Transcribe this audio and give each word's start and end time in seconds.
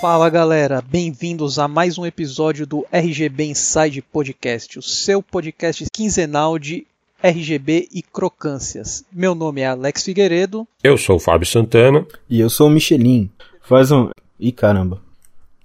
Fala 0.00 0.30
galera, 0.30 0.80
bem-vindos 0.80 1.58
a 1.58 1.66
mais 1.66 1.98
um 1.98 2.06
episódio 2.06 2.64
do 2.64 2.86
RGB 2.92 3.46
Inside 3.46 4.00
Podcast, 4.00 4.78
o 4.78 4.82
seu 4.82 5.20
podcast 5.20 5.84
quinzenal 5.92 6.56
de 6.56 6.86
RGB 7.20 7.88
e 7.92 8.00
crocâncias. 8.00 9.04
Meu 9.12 9.34
nome 9.34 9.60
é 9.60 9.66
Alex 9.66 10.04
Figueiredo. 10.04 10.68
Eu 10.84 10.96
sou 10.96 11.16
o 11.16 11.20
Fábio 11.20 11.48
Santana. 11.48 12.06
E 12.30 12.38
eu 12.38 12.48
sou 12.48 12.68
o 12.68 12.70
Michelin. 12.70 13.28
Faz 13.60 13.90
um. 13.90 14.08
Ih, 14.38 14.52
caramba. 14.52 15.02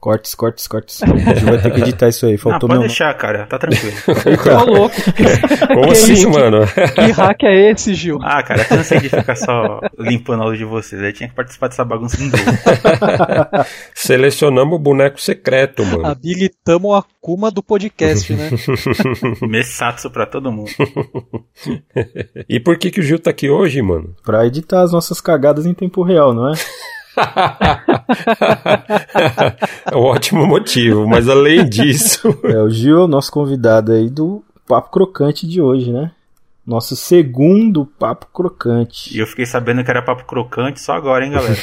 Cortes, 0.03 0.35
cortes, 0.35 0.67
cortes. 0.67 1.02
A 1.02 1.05
gente 1.16 1.45
vai 1.45 1.62
ter 1.62 1.71
que 1.71 1.80
editar 1.80 2.09
isso 2.09 2.25
aí. 2.25 2.38
Faltou 2.38 2.57
ah, 2.57 2.59
pode 2.59 2.73
meu... 2.73 2.81
deixar, 2.81 3.13
cara. 3.13 3.45
Tá 3.45 3.57
tranquilo. 3.57 3.95
Tá 4.44 4.63
louco. 4.63 4.95
Como 5.66 5.91
assim, 5.91 6.25
mano? 6.25 6.67
Que 6.94 7.11
hack 7.11 7.44
é 7.44 7.71
esse, 7.71 7.94
Gil? 7.94 8.20
Ah, 8.21 8.44
cara, 8.44 8.66
cansei 8.66 8.99
de 8.99 9.08
ficar 9.08 9.38
só 9.38 9.80
limpando 9.97 10.41
a 10.41 10.44
áudio 10.44 10.58
de 10.58 10.66
vocês. 10.66 11.02
Aí 11.02 11.13
tinha 11.13 11.30
que 11.30 11.35
participar 11.35 11.70
dessa 11.70 11.85
bagunça 11.85 12.21
em. 12.21 12.30
Selecionamos 13.95 14.75
o 14.75 14.80
boneco 14.80 15.21
secreto, 15.21 15.85
mano. 15.85 16.05
Habilitamos 16.05 16.91
o 16.91 16.95
Akuma 16.95 17.49
do 17.49 17.63
podcast, 17.63 18.33
né? 18.33 18.49
Messatsu 19.47 20.11
pra 20.11 20.25
todo 20.25 20.52
mundo. 20.52 20.72
e 22.49 22.59
por 22.59 22.77
que, 22.77 22.91
que 22.91 22.99
o 22.99 23.03
Gil 23.03 23.20
tá 23.20 23.30
aqui 23.30 23.49
hoje, 23.49 23.81
mano? 23.81 24.13
Pra 24.22 24.45
editar 24.45 24.81
as 24.81 24.91
nossas 24.91 25.22
cagadas 25.22 25.66
em 25.66 25.73
tempo 25.73 26.03
real, 26.03 26.33
não 26.33 26.52
é? 26.52 26.58
É 29.92 29.95
um 29.95 30.02
ótimo 30.02 30.45
motivo, 30.45 31.08
mas 31.08 31.30
além 31.30 31.67
disso. 31.67 32.38
É, 32.44 32.61
o 32.61 32.69
Gil 32.69 33.00
é 33.00 33.03
o 33.03 33.08
nosso 33.08 33.31
convidado 33.31 33.92
aí 33.92 34.09
do 34.09 34.44
Papo 34.67 34.92
Crocante 34.92 35.47
de 35.47 35.61
hoje, 35.61 35.91
né? 35.91 36.11
Nosso 36.66 36.95
segundo 36.95 37.86
papo 37.86 38.28
crocante. 38.33 39.14
E 39.14 39.19
eu 39.19 39.28
fiquei 39.28 39.45
sabendo 39.45 39.83
que 39.83 39.92
era 39.92 40.02
papo 40.02 40.23
crocante 40.23 40.80
só 40.80 40.94
agora, 40.94 41.25
hein, 41.25 41.31
galera? 41.31 41.58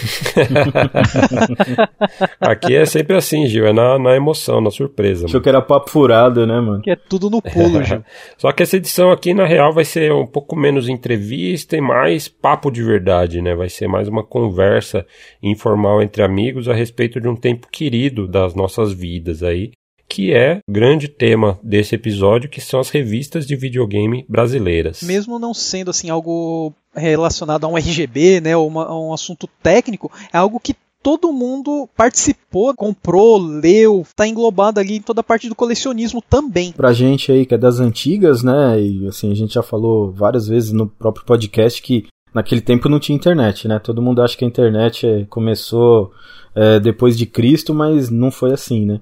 Aqui 2.38 2.76
é 2.76 2.84
sempre 2.84 3.16
assim, 3.16 3.46
Gil, 3.46 3.66
é 3.66 3.72
na, 3.72 3.98
na 3.98 4.14
emoção, 4.14 4.60
na 4.60 4.70
surpresa. 4.70 5.24
Achou 5.24 5.36
mano. 5.36 5.42
que 5.42 5.48
era 5.48 5.62
papo 5.62 5.88
furado, 5.88 6.46
né, 6.46 6.60
mano? 6.60 6.82
Que 6.82 6.90
é 6.90 6.96
tudo 6.96 7.30
no 7.30 7.40
pulo, 7.40 7.80
Gil. 7.84 8.04
Só 8.36 8.52
que 8.52 8.62
essa 8.62 8.76
edição 8.76 9.10
aqui, 9.10 9.32
na 9.32 9.46
real, 9.46 9.72
vai 9.72 9.86
ser 9.86 10.12
um 10.12 10.26
pouco 10.26 10.54
menos 10.54 10.86
entrevista 10.86 11.78
e 11.78 11.80
mais 11.80 12.28
papo 12.28 12.70
de 12.70 12.82
verdade, 12.82 13.40
né? 13.40 13.54
Vai 13.54 13.70
ser 13.70 13.88
mais 13.88 14.06
uma 14.06 14.22
conversa 14.22 15.06
informal 15.42 16.02
entre 16.02 16.22
amigos 16.22 16.68
a 16.68 16.74
respeito 16.74 17.18
de 17.18 17.26
um 17.26 17.36
tempo 17.36 17.68
querido 17.72 18.28
das 18.28 18.54
nossas 18.54 18.92
vidas 18.92 19.42
aí 19.42 19.72
que 20.10 20.34
é 20.34 20.60
o 20.68 20.72
grande 20.72 21.06
tema 21.06 21.56
desse 21.62 21.94
episódio, 21.94 22.50
que 22.50 22.60
são 22.60 22.80
as 22.80 22.90
revistas 22.90 23.46
de 23.46 23.54
videogame 23.54 24.26
brasileiras. 24.28 25.02
Mesmo 25.02 25.38
não 25.38 25.54
sendo 25.54 25.90
assim 25.90 26.10
algo 26.10 26.74
relacionado 26.92 27.64
a 27.64 27.68
um 27.68 27.78
RGB, 27.78 28.40
né, 28.40 28.56
ou 28.56 28.66
uma, 28.66 28.86
a 28.86 29.00
um 29.00 29.14
assunto 29.14 29.48
técnico, 29.62 30.10
é 30.32 30.36
algo 30.36 30.58
que 30.58 30.74
todo 31.00 31.32
mundo 31.32 31.88
participou, 31.96 32.74
comprou, 32.74 33.38
leu, 33.38 34.04
tá 34.16 34.26
englobado 34.26 34.80
ali 34.80 34.96
em 34.96 35.00
toda 35.00 35.20
a 35.20 35.24
parte 35.24 35.48
do 35.48 35.54
colecionismo 35.54 36.20
também. 36.20 36.72
Pra 36.72 36.92
gente 36.92 37.30
aí 37.30 37.46
que 37.46 37.54
é 37.54 37.58
das 37.58 37.78
antigas, 37.78 38.42
né, 38.42 38.82
e 38.82 39.06
assim, 39.06 39.30
a 39.30 39.34
gente 39.34 39.54
já 39.54 39.62
falou 39.62 40.10
várias 40.10 40.48
vezes 40.48 40.72
no 40.72 40.88
próprio 40.88 41.24
podcast 41.24 41.80
que 41.80 42.06
naquele 42.34 42.60
tempo 42.60 42.88
não 42.88 42.98
tinha 42.98 43.14
internet, 43.14 43.68
né, 43.68 43.78
todo 43.78 44.02
mundo 44.02 44.20
acha 44.20 44.36
que 44.36 44.44
a 44.44 44.48
internet 44.48 45.06
é, 45.06 45.24
começou 45.26 46.10
é, 46.52 46.80
depois 46.80 47.16
de 47.16 47.26
Cristo, 47.26 47.72
mas 47.72 48.10
não 48.10 48.32
foi 48.32 48.52
assim, 48.52 48.84
né. 48.84 49.00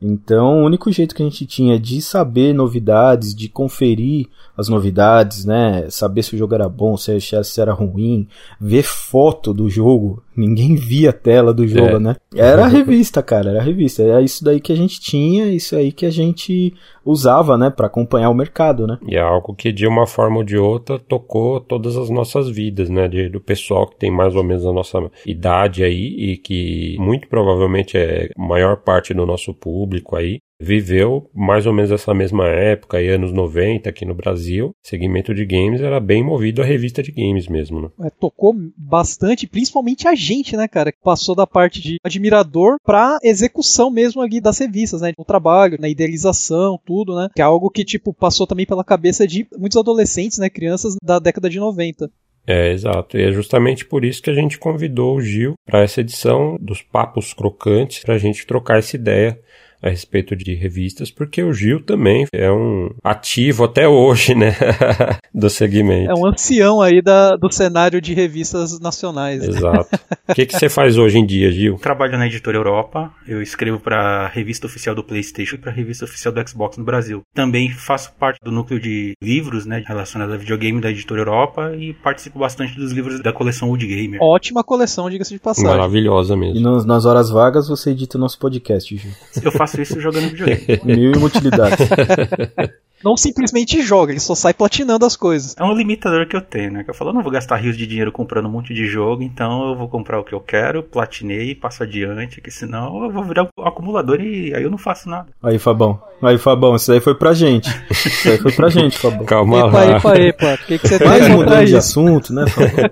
Então, 0.00 0.62
o 0.62 0.66
único 0.66 0.92
jeito 0.92 1.14
que 1.14 1.22
a 1.22 1.24
gente 1.24 1.46
tinha 1.46 1.78
de 1.78 2.02
saber 2.02 2.52
novidades, 2.52 3.34
de 3.34 3.48
conferir 3.48 4.28
as 4.56 4.68
novidades, 4.68 5.44
né? 5.44 5.88
Saber 5.88 6.22
se 6.22 6.34
o 6.34 6.38
jogo 6.38 6.54
era 6.54 6.68
bom, 6.68 6.96
se 6.96 7.12
era 7.58 7.72
ruim, 7.72 8.28
ver 8.60 8.82
foto 8.82 9.54
do 9.54 9.70
jogo. 9.70 10.22
Ninguém 10.36 10.74
via 10.74 11.10
a 11.10 11.12
tela 11.12 11.54
do 11.54 11.66
jogo, 11.66 11.96
é. 11.96 11.98
né? 11.98 12.16
Era 12.34 12.64
a 12.64 12.68
revista, 12.68 13.22
cara, 13.22 13.50
era 13.50 13.60
a 13.60 13.62
revista. 13.62 14.02
Era 14.02 14.20
isso 14.20 14.44
daí 14.44 14.60
que 14.60 14.72
a 14.72 14.76
gente 14.76 15.00
tinha, 15.00 15.46
isso 15.46 15.74
aí 15.74 15.90
que 15.92 16.04
a 16.04 16.10
gente 16.10 16.74
usava, 17.04 17.56
né, 17.56 17.70
para 17.70 17.86
acompanhar 17.86 18.30
o 18.30 18.34
mercado, 18.34 18.86
né? 18.86 18.98
E 19.06 19.16
é 19.16 19.20
algo 19.20 19.54
que 19.54 19.72
de 19.72 19.86
uma 19.86 20.06
forma 20.06 20.38
ou 20.38 20.44
de 20.44 20.56
outra 20.56 20.98
tocou 20.98 21.60
todas 21.60 21.96
as 21.96 22.10
nossas 22.10 22.48
vidas, 22.48 22.90
né? 22.90 23.08
De, 23.08 23.28
do 23.28 23.40
pessoal 23.40 23.86
que 23.86 23.96
tem 23.96 24.10
mais 24.10 24.34
ou 24.34 24.44
menos 24.44 24.66
a 24.66 24.72
nossa 24.72 24.98
idade 25.24 25.84
aí 25.84 26.14
e 26.18 26.36
que 26.36 26.96
muito 26.98 27.28
provavelmente 27.28 27.96
é 27.96 28.28
a 28.36 28.42
maior 28.42 28.76
parte 28.76 29.14
do 29.14 29.24
nosso 29.24 29.54
público 29.54 30.16
aí 30.16 30.38
viveu 30.60 31.30
mais 31.34 31.66
ou 31.66 31.72
menos 31.72 31.90
essa 31.90 32.14
mesma 32.14 32.46
época, 32.48 32.98
aí, 32.98 33.08
anos 33.08 33.32
90 33.32 33.88
aqui 33.88 34.04
no 34.04 34.14
Brasil. 34.14 34.70
Segmento 34.82 35.34
de 35.34 35.44
games 35.44 35.80
era 35.80 36.00
bem 36.00 36.22
movido 36.22 36.62
à 36.62 36.64
revista 36.64 37.02
de 37.02 37.12
games 37.12 37.48
mesmo, 37.48 37.80
né? 37.80 37.88
É, 38.04 38.10
tocou 38.10 38.54
bastante, 38.76 39.46
principalmente 39.46 40.08
a 40.08 40.14
gente, 40.14 40.56
né, 40.56 40.66
cara, 40.66 40.92
que 40.92 41.00
passou 41.02 41.34
da 41.34 41.46
parte 41.46 41.80
de 41.80 41.96
admirador 42.04 42.76
pra 42.84 43.18
execução 43.22 43.90
mesmo 43.90 44.22
aqui 44.22 44.40
das 44.40 44.58
revistas, 44.58 45.00
né? 45.00 45.12
O 45.18 45.24
trabalho, 45.24 45.78
na 45.80 45.88
idealização, 45.88 46.78
tudo, 46.84 47.14
né? 47.14 47.28
Que 47.34 47.42
é 47.42 47.44
algo 47.44 47.70
que, 47.70 47.84
tipo, 47.84 48.12
passou 48.12 48.46
também 48.46 48.66
pela 48.66 48.84
cabeça 48.84 49.26
de 49.26 49.46
muitos 49.58 49.76
adolescentes, 49.76 50.38
né, 50.38 50.48
crianças 50.48 50.96
da 51.02 51.18
década 51.18 51.50
de 51.50 51.58
90. 51.58 52.10
É, 52.46 52.72
exato. 52.72 53.18
E 53.18 53.22
é 53.22 53.32
justamente 53.32 53.84
por 53.84 54.04
isso 54.04 54.22
que 54.22 54.30
a 54.30 54.34
gente 54.34 54.58
convidou 54.58 55.16
o 55.16 55.20
Gil 55.20 55.54
para 55.66 55.82
essa 55.82 56.00
edição 56.00 56.56
dos 56.60 56.80
Papos 56.80 57.34
Crocantes, 57.34 58.04
para 58.04 58.14
a 58.14 58.18
gente 58.18 58.46
trocar 58.46 58.78
essa 58.78 58.94
ideia 58.94 59.38
a 59.86 59.90
respeito 59.90 60.34
de 60.36 60.54
revistas, 60.54 61.10
porque 61.10 61.42
o 61.42 61.52
Gil 61.52 61.82
também 61.82 62.26
é 62.32 62.50
um 62.50 62.90
ativo 63.02 63.64
até 63.64 63.88
hoje, 63.88 64.34
né, 64.34 64.54
do 65.34 65.48
segmento. 65.48 66.10
É 66.10 66.14
um 66.14 66.26
ancião 66.26 66.80
aí 66.80 67.00
da, 67.02 67.36
do 67.36 67.50
cenário 67.50 68.00
de 68.00 68.14
revistas 68.14 68.78
nacionais. 68.80 69.42
Exato. 69.42 69.88
O 70.28 70.34
que, 70.34 70.46
que 70.46 70.58
você 70.58 70.68
faz 70.68 70.98
hoje 70.98 71.18
em 71.18 71.26
dia, 71.26 71.50
Gil? 71.50 71.76
Trabalho 71.76 72.18
na 72.18 72.26
Editora 72.26 72.56
Europa, 72.56 73.12
eu 73.26 73.40
escrevo 73.40 73.78
para 73.78 74.24
a 74.24 74.28
revista 74.28 74.66
oficial 74.66 74.94
do 74.94 75.04
PlayStation 75.04 75.56
e 75.56 75.58
para 75.58 75.70
a 75.70 75.74
revista 75.74 76.04
oficial 76.04 76.32
do 76.32 76.48
Xbox 76.48 76.76
no 76.76 76.84
Brasil. 76.84 77.22
Também 77.34 77.70
faço 77.70 78.12
parte 78.18 78.40
do 78.42 78.50
núcleo 78.50 78.80
de 78.80 79.14
livros, 79.22 79.66
né, 79.66 79.82
relacionados 79.86 80.34
a 80.34 80.38
videogame 80.38 80.80
da 80.80 80.90
Editora 80.90 81.20
Europa 81.20 81.74
e 81.76 81.94
participo 81.94 82.38
bastante 82.38 82.74
dos 82.74 82.92
livros 82.92 83.22
da 83.22 83.32
coleção 83.32 83.68
Wood 83.68 83.86
Gamer. 83.86 84.20
Ótima 84.22 84.64
coleção, 84.64 85.08
diga-se 85.08 85.32
de 85.32 85.40
passagem. 85.40 85.70
Maravilhosa 85.70 86.36
mesmo. 86.36 86.58
E 86.58 86.62
nos, 86.62 86.84
nas 86.84 87.04
horas 87.04 87.30
vagas 87.30 87.68
você 87.68 87.90
edita 87.90 88.18
o 88.18 88.20
nosso 88.20 88.38
podcast, 88.38 88.96
Gil. 88.96 89.12
Eu 89.42 89.52
faço 89.52 89.75
isso 89.82 90.00
jogando 90.00 90.30
videogame. 90.30 90.80
Mil 90.84 91.12
e 91.12 91.24
utilidades. 91.24 91.88
não 93.04 93.16
simplesmente 93.16 93.80
joga, 93.82 94.12
ele 94.12 94.20
só 94.20 94.34
sai 94.34 94.54
platinando 94.54 95.04
as 95.04 95.16
coisas. 95.16 95.54
É 95.58 95.62
um 95.62 95.74
limitador 95.74 96.26
que 96.26 96.34
eu 96.34 96.40
tenho, 96.40 96.72
né? 96.72 96.84
Que 96.84 96.90
eu 96.90 96.94
falo, 96.94 97.10
eu 97.10 97.14
não 97.14 97.22
vou 97.22 97.30
gastar 97.30 97.56
rios 97.56 97.76
de 97.76 97.86
dinheiro 97.86 98.10
comprando 98.10 98.46
um 98.46 98.50
monte 98.50 98.72
de 98.74 98.86
jogo, 98.86 99.22
então 99.22 99.68
eu 99.68 99.76
vou 99.76 99.88
comprar 99.88 100.18
o 100.18 100.24
que 100.24 100.34
eu 100.34 100.40
quero, 100.40 100.82
platinei, 100.82 101.54
passo 101.54 101.82
adiante, 101.82 102.40
que 102.40 102.50
senão 102.50 103.04
eu 103.04 103.10
vou 103.10 103.22
virar 103.22 103.44
um 103.44 103.62
acumulador 103.64 104.20
e 104.20 104.54
aí 104.54 104.62
eu 104.62 104.70
não 104.70 104.78
faço 104.78 105.08
nada. 105.08 105.28
Aí, 105.42 105.58
Fabão. 105.58 106.00
Aí, 106.22 106.38
Fabão, 106.38 106.74
isso 106.74 106.90
aí 106.90 107.00
foi 107.00 107.14
pra 107.14 107.34
gente. 107.34 107.68
Isso 107.90 108.28
aí 108.28 108.38
foi 108.38 108.52
pra 108.52 108.68
gente, 108.68 108.98
Fabão. 108.98 109.24
Calma 109.24 109.58
epa, 109.58 109.70
lá. 109.70 109.86
Epa, 109.86 110.18
epa, 110.18 110.54
O 110.54 110.66
que, 110.66 110.78
que 110.78 110.88
você 110.88 111.28
mudando 111.28 111.66
de 111.66 111.76
assunto, 111.76 112.32
né, 112.32 112.46
Fabão? 112.48 112.90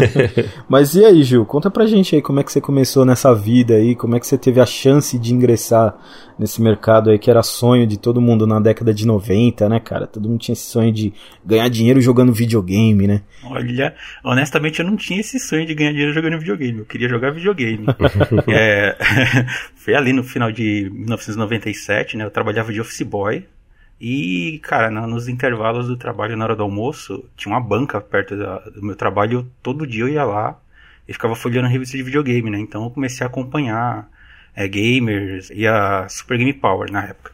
Mas 0.68 0.94
e 0.94 1.04
aí, 1.04 1.22
Gil? 1.22 1.44
Conta 1.44 1.70
pra 1.70 1.86
gente 1.86 2.14
aí 2.14 2.22
como 2.22 2.40
é 2.40 2.44
que 2.44 2.52
você 2.52 2.60
começou 2.60 3.04
nessa 3.04 3.34
vida 3.34 3.74
aí, 3.74 3.94
como 3.94 4.16
é 4.16 4.20
que 4.20 4.26
você 4.26 4.38
teve 4.38 4.60
a 4.60 4.66
chance 4.66 5.18
de 5.18 5.34
ingressar 5.34 5.94
nesse 6.38 6.60
mercado 6.62 7.10
aí 7.10 7.18
que 7.18 7.30
era 7.30 7.42
sonho 7.42 7.86
de 7.86 7.98
todo 7.98 8.20
mundo 8.20 8.46
na 8.46 8.58
década 8.60 8.94
de 8.94 9.06
90, 9.06 9.68
né, 9.68 9.80
cara? 9.80 10.06
Todo 10.06 10.28
mundo 10.28 10.40
tinha 10.40 10.52
esse 10.52 10.66
sonho 10.66 10.92
de 10.92 11.12
ganhar 11.44 11.68
dinheiro 11.68 12.00
jogando 12.00 12.32
videogame, 12.32 13.06
né? 13.06 13.22
Olha, 13.44 13.94
honestamente 14.24 14.80
eu 14.80 14.86
não 14.86 14.96
tinha 14.96 15.20
esse 15.20 15.38
sonho 15.38 15.66
de 15.66 15.74
ganhar 15.74 15.90
dinheiro 15.90 16.12
jogando 16.12 16.38
videogame, 16.38 16.78
eu 16.78 16.84
queria 16.84 17.08
jogar 17.08 17.30
videogame. 17.30 17.86
é, 18.48 18.96
foi 19.76 19.94
ali 19.94 20.12
no 20.12 20.24
final 20.24 20.50
de 20.50 20.90
1997, 20.92 22.16
né? 22.16 22.24
Eu 22.24 22.30
trabalhava 22.30 22.72
de 22.72 22.80
office 22.80 23.02
boy. 23.02 23.46
E, 24.00 24.58
cara, 24.62 24.90
nos 24.90 25.28
intervalos 25.28 25.86
do 25.86 25.94
trabalho, 25.94 26.34
na 26.34 26.44
hora 26.44 26.56
do 26.56 26.62
almoço, 26.62 27.22
tinha 27.36 27.52
uma 27.52 27.60
banca 27.60 28.00
perto 28.00 28.34
do 28.34 28.82
meu 28.82 28.96
trabalho. 28.96 29.46
Todo 29.62 29.86
dia 29.86 30.04
eu 30.04 30.08
ia 30.08 30.24
lá 30.24 30.58
e 31.06 31.12
ficava 31.12 31.34
folheando 31.34 31.66
a 31.66 31.70
revista 31.70 31.96
de 31.96 32.02
videogame, 32.02 32.48
né? 32.48 32.58
Então 32.58 32.84
eu 32.84 32.90
comecei 32.90 33.26
a 33.26 33.28
acompanhar 33.28 34.08
é, 34.60 34.68
gamers 34.68 35.50
e 35.50 35.66
a 35.66 36.06
Super 36.08 36.36
Game 36.36 36.52
Power 36.52 36.92
na 36.92 37.04
época. 37.04 37.32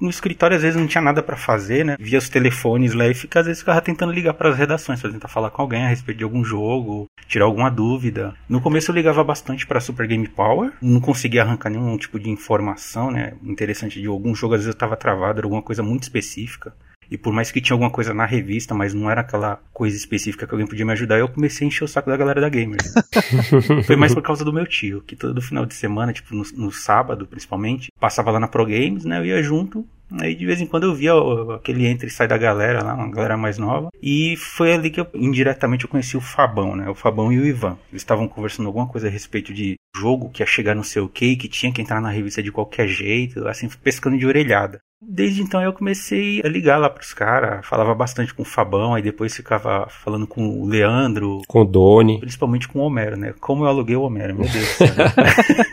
No 0.00 0.08
escritório 0.08 0.56
às 0.56 0.62
vezes 0.62 0.80
não 0.80 0.86
tinha 0.86 1.02
nada 1.02 1.22
para 1.22 1.36
fazer, 1.36 1.84
né? 1.84 1.96
Via 2.00 2.18
os 2.18 2.30
telefones 2.30 2.94
lá 2.94 3.06
e 3.06 3.12
fica, 3.12 3.40
às 3.40 3.46
vezes 3.46 3.60
ficava 3.60 3.82
tentando 3.82 4.12
ligar 4.12 4.32
para 4.32 4.48
as 4.48 4.56
redações 4.56 5.00
para 5.00 5.12
tentar 5.12 5.28
falar 5.28 5.50
com 5.50 5.60
alguém 5.60 5.84
a 5.84 5.88
respeito 5.88 6.18
de 6.18 6.24
algum 6.24 6.42
jogo, 6.42 7.06
tirar 7.28 7.44
alguma 7.44 7.70
dúvida. 7.70 8.34
No 8.48 8.62
começo 8.62 8.90
eu 8.90 8.94
ligava 8.94 9.22
bastante 9.22 9.66
para 9.66 9.80
Super 9.80 10.06
Game 10.06 10.26
Power, 10.26 10.72
não 10.80 11.00
conseguia 11.00 11.42
arrancar 11.42 11.68
nenhum 11.68 11.98
tipo 11.98 12.18
de 12.18 12.30
informação, 12.30 13.10
né? 13.10 13.34
Interessante 13.42 14.00
de 14.00 14.06
algum 14.06 14.34
jogo 14.34 14.54
às 14.54 14.60
vezes 14.60 14.74
eu 14.74 14.76
estava 14.76 14.96
travado, 14.96 15.40
era 15.40 15.46
alguma 15.46 15.62
coisa 15.62 15.82
muito 15.82 16.04
específica. 16.04 16.74
E 17.10 17.18
por 17.18 17.32
mais 17.32 17.50
que 17.50 17.60
tinha 17.60 17.74
alguma 17.74 17.90
coisa 17.90 18.14
na 18.14 18.24
revista, 18.24 18.74
mas 18.74 18.94
não 18.94 19.10
era 19.10 19.20
aquela 19.20 19.60
coisa 19.72 19.96
específica 19.96 20.46
que 20.46 20.54
alguém 20.54 20.66
podia 20.66 20.84
me 20.84 20.92
ajudar, 20.92 21.18
eu 21.18 21.28
comecei 21.28 21.66
a 21.66 21.68
encher 21.68 21.84
o 21.84 21.88
saco 21.88 22.10
da 22.10 22.16
galera 22.16 22.40
da 22.40 22.48
Gamer. 22.48 22.80
Foi 23.86 23.96
mais 23.96 24.14
por 24.14 24.22
causa 24.22 24.44
do 24.44 24.52
meu 24.52 24.66
tio, 24.66 25.02
que 25.02 25.16
todo 25.16 25.40
final 25.42 25.66
de 25.66 25.74
semana, 25.74 26.12
tipo 26.12 26.34
no, 26.34 26.44
no 26.56 26.72
sábado 26.72 27.26
principalmente, 27.26 27.90
passava 28.00 28.30
lá 28.30 28.40
na 28.40 28.48
Pro 28.48 28.64
Games, 28.64 29.04
né? 29.04 29.18
Eu 29.18 29.26
ia 29.26 29.42
junto, 29.42 29.86
Aí 30.20 30.34
de 30.34 30.46
vez 30.46 30.60
em 30.60 30.66
quando 30.66 30.84
eu 30.84 30.94
via 30.94 31.12
aquele 31.54 31.86
entra 31.86 32.06
e 32.06 32.10
sai 32.10 32.28
da 32.28 32.36
galera 32.36 32.82
lá, 32.82 32.94
uma 32.94 33.10
galera 33.10 33.36
mais 33.36 33.58
nova. 33.58 33.88
E 34.02 34.36
foi 34.36 34.72
ali 34.72 34.90
que 34.90 35.00
eu, 35.00 35.06
indiretamente 35.14 35.84
eu 35.84 35.90
conheci 35.90 36.16
o 36.16 36.20
Fabão, 36.20 36.76
né? 36.76 36.88
O 36.88 36.94
Fabão 36.94 37.32
e 37.32 37.38
o 37.38 37.46
Ivan. 37.46 37.76
Eles 37.90 38.02
estavam 38.02 38.28
conversando 38.28 38.66
alguma 38.66 38.86
coisa 38.86 39.08
a 39.08 39.10
respeito 39.10 39.52
de 39.52 39.76
jogo 39.96 40.30
que 40.30 40.42
ia 40.42 40.46
chegar 40.46 40.74
não 40.74 40.82
sei 40.82 41.02
o 41.02 41.08
que, 41.08 41.36
que 41.36 41.48
tinha 41.48 41.72
que 41.72 41.80
entrar 41.80 42.00
na 42.00 42.10
revista 42.10 42.42
de 42.42 42.52
qualquer 42.52 42.86
jeito, 42.86 43.46
assim, 43.48 43.68
pescando 43.82 44.18
de 44.18 44.26
orelhada. 44.26 44.80
Desde 45.06 45.42
então 45.42 45.62
eu 45.62 45.72
comecei 45.72 46.40
a 46.44 46.48
ligar 46.48 46.78
lá 46.78 46.88
pros 46.88 47.12
caras, 47.12 47.66
falava 47.66 47.94
bastante 47.94 48.34
com 48.34 48.42
o 48.42 48.46
Fabão, 48.46 48.94
aí 48.94 49.02
depois 49.02 49.34
ficava 49.34 49.86
falando 49.88 50.26
com 50.26 50.60
o 50.60 50.66
Leandro. 50.66 51.42
Com 51.46 51.62
o 51.62 51.64
Doni. 51.64 52.20
Principalmente 52.20 52.68
com 52.68 52.80
o 52.80 52.82
Homero, 52.82 53.16
né? 53.16 53.34
Como 53.40 53.64
eu 53.64 53.68
aluguei 53.68 53.96
o 53.96 54.02
Homero, 54.02 54.34
meu 54.34 54.48
Deus. 54.48 54.78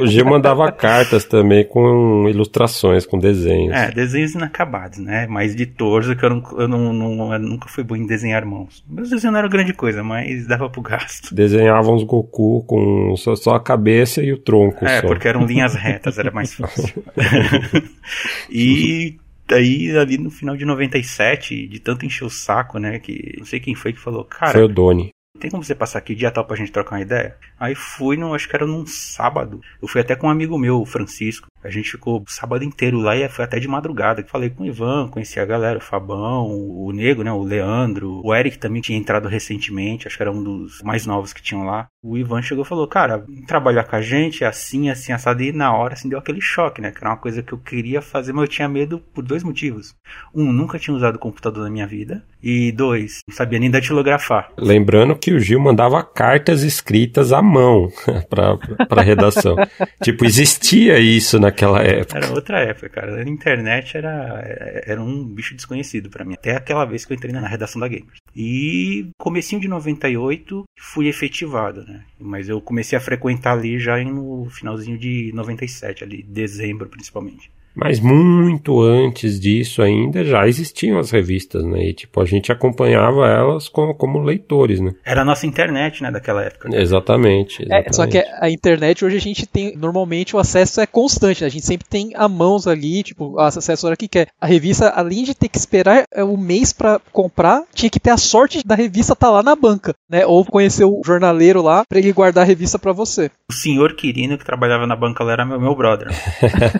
O 0.00 0.06
Gil 0.06 0.24
mandava 0.24 0.70
cartas 0.72 1.24
também 1.24 1.64
com 1.64 2.28
ilustrações, 2.28 3.06
com 3.06 3.18
desenhos. 3.18 3.74
É, 3.74 3.90
desenhos 3.90 4.34
inacabados, 4.34 4.98
né? 4.98 5.26
Mais 5.26 5.54
de 5.54 5.66
torso, 5.66 6.16
que 6.16 6.24
eu, 6.24 6.30
não, 6.30 6.42
eu, 6.58 6.68
não, 6.68 6.92
não, 6.92 7.32
eu 7.32 7.38
nunca 7.38 7.68
fui 7.68 7.84
bom 7.84 7.94
em 7.94 8.06
desenhar 8.06 8.44
mãos. 8.44 8.84
Meus 8.88 9.10
desenhos 9.10 9.32
não 9.32 9.38
eram 9.38 9.48
grande 9.48 9.72
coisa, 9.72 10.02
mas 10.02 10.46
dava 10.46 10.68
pro 10.68 10.82
gasto. 10.82 11.34
Desenhavam 11.34 11.94
os 11.94 12.02
Goku 12.02 12.64
com 12.64 13.16
só, 13.16 13.36
só 13.36 13.54
a 13.54 13.60
cabeça 13.60 14.22
e 14.22 14.32
o 14.32 14.38
tronco. 14.38 14.84
É, 14.84 15.00
só. 15.00 15.06
porque 15.06 15.28
eram 15.28 15.46
linhas 15.46 15.74
retas, 15.74 16.18
era 16.18 16.30
mais 16.30 16.54
fácil. 16.54 17.04
e 18.50 18.73
e 18.74 19.18
aí, 19.50 19.96
ali 19.96 20.18
no 20.18 20.30
final 20.30 20.56
de 20.56 20.64
97, 20.64 21.66
de 21.66 21.80
tanto 21.80 22.06
encher 22.06 22.24
o 22.24 22.30
saco, 22.30 22.78
né? 22.78 22.98
Que 22.98 23.36
não 23.38 23.46
sei 23.46 23.60
quem 23.60 23.74
foi 23.74 23.92
que 23.92 24.00
falou, 24.00 24.24
cara. 24.24 24.52
Foi 24.52 24.64
o 24.64 24.68
Doni. 24.68 25.10
Tem 25.38 25.50
como 25.50 25.64
você 25.64 25.74
passar 25.74 25.98
aqui 25.98 26.14
dia 26.14 26.30
tal 26.30 26.44
pra 26.44 26.56
gente 26.56 26.70
trocar 26.70 26.94
uma 26.94 27.02
ideia? 27.02 27.36
Aí 27.58 27.74
fui, 27.74 28.16
no, 28.16 28.34
acho 28.34 28.48
que 28.48 28.54
era 28.54 28.66
num 28.66 28.86
sábado. 28.86 29.60
Eu 29.82 29.88
fui 29.88 30.00
até 30.00 30.14
com 30.14 30.28
um 30.28 30.30
amigo 30.30 30.56
meu, 30.56 30.80
o 30.80 30.86
Francisco. 30.86 31.48
A 31.64 31.70
gente 31.70 31.90
ficou 31.90 32.20
o 32.20 32.30
sábado 32.30 32.62
inteiro 32.62 32.98
lá 32.98 33.16
e 33.16 33.28
foi 33.28 33.44
até 33.44 33.58
de 33.58 33.66
madrugada. 33.66 34.24
Falei 34.28 34.50
com 34.50 34.64
o 34.64 34.66
Ivan, 34.66 35.08
conheci 35.08 35.40
a 35.40 35.46
galera, 35.46 35.78
o 35.78 35.82
Fabão, 35.82 36.46
o 36.46 36.92
Nego, 36.92 37.22
né? 37.22 37.32
O 37.32 37.42
Leandro, 37.42 38.20
o 38.22 38.34
Eric 38.34 38.58
também 38.58 38.82
tinha 38.82 38.98
entrado 38.98 39.28
recentemente, 39.28 40.06
acho 40.06 40.16
que 40.16 40.22
era 40.22 40.30
um 40.30 40.42
dos 40.42 40.82
mais 40.82 41.06
novos 41.06 41.32
que 41.32 41.42
tinham 41.42 41.64
lá. 41.64 41.88
O 42.02 42.18
Ivan 42.18 42.42
chegou 42.42 42.64
e 42.64 42.68
falou, 42.68 42.86
cara, 42.86 43.24
trabalhar 43.46 43.84
com 43.84 43.96
a 43.96 44.02
gente, 44.02 44.44
assim, 44.44 44.90
assim, 44.90 45.12
assado. 45.12 45.42
E 45.42 45.52
na 45.52 45.74
hora, 45.74 45.94
assim, 45.94 46.08
deu 46.08 46.18
aquele 46.18 46.40
choque, 46.40 46.82
né? 46.82 46.90
Que 46.90 46.98
era 46.98 47.10
uma 47.10 47.16
coisa 47.16 47.42
que 47.42 47.54
eu 47.54 47.58
queria 47.58 48.02
fazer, 48.02 48.32
mas 48.34 48.42
eu 48.42 48.48
tinha 48.48 48.68
medo 48.68 48.98
por 49.14 49.24
dois 49.24 49.42
motivos. 49.42 49.94
Um, 50.34 50.52
nunca 50.52 50.78
tinha 50.78 50.94
usado 50.94 51.18
computador 51.18 51.64
na 51.64 51.70
minha 51.70 51.86
vida. 51.86 52.22
E 52.42 52.70
dois, 52.72 53.20
não 53.26 53.34
sabia 53.34 53.58
nem 53.58 53.70
datilografar. 53.70 54.50
Lembrando 54.58 55.16
que 55.16 55.32
o 55.32 55.40
Gil 55.40 55.58
mandava 55.58 56.02
cartas 56.02 56.62
escritas 56.62 57.32
à 57.32 57.40
mão 57.40 57.88
pra 58.28 59.02
redação. 59.02 59.56
tipo, 60.04 60.26
existia 60.26 60.98
isso 60.98 61.40
na 61.40 61.50
naquela 61.54 61.82
época. 61.82 62.18
Era 62.18 62.30
outra 62.32 62.58
época, 62.60 62.88
cara. 62.88 63.16
A 63.20 63.22
internet 63.22 63.96
era, 63.96 64.42
era 64.84 65.00
um 65.00 65.24
bicho 65.24 65.54
desconhecido 65.54 66.10
para 66.10 66.24
mim. 66.24 66.34
Até 66.34 66.56
aquela 66.56 66.84
vez 66.84 67.04
que 67.04 67.12
eu 67.12 67.16
entrei 67.16 67.32
na 67.32 67.46
redação 67.46 67.80
da 67.80 67.88
Gamers. 67.88 68.18
E 68.36 69.10
comecinho 69.16 69.60
de 69.60 69.68
98 69.68 70.64
fui 70.78 71.08
efetivado, 71.08 71.84
né? 71.84 72.04
Mas 72.18 72.48
eu 72.48 72.60
comecei 72.60 72.98
a 72.98 73.00
frequentar 73.00 73.52
ali 73.52 73.78
já 73.78 74.02
no 74.04 74.48
finalzinho 74.50 74.98
de 74.98 75.30
97, 75.32 76.04
ali, 76.04 76.22
dezembro 76.22 76.88
principalmente. 76.88 77.50
Mas 77.74 77.98
muito 77.98 78.80
antes 78.80 79.40
disso 79.40 79.82
ainda 79.82 80.24
já 80.24 80.46
existiam 80.46 80.98
as 80.98 81.10
revistas, 81.10 81.64
né? 81.64 81.88
E 81.88 81.92
tipo, 81.92 82.20
a 82.20 82.24
gente 82.24 82.52
acompanhava 82.52 83.26
elas 83.26 83.68
como, 83.68 83.94
como 83.94 84.20
leitores, 84.20 84.80
né? 84.80 84.94
Era 85.04 85.22
a 85.22 85.24
nossa 85.24 85.46
internet, 85.46 86.02
né, 86.02 86.10
daquela 86.10 86.42
época. 86.42 86.68
Exatamente, 86.72 87.62
exatamente. 87.62 87.88
É, 87.88 87.92
só 87.92 88.06
que 88.06 88.18
a 88.18 88.48
internet 88.48 89.04
hoje 89.04 89.16
a 89.16 89.20
gente 89.20 89.46
tem, 89.46 89.76
normalmente 89.76 90.36
o 90.36 90.38
acesso 90.38 90.80
é 90.80 90.86
constante, 90.86 91.40
né? 91.40 91.48
A 91.48 91.50
gente 91.50 91.66
sempre 91.66 91.86
tem 91.88 92.12
a 92.14 92.28
mãos 92.28 92.66
ali, 92.66 93.02
tipo, 93.02 93.38
acesso 93.40 93.86
a 93.86 93.88
hora 93.88 93.96
que 93.96 94.08
quer. 94.08 94.28
A 94.40 94.46
revista, 94.46 94.90
além 94.90 95.24
de 95.24 95.34
ter 95.34 95.48
que 95.48 95.58
esperar 95.58 96.04
é, 96.12 96.22
o 96.22 96.36
mês 96.36 96.72
para 96.72 97.00
comprar, 97.12 97.64
tinha 97.74 97.90
que 97.90 97.98
ter 97.98 98.10
a 98.10 98.16
sorte 98.16 98.64
da 98.64 98.74
revista 98.76 99.14
estar 99.14 99.26
tá 99.26 99.32
lá 99.32 99.42
na 99.42 99.56
banca, 99.56 99.94
né? 100.08 100.24
Ou 100.24 100.44
conhecer 100.44 100.84
o 100.84 101.02
jornaleiro 101.04 101.60
lá 101.60 101.82
para 101.88 101.98
ele 101.98 102.12
guardar 102.12 102.44
a 102.44 102.46
revista 102.46 102.78
para 102.78 102.92
você. 102.92 103.30
O 103.50 103.52
senhor 103.52 103.96
Quirino 103.96 104.38
que 104.38 104.44
trabalhava 104.44 104.86
na 104.86 104.94
banca 104.94 105.24
lá 105.24 105.32
era 105.32 105.44
meu, 105.44 105.60
meu 105.60 105.74
brother. 105.74 106.08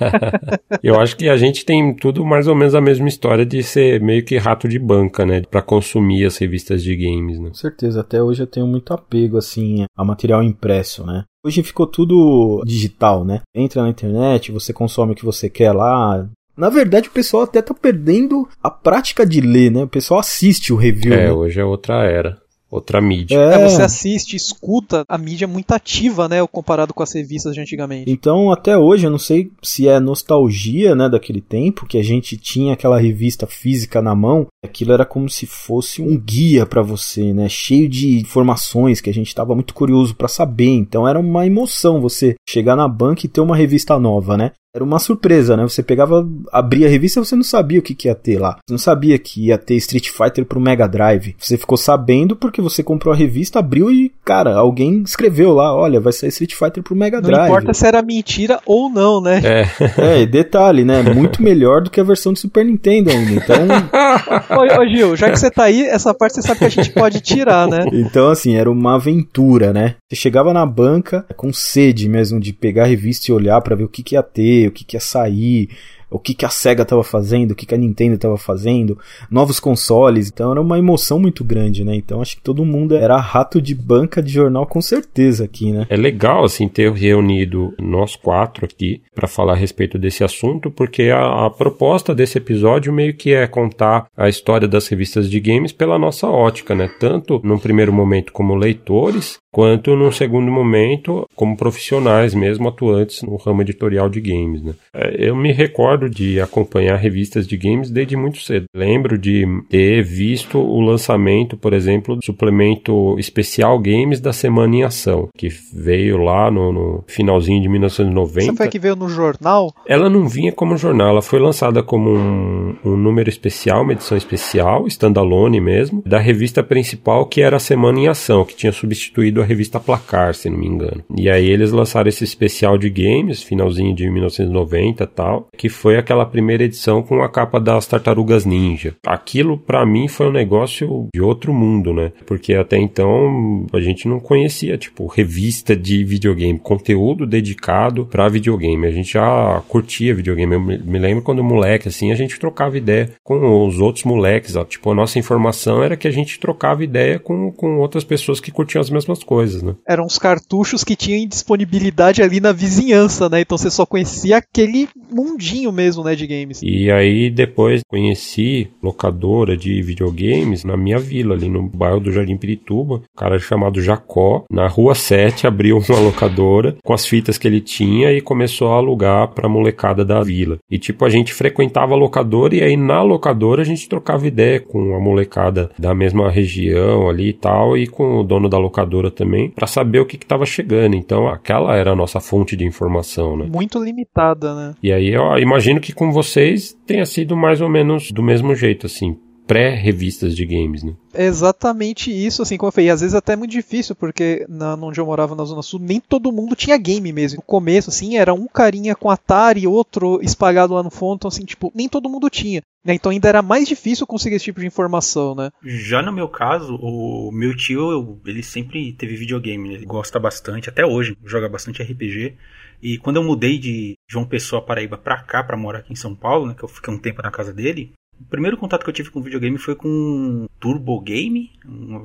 Eu 0.84 1.00
acho 1.00 1.16
que 1.16 1.30
a 1.30 1.36
gente 1.38 1.64
tem 1.64 1.96
tudo 1.96 2.26
mais 2.26 2.46
ou 2.46 2.54
menos 2.54 2.74
a 2.74 2.80
mesma 2.80 3.08
história 3.08 3.46
de 3.46 3.62
ser 3.62 4.02
meio 4.02 4.22
que 4.22 4.36
rato 4.36 4.68
de 4.68 4.78
banca, 4.78 5.24
né? 5.24 5.40
Pra 5.50 5.62
consumir 5.62 6.26
as 6.26 6.36
revistas 6.36 6.82
de 6.82 6.94
games, 6.94 7.40
né? 7.40 7.48
Com 7.48 7.54
certeza, 7.54 8.02
até 8.02 8.22
hoje 8.22 8.42
eu 8.42 8.46
tenho 8.46 8.66
muito 8.66 8.92
apego, 8.92 9.38
assim, 9.38 9.86
a 9.96 10.04
material 10.04 10.42
impresso, 10.42 11.06
né? 11.06 11.24
Hoje 11.42 11.62
ficou 11.62 11.86
tudo 11.86 12.62
digital, 12.66 13.24
né? 13.24 13.40
Entra 13.56 13.82
na 13.82 13.88
internet, 13.88 14.52
você 14.52 14.74
consome 14.74 15.12
o 15.12 15.16
que 15.16 15.24
você 15.24 15.48
quer 15.48 15.72
lá, 15.72 16.28
na 16.54 16.68
verdade, 16.68 17.08
o 17.08 17.12
pessoal 17.12 17.44
até 17.44 17.62
tá 17.62 17.74
perdendo 17.74 18.46
a 18.62 18.70
prática 18.70 19.26
de 19.26 19.40
ler, 19.40 19.72
né? 19.72 19.84
O 19.84 19.88
pessoal 19.88 20.20
assiste 20.20 20.72
o 20.72 20.76
review. 20.76 21.14
É, 21.14 21.24
né? 21.24 21.32
hoje 21.32 21.58
é 21.58 21.64
outra 21.64 22.04
era 22.04 22.43
outra 22.74 23.00
mídia. 23.00 23.36
É. 23.36 23.54
é. 23.54 23.68
você 23.68 23.82
assiste, 23.82 24.36
escuta 24.36 25.04
a 25.08 25.16
mídia 25.16 25.46
muito 25.46 25.72
ativa, 25.72 26.28
né, 26.28 26.44
comparado 26.46 26.92
com 26.92 27.02
as 27.02 27.12
revistas 27.12 27.54
de 27.54 27.60
antigamente. 27.60 28.10
Então, 28.10 28.50
até 28.50 28.76
hoje, 28.76 29.06
eu 29.06 29.10
não 29.10 29.18
sei 29.18 29.50
se 29.62 29.88
é 29.88 30.00
nostalgia, 30.00 30.94
né, 30.94 31.08
daquele 31.08 31.40
tempo 31.40 31.86
que 31.86 31.98
a 31.98 32.02
gente 32.02 32.36
tinha 32.36 32.72
aquela 32.72 32.98
revista 32.98 33.46
física 33.46 34.02
na 34.02 34.14
mão, 34.14 34.46
aquilo 34.62 34.92
era 34.92 35.04
como 35.04 35.28
se 35.28 35.46
fosse 35.46 36.02
um 36.02 36.18
guia 36.18 36.66
para 36.66 36.82
você, 36.82 37.32
né, 37.32 37.48
cheio 37.48 37.88
de 37.88 38.20
informações 38.20 39.00
que 39.00 39.10
a 39.10 39.14
gente 39.14 39.28
estava 39.28 39.54
muito 39.54 39.74
curioso 39.74 40.14
para 40.14 40.28
saber. 40.28 40.70
Então, 40.70 41.06
era 41.06 41.18
uma 41.18 41.46
emoção 41.46 42.00
você 42.00 42.34
chegar 42.48 42.76
na 42.76 42.88
banca 42.88 43.24
e 43.24 43.28
ter 43.28 43.40
uma 43.40 43.56
revista 43.56 43.98
nova, 43.98 44.36
né? 44.36 44.52
Era 44.74 44.82
uma 44.82 44.98
surpresa, 44.98 45.56
né? 45.56 45.62
Você 45.62 45.84
pegava, 45.84 46.28
abria 46.50 46.88
a 46.88 46.90
revista 46.90 47.20
e 47.20 47.24
você 47.24 47.36
não 47.36 47.44
sabia 47.44 47.78
o 47.78 47.82
que, 47.82 47.94
que 47.94 48.08
ia 48.08 48.14
ter 48.14 48.40
lá. 48.40 48.56
Você 48.66 48.72
não 48.72 48.78
sabia 48.78 49.16
que 49.20 49.46
ia 49.46 49.56
ter 49.56 49.76
Street 49.76 50.08
Fighter 50.08 50.44
pro 50.44 50.60
Mega 50.60 50.88
Drive. 50.88 51.36
Você 51.38 51.56
ficou 51.56 51.78
sabendo 51.78 52.34
porque 52.34 52.60
você 52.60 52.82
comprou 52.82 53.14
a 53.14 53.16
revista, 53.16 53.60
abriu 53.60 53.88
e, 53.88 54.12
cara, 54.24 54.56
alguém 54.56 55.02
escreveu 55.02 55.52
lá, 55.52 55.72
olha, 55.72 56.00
vai 56.00 56.12
sair 56.12 56.30
Street 56.30 56.54
Fighter 56.54 56.82
pro 56.82 56.96
Mega 56.96 57.20
não 57.20 57.30
Drive. 57.30 57.38
Não 57.38 57.46
importa 57.46 57.72
se 57.72 57.86
era 57.86 58.02
mentira 58.02 58.58
ou 58.66 58.90
não, 58.90 59.20
né? 59.20 59.40
É. 59.44 60.16
é, 60.16 60.22
e 60.22 60.26
detalhe, 60.26 60.84
né? 60.84 61.02
Muito 61.02 61.40
melhor 61.40 61.80
do 61.80 61.88
que 61.88 62.00
a 62.00 62.04
versão 62.04 62.32
do 62.32 62.38
Super 62.40 62.64
Nintendo 62.64 63.10
ainda. 63.10 63.32
Então. 63.32 63.56
ô, 64.58 64.82
ô, 64.82 64.88
Gil, 64.88 65.14
já 65.14 65.30
que 65.30 65.38
você 65.38 65.52
tá 65.52 65.64
aí, 65.64 65.82
essa 65.82 66.12
parte 66.12 66.34
você 66.34 66.42
sabe 66.42 66.58
que 66.58 66.64
a 66.64 66.68
gente 66.68 66.90
pode 66.90 67.20
tirar, 67.20 67.68
né? 67.68 67.84
Então, 67.92 68.28
assim, 68.28 68.56
era 68.56 68.68
uma 68.68 68.96
aventura, 68.96 69.72
né? 69.72 69.94
Você 70.14 70.20
chegava 70.20 70.52
na 70.52 70.64
banca 70.64 71.26
com 71.36 71.52
sede 71.52 72.08
mesmo 72.08 72.38
de 72.38 72.52
pegar 72.52 72.84
a 72.84 72.86
revista 72.86 73.28
e 73.28 73.34
olhar 73.34 73.60
para 73.60 73.74
ver 73.74 73.82
o 73.82 73.88
que, 73.88 74.00
que 74.00 74.14
ia 74.14 74.22
ter 74.22 74.68
o 74.68 74.70
que, 74.70 74.84
que 74.84 74.94
ia 74.94 75.00
sair, 75.00 75.70
o 76.10 76.18
que, 76.18 76.34
que 76.34 76.44
a 76.44 76.48
SEGA 76.48 76.82
estava 76.82 77.02
fazendo, 77.02 77.52
o 77.52 77.54
que, 77.54 77.66
que 77.66 77.74
a 77.74 77.78
Nintendo 77.78 78.14
estava 78.14 78.36
fazendo, 78.36 78.98
novos 79.30 79.58
consoles. 79.58 80.30
Então 80.32 80.52
era 80.52 80.60
uma 80.60 80.78
emoção 80.78 81.18
muito 81.18 81.44
grande, 81.44 81.84
né? 81.84 81.94
Então 81.94 82.20
acho 82.20 82.36
que 82.36 82.42
todo 82.42 82.64
mundo 82.64 82.96
era 82.96 83.16
rato 83.16 83.60
de 83.60 83.74
banca 83.74 84.22
de 84.22 84.32
jornal 84.32 84.66
com 84.66 84.80
certeza 84.80 85.44
aqui, 85.44 85.72
né? 85.72 85.86
É 85.88 85.96
legal, 85.96 86.44
assim, 86.44 86.68
ter 86.68 86.92
reunido 86.92 87.74
nós 87.78 88.16
quatro 88.16 88.64
aqui 88.64 89.02
para 89.14 89.28
falar 89.28 89.52
a 89.52 89.56
respeito 89.56 89.98
desse 89.98 90.24
assunto, 90.24 90.70
porque 90.70 91.04
a, 91.04 91.46
a, 91.46 91.50
proposta 91.50 92.14
desse 92.14 92.38
episódio 92.38 92.92
meio 92.92 93.14
que 93.14 93.32
é 93.32 93.46
contar 93.46 94.06
a 94.16 94.28
história 94.28 94.66
das 94.66 94.88
revistas 94.88 95.30
de 95.30 95.40
games 95.40 95.72
pela 95.72 95.98
nossa 95.98 96.28
ótica, 96.28 96.74
né? 96.74 96.90
Tanto 96.98 97.40
num 97.44 97.58
primeiro 97.58 97.92
momento 97.92 98.32
como 98.32 98.54
leitores, 98.54 99.38
quanto 99.54 99.94
num 99.94 100.10
segundo 100.10 100.50
momento 100.50 101.28
como 101.36 101.56
profissionais 101.56 102.34
mesmo 102.34 102.68
atuantes 102.68 103.22
no 103.22 103.36
ramo 103.36 103.62
editorial 103.62 104.08
de 104.08 104.20
games. 104.20 104.60
Né? 104.60 104.74
É, 104.92 105.28
eu 105.28 105.36
me 105.36 105.52
recordo 105.52 105.93
de 106.08 106.40
acompanhar 106.40 106.96
revistas 106.96 107.46
de 107.46 107.56
games 107.56 107.90
desde 107.90 108.16
muito 108.16 108.40
cedo. 108.40 108.66
Lembro 108.74 109.18
de 109.18 109.44
ter 109.68 110.02
visto 110.02 110.58
o 110.58 110.80
lançamento, 110.80 111.56
por 111.56 111.72
exemplo, 111.72 112.16
do 112.16 112.24
suplemento 112.24 113.16
especial 113.18 113.78
games 113.78 114.20
da 114.20 114.32
Semana 114.32 114.76
em 114.76 114.82
Ação, 114.82 115.28
que 115.36 115.48
veio 115.72 116.18
lá 116.18 116.50
no, 116.50 116.72
no 116.72 117.04
finalzinho 117.06 117.60
de 117.60 117.68
1990. 117.68 118.40
Essa 118.40 118.56
foi 118.56 118.68
que 118.68 118.78
veio 118.78 118.96
no 118.96 119.08
jornal? 119.08 119.72
Ela 119.86 120.08
não 120.08 120.28
vinha 120.28 120.52
como 120.52 120.76
jornal, 120.76 121.08
ela 121.08 121.22
foi 121.22 121.38
lançada 121.38 121.82
como 121.82 122.10
um, 122.10 122.76
um 122.84 122.96
número 122.96 123.28
especial, 123.28 123.82
uma 123.82 123.92
edição 123.92 124.16
especial, 124.16 124.86
standalone 124.86 125.60
mesmo, 125.60 126.02
da 126.04 126.18
revista 126.18 126.62
principal 126.62 127.26
que 127.26 127.40
era 127.40 127.56
a 127.56 127.60
Semana 127.60 127.98
em 128.00 128.08
Ação, 128.08 128.44
que 128.44 128.56
tinha 128.56 128.72
substituído 128.72 129.40
a 129.40 129.44
revista 129.44 129.80
Placar, 129.80 130.34
se 130.34 130.48
não 130.50 130.58
me 130.58 130.66
engano. 130.66 131.02
E 131.16 131.28
aí 131.28 131.48
eles 131.48 131.72
lançaram 131.72 132.08
esse 132.08 132.24
especial 132.24 132.78
de 132.78 132.90
games, 132.90 133.42
finalzinho 133.42 133.94
de 133.94 134.10
1990 134.10 135.06
tal, 135.06 135.48
que 135.56 135.68
foi 135.84 135.98
aquela 135.98 136.24
primeira 136.24 136.64
edição 136.64 137.02
com 137.02 137.22
a 137.22 137.28
capa 137.28 137.60
das 137.60 137.86
Tartarugas 137.86 138.46
Ninja. 138.46 138.94
Aquilo 139.06 139.58
para 139.58 139.84
mim 139.84 140.08
foi 140.08 140.28
um 140.28 140.32
negócio 140.32 141.08
de 141.14 141.20
outro 141.20 141.52
mundo, 141.52 141.92
né? 141.92 142.10
Porque 142.24 142.54
até 142.54 142.78
então 142.78 143.66
a 143.70 143.78
gente 143.80 144.08
não 144.08 144.18
conhecia, 144.18 144.78
tipo, 144.78 145.06
revista 145.06 145.76
de 145.76 146.02
videogame, 146.02 146.58
conteúdo 146.58 147.26
dedicado 147.26 148.06
para 148.06 148.30
videogame. 148.30 148.86
A 148.86 148.90
gente 148.90 149.12
já 149.12 149.62
curtia 149.68 150.14
videogame. 150.14 150.54
Eu 150.54 150.60
me 150.60 150.98
lembro 150.98 151.22
quando 151.22 151.44
moleque 151.44 151.88
assim, 151.88 152.10
a 152.10 152.14
gente 152.14 152.40
trocava 152.40 152.78
ideia 152.78 153.10
com 153.22 153.66
os 153.66 153.78
outros 153.78 154.06
moleques, 154.06 154.56
ó. 154.56 154.64
tipo, 154.64 154.90
a 154.90 154.94
nossa 154.94 155.18
informação 155.18 155.82
era 155.82 155.98
que 155.98 156.08
a 156.08 156.10
gente 156.10 156.40
trocava 156.40 156.82
ideia 156.82 157.18
com, 157.18 157.52
com 157.52 157.76
outras 157.76 158.04
pessoas 158.04 158.40
que 158.40 158.50
curtiam 158.50 158.80
as 158.80 158.88
mesmas 158.88 159.22
coisas 159.22 159.62
né? 159.62 159.74
Eram 159.86 160.06
os 160.06 160.16
cartuchos 160.16 160.82
que 160.82 160.96
tinham 160.96 161.28
disponibilidade 161.28 162.22
ali 162.22 162.40
na 162.40 162.52
vizinhança, 162.52 163.28
né? 163.28 163.42
Então 163.42 163.58
você 163.58 163.70
só 163.70 163.84
conhecia 163.84 164.38
aquele 164.38 164.88
mundinho 165.12 165.73
mesmo, 165.74 166.04
né, 166.04 166.14
de 166.14 166.26
games. 166.26 166.60
E 166.62 166.90
aí 166.90 167.30
depois 167.30 167.82
conheci 167.88 168.68
locadora 168.82 169.56
de 169.56 169.82
videogames 169.82 170.64
na 170.64 170.76
minha 170.76 170.98
vila, 170.98 171.34
ali 171.34 171.48
no 171.48 171.68
bairro 171.68 172.00
do 172.00 172.12
Jardim 172.12 172.36
Pirituba. 172.36 172.96
Um 172.96 173.18
cara 173.18 173.38
chamado 173.38 173.80
Jacó, 173.80 174.44
na 174.50 174.66
rua 174.66 174.94
7, 174.94 175.46
abriu 175.48 175.78
uma 175.78 176.00
locadora 176.00 176.76
com 176.82 176.92
as 176.92 177.06
fitas 177.06 177.38
que 177.38 177.48
ele 177.48 177.60
tinha 177.60 178.12
e 178.12 178.20
começou 178.20 178.72
a 178.72 178.76
alugar 178.76 179.28
pra 179.28 179.48
molecada 179.48 180.04
da 180.04 180.22
vila. 180.22 180.58
E 180.70 180.78
tipo, 180.78 181.04
a 181.04 181.08
gente 181.08 181.32
frequentava 181.32 181.94
a 181.94 181.96
locadora 181.96 182.54
e 182.54 182.62
aí 182.62 182.76
na 182.76 183.02
locadora 183.02 183.62
a 183.62 183.64
gente 183.64 183.88
trocava 183.88 184.26
ideia 184.26 184.60
com 184.60 184.94
a 184.94 185.00
molecada 185.00 185.70
da 185.78 185.94
mesma 185.94 186.30
região 186.30 187.08
ali 187.08 187.28
e 187.28 187.32
tal, 187.32 187.76
e 187.76 187.86
com 187.86 188.20
o 188.20 188.24
dono 188.24 188.48
da 188.48 188.58
locadora 188.58 189.10
também, 189.10 189.50
para 189.50 189.66
saber 189.66 190.00
o 190.00 190.06
que 190.06 190.16
estava 190.16 190.46
chegando. 190.46 190.94
Então 190.94 191.28
aquela 191.28 191.76
era 191.76 191.92
a 191.92 191.96
nossa 191.96 192.20
fonte 192.20 192.56
de 192.56 192.64
informação, 192.64 193.36
né? 193.36 193.46
Muito 193.50 193.82
limitada, 193.82 194.54
né? 194.54 194.74
E 194.82 194.92
aí 194.92 195.08
eu 195.08 195.38
imagino 195.38 195.63
que 195.80 195.92
com 195.92 196.12
vocês 196.12 196.76
tenha 196.86 197.06
sido 197.06 197.36
mais 197.36 197.60
ou 197.60 197.68
menos 197.68 198.10
do 198.10 198.22
mesmo 198.22 198.54
jeito, 198.54 198.86
assim, 198.86 199.16
pré-revistas 199.46 200.34
de 200.34 200.44
games, 200.46 200.82
né? 200.82 200.94
É 201.12 201.24
exatamente 201.26 202.10
isso, 202.10 202.42
assim, 202.42 202.56
como 202.56 202.68
eu 202.68 202.72
falei. 202.72 202.88
E 202.88 202.90
às 202.90 203.00
vezes 203.00 203.14
até 203.14 203.34
é 203.34 203.36
muito 203.36 203.50
difícil, 203.50 203.94
porque 203.94 204.44
na, 204.48 204.74
onde 204.74 205.00
eu 205.00 205.06
morava 205.06 205.34
na 205.34 205.44
Zona 205.44 205.62
Sul, 205.62 205.80
nem 205.80 206.00
todo 206.00 206.32
mundo 206.32 206.56
tinha 206.56 206.76
game 206.76 207.12
mesmo. 207.12 207.36
No 207.38 207.42
começo, 207.42 207.90
assim, 207.90 208.16
era 208.16 208.32
um 208.32 208.46
carinha 208.46 208.94
com 208.94 209.10
Atari, 209.10 209.66
outro 209.66 210.20
espalhado 210.22 210.74
lá 210.74 210.82
no 210.82 210.90
fundo, 210.90 211.16
então, 211.16 211.28
assim, 211.28 211.44
tipo, 211.44 211.72
nem 211.74 211.88
todo 211.88 212.08
mundo 212.08 212.28
tinha. 212.30 212.62
Né? 212.84 212.94
Então 212.94 213.10
ainda 213.10 213.28
era 213.28 213.40
mais 213.40 213.66
difícil 213.66 214.06
conseguir 214.06 214.36
esse 214.36 214.44
tipo 214.44 214.60
de 214.60 214.66
informação, 214.66 215.34
né? 215.34 215.50
Já 215.64 216.02
no 216.02 216.12
meu 216.12 216.28
caso, 216.28 216.76
o 216.76 217.30
meu 217.32 217.56
tio, 217.56 218.20
ele 218.26 218.42
sempre 218.42 218.92
teve 218.92 219.16
videogame, 219.16 219.68
né? 219.68 219.74
ele 219.74 219.86
gosta 219.86 220.18
bastante, 220.18 220.68
até 220.68 220.84
hoje, 220.84 221.16
joga 221.24 221.48
bastante 221.48 221.82
RPG. 221.82 222.36
E 222.84 222.98
quando 222.98 223.16
eu 223.16 223.24
mudei 223.24 223.56
de 223.56 223.94
João 224.06 224.26
Pessoa, 224.26 224.60
Paraíba, 224.60 224.98
pra 224.98 225.22
cá, 225.22 225.42
pra 225.42 225.56
morar 225.56 225.78
aqui 225.78 225.94
em 225.94 225.96
São 225.96 226.14
Paulo, 226.14 226.46
né, 226.46 226.54
que 226.54 226.62
eu 226.62 226.68
fiquei 226.68 226.92
um 226.92 226.98
tempo 226.98 227.22
na 227.22 227.30
casa 227.30 227.50
dele, 227.50 227.92
o 228.20 228.24
primeiro 228.24 228.58
contato 228.58 228.84
que 228.84 228.90
eu 228.90 228.94
tive 228.94 229.10
com 229.10 229.22
videogame 229.22 229.56
foi 229.56 229.74
com 229.74 230.44
Turbo 230.60 231.00
Game, 231.00 231.50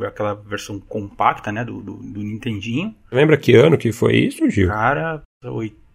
aquela 0.07 0.33
versão 0.33 0.79
compacta, 0.79 1.51
né, 1.51 1.65
do, 1.65 1.81
do, 1.81 1.95
do 1.95 2.23
Nintendinho. 2.23 2.95
Lembra 3.11 3.37
que 3.37 3.53
ano 3.55 3.77
que 3.77 3.91
foi 3.91 4.15
isso, 4.15 4.49
Gil? 4.49 4.69
Cara, 4.69 5.21
89, 5.43 5.88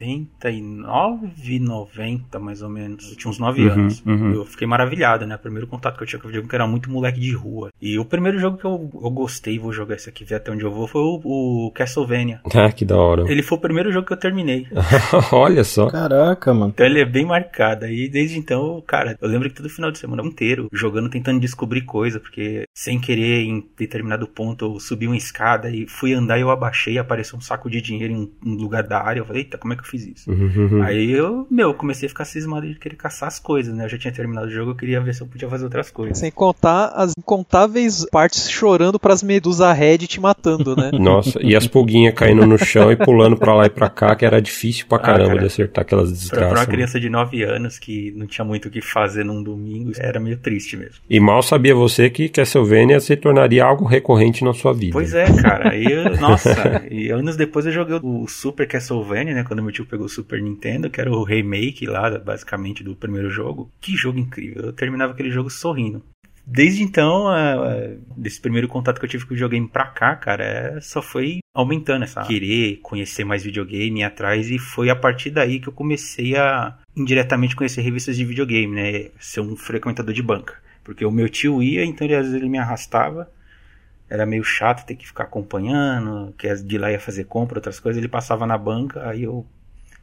90 1.60 2.38
mais 2.38 2.62
ou 2.62 2.68
menos. 2.68 3.10
Eu 3.10 3.16
tinha 3.16 3.30
uns 3.30 3.38
9 3.38 3.62
uhum, 3.62 3.72
anos. 3.72 4.02
Uhum. 4.04 4.32
Eu 4.34 4.44
fiquei 4.44 4.66
maravilhado, 4.66 5.26
né? 5.26 5.36
O 5.36 5.38
primeiro 5.38 5.66
contato 5.66 5.96
que 5.96 6.02
eu 6.02 6.06
tinha 6.06 6.20
com 6.20 6.26
o 6.26 6.28
videogame 6.28 6.48
que 6.48 6.54
era 6.54 6.66
muito 6.66 6.90
moleque 6.90 7.20
de 7.20 7.32
rua. 7.32 7.70
E 7.80 7.98
o 7.98 8.04
primeiro 8.04 8.38
jogo 8.38 8.58
que 8.58 8.64
eu, 8.64 8.90
eu 8.94 9.10
gostei, 9.10 9.58
vou 9.58 9.72
jogar 9.72 9.96
esse 9.96 10.08
aqui, 10.08 10.24
ver 10.24 10.36
até 10.36 10.50
onde 10.50 10.64
eu 10.64 10.72
vou, 10.72 10.86
foi 10.86 11.00
o, 11.02 11.20
o 11.66 11.70
Castlevania. 11.72 12.40
Ah, 12.54 12.70
que 12.70 12.84
da 12.84 12.96
hora. 12.96 13.24
Ele 13.30 13.42
foi 13.42 13.58
o 13.58 13.60
primeiro 13.60 13.90
jogo 13.90 14.06
que 14.06 14.12
eu 14.12 14.16
terminei. 14.16 14.68
Olha 15.32 15.64
só. 15.64 15.90
Caraca, 15.90 16.54
mano. 16.54 16.72
Então 16.72 16.86
ele 16.86 17.00
é 17.00 17.04
bem 17.04 17.26
marcado. 17.26 17.86
E 17.86 18.08
desde 18.08 18.38
então, 18.38 18.82
cara, 18.86 19.18
eu 19.20 19.28
lembro 19.28 19.50
que 19.50 19.56
todo 19.56 19.68
final 19.68 19.90
de 19.90 19.98
semana 19.98 20.22
inteiro, 20.22 20.68
jogando, 20.72 21.10
tentando 21.10 21.40
descobrir 21.40 21.82
coisa, 21.82 22.20
porque 22.20 22.64
sem 22.72 23.00
querer, 23.00 23.42
em 23.42 23.68
determinado 23.76 24.26
ponto, 24.28 24.64
eu 24.64 24.80
subi 24.80 25.06
uma 25.08 25.16
escada 25.16 25.68
e 25.68 25.86
fui 25.88 26.14
andar 26.14 26.38
e 26.38 26.42
eu 26.42 26.50
abaixei 26.50 26.96
apareceu 26.96 27.36
um 27.36 27.42
saco 27.42 27.68
de 27.68 27.80
dinheiro 27.80 28.12
em 28.14 28.32
um 28.46 28.54
lugar 28.54 28.84
da 28.84 29.02
área. 29.02 29.20
Eu 29.20 29.24
falei, 29.26 29.42
eita, 29.42 29.58
como 29.58 29.74
é 29.74 29.76
que 29.76 29.83
eu 29.84 29.90
fiz 29.90 30.06
isso? 30.06 30.30
Uhum. 30.30 30.82
Aí 30.82 31.12
eu, 31.12 31.46
meu, 31.50 31.74
comecei 31.74 32.06
a 32.06 32.08
ficar 32.08 32.24
cismado 32.24 32.66
de 32.66 32.78
querer 32.78 32.96
caçar 32.96 33.28
as 33.28 33.38
coisas, 33.38 33.74
né? 33.74 33.84
Eu 33.84 33.88
já 33.88 33.98
tinha 33.98 34.12
terminado 34.12 34.46
o 34.46 34.50
jogo, 34.50 34.72
eu 34.72 34.74
queria 34.74 35.00
ver 35.00 35.14
se 35.14 35.22
eu 35.22 35.26
podia 35.26 35.48
fazer 35.48 35.64
outras 35.64 35.90
coisas. 35.90 36.18
Sem 36.18 36.30
contar 36.30 36.92
as 36.94 37.12
incontáveis 37.16 38.06
partes 38.10 38.50
chorando 38.50 38.98
pras 38.98 39.22
medusa 39.22 39.72
red 39.72 39.98
te 39.98 40.20
matando, 40.20 40.74
né? 40.74 40.90
Nossa, 40.98 41.38
e 41.42 41.54
as 41.54 41.66
pulguinhas 41.66 42.14
caindo 42.14 42.46
no 42.46 42.58
chão 42.58 42.90
e 42.90 42.96
pulando 42.96 43.36
pra 43.36 43.54
lá 43.54 43.66
e 43.66 43.70
pra 43.70 43.88
cá, 43.88 44.14
que 44.16 44.24
era 44.24 44.40
difícil 44.40 44.86
pra 44.86 44.98
ah, 44.98 45.00
caramba 45.00 45.24
ah, 45.24 45.28
cara, 45.28 45.40
de 45.40 45.46
acertar 45.46 45.82
aquelas 45.82 46.10
desgraças. 46.10 46.38
Pra, 46.38 46.48
pra 46.48 46.60
uma 46.60 46.66
criança 46.66 46.98
de 46.98 47.08
9 47.08 47.42
anos 47.42 47.78
que 47.78 48.12
não 48.16 48.26
tinha 48.26 48.44
muito 48.44 48.68
o 48.68 48.70
que 48.70 48.80
fazer 48.80 49.24
num 49.24 49.42
domingo, 49.42 49.92
era 49.98 50.18
meio 50.18 50.36
triste 50.36 50.76
mesmo. 50.76 50.94
E 51.08 51.20
mal 51.20 51.42
sabia 51.42 51.74
você 51.74 52.08
que 52.08 52.28
Castlevania 52.28 53.00
se 53.00 53.16
tornaria 53.16 53.64
algo 53.64 53.84
recorrente 53.84 54.44
na 54.44 54.52
sua 54.52 54.72
vida. 54.72 54.92
Pois 54.92 55.14
é, 55.14 55.26
cara. 55.40 55.70
Aí, 55.70 55.84
nossa, 56.20 56.84
e 56.90 57.10
anos 57.10 57.36
depois 57.36 57.66
eu 57.66 57.72
joguei 57.72 57.98
o 58.02 58.26
Super 58.28 58.66
Castlevania, 58.66 59.34
né? 59.34 59.44
Quando 59.44 59.62
meu 59.62 59.72
tio 59.74 59.86
pegou 59.86 60.06
o 60.06 60.08
Super 60.08 60.40
Nintendo, 60.40 60.88
que 60.88 61.00
era 61.00 61.10
o 61.10 61.24
remake 61.24 61.86
lá, 61.86 62.18
basicamente, 62.18 62.82
do 62.82 62.96
primeiro 62.96 63.28
jogo. 63.28 63.70
Que 63.80 63.96
jogo 63.96 64.18
incrível. 64.18 64.66
Eu 64.66 64.72
terminava 64.72 65.12
aquele 65.12 65.30
jogo 65.30 65.50
sorrindo. 65.50 66.02
Desde 66.46 66.82
então, 66.82 67.24
desse 68.14 68.38
primeiro 68.38 68.68
contato 68.68 68.98
que 68.98 69.06
eu 69.06 69.08
tive 69.08 69.24
com 69.24 69.32
o 69.32 69.34
videogame 69.34 69.66
pra 69.66 69.86
cá, 69.86 70.14
cara, 70.14 70.44
é, 70.44 70.80
só 70.80 71.00
foi 71.00 71.38
aumentando 71.54 72.04
essa 72.04 72.22
querer 72.22 72.80
conhecer 72.82 73.24
mais 73.24 73.42
videogame 73.42 74.04
atrás 74.04 74.50
e 74.50 74.58
foi 74.58 74.90
a 74.90 74.96
partir 74.96 75.30
daí 75.30 75.58
que 75.58 75.68
eu 75.68 75.72
comecei 75.72 76.36
a 76.36 76.76
indiretamente 76.94 77.56
conhecer 77.56 77.80
revistas 77.80 78.16
de 78.16 78.26
videogame, 78.26 78.74
né? 78.74 79.10
Ser 79.18 79.40
um 79.40 79.56
frequentador 79.56 80.12
de 80.12 80.22
banca. 80.22 80.62
Porque 80.82 81.04
o 81.06 81.10
meu 81.10 81.30
tio 81.30 81.62
ia, 81.62 81.82
então 81.82 82.06
ele, 82.06 82.14
às 82.14 82.26
vezes 82.26 82.34
ele 82.34 82.50
me 82.50 82.58
arrastava. 82.58 83.30
Era 84.10 84.26
meio 84.26 84.44
chato 84.44 84.84
ter 84.84 84.96
que 84.96 85.06
ficar 85.06 85.24
acompanhando, 85.24 86.34
que 86.36 86.54
de 86.56 86.76
lá 86.76 86.92
ia 86.92 87.00
fazer 87.00 87.24
compra, 87.24 87.58
outras 87.58 87.80
coisas. 87.80 87.98
Ele 87.98 88.08
passava 88.08 88.46
na 88.46 88.58
banca, 88.58 89.08
aí 89.08 89.22
eu 89.22 89.46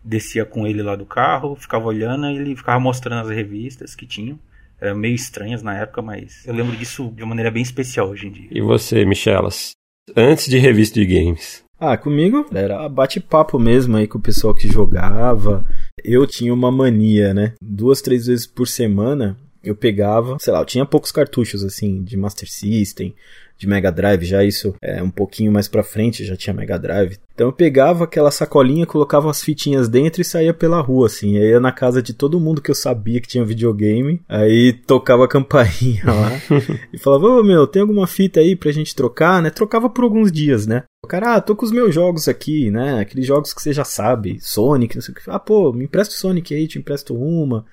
descia 0.03 0.45
com 0.45 0.65
ele 0.65 0.81
lá 0.81 0.95
do 0.95 1.05
carro, 1.05 1.55
ficava 1.55 1.85
olhando 1.85 2.27
e 2.27 2.37
ele 2.37 2.55
ficava 2.55 2.79
mostrando 2.79 3.27
as 3.27 3.35
revistas 3.35 3.95
que 3.95 4.05
tinham. 4.05 4.39
Eram 4.79 4.95
meio 4.95 5.13
estranhas 5.13 5.61
na 5.61 5.77
época, 5.77 6.01
mas 6.01 6.45
eu 6.45 6.53
lembro 6.53 6.75
disso 6.75 7.11
de 7.15 7.21
uma 7.21 7.29
maneira 7.29 7.51
bem 7.51 7.61
especial 7.61 8.09
hoje 8.09 8.27
em 8.27 8.31
dia. 8.31 8.47
E 8.49 8.61
você, 8.61 9.05
Michelas? 9.05 9.73
Antes 10.15 10.47
de 10.47 10.57
revista 10.57 10.99
de 10.99 11.05
games? 11.05 11.63
Ah, 11.79 11.97
comigo 11.97 12.45
era 12.53 12.87
bate-papo 12.89 13.57
mesmo 13.57 13.97
aí 13.97 14.07
com 14.07 14.17
o 14.17 14.21
pessoal 14.21 14.53
que 14.53 14.67
jogava. 14.67 15.65
Eu 16.03 16.27
tinha 16.27 16.53
uma 16.53 16.71
mania, 16.71 17.33
né? 17.33 17.53
Duas, 17.61 18.01
três 18.01 18.25
vezes 18.25 18.45
por 18.45 18.67
semana 18.67 19.37
eu 19.63 19.75
pegava, 19.75 20.37
sei 20.39 20.51
lá, 20.51 20.59
eu 20.59 20.65
tinha 20.65 20.85
poucos 20.85 21.11
cartuchos 21.11 21.63
assim 21.63 22.03
de 22.03 22.17
Master 22.17 22.49
System, 22.49 23.13
de 23.61 23.67
Mega 23.67 23.91
Drive, 23.91 24.25
já 24.25 24.43
isso 24.43 24.73
é 24.81 25.03
um 25.03 25.11
pouquinho 25.11 25.51
mais 25.51 25.67
pra 25.67 25.83
frente, 25.83 26.25
já 26.25 26.35
tinha 26.35 26.51
Mega 26.51 26.79
Drive. 26.79 27.19
Então 27.35 27.47
eu 27.47 27.53
pegava 27.53 28.05
aquela 28.05 28.31
sacolinha, 28.31 28.87
colocava 28.87 29.29
as 29.29 29.43
fitinhas 29.43 29.87
dentro 29.87 30.19
e 30.19 30.25
saía 30.25 30.51
pela 30.51 30.81
rua, 30.81 31.05
assim. 31.05 31.37
Aí 31.37 31.51
ia 31.51 31.59
na 31.59 31.71
casa 31.71 32.01
de 32.01 32.11
todo 32.11 32.39
mundo 32.39 32.59
que 32.59 32.71
eu 32.71 32.75
sabia 32.75 33.21
que 33.21 33.27
tinha 33.27 33.45
videogame, 33.45 34.19
aí 34.27 34.73
tocava 34.73 35.25
a 35.25 35.27
campainha 35.27 36.03
lá 36.05 36.31
e 36.91 36.97
falava, 36.97 37.27
ô 37.27 37.43
meu, 37.43 37.67
tem 37.67 37.83
alguma 37.83 38.07
fita 38.07 38.39
aí 38.39 38.55
pra 38.55 38.71
gente 38.71 38.95
trocar, 38.95 39.43
né? 39.43 39.51
Trocava 39.51 39.87
por 39.87 40.03
alguns 40.03 40.31
dias, 40.31 40.65
né? 40.65 40.83
O 41.05 41.07
cara, 41.07 41.35
ah, 41.35 41.41
tô 41.41 41.55
com 41.55 41.65
os 41.65 41.71
meus 41.71 41.93
jogos 41.93 42.27
aqui, 42.27 42.71
né? 42.71 42.99
Aqueles 42.99 43.27
jogos 43.27 43.53
que 43.53 43.61
você 43.61 43.71
já 43.71 43.83
sabe, 43.83 44.39
Sonic, 44.41 44.95
não 44.95 45.03
sei 45.03 45.13
o 45.13 45.15
que. 45.15 45.21
Ah, 45.27 45.39
pô, 45.39 45.71
me 45.71 45.85
empresta 45.85 46.15
o 46.15 46.17
Sonic 46.17 46.55
aí, 46.55 46.67
te 46.67 46.79
empresto 46.79 47.15
uma. 47.15 47.63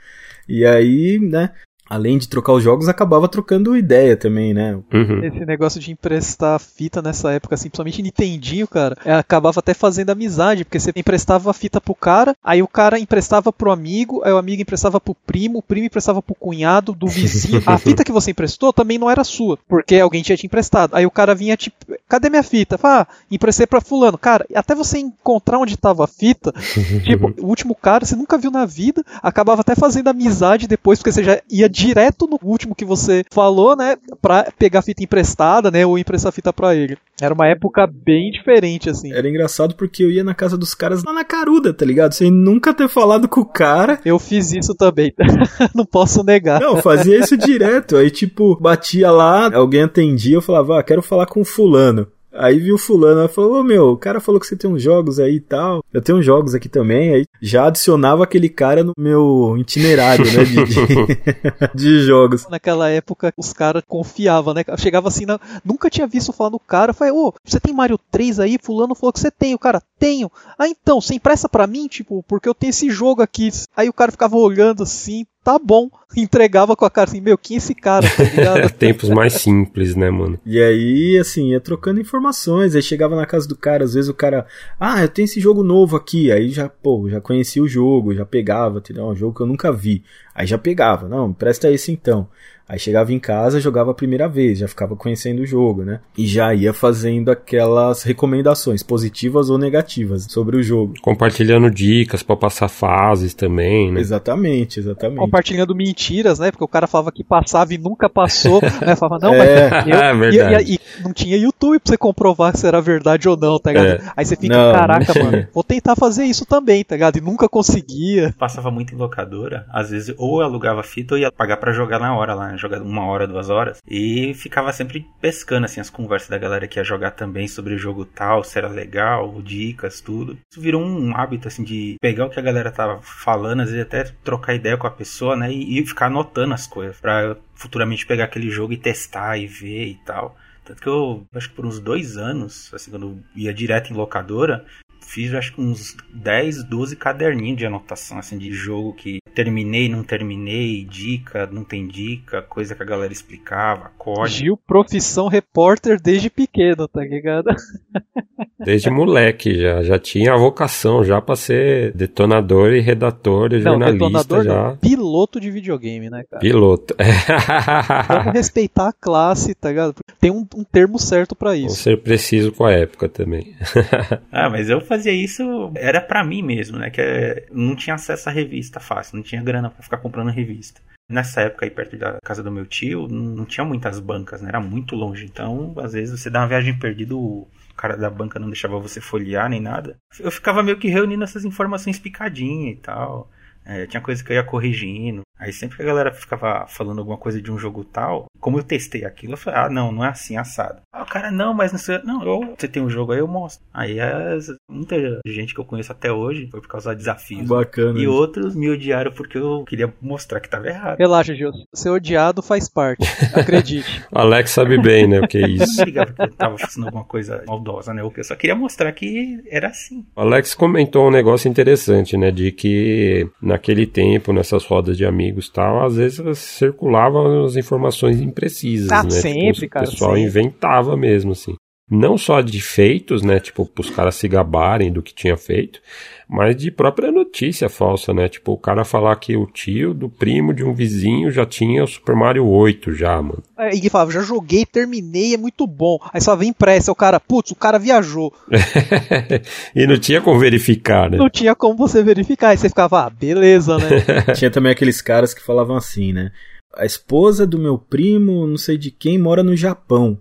E 0.47 0.67
aí, 0.67 1.19
né, 1.19 1.51
além 1.89 2.19
de 2.19 2.29
trocar 2.29 2.53
os 2.53 2.63
jogos, 2.63 2.89
acabava 2.89 3.29
trocando 3.29 3.77
ideia 3.77 4.17
também, 4.17 4.53
né? 4.53 4.79
Uhum. 4.93 5.25
Esse 5.25 5.45
negócio 5.45 5.81
de 5.81 5.91
emprestar 5.91 6.59
fita 6.61 7.01
nessa 7.01 7.33
época, 7.33 7.55
assim, 7.55 7.69
principalmente 7.69 8.03
Nintendinho, 8.03 8.69
cara, 8.69 8.97
é, 9.05 9.15
acabava 9.15 9.61
até 9.61 9.73
fazendo 9.73 10.11
amizade, 10.11 10.65
porque 10.65 10.79
você 10.79 10.93
emprestava 10.95 11.51
a 11.51 11.55
fita 11.55 11.81
pro 11.81 11.95
cara, 11.95 12.37
aí 12.43 12.63
o 12.63 12.69
cara 12.69 12.99
emprestava 12.99 13.53
pro 13.53 13.71
amigo, 13.71 14.23
aí 14.25 14.33
o 14.33 14.37
amigo 14.37 14.63
emprestava 14.63 15.01
pro 15.01 15.15
primo, 15.15 15.59
o 15.59 15.63
primo 15.63 15.87
emprestava 15.87 16.21
pro 16.21 16.35
cunhado, 16.35 16.93
do 16.93 17.07
vizinho. 17.07 17.63
a 17.65 17.79
fita 17.79 18.05
que 18.05 18.13
você 18.13 18.31
emprestou 18.31 18.73
também 18.73 18.99
não 18.99 19.11
era 19.11 19.25
sua, 19.25 19.59
porque 19.69 19.97
alguém 19.97 20.23
tinha 20.23 20.37
te 20.37 20.47
emprestado. 20.47 20.95
Aí 20.95 21.07
o 21.07 21.11
cara 21.11 21.35
vinha, 21.35 21.57
tipo, 21.57 21.77
cadê 22.09 22.29
minha 22.29 22.43
fita? 22.43 22.77
Fala, 22.77 23.03
ah, 23.03 23.07
emprestei 23.31 23.67
pra 23.67 23.81
fulano. 23.81 24.19
Cara, 24.19 24.47
até 24.55 24.75
você 24.75 24.99
encontrar 24.99 25.59
onde 25.59 25.77
tava 25.77 26.05
a 26.05 26.09
fita, 26.09 26.53
tipo, 27.05 27.33
o 27.41 27.47
último 27.47 27.75
cara 27.75 28.05
você 28.05 28.17
nunca 28.17 28.37
viu 28.37 28.51
na 28.51 28.67
vida, 28.67 29.03
acabava 29.23 29.61
até 29.61 29.75
fazendo 29.75 30.09
amizade 30.09 30.67
depois, 30.67 30.99
porque 30.99 31.13
você 31.13 31.25
já 31.25 31.41
ia 31.51 31.69
direto 31.79 32.27
no 32.27 32.39
último 32.43 32.75
que 32.75 32.85
você 32.85 33.25
falou, 33.31 33.77
né? 33.77 33.97
Pra 34.21 34.51
pegar 34.59 34.83
fita 34.83 35.03
emprestada, 35.03 35.71
né? 35.71 35.87
Ou 35.87 35.99
emprestar 35.99 36.33
fita 36.33 36.53
pra 36.53 36.75
ele. 36.75 36.99
Era 37.21 37.33
uma 37.33 37.47
época 37.47 37.87
bem 37.87 38.31
diferente, 38.31 38.91
assim. 38.91 39.13
Era 39.13 39.29
engraçado 39.29 39.75
porque 39.77 40.03
eu 40.03 40.11
ia 40.11 40.25
na 40.25 40.35
casa 40.35 40.57
dos 40.57 40.75
caras 40.75 41.05
lá 41.05 41.13
na 41.13 41.25
caruda, 41.25 41.73
tá 41.73 41.85
ligado? 41.85 42.13
Sem 42.13 42.31
nunca 42.31 42.75
ter 42.75 42.89
falado 42.89 43.29
com 43.29 43.41
o 43.41 43.47
cara. 43.47 44.01
Eu 44.05 44.19
fiz 44.19 44.53
isso 44.53 44.75
também. 44.75 45.13
Não 45.75 45.87
posso 45.87 46.25
negar. 46.25 46.61
Não, 46.61 46.83
fazia 46.83 47.19
isso 47.19 47.37
direto. 47.37 47.97
Aí, 47.97 48.11
tipo, 48.11 48.59
batia 48.61 49.11
lá, 49.11 49.55
alguém 49.55 49.83
atendia, 49.83 50.37
eu 50.37 50.43
falava, 50.43 50.81
ah, 50.81 50.83
quero 50.83 51.03
falar 51.03 51.27
com 51.27 51.45
fulano. 51.45 52.09
Aí 52.33 52.59
viu 52.59 52.77
fulano, 52.79 53.29
falou, 53.29 53.61
ô 53.61 53.65
meu, 53.65 53.89
o 53.89 53.97
cara 53.97 54.21
falou 54.21 54.41
que 54.41 54.47
você 54.47 54.57
tem 54.57 54.71
uns 54.71 54.83
jogos 54.83 55.19
aí 55.19 55.37
e 55.37 55.41
tal. 55.41 55.83
Eu 55.93 56.03
tenho 56.03 56.19
uns 56.19 56.25
jogos 56.25 56.55
aqui 56.55 56.69
também. 56.69 57.15
Aí 57.15 57.25
já 57.41 57.67
adicionava 57.67 58.25
aquele 58.25 58.49
cara 58.49 58.85
no 58.85 58.93
meu 58.99 59.57
itinerário, 59.59 60.25
né, 60.25 60.45
de, 60.45 60.65
de, 60.65 61.75
de 61.75 62.01
jogos. 62.01 62.47
Naquela 62.49 62.91
época, 62.91 63.33
os 63.37 63.53
caras 63.53 63.83
confiavam, 63.87 64.55
né? 64.55 64.63
Chegava 64.77 65.09
assim, 65.09 65.27
na... 65.27 65.41
nunca 65.65 65.91
tinha 65.91 66.07
visto 66.07 66.33
falar 66.33 66.51
no 66.51 66.61
cara. 66.61 66.93
Falei, 66.93 67.13
ô, 67.13 67.33
você 67.45 67.59
tem 67.59 67.75
Mario 67.75 67.99
3 68.11 68.41
aí? 68.41 68.59
Fulano 68.63 68.95
falou 68.95 69.13
que 69.13 69.21
você 69.21 69.31
tem. 69.31 69.55
O 69.55 69.59
cara, 69.59 69.83
tenho. 69.99 70.31
Ah, 70.59 70.69
então, 70.69 71.01
você 71.01 71.15
empresta 71.15 71.49
pra 71.49 71.67
mim? 71.67 71.89
Tipo, 71.89 72.23
porque 72.29 72.49
eu 72.49 72.55
tenho 72.55 72.71
esse 72.71 72.91
jogo 72.91 73.23
aqui. 73.23 73.51
Aí 73.77 73.89
o 73.89 73.93
cara 73.93 74.13
ficava 74.13 74.37
olhando 74.37 74.83
assim, 74.83 75.27
tá 75.43 75.59
bom. 75.59 75.89
Entregava 76.17 76.75
com 76.75 76.85
a 76.85 76.91
cara 76.91 77.09
assim, 77.09 77.21
meu, 77.21 77.37
quem 77.37 77.57
é 77.57 77.59
esse 77.59 77.75
cara, 77.75 78.09
tá 78.09 78.23
ligado? 78.23 78.71
Tempos 78.77 79.09
mais 79.11 79.35
simples, 79.35 79.95
né, 79.95 80.11
mano? 80.11 80.39
E 80.45 80.61
aí, 80.61 81.19
assim, 81.19 81.51
ia 81.51 81.61
trocando 81.61 82.01
informações. 82.01 82.75
Aí 82.75 82.83
chegava 82.83 83.15
na 83.15 83.27
casa 83.27 83.47
do 83.47 83.57
cara, 83.57 83.85
às 83.85 83.95
vezes 83.95 84.09
o 84.09 84.15
cara, 84.15 84.47
ah, 84.81 85.03
eu 85.03 85.09
tenho 85.09 85.25
esse 85.25 85.41
jogo 85.41 85.63
novo 85.63 85.97
aqui. 85.97 86.33
Aí 86.33 86.51
já, 86.51 86.69
pô, 86.69 87.09
já 87.09 87.21
conhecia 87.21 87.63
o 87.63 87.69
jogo, 87.69 88.15
já 88.15 88.25
pegava, 88.25 88.79
entendeu? 88.79 89.05
É 89.05 89.09
um 89.09 89.17
jogo 89.17 89.37
que 89.37 89.43
eu 89.43 89.47
nunca 89.47 89.73
vi. 89.73 90.03
Aí 90.35 90.47
já 90.47 90.57
pegava, 90.57 91.09
não, 91.09 91.33
presta 91.33 91.71
esse 91.71 91.93
então. 91.93 92.29
Aí 92.69 92.79
chegava 92.79 93.13
em 93.13 93.19
casa, 93.19 93.61
jogava 93.61 93.93
a 93.93 93.95
primeira 93.95 94.29
vez, 94.29 94.59
já 94.59 94.69
ficava 94.69 94.95
conhecendo 94.95 95.41
o 95.41 95.47
jogo, 95.47 95.85
né? 95.85 96.01
E 96.17 96.27
já 96.27 96.55
ia 96.55 96.75
fazendo 96.75 97.31
aquelas 97.31 98.03
recomendações, 98.03 98.83
positivas 98.83 99.49
ou 99.49 99.57
negativas, 99.57 100.27
sobre 100.29 100.59
o 100.59 100.63
jogo. 100.63 100.93
Compartilhando 101.01 101.71
dicas 101.71 102.23
para 102.23 102.37
passar 102.37 102.69
fases 102.69 103.33
também, 103.33 103.91
né? 103.91 104.01
Exatamente, 104.01 104.81
exatamente. 104.81 105.19
Compartilhando 105.19 105.75
mentiras, 105.75 106.39
né? 106.39 106.51
Porque 106.51 106.65
o 106.65 106.69
cara 106.69 106.87
falava 106.87 107.11
que 107.11 107.25
passava 107.25 107.73
e 107.73 107.79
nunca 107.79 108.07
passou, 108.11 108.61
né? 108.85 108.95
Falava, 108.97 109.19
não, 109.27 109.35
é. 109.35 109.71
mas 109.71 109.87
eu, 109.87 109.95
é 109.97 110.15
verdade. 110.15 110.71
E, 110.71 110.75
e, 110.75 110.75
e, 110.75 111.03
não 111.03 111.15
tinha 111.15 111.39
YouTube 111.39 111.79
pra 111.79 111.91
você 111.91 111.97
comprovar 111.97 112.55
se 112.55 112.67
era 112.67 112.83
verdade 112.83 113.31
ou 113.31 113.37
não, 113.37 113.59
tá 113.59 113.71
ligado? 113.71 113.87
É. 113.87 114.13
Aí 114.15 114.27
você 114.27 114.37
fica, 114.37 114.55
não, 114.55 114.75
caraca, 114.75 115.15
mano, 115.25 115.49
vou 115.55 115.65
tentar 115.65 115.97
fazer 115.97 116.25
isso 116.25 116.45
também, 116.45 116.85
tá 116.85 116.97
ligado? 116.97 117.17
E 117.17 117.21
nunca 117.23 117.49
conseguia. 117.49 118.35
Passava 118.39 118.71
muito 118.71 118.95
em 118.95 118.99
locadora, 118.99 119.65
às 119.71 119.89
vezes 119.89 120.15
ou 120.19 120.43
alugava 120.43 120.83
fita 120.83 121.15
ou 121.15 121.19
ia 121.19 121.33
pagar 121.33 121.57
para 121.57 121.73
jogar 121.73 121.99
na 121.99 122.15
hora 122.15 122.35
lá, 122.35 122.58
jogar 122.59 122.83
uma 122.83 123.05
hora, 123.07 123.27
duas 123.27 123.51
horas, 123.51 123.79
e 123.87 124.35
ficava 124.35 124.73
sempre 124.73 125.07
pescando 125.21 125.65
assim 125.65 125.81
as 125.81 125.91
conversas 125.91 126.29
da 126.29 126.39
galera 126.39 126.67
que 126.67 126.79
ia 126.79 126.85
jogar 126.85 127.13
também 127.13 127.49
sobre 127.49 127.75
o 127.75 127.79
jogo 127.79 128.05
tal, 128.05 128.45
se 128.45 128.59
era 128.59 128.69
legal, 128.69 129.41
dicas, 129.43 130.01
tudo. 130.01 130.39
Isso 130.51 130.61
virou 130.61 130.83
um 130.83 131.17
hábito 131.17 131.49
assim 131.49 131.65
de 131.65 131.97
pegar 132.01 132.27
o 132.27 132.31
que 132.31 132.39
a 132.39 132.43
galera 132.43 132.71
tava 132.71 133.01
falando, 133.03 133.61
às 133.61 133.71
vezes 133.71 133.87
até 133.87 134.05
trocar 134.25 134.55
ideia 134.55 134.77
com 134.77 134.87
a 134.87 134.91
pessoa, 134.91 135.37
né, 135.37 135.53
e, 135.53 135.79
e 135.79 135.87
ficar 135.87 136.07
anotando 136.07 136.55
as 136.55 136.67
coisas 136.67 136.99
para 137.01 137.37
futuramente 137.55 138.07
pegar 138.07 138.25
aquele 138.25 138.51
jogo 138.51 138.73
e 138.73 138.77
testar 138.77 139.37
e 139.37 139.47
ver 139.47 139.87
e 139.87 139.95
tal. 140.05 140.37
Tanto 140.69 140.83
que 140.83 140.89
eu 140.89 141.27
acho 141.35 141.49
que 141.49 141.57
por 141.57 141.65
uns 141.65 141.81
dois 141.81 142.19
anos, 142.19 142.71
assim, 142.75 142.91
quando 142.91 143.07
eu 143.07 143.19
ia 143.35 143.55
direto 143.55 143.91
em 143.91 143.97
locadora, 143.97 144.67
fiz 145.09 145.33
acho 145.33 145.55
que 145.55 145.61
uns 145.61 145.97
10, 146.13 146.65
12 146.65 146.97
caderninhos 146.97 147.57
de 147.57 147.67
anotação, 147.67 148.19
assim, 148.19 148.37
de 148.37 148.53
jogo 148.53 148.93
que 148.93 149.21
terminei, 149.35 149.89
não 149.89 150.05
terminei, 150.05 150.85
dica, 150.85 151.49
não 151.51 151.65
tem 151.65 151.87
dica, 151.87 152.43
coisa 152.43 152.75
que 152.75 152.83
a 152.83 152.87
galera 152.87 153.13
explicava, 153.13 153.91
código. 153.97 154.29
Gil, 154.29 154.57
profissão 154.57 155.29
repórter 155.29 156.01
desde 156.01 156.29
pequeno, 156.29 156.87
tá 156.87 157.01
ligado? 157.01 157.49
Desde 158.59 158.91
moleque 158.91 159.55
já, 159.55 159.83
já 159.85 159.99
tinha 159.99 160.33
a 160.33 160.37
vocação 160.37 161.05
já 161.05 161.21
pra 161.21 161.37
ser 161.37 161.93
detonador 161.95 162.73
e 162.73 162.81
redator 162.81 163.53
e 163.53 163.63
não, 163.63 163.79
jornalista 163.81 164.43
já. 164.43 164.69
Não, 164.71 164.77
piloto 164.77 165.39
de 165.39 165.49
videogame, 165.49 166.11
né, 166.11 166.25
cara? 166.29 166.41
Piloto. 166.41 166.95
Vamos 168.09 168.33
respeitar 168.33 168.89
a 168.89 168.93
classe, 168.93 169.55
tá 169.55 169.69
ligado? 169.69 169.95
Tem 170.21 170.33
um, 170.33 170.45
um 170.57 170.65
termo 170.65 170.99
certo 170.99 171.37
para 171.37 171.55
isso. 171.55 171.67
Vamos 171.67 171.79
ser 171.79 172.03
preciso 172.03 172.51
com 172.51 172.65
a 172.65 172.73
época 172.73 173.09
também. 173.09 173.55
ah, 174.33 174.51
mas 174.51 174.69
eu 174.69 174.81
fazia 174.81 174.98
isso, 175.07 175.73
era 175.77 176.01
para 176.01 176.25
mim 176.25 176.43
mesmo, 176.43 176.79
né? 176.79 176.91
Que 176.91 177.01
é, 177.01 177.47
não 177.53 177.75
tinha 177.77 177.95
acesso 177.95 178.29
à 178.29 178.33
revista 178.33 178.81
fácil, 178.81 179.17
não 179.17 179.23
tinha 179.23 179.43
grana 179.43 179.71
para 179.71 179.83
ficar 179.83 179.99
comprando 179.99 180.31
revista. 180.31 180.81
Nessa 181.11 181.43
época 181.43 181.65
aí 181.65 181.71
perto 181.71 181.97
da 181.97 182.19
casa 182.23 182.43
do 182.43 182.51
meu 182.51 182.67
tio, 182.67 183.09
não 183.09 183.47
tinha 183.47 183.65
muitas 183.65 183.99
bancas, 183.99 184.43
né? 184.43 184.49
Era 184.49 184.61
muito 184.61 184.95
longe. 184.95 185.25
Então, 185.25 185.75
às 185.79 185.93
vezes 185.93 186.21
você 186.21 186.29
dá 186.29 186.41
uma 186.41 186.49
viagem 186.49 186.79
perdida, 186.79 187.17
o 187.17 187.49
cara 187.77 187.97
da 187.97 188.11
banca 188.11 188.39
não 188.39 188.49
deixava 188.49 188.79
você 188.79 189.01
folhear 189.01 189.49
nem 189.49 189.61
nada. 189.61 189.97
Eu 190.21 190.31
ficava 190.31 190.63
meio 190.63 190.79
que 190.79 190.89
reunindo 190.89 191.25
essas 191.25 191.45
informações 191.45 191.99
picadinha 191.99 192.71
e 192.71 192.77
tal. 192.77 193.31
É, 193.65 193.87
tinha 193.87 194.01
coisa 194.01 194.23
que 194.23 194.33
eu 194.33 194.37
ia 194.37 194.45
corrigindo. 194.45 195.23
Aí 195.39 195.53
sempre 195.53 195.77
que 195.77 195.83
a 195.83 195.87
galera 195.87 196.13
ficava 196.13 196.67
falando 196.69 196.99
alguma 196.99 197.17
coisa 197.17 197.41
de 197.41 197.51
um 197.51 197.59
jogo 197.59 197.85
tal, 197.85 198.27
como 198.41 198.59
eu 198.59 198.63
testei 198.63 199.05
aquilo, 199.05 199.35
eu 199.35 199.37
falei, 199.37 199.61
ah, 199.61 199.71
não, 199.71 199.93
não 199.93 200.05
é 200.05 200.09
assim, 200.09 200.37
assado. 200.37 200.81
Ah, 200.93 201.03
o 201.03 201.07
cara, 201.07 201.31
não, 201.31 201.55
mas 201.55 201.73
não 201.73 201.79
sei. 201.79 202.01
Não, 202.05 202.23
eu, 202.25 202.55
você 202.59 202.67
tem 202.67 202.83
um 202.83 202.91
jogo 202.91 203.13
aí, 203.13 203.21
eu 203.21 203.29
mostro. 203.29 203.65
Aí 203.73 204.01
as, 204.01 204.51
muita 204.69 204.97
gente 205.27 205.55
que 205.55 205.61
eu 205.61 205.65
conheço 205.65 205.93
até 205.93 206.11
hoje 206.13 206.49
foi 206.51 206.61
por 206.61 206.69
causa 206.69 206.91
de 206.91 206.99
desafios. 206.99 207.47
Bacana. 207.47 207.99
E 207.99 208.07
outros 208.07 208.55
me 208.55 208.69
odiaram 208.69 209.13
porque 209.13 209.39
eu 209.39 209.65
queria 209.65 209.93
mostrar 210.01 210.41
que 210.41 210.49
tava 210.49 210.69
errado. 210.69 210.99
Relaxa, 210.99 211.35
Gilson. 211.35 211.65
Ser 211.75 211.91
odiado 211.91 212.43
faz 212.43 212.69
parte. 212.69 213.07
Acredite. 213.35 214.03
o 214.11 214.19
Alex 214.19 214.51
sabe 214.51 214.81
bem, 214.81 215.07
né, 215.07 215.21
o 215.21 215.29
que 215.29 215.39
é 215.39 215.49
isso. 215.49 215.83
Eu 215.83 215.87
não 215.87 216.05
porque 216.07 216.23
eu 216.23 216.33
tava 216.33 216.59
fazendo 216.59 216.87
alguma 216.87 217.05
coisa 217.05 217.45
maldosa, 217.47 217.95
né? 217.95 218.03
Eu 218.03 218.25
só 218.25 218.35
queria 218.35 218.57
mostrar 218.57 218.91
que 218.93 219.41
era 219.49 219.69
assim. 219.69 220.05
O 220.17 220.21
Alex 220.21 220.55
comentou 220.55 221.07
um 221.07 221.11
negócio 221.11 221.49
interessante, 221.49 222.17
né? 222.17 222.31
De 222.31 222.51
que 222.51 223.29
naquele 223.41 223.87
tempo, 223.87 224.33
nessas 224.33 224.65
rodas 224.65 224.97
de 224.97 225.05
amigos 225.05 225.28
tal, 225.53 225.85
às 225.85 225.97
vezes 225.97 226.39
circulavam 226.39 227.45
as 227.45 227.57
informações 227.57 228.21
imprecisas, 228.21 228.91
ah, 228.91 229.03
né? 229.03 229.09
Tipo, 229.09 229.23
sempre, 229.23 229.53
tipo, 229.53 229.69
cara. 229.71 229.87
O 229.87 229.91
pessoal 229.91 230.15
sempre. 230.15 230.29
inventava 230.29 230.97
mesmo, 230.97 231.33
assim. 231.33 231.55
Não 231.91 232.19
só 232.19 232.43
de 232.43 232.61
feitos, 232.61 233.23
né? 233.23 233.41
Tipo, 233.41 233.65
pros 233.65 233.89
caras 233.89 234.15
se 234.15 234.29
gabarem 234.29 234.93
do 234.93 235.03
que 235.03 235.15
tinha 235.15 235.37
feito, 235.39 235.81
mas 236.29 236.55
de 236.55 236.71
própria 236.71 237.11
notícia 237.11 237.69
falsa, 237.71 238.13
né? 238.13 238.29
Tipo, 238.29 238.53
o 238.53 238.59
cara 238.59 238.85
falar 238.85 239.17
que 239.17 239.35
o 239.35 239.47
tio 239.47 239.95
do 239.95 240.11
primo 240.11 240.53
de 240.53 240.63
um 240.63 240.75
vizinho 240.75 241.31
já 241.31 241.47
tinha 241.47 241.83
o 241.83 241.87
Super 241.87 242.15
Mario 242.15 242.47
8 242.47 242.93
já, 242.93 243.23
mano. 243.23 243.43
É, 243.59 243.75
e 243.75 243.89
falava, 243.89 244.11
já 244.11 244.21
joguei, 244.21 244.67
terminei, 244.67 245.33
é 245.33 245.39
muito 245.39 245.67
bom. 245.67 245.99
Aí 246.13 246.21
só 246.21 246.37
vem 246.37 246.53
pressa, 246.53 246.93
o 246.93 246.95
cara, 246.95 247.19
putz, 247.19 247.53
o 247.53 247.57
cara 247.57 247.79
viajou. 247.79 248.35
e 249.75 249.87
não 249.87 249.99
tinha 249.99 250.21
como 250.21 250.39
verificar, 250.39 251.11
né? 251.11 251.17
Não 251.17 251.31
tinha 251.31 251.55
como 251.55 251.75
você 251.75 252.03
verificar. 252.03 252.51
Aí 252.51 252.59
você 252.59 252.69
ficava, 252.69 253.07
ah, 253.07 253.11
beleza, 253.11 253.79
né? 253.79 254.05
tinha 254.37 254.51
também 254.51 254.73
aqueles 254.73 255.01
caras 255.01 255.33
que 255.33 255.43
falavam 255.43 255.77
assim, 255.77 256.13
né? 256.13 256.31
A 256.77 256.85
esposa 256.85 257.47
do 257.47 257.59
meu 257.59 257.79
primo, 257.79 258.47
não 258.47 258.59
sei 258.59 258.77
de 258.77 258.91
quem, 258.91 259.19
mora 259.19 259.43
no 259.43 259.57
Japão. 259.57 260.19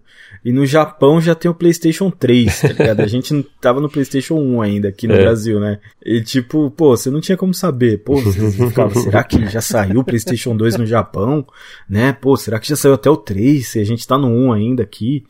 E 0.48 0.52
no 0.54 0.66
Japão 0.66 1.20
já 1.20 1.36
tem 1.36 1.52
o 1.52 1.54
PlayStation 1.54 2.10
3, 2.10 2.62
tá 2.62 2.68
ligado? 2.70 3.02
A 3.02 3.06
gente 3.06 3.44
tava 3.60 3.82
no 3.82 3.90
PlayStation 3.90 4.36
1 4.36 4.62
ainda 4.62 4.88
aqui 4.88 5.06
no 5.06 5.14
é. 5.14 5.20
Brasil, 5.20 5.60
né? 5.60 5.78
E 6.02 6.22
tipo, 6.22 6.72
pô, 6.72 6.96
você 6.96 7.12
não 7.12 7.20
tinha 7.20 7.36
como 7.36 7.54
saber. 7.54 7.98
Pô, 7.98 8.16
você 8.24 8.50
ficava, 8.50 8.98
será 8.98 9.26
que 9.26 9.46
já 9.50 9.60
saiu 9.60 10.00
o 10.00 10.06
PlayStation 10.06 10.56
2 10.56 10.78
no 10.78 10.86
Japão? 10.86 11.46
Né? 11.90 12.14
Pô, 12.14 12.38
será 12.38 12.62
que 12.62 12.70
já 12.70 12.78
saiu 12.78 12.94
até 12.94 13.10
o 13.10 13.18
3? 13.18 13.68
Se 13.68 13.78
a 13.78 13.84
gente 13.84 14.08
tá 14.08 14.18
no 14.18 14.30
1 14.30 14.54
ainda 14.54 14.84
aqui. 14.84 15.26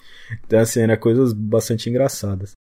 Então, 0.46 0.60
assim, 0.60 0.82
era 0.82 0.96
coisas 0.96 1.34
bastante 1.34 1.90
engraçadas. 1.90 2.52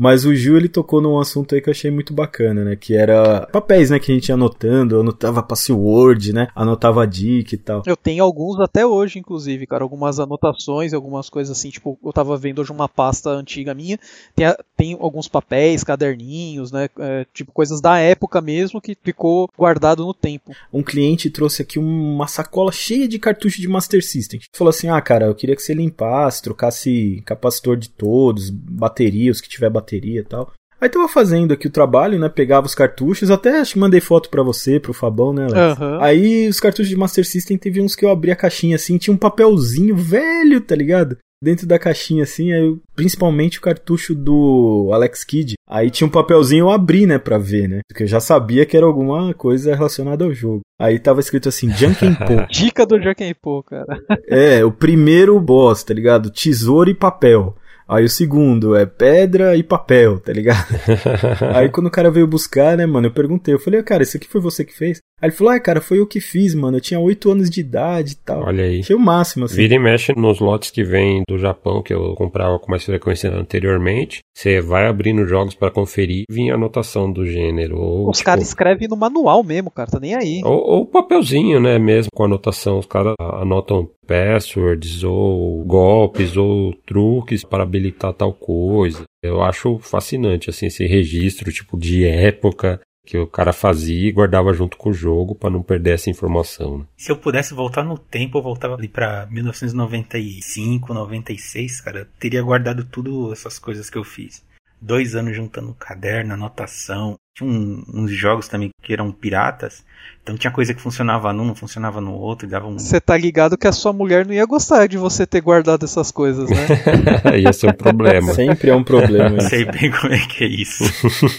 Mas 0.00 0.24
o 0.24 0.34
Gil 0.34 0.56
ele 0.56 0.68
tocou 0.68 1.02
num 1.02 1.18
assunto 1.18 1.54
aí 1.54 1.60
que 1.60 1.68
eu 1.68 1.72
achei 1.72 1.90
muito 1.90 2.14
bacana, 2.14 2.64
né? 2.64 2.74
Que 2.74 2.96
era 2.96 3.46
papéis, 3.52 3.90
né? 3.90 3.98
Que 3.98 4.10
a 4.10 4.14
gente 4.14 4.30
ia 4.30 4.34
anotando, 4.34 4.94
eu 4.94 5.00
anotava 5.02 5.42
password, 5.42 6.32
né? 6.32 6.48
Anotava 6.54 7.06
dica 7.06 7.54
e 7.54 7.58
tal. 7.58 7.82
Eu 7.84 7.94
tenho 7.94 8.24
alguns 8.24 8.58
até 8.58 8.86
hoje, 8.86 9.18
inclusive, 9.18 9.66
cara. 9.66 9.84
Algumas 9.84 10.18
anotações, 10.18 10.94
algumas 10.94 11.28
coisas 11.28 11.54
assim. 11.54 11.68
Tipo, 11.68 11.98
eu 12.02 12.14
tava 12.14 12.34
vendo 12.38 12.62
hoje 12.62 12.72
uma 12.72 12.88
pasta 12.88 13.28
antiga 13.28 13.74
minha. 13.74 13.98
Tem, 14.34 14.46
tem 14.74 14.96
alguns 14.98 15.28
papéis, 15.28 15.84
caderninhos, 15.84 16.72
né? 16.72 16.88
É, 16.98 17.26
tipo, 17.34 17.52
coisas 17.52 17.82
da 17.82 17.98
época 17.98 18.40
mesmo 18.40 18.80
que 18.80 18.96
ficou 19.04 19.50
guardado 19.54 20.02
no 20.06 20.14
tempo. 20.14 20.52
Um 20.72 20.82
cliente 20.82 21.28
trouxe 21.28 21.60
aqui 21.60 21.78
uma 21.78 22.26
sacola 22.26 22.72
cheia 22.72 23.06
de 23.06 23.18
cartuchos 23.18 23.60
de 23.60 23.68
Master 23.68 24.02
System. 24.02 24.40
Falou 24.50 24.70
assim: 24.70 24.88
ah, 24.88 25.00
cara, 25.02 25.26
eu 25.26 25.34
queria 25.34 25.54
que 25.54 25.62
você 25.62 25.74
limpasse, 25.74 26.40
trocasse 26.40 27.22
capacitor 27.26 27.76
de 27.76 27.90
todos, 27.90 28.48
bateria, 28.48 29.30
os 29.30 29.42
que 29.42 29.48
tiver 29.50 29.68
bateria 29.68 29.89
bateria 29.90 30.20
e 30.20 30.24
tal. 30.24 30.52
Aí 30.80 30.88
tava 30.88 31.06
fazendo 31.08 31.52
aqui 31.52 31.66
o 31.66 31.70
trabalho, 31.70 32.18
né? 32.18 32.28
Pegava 32.30 32.66
os 32.66 32.74
cartuchos, 32.74 33.30
até 33.30 33.60
acho 33.60 33.74
que 33.74 33.78
mandei 33.78 34.00
foto 34.00 34.30
para 34.30 34.42
você, 34.42 34.80
pro 34.80 34.94
Fabão, 34.94 35.32
né, 35.32 35.44
Alex? 35.44 35.78
Uhum. 35.78 36.00
Aí 36.00 36.48
os 36.48 36.58
cartuchos 36.58 36.88
de 36.88 36.96
Master 36.96 37.26
System 37.26 37.58
teve 37.58 37.82
uns 37.82 37.94
que 37.94 38.04
eu 38.04 38.10
abri 38.10 38.30
a 38.30 38.36
caixinha 38.36 38.76
assim, 38.76 38.96
tinha 38.96 39.12
um 39.12 39.18
papelzinho 39.18 39.94
velho, 39.94 40.58
tá 40.60 40.74
ligado? 40.74 41.18
Dentro 41.42 41.66
da 41.66 41.78
caixinha 41.78 42.22
assim, 42.22 42.52
aí, 42.52 42.76
principalmente 42.94 43.58
o 43.58 43.62
cartucho 43.62 44.14
do 44.14 44.90
Alex 44.92 45.22
Kidd. 45.22 45.54
Aí 45.68 45.90
tinha 45.90 46.06
um 46.06 46.10
papelzinho 46.10 46.64
eu 46.64 46.70
abri, 46.70 47.06
né, 47.06 47.18
pra 47.18 47.36
ver, 47.36 47.68
né? 47.68 47.80
Porque 47.86 48.04
eu 48.04 48.06
já 48.06 48.20
sabia 48.20 48.64
que 48.64 48.76
era 48.76 48.86
alguma 48.86 49.34
coisa 49.34 49.74
relacionada 49.74 50.24
ao 50.24 50.32
jogo. 50.32 50.60
Aí 50.80 50.98
tava 50.98 51.20
escrito 51.20 51.48
assim, 51.48 51.70
Junkenpo. 51.70 52.24
Dica 52.50 52.86
do 52.86 53.00
Junkenpo, 53.00 53.62
cara. 53.64 54.00
é, 54.28 54.64
o 54.64 54.72
primeiro 54.72 55.38
boss, 55.38 55.84
tá 55.84 55.92
ligado? 55.92 56.30
Tesouro 56.30 56.88
e 56.88 56.94
papel. 56.94 57.54
Aí 57.90 58.04
o 58.04 58.08
segundo 58.08 58.76
é 58.76 58.86
pedra 58.86 59.56
e 59.56 59.64
papel, 59.64 60.20
tá 60.20 60.32
ligado? 60.32 60.68
aí 61.52 61.68
quando 61.68 61.88
o 61.88 61.90
cara 61.90 62.08
veio 62.08 62.24
buscar, 62.24 62.76
né, 62.76 62.86
mano, 62.86 63.08
eu 63.08 63.12
perguntei, 63.12 63.52
eu 63.52 63.58
falei, 63.58 63.82
cara, 63.82 64.04
isso 64.04 64.16
aqui 64.16 64.28
foi 64.28 64.40
você 64.40 64.64
que 64.64 64.72
fez? 64.72 65.00
Aí 65.20 65.28
ele 65.28 65.36
falou, 65.36 65.52
ah, 65.52 65.60
cara, 65.60 65.80
foi 65.80 65.98
eu 65.98 66.06
que 66.06 66.20
fiz, 66.20 66.54
mano, 66.54 66.78
eu 66.78 66.80
tinha 66.80 66.98
8 66.98 67.30
anos 67.30 67.50
de 67.50 67.60
idade 67.60 68.12
e 68.12 68.16
tal. 68.16 68.42
Olha 68.42 68.64
aí. 68.64 68.80
Achei 68.80 68.96
o 68.96 69.00
máximo, 69.00 69.44
assim. 69.44 69.56
Vira 69.56 69.74
e 69.74 69.78
mexe 69.78 70.12
nos 70.16 70.40
lotes 70.40 70.70
que 70.70 70.82
vem 70.82 71.22
do 71.28 71.38
Japão, 71.38 71.82
que 71.82 71.92
eu 71.92 72.14
comprava 72.14 72.58
com 72.58 72.70
mais 72.70 72.84
frequência 72.84 73.30
anteriormente. 73.30 74.20
Você 74.34 74.60
vai 74.60 74.86
abrindo 74.86 75.26
jogos 75.26 75.54
para 75.54 75.70
conferir 75.70 76.24
e 76.28 76.32
vinha 76.32 76.54
a 76.54 76.56
anotação 76.56 77.12
do 77.12 77.26
gênero. 77.26 77.76
Ou, 77.78 78.08
os 78.08 78.18
tipo, 78.18 78.26
caras 78.26 78.48
escrevem 78.48 78.88
no 78.88 78.96
manual 78.96 79.44
mesmo, 79.44 79.70
cara, 79.70 79.90
tá 79.90 80.00
nem 80.00 80.14
aí. 80.14 80.40
Ou, 80.42 80.58
ou 80.58 80.86
papelzinho, 80.86 81.60
né, 81.60 81.78
mesmo, 81.78 82.10
com 82.14 82.24
anotação. 82.24 82.78
Os 82.78 82.86
caras 82.86 83.14
anotam 83.18 83.90
passwords 84.06 85.04
ou 85.04 85.62
golpes 85.64 86.36
ou 86.36 86.74
truques 86.86 87.44
para 87.44 87.62
habilitar 87.62 88.12
tal 88.12 88.32
coisa. 88.32 89.04
Eu 89.22 89.42
acho 89.42 89.78
fascinante 89.78 90.50
assim 90.50 90.66
esse 90.66 90.84
registro 90.86 91.52
tipo 91.52 91.78
de 91.78 92.06
época 92.06 92.80
que 93.04 93.18
o 93.18 93.26
cara 93.26 93.52
fazia 93.52 94.08
e 94.08 94.12
guardava 94.12 94.52
junto 94.52 94.76
com 94.76 94.90
o 94.90 94.94
jogo 94.94 95.34
para 95.34 95.50
não 95.50 95.62
perder 95.62 95.94
essa 95.94 96.10
informação. 96.10 96.78
Né? 96.78 96.84
Se 96.96 97.10
eu 97.10 97.16
pudesse 97.16 97.54
voltar 97.54 97.82
no 97.82 97.98
tempo, 97.98 98.38
eu 98.38 98.42
voltava 98.42 98.74
ali 98.74 98.88
para 98.88 99.26
1995, 99.26 100.92
96, 100.92 101.80
cara, 101.80 101.98
eu 102.00 102.06
teria 102.18 102.42
guardado 102.42 102.84
tudo 102.84 103.32
essas 103.32 103.58
coisas 103.58 103.88
que 103.88 103.98
eu 103.98 104.04
fiz. 104.04 104.44
Dois 104.80 105.14
anos 105.14 105.36
juntando 105.36 105.74
caderno, 105.74 106.34
anotação, 106.34 107.16
tinha 107.34 107.48
um, 107.48 107.82
uns 107.92 108.10
jogos 108.10 108.48
também 108.48 108.70
que 108.82 108.92
eram 108.92 109.12
piratas, 109.12 109.84
então 110.22 110.36
tinha 110.36 110.50
coisa 110.50 110.74
que 110.74 110.80
funcionava 110.80 111.32
num, 111.32 111.44
não 111.44 111.54
funcionava 111.54 112.00
no 112.00 112.12
outro, 112.12 112.46
dava 112.46 112.66
um. 112.66 112.78
Você 112.78 113.00
tá 113.00 113.16
ligado 113.16 113.56
que 113.56 113.66
a 113.66 113.72
sua 113.72 113.92
mulher 113.92 114.26
não 114.26 114.34
ia 114.34 114.44
gostar 114.44 114.86
de 114.86 114.96
você 114.96 115.26
ter 115.26 115.40
guardado 115.40 115.84
essas 115.84 116.10
coisas, 116.10 116.48
né? 116.48 116.66
ia 117.40 117.52
ser 117.52 117.70
um 117.70 117.72
problema. 117.72 118.32
Sempre 118.34 118.70
é 118.70 118.74
um 118.74 118.84
problema. 118.84 119.30
Não 119.30 119.40
sei 119.40 119.64
bem 119.64 119.90
como 119.90 120.12
é 120.12 120.18
que 120.18 120.44
é 120.44 120.46
isso. 120.46 120.84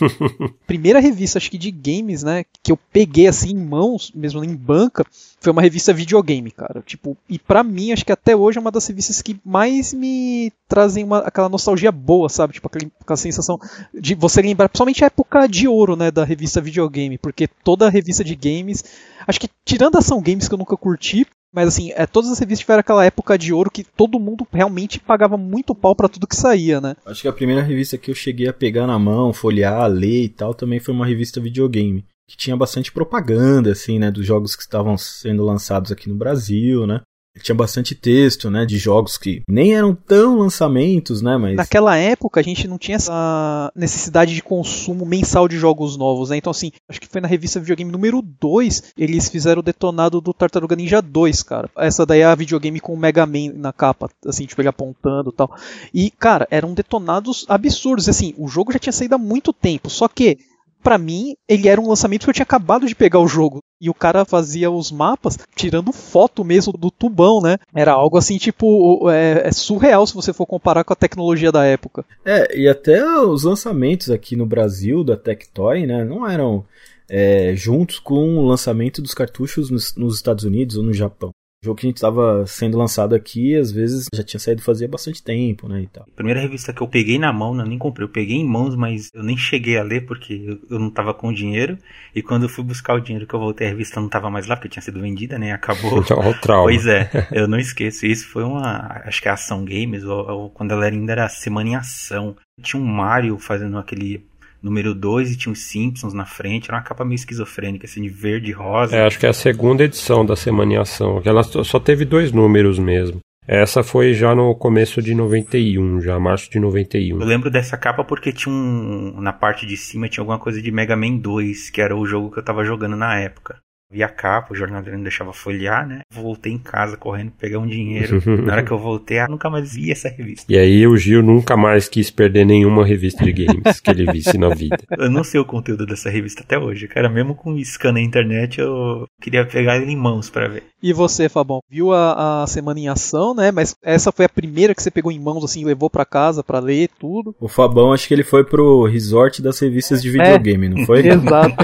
Primeira 0.68 1.00
revista, 1.00 1.38
acho 1.38 1.50
que 1.50 1.58
de 1.58 1.72
games, 1.72 2.24
né, 2.24 2.44
que 2.62 2.72
eu 2.72 2.78
peguei 2.92 3.28
assim 3.28 3.52
em 3.52 3.66
mãos, 3.66 4.12
mesmo 4.14 4.44
em 4.44 4.56
banca, 4.56 5.06
foi 5.40 5.52
uma 5.52 5.62
revista 5.62 5.94
videogame, 5.94 6.52
cara. 6.52 6.84
Tipo, 6.86 7.18
e 7.30 7.40
para 7.40 7.64
mim, 7.64 7.92
acho 7.92 8.06
que 8.06 8.12
até 8.12 8.36
hoje 8.36 8.58
é 8.58 8.62
uma 8.62 8.72
das 8.72 8.86
revistas 8.86 9.22
que 9.22 9.40
mais 9.44 9.94
me 9.94 10.52
trazem 10.68 11.04
uma, 11.04 11.20
aquela 11.20 11.50
nostalgia 11.50 11.92
boa, 11.92 12.30
sabe? 12.30 12.54
Tipo, 12.54 12.68
aquela, 12.68 12.92
aquela 13.02 13.18
sensação 13.18 13.60
de 13.94 14.16
você 14.16 14.42
lembrar, 14.42 14.70
principalmente 14.70 15.04
a 15.04 15.08
época 15.08 15.48
de 15.48 15.68
ouro, 15.68 15.81
né, 15.96 16.12
da 16.12 16.24
revista 16.24 16.62
videogame, 16.62 17.18
porque 17.18 17.48
toda 17.48 17.90
revista 17.90 18.24
de 18.24 18.36
games, 18.36 18.84
acho 19.28 19.40
que 19.40 19.50
tirando 19.66 19.96
a 19.96 20.00
ação 20.00 20.22
games 20.22 20.48
que 20.48 20.54
eu 20.54 20.58
nunca 20.58 20.78
curti, 20.78 21.26
mas 21.54 21.68
assim, 21.68 21.92
é, 21.96 22.06
todas 22.08 22.32
as 22.32 22.40
revistas 22.40 22.62
tiveram 22.62 22.80
aquela 22.80 23.06
época 23.06 23.38
de 23.38 23.54
ouro 23.54 23.70
que 23.70 23.84
todo 23.84 24.20
mundo 24.20 24.48
realmente 24.52 25.00
pagava 25.00 25.38
muito 25.38 25.76
pau 25.76 25.96
para 25.96 26.08
tudo 26.08 26.28
que 26.28 26.36
saía, 26.36 26.80
né? 26.80 26.96
Acho 27.06 27.24
que 27.24 27.28
a 27.28 27.34
primeira 27.34 27.62
revista 27.62 27.98
que 27.98 28.10
eu 28.10 28.16
cheguei 28.16 28.48
a 28.48 28.54
pegar 28.54 28.88
na 28.88 28.98
mão, 28.98 29.34
folhear, 29.34 29.86
ler 29.90 30.24
e 30.24 30.30
tal, 30.30 30.54
também 30.54 30.80
foi 30.80 30.94
uma 30.94 31.06
revista 31.06 31.42
videogame. 31.42 32.06
Que 32.30 32.38
tinha 32.38 32.56
bastante 32.56 32.92
propaganda, 32.94 33.74
assim, 33.74 34.00
né? 34.00 34.10
Dos 34.10 34.26
jogos 34.26 34.56
que 34.56 34.62
estavam 34.62 34.98
sendo 34.98 35.44
lançados 35.44 35.92
aqui 35.92 36.08
no 36.08 36.16
Brasil, 36.16 36.88
né? 36.88 37.02
Tinha 37.42 37.56
bastante 37.56 37.96
texto, 37.96 38.52
né, 38.52 38.66
de 38.66 38.78
jogos 38.78 39.18
que 39.18 39.42
nem 39.48 39.74
eram 39.74 39.96
tão 39.96 40.38
lançamentos, 40.38 41.22
né, 41.22 41.38
mas... 41.38 41.56
Naquela 41.56 41.96
época 41.96 42.40
a 42.40 42.44
gente 42.44 42.68
não 42.68 42.78
tinha 42.78 42.98
essa 42.98 43.72
necessidade 43.74 44.36
de 44.36 44.44
consumo 44.44 45.06
mensal 45.06 45.48
de 45.48 45.58
jogos 45.58 45.96
novos, 45.96 46.30
né, 46.30 46.38
então 46.38 46.52
assim, 46.52 46.72
acho 46.90 47.00
que 47.00 47.08
foi 47.08 47.22
na 47.22 47.28
revista 47.28 47.60
videogame 47.60 47.92
número 47.92 48.22
2, 48.22 48.94
eles 48.98 49.30
fizeram 49.30 49.62
o 49.62 49.64
detonado 49.64 50.20
do 50.20 50.34
Tartaruga 50.34 50.76
Ninja 50.76 51.02
2, 51.02 51.44
cara. 51.44 51.70
Essa 51.78 52.06
daí 52.06 52.20
é 52.20 52.26
a 52.26 52.36
videogame 52.36 52.82
com 52.82 52.94
o 52.94 52.98
Mega 52.98 53.26
Man 53.26 53.54
na 53.56 53.72
capa, 53.72 54.10
assim, 54.26 54.46
tipo 54.46 54.62
ele 54.62 54.68
apontando 54.68 55.32
tal. 55.32 55.56
E, 55.94 56.12
cara, 56.12 56.46
eram 56.52 56.74
detonados 56.74 57.46
absurdos, 57.48 58.10
assim, 58.10 58.34
o 58.38 58.48
jogo 58.48 58.74
já 58.74 58.80
tinha 58.80 58.94
saído 58.94 59.16
há 59.16 59.18
muito 59.18 59.54
tempo, 59.54 59.90
só 59.90 60.08
que 60.08 60.38
para 60.82 60.98
mim, 60.98 61.36
ele 61.48 61.68
era 61.68 61.80
um 61.80 61.88
lançamento 61.88 62.24
que 62.24 62.30
eu 62.30 62.34
tinha 62.34 62.44
acabado 62.44 62.88
de 62.88 62.96
pegar 62.96 63.20
o 63.20 63.28
jogo. 63.28 63.60
E 63.80 63.90
o 63.90 63.94
cara 63.94 64.26
fazia 64.26 64.70
os 64.70 64.92
mapas 64.92 65.40
tirando 65.56 65.92
foto 65.92 66.44
mesmo 66.44 66.74
do 66.74 66.92
tubão, 66.92 67.42
né? 67.42 67.58
Era 67.74 67.94
algo 67.94 68.18
assim, 68.18 68.38
tipo, 68.38 69.10
é, 69.10 69.48
é, 69.48 69.52
surreal 69.52 70.06
se 70.06 70.14
você 70.14 70.32
for 70.32 70.46
comparar 70.46 70.84
com 70.84 70.94
a 70.94 70.96
tecnologia 70.96 71.52
da 71.52 71.66
época. 71.66 72.06
É, 72.24 72.58
e 72.58 72.68
até 72.68 73.04
os 73.04 73.44
lançamentos 73.44 74.12
aqui 74.12 74.36
no 74.36 74.46
Brasil 74.46 75.04
da 75.04 75.18
Tectoy, 75.18 75.88
né? 75.88 76.04
Não 76.04 76.30
eram 76.30 76.64
é, 77.10 77.54
juntos 77.56 78.00
com 78.00 78.38
o 78.38 78.46
lançamento 78.46 79.02
dos 79.02 79.14
cartuchos 79.14 79.70
nos, 79.70 79.96
nos 79.96 80.16
Estados 80.16 80.44
Unidos 80.44 80.78
ou 80.78 80.84
no 80.84 80.94
Japão. 80.94 81.32
O 81.64 81.68
jogo 81.68 81.80
que 81.80 81.86
a 81.86 81.90
gente 81.90 81.98
estava 81.98 82.44
sendo 82.48 82.76
lançado 82.76 83.14
aqui, 83.14 83.56
às 83.56 83.72
vezes 83.72 84.08
já 84.12 84.24
tinha 84.24 84.40
saído 84.40 84.64
fazia 84.64 84.88
bastante 84.88 85.22
tempo, 85.22 85.68
né, 85.68 85.84
e 85.84 85.88
tal. 85.88 86.08
A 86.12 86.16
primeira 86.16 86.40
revista 86.40 86.74
que 86.74 86.82
eu 86.82 86.88
peguei 86.88 87.20
na 87.20 87.32
mão, 87.32 87.54
né, 87.54 87.64
eu 87.64 87.68
nem 87.68 87.78
comprei, 87.78 88.04
eu 88.04 88.10
peguei 88.12 88.38
em 88.38 88.48
mãos, 88.48 88.76
mas 88.76 89.12
eu 89.14 89.22
nem 89.22 89.38
cheguei 89.38 89.78
a 89.78 89.84
ler 89.84 90.08
porque 90.08 90.60
eu 90.68 90.80
não 90.80 90.88
estava 90.88 91.14
com 91.14 91.32
dinheiro. 91.32 91.78
E 92.16 92.24
quando 92.24 92.44
eu 92.44 92.50
fui 92.50 92.64
buscar 92.64 92.96
o 92.96 93.00
dinheiro 93.00 93.28
que 93.28 93.36
eu 93.36 93.40
voltei, 93.40 93.68
a 93.68 93.70
revista 93.70 94.00
não 94.00 94.08
estava 94.08 94.28
mais 94.32 94.48
lá, 94.48 94.56
porque 94.56 94.70
tinha 94.70 94.82
sido 94.82 95.00
vendida, 95.00 95.38
né, 95.38 95.52
acabou. 95.52 96.00
o 96.02 96.34
trauma. 96.42 96.64
Pois 96.64 96.88
é, 96.88 97.12
eu 97.32 97.48
não 97.48 97.60
esqueço. 97.60 98.08
Isso 98.08 98.28
foi 98.28 98.44
uma, 98.44 99.00
acho 99.06 99.22
que 99.22 99.28
é 99.28 99.32
Ação 99.32 99.64
Games, 99.64 100.04
ou, 100.04 100.28
ou 100.32 100.50
quando 100.50 100.72
ela 100.72 100.86
ainda 100.86 101.12
era 101.12 101.30
Semana 101.30 101.70
em 101.70 101.76
Ação. 101.76 102.36
Tinha 102.60 102.82
um 102.82 102.86
Mario 102.86 103.38
fazendo 103.38 103.78
aquele 103.78 104.26
número 104.62 104.94
2 104.94 105.32
e 105.32 105.38
tinha 105.38 105.52
os 105.52 105.64
Simpsons 105.64 106.14
na 106.14 106.26
frente. 106.26 106.70
Era 106.70 106.78
uma 106.78 106.84
capa 106.84 107.04
meio 107.04 107.16
esquizofrênica, 107.16 107.86
assim, 107.86 108.02
de 108.02 108.10
verde 108.10 108.52
e 108.52 108.54
rosa. 108.54 108.96
É, 108.96 109.06
acho 109.06 109.20
que 109.20 109.26
é 109.26 109.30
a 109.30 109.34
segunda 109.34 109.84
edição 109.84 110.26
da 110.26 110.36
Semana 110.36 110.74
em 110.74 110.78
Ação. 110.78 111.22
Ela 111.26 111.44
só 111.44 111.80
teve 111.80 112.06
dois 112.06 112.32
números 112.32 112.80
mesmo. 112.80 113.20
Essa 113.48 113.84
foi 113.84 114.14
já 114.14 114.36
no 114.36 114.54
começo 114.56 115.02
de 115.02 115.16
91, 115.16 116.02
já 116.02 116.20
março 116.20 116.50
de 116.50 116.60
91. 116.60 117.20
Eu 117.20 117.26
lembro 117.26 117.50
dessa 117.50 117.76
capa 117.76 118.04
porque 118.04 118.32
tinha 118.32 118.54
um. 118.54 119.20
Na 119.20 119.34
parte 119.34 119.66
de 119.66 119.76
cima 119.76 120.08
tinha 120.08 120.22
alguma 120.22 120.38
coisa 120.38 120.62
de 120.62 120.72
Mega 120.72 120.96
Man 120.96 121.18
2, 121.18 121.72
que 121.72 121.82
era 121.82 121.96
o 121.96 122.06
jogo 122.06 122.32
que 122.32 122.40
eu 122.40 122.44
tava 122.44 122.64
jogando 122.64 122.96
na 122.96 123.18
época 123.18 123.60
vi 123.92 124.02
a 124.02 124.08
capa, 124.08 124.54
o 124.54 124.56
jornaleiro 124.56 124.96
não 124.96 125.04
deixava 125.04 125.34
folhear, 125.34 125.86
né? 125.86 126.02
Voltei 126.14 126.54
em 126.54 126.58
casa 126.58 126.96
correndo 126.96 127.32
pegar 127.38 127.60
um 127.60 127.68
dinheiro. 127.68 128.22
Na 128.46 128.54
hora 128.54 128.64
que 128.64 128.72
eu 128.72 128.80
voltei, 128.80 129.20
eu 129.20 129.30
nunca 129.30 129.50
mais 129.50 129.74
vi 129.74 129.92
essa 129.92 130.08
revista. 130.08 130.46
E 130.48 130.58
aí 130.58 130.88
o 130.88 130.96
Gil 130.96 131.22
nunca 131.22 131.58
mais 131.58 131.90
quis 131.90 132.10
perder 132.10 132.46
nenhuma 132.46 132.86
revista 132.86 133.24
de 133.24 133.34
games 133.34 133.80
que 133.80 133.92
ele 133.92 134.10
visse 134.12 134.38
na 134.38 134.50
vida. 134.50 134.78
Eu 134.98 135.10
não 135.10 135.24
sei 135.24 135.40
o 135.40 135.46
conteúdo 135.46 135.86
dessa 135.86 136.10
revista 136.10 136.44
até 136.44 136.58
hoje, 136.58 136.88
cara. 136.88 137.10
Mesmo 137.10 137.34
com 137.34 137.58
scan 137.64 137.94
na 137.94 138.02
internet, 138.02 138.60
eu 138.60 139.08
queria 139.20 139.46
pegar 139.46 139.78
ele 139.78 139.92
em 139.92 139.96
mãos 139.96 140.30
para 140.30 140.48
ver. 140.48 140.64
E 140.82 140.94
você, 140.94 141.30
Fabão, 141.30 141.62
viu 141.70 141.92
a, 141.92 142.44
a, 142.44 142.48
semana 142.48 142.80
em 142.80 142.88
ação, 142.88 143.36
né? 143.36 143.52
Mas 143.52 143.76
essa 143.84 144.12
foi 144.12 144.26
a 144.26 144.30
primeira 144.30 144.74
que 144.74 144.82
você 144.82 144.90
pegou 144.90 145.12
em 145.12 145.20
mãos, 145.20 145.44
assim, 145.44 145.64
levou 145.64 145.90
para 145.90 146.06
casa 146.06 146.44
para 146.44 146.60
ler 146.60 146.90
tudo. 147.00 147.36
O 147.40 147.48
Fabão, 147.48 147.94
acho 147.94 148.08
que 148.08 148.14
ele 148.14 148.24
foi 148.24 148.44
pro 148.44 148.86
resort 148.86 149.42
das 149.42 149.60
revistas 149.60 150.02
de 150.02 150.10
é. 150.10 150.12
videogame, 150.12 150.66
é, 150.66 150.70
não 150.70 150.86
foi? 150.86 151.00
Exato. 151.08 151.56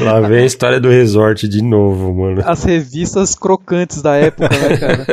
Lá 0.00 0.20
vem 0.20 0.44
história 0.54 0.80
do 0.80 0.88
resort 0.88 1.48
de 1.48 1.62
novo, 1.62 2.14
mano. 2.14 2.42
As 2.44 2.64
revistas 2.64 3.34
crocantes 3.34 4.00
da 4.00 4.16
época, 4.16 4.48
né, 4.48 4.76
cara? 4.76 5.06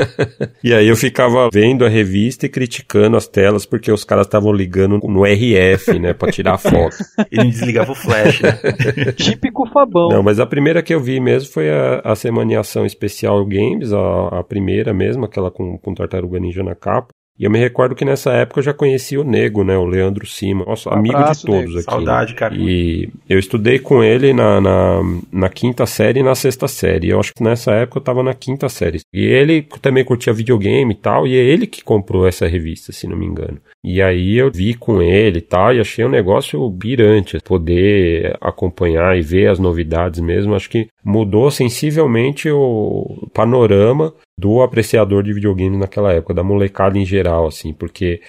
e 0.63 0.73
aí 0.73 0.88
eu 0.88 0.95
ficava 0.95 1.49
vendo 1.51 1.84
a 1.84 1.89
revista 1.89 2.45
e 2.45 2.49
criticando 2.49 3.17
as 3.17 3.27
telas 3.27 3.65
porque 3.65 3.91
os 3.91 4.04
caras 4.04 4.27
estavam 4.27 4.54
ligando 4.54 4.99
no 4.99 5.25
RF, 5.25 5.99
né, 5.99 6.13
pra 6.13 6.32
tirar 6.32 6.58
foto. 6.58 6.95
e 7.32 7.38
não 7.38 7.49
desligava 7.49 7.91
o 7.91 7.95
flash, 7.95 8.41
né? 8.41 8.60
Típico 9.17 9.67
Fabão. 9.67 10.10
Não, 10.10 10.23
mas 10.23 10.39
a 10.39 10.45
primeira 10.45 10.84
que 10.84 10.93
eu 10.93 10.99
vi 10.99 11.19
mesmo 11.19 11.51
foi 11.51 11.69
a, 11.69 12.01
a 12.04 12.15
Semana 12.15 12.60
Ação 12.60 12.86
Especial 12.86 13.43
Games, 13.45 13.91
a, 13.93 14.39
a 14.39 14.43
primeira 14.43 14.93
mesmo, 14.93 15.25
aquela 15.25 15.49
com, 15.49 15.77
com 15.77 15.93
Tartaruga 15.93 16.39
Ninja 16.39 16.63
na 16.63 16.75
capa. 16.75 17.13
E 17.39 17.44
eu 17.44 17.50
me 17.50 17.58
recordo 17.58 17.96
que 17.96 18.06
nessa 18.06 18.32
época 18.34 18.60
eu 18.60 18.63
já 18.63 18.74
conhecia 18.74 19.20
o 19.20 19.24
Nego, 19.24 19.63
né? 19.63 19.78
O 19.78 19.86
Leandro 19.86 20.26
Cima, 20.28 20.65
nosso 20.65 20.89
um 20.89 20.94
amigo 20.94 21.17
de 21.17 21.41
todos 21.41 21.65
Nego. 21.65 21.80
aqui. 21.80 21.84
Saudade, 21.84 22.36
cara. 22.36 22.56
E 22.56 23.10
eu 23.28 23.39
estudei 23.39 23.80
com 23.80 24.04
ele 24.04 24.34
na, 24.34 24.62
na, 24.62 25.02
na, 25.32 25.50
quinta 25.50 25.86
série 25.86 26.20
e 26.20 26.24
na 26.24 26.36
sexta 26.36 26.67
série. 26.67 27.10
Eu 27.10 27.20
acho 27.20 27.34
que 27.34 27.44
nessa 27.44 27.72
época 27.72 27.98
eu 27.98 28.04
tava 28.04 28.22
na 28.22 28.34
quinta 28.34 28.70
série. 28.70 29.00
E 29.13 29.26
ele 29.26 29.63
também 29.82 30.06
curtia 30.06 30.34
videogame 30.34 30.94
e 30.94 30.98
tal, 30.98 31.26
e 31.26 31.36
é 31.36 31.44
ele 31.44 31.65
que 31.65 31.84
comprou 31.84 32.28
essa 32.28 32.48
revista, 32.48 32.91
se 32.91 33.08
não 33.08 33.17
me 33.17 33.26
engano. 33.26 33.60
E 33.84 34.02
aí 34.02 34.38
eu 34.38 34.52
vi 34.52 34.76
com 34.76 35.02
ele 35.02 35.39
e 35.39 35.41
tal, 35.41 35.74
e 35.74 35.80
achei 35.80 36.06
um 36.06 36.10
negócio 36.10 36.70
birante. 36.70 37.39
Poder 37.44 38.38
acompanhar 38.39 39.17
e 39.17 39.22
ver 39.22 39.50
as 39.50 39.58
novidades 39.58 40.20
mesmo. 40.20 40.54
Acho 40.54 40.70
que 40.70 40.88
mudou 41.04 41.50
sensivelmente 41.50 42.52
o 42.52 43.28
panorama 43.34 44.13
do 44.38 44.62
apreciador 44.62 45.24
de 45.24 45.34
videogames 45.34 45.80
naquela 45.80 46.12
época, 46.13 46.34
da 46.34 46.44
molecada 46.44 46.98
em 46.98 47.06
geral, 47.06 47.48
assim, 47.48 47.74
porque 47.74 48.22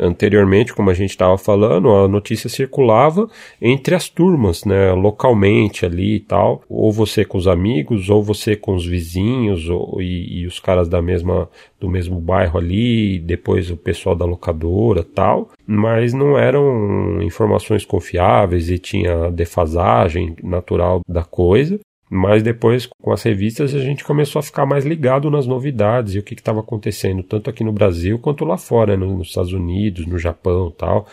anteriormente, 0.00 0.74
como 0.74 0.90
a 0.90 0.94
gente 0.94 1.10
estava 1.10 1.36
falando, 1.36 1.90
a 1.90 2.08
notícia 2.08 2.48
circulava 2.48 3.28
entre 3.60 3.94
as 3.94 4.08
turmas, 4.08 4.64
né, 4.64 4.92
localmente 4.92 5.84
ali 5.84 6.16
e 6.16 6.20
tal, 6.20 6.62
ou 6.68 6.90
você 6.90 7.24
com 7.24 7.36
os 7.36 7.46
amigos, 7.46 8.08
ou 8.08 8.22
você 8.22 8.56
com 8.56 8.74
os 8.74 8.86
vizinhos, 8.86 9.68
ou, 9.68 10.00
e, 10.00 10.40
e 10.40 10.46
os 10.46 10.58
caras 10.58 10.88
da 10.88 11.02
mesma, 11.02 11.48
do 11.78 11.88
mesmo 11.88 12.18
bairro 12.18 12.58
ali, 12.58 13.18
depois 13.18 13.70
o 13.70 13.76
pessoal 13.76 14.16
da 14.16 14.24
locadora 14.24 15.04
tal, 15.04 15.50
mas 15.66 16.14
não 16.14 16.38
eram 16.38 17.22
informações 17.22 17.84
confiáveis 17.84 18.70
e 18.70 18.78
tinha 18.78 19.30
defasagem 19.30 20.34
natural 20.42 21.00
da 21.06 21.22
coisa. 21.22 21.78
Mas 22.12 22.42
depois, 22.42 22.88
com 23.00 23.12
as 23.12 23.22
revistas, 23.22 23.72
a 23.72 23.78
gente 23.78 24.02
começou 24.02 24.40
a 24.40 24.42
ficar 24.42 24.66
mais 24.66 24.84
ligado 24.84 25.30
nas 25.30 25.46
novidades 25.46 26.16
e 26.16 26.18
o 26.18 26.24
que 26.24 26.34
estava 26.34 26.58
acontecendo, 26.58 27.22
tanto 27.22 27.48
aqui 27.48 27.62
no 27.62 27.72
Brasil 27.72 28.18
quanto 28.18 28.44
lá 28.44 28.58
fora, 28.58 28.96
no, 28.96 29.18
nos 29.18 29.28
Estados 29.28 29.52
Unidos, 29.52 30.04
no 30.06 30.18
Japão 30.18 30.74
tal. 30.76 31.06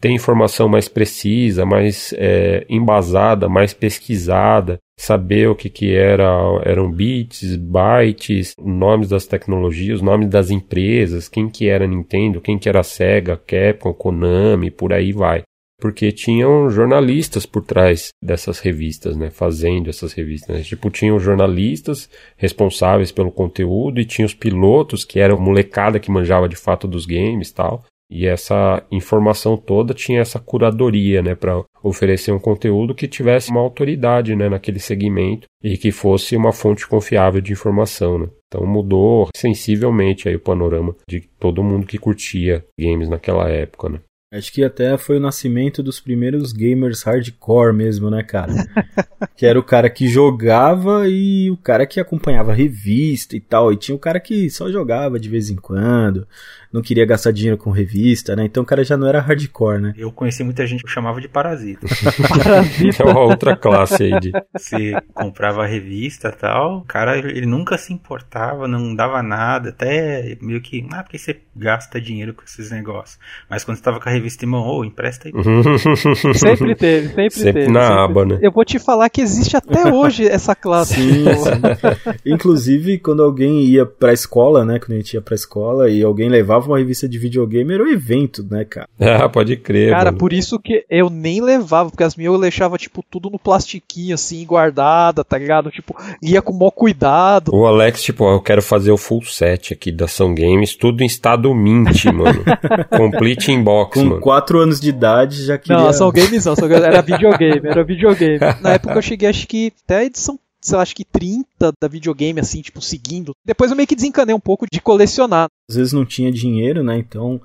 Tem 0.00 0.16
informação 0.16 0.68
mais 0.68 0.88
precisa, 0.88 1.64
mais 1.64 2.12
é, 2.16 2.66
embasada, 2.68 3.48
mais 3.48 3.72
pesquisada, 3.72 4.78
saber 4.98 5.48
o 5.48 5.54
que, 5.54 5.70
que 5.70 5.94
era, 5.94 6.26
eram 6.64 6.90
bits, 6.90 7.54
bytes, 7.54 8.54
nomes 8.58 9.10
das 9.10 9.26
tecnologias, 9.26 10.02
nomes 10.02 10.28
das 10.28 10.50
empresas, 10.50 11.28
quem 11.28 11.48
que 11.48 11.68
era 11.68 11.86
Nintendo, 11.86 12.40
quem 12.40 12.58
que 12.58 12.68
era 12.68 12.82
Sega, 12.82 13.36
Capcom, 13.36 13.92
Konami, 13.92 14.70
por 14.70 14.92
aí 14.92 15.12
vai 15.12 15.44
porque 15.80 16.12
tinham 16.12 16.68
jornalistas 16.68 17.46
por 17.46 17.64
trás 17.64 18.10
dessas 18.22 18.58
revistas, 18.58 19.16
né, 19.16 19.30
fazendo 19.30 19.88
essas 19.88 20.12
revistas. 20.12 20.56
Né? 20.56 20.62
Tipo, 20.62 20.90
tinham 20.90 21.18
jornalistas 21.18 22.08
responsáveis 22.36 23.10
pelo 23.10 23.32
conteúdo 23.32 24.00
e 24.00 24.04
tinha 24.04 24.26
os 24.26 24.34
pilotos 24.34 25.04
que 25.04 25.18
eram 25.18 25.40
molecada 25.40 25.98
que 25.98 26.10
manjava 26.10 26.48
de 26.48 26.56
fato 26.56 26.86
dos 26.86 27.06
games 27.06 27.50
tal. 27.50 27.84
E 28.10 28.26
essa 28.26 28.84
informação 28.90 29.56
toda 29.56 29.94
tinha 29.94 30.20
essa 30.20 30.40
curadoria, 30.40 31.22
né, 31.22 31.36
para 31.36 31.62
oferecer 31.80 32.32
um 32.32 32.40
conteúdo 32.40 32.94
que 32.94 33.06
tivesse 33.06 33.52
uma 33.52 33.60
autoridade, 33.60 34.34
né, 34.34 34.48
naquele 34.48 34.80
segmento 34.80 35.46
e 35.62 35.78
que 35.78 35.92
fosse 35.92 36.36
uma 36.36 36.52
fonte 36.52 36.88
confiável 36.88 37.40
de 37.40 37.52
informação, 37.52 38.18
né. 38.18 38.28
Então 38.48 38.66
mudou 38.66 39.28
sensivelmente 39.36 40.28
aí 40.28 40.34
o 40.34 40.40
panorama 40.40 40.96
de 41.08 41.20
todo 41.38 41.62
mundo 41.62 41.86
que 41.86 41.98
curtia 41.98 42.64
games 42.76 43.08
naquela 43.08 43.48
época, 43.48 43.88
né. 43.88 44.00
Acho 44.32 44.52
que 44.52 44.62
até 44.62 44.96
foi 44.96 45.16
o 45.16 45.20
nascimento 45.20 45.82
dos 45.82 45.98
primeiros 45.98 46.52
gamers 46.52 47.02
hardcore 47.02 47.74
mesmo, 47.74 48.08
né, 48.08 48.22
cara? 48.22 48.52
que 49.34 49.44
era 49.44 49.58
o 49.58 49.62
cara 49.62 49.90
que 49.90 50.06
jogava 50.06 51.08
e 51.08 51.50
o 51.50 51.56
cara 51.56 51.84
que 51.84 51.98
acompanhava 51.98 52.54
revista 52.54 53.34
e 53.34 53.40
tal. 53.40 53.72
E 53.72 53.76
tinha 53.76 53.96
o 53.96 53.98
cara 53.98 54.20
que 54.20 54.48
só 54.48 54.70
jogava 54.70 55.18
de 55.18 55.28
vez 55.28 55.50
em 55.50 55.56
quando 55.56 56.28
não 56.72 56.80
queria 56.82 57.04
gastar 57.04 57.32
dinheiro 57.32 57.58
com 57.58 57.70
revista, 57.70 58.36
né? 58.36 58.44
Então 58.44 58.62
o 58.62 58.66
cara 58.66 58.84
já 58.84 58.96
não 58.96 59.08
era 59.08 59.20
hardcore, 59.20 59.80
né? 59.80 59.94
Eu 59.96 60.12
conheci 60.12 60.44
muita 60.44 60.66
gente 60.66 60.84
que 60.84 60.90
chamava 60.90 61.20
de 61.20 61.28
parasita. 61.28 61.86
parasita. 62.38 63.02
É 63.02 63.06
uma 63.06 63.20
outra 63.20 63.56
classe 63.56 64.04
aí 64.04 64.20
de. 64.20 64.32
Você 64.56 64.92
comprava 65.12 65.64
a 65.64 65.66
revista 65.66 66.28
e 66.28 66.32
tal, 66.32 66.78
o 66.78 66.84
cara 66.84 67.18
ele 67.18 67.46
nunca 67.46 67.76
se 67.76 67.92
importava, 67.92 68.68
não 68.68 68.94
dava 68.94 69.22
nada, 69.22 69.70
até 69.70 70.36
meio 70.40 70.60
que, 70.60 70.86
ah, 70.92 71.02
porque 71.02 71.18
você 71.18 71.40
gasta 71.56 72.00
dinheiro 72.00 72.34
com 72.34 72.42
esses 72.44 72.70
negócios. 72.70 73.18
Mas 73.48 73.64
quando 73.64 73.76
você 73.76 73.82
tava 73.82 73.98
com 73.98 74.08
a 74.08 74.12
revista 74.12 74.44
em 74.44 74.48
mão, 74.48 74.62
ô, 74.62 74.78
oh, 74.78 74.84
empresta 74.84 75.28
aí. 75.28 75.32
sempre 76.34 76.74
teve, 76.76 77.08
sempre, 77.08 77.30
sempre 77.30 77.52
teve. 77.52 77.72
Na 77.72 77.80
sempre. 77.80 78.02
aba, 78.04 78.24
né? 78.24 78.38
Eu 78.40 78.52
vou 78.52 78.64
te 78.64 78.78
falar 78.78 79.08
que 79.10 79.20
existe 79.20 79.56
até 79.56 79.88
hoje 79.92 80.26
essa 80.26 80.54
classe. 80.54 80.94
Sim, 80.94 81.24
sim. 81.24 82.20
Inclusive, 82.24 82.98
quando 82.98 83.22
alguém 83.22 83.64
ia 83.64 83.84
pra 83.84 84.12
escola, 84.12 84.64
né? 84.64 84.78
Quando 84.78 84.92
a 84.92 84.96
gente 84.96 85.14
ia 85.14 85.20
pra 85.20 85.34
escola 85.34 85.90
e 85.90 86.02
alguém 86.02 86.28
levava 86.28 86.59
levava 86.60 86.68
uma 86.68 86.78
revista 86.78 87.08
de 87.08 87.18
videogame 87.18 87.74
era 87.74 87.82
um 87.82 87.88
evento, 87.88 88.46
né, 88.48 88.64
cara? 88.64 88.88
Ah, 89.20 89.28
pode 89.28 89.56
crer. 89.56 89.90
Cara, 89.90 90.06
mano. 90.06 90.18
por 90.18 90.32
isso 90.32 90.58
que 90.58 90.84
eu 90.88 91.10
nem 91.10 91.42
levava, 91.42 91.90
porque 91.90 92.04
as 92.04 92.14
minhas 92.14 92.32
eu 92.32 92.40
deixava, 92.40 92.78
tipo, 92.78 93.04
tudo 93.10 93.28
no 93.28 93.38
plastiquinho, 93.38 94.14
assim, 94.14 94.46
guardada, 94.46 95.24
tá 95.24 95.36
ligado? 95.36 95.70
Tipo, 95.70 95.96
ia 96.22 96.40
com 96.40 96.52
maior 96.52 96.70
cuidado. 96.70 97.52
O 97.52 97.66
Alex, 97.66 98.02
tipo, 98.02 98.24
ó, 98.24 98.34
eu 98.34 98.40
quero 98.40 98.62
fazer 98.62 98.92
o 98.92 98.96
full 98.96 99.22
set 99.24 99.74
aqui 99.74 99.90
da 99.90 100.04
Ação 100.04 100.34
Games, 100.34 100.76
tudo 100.76 101.02
em 101.02 101.06
estado 101.06 101.52
mint, 101.54 102.04
mano. 102.12 102.44
Complete 102.88 103.50
inbox, 103.50 103.94
com 103.94 104.04
mano. 104.04 104.16
Com 104.16 104.22
4 104.22 104.58
anos 104.60 104.80
de 104.80 104.88
idade 104.88 105.44
já 105.44 105.58
queria... 105.58 105.76
Não, 105.76 105.88
Ação 105.88 106.10
Games 106.12 106.44
não, 106.44 106.54
era 106.54 107.02
videogame, 107.02 107.60
era 107.64 107.84
videogame. 107.84 108.38
Na 108.60 108.74
época 108.74 108.94
eu 108.94 109.02
cheguei, 109.02 109.28
acho 109.28 109.46
que 109.46 109.72
até 109.84 109.96
a 109.96 110.04
edição 110.04 110.38
sei 110.60 110.76
lá, 110.76 110.82
acho 110.82 110.94
que 110.94 111.04
30 111.04 111.72
da 111.80 111.88
videogame, 111.88 112.40
assim, 112.40 112.62
tipo, 112.62 112.80
seguindo. 112.80 113.32
Depois 113.44 113.70
eu 113.70 113.76
meio 113.76 113.86
que 113.86 113.96
desencanei 113.96 114.34
um 114.34 114.40
pouco 114.40 114.66
de 114.70 114.80
colecionar. 114.80 115.48
Às 115.68 115.76
vezes 115.76 115.92
não 115.92 116.04
tinha 116.04 116.30
dinheiro, 116.30 116.82
né? 116.82 116.98
Então 116.98 117.40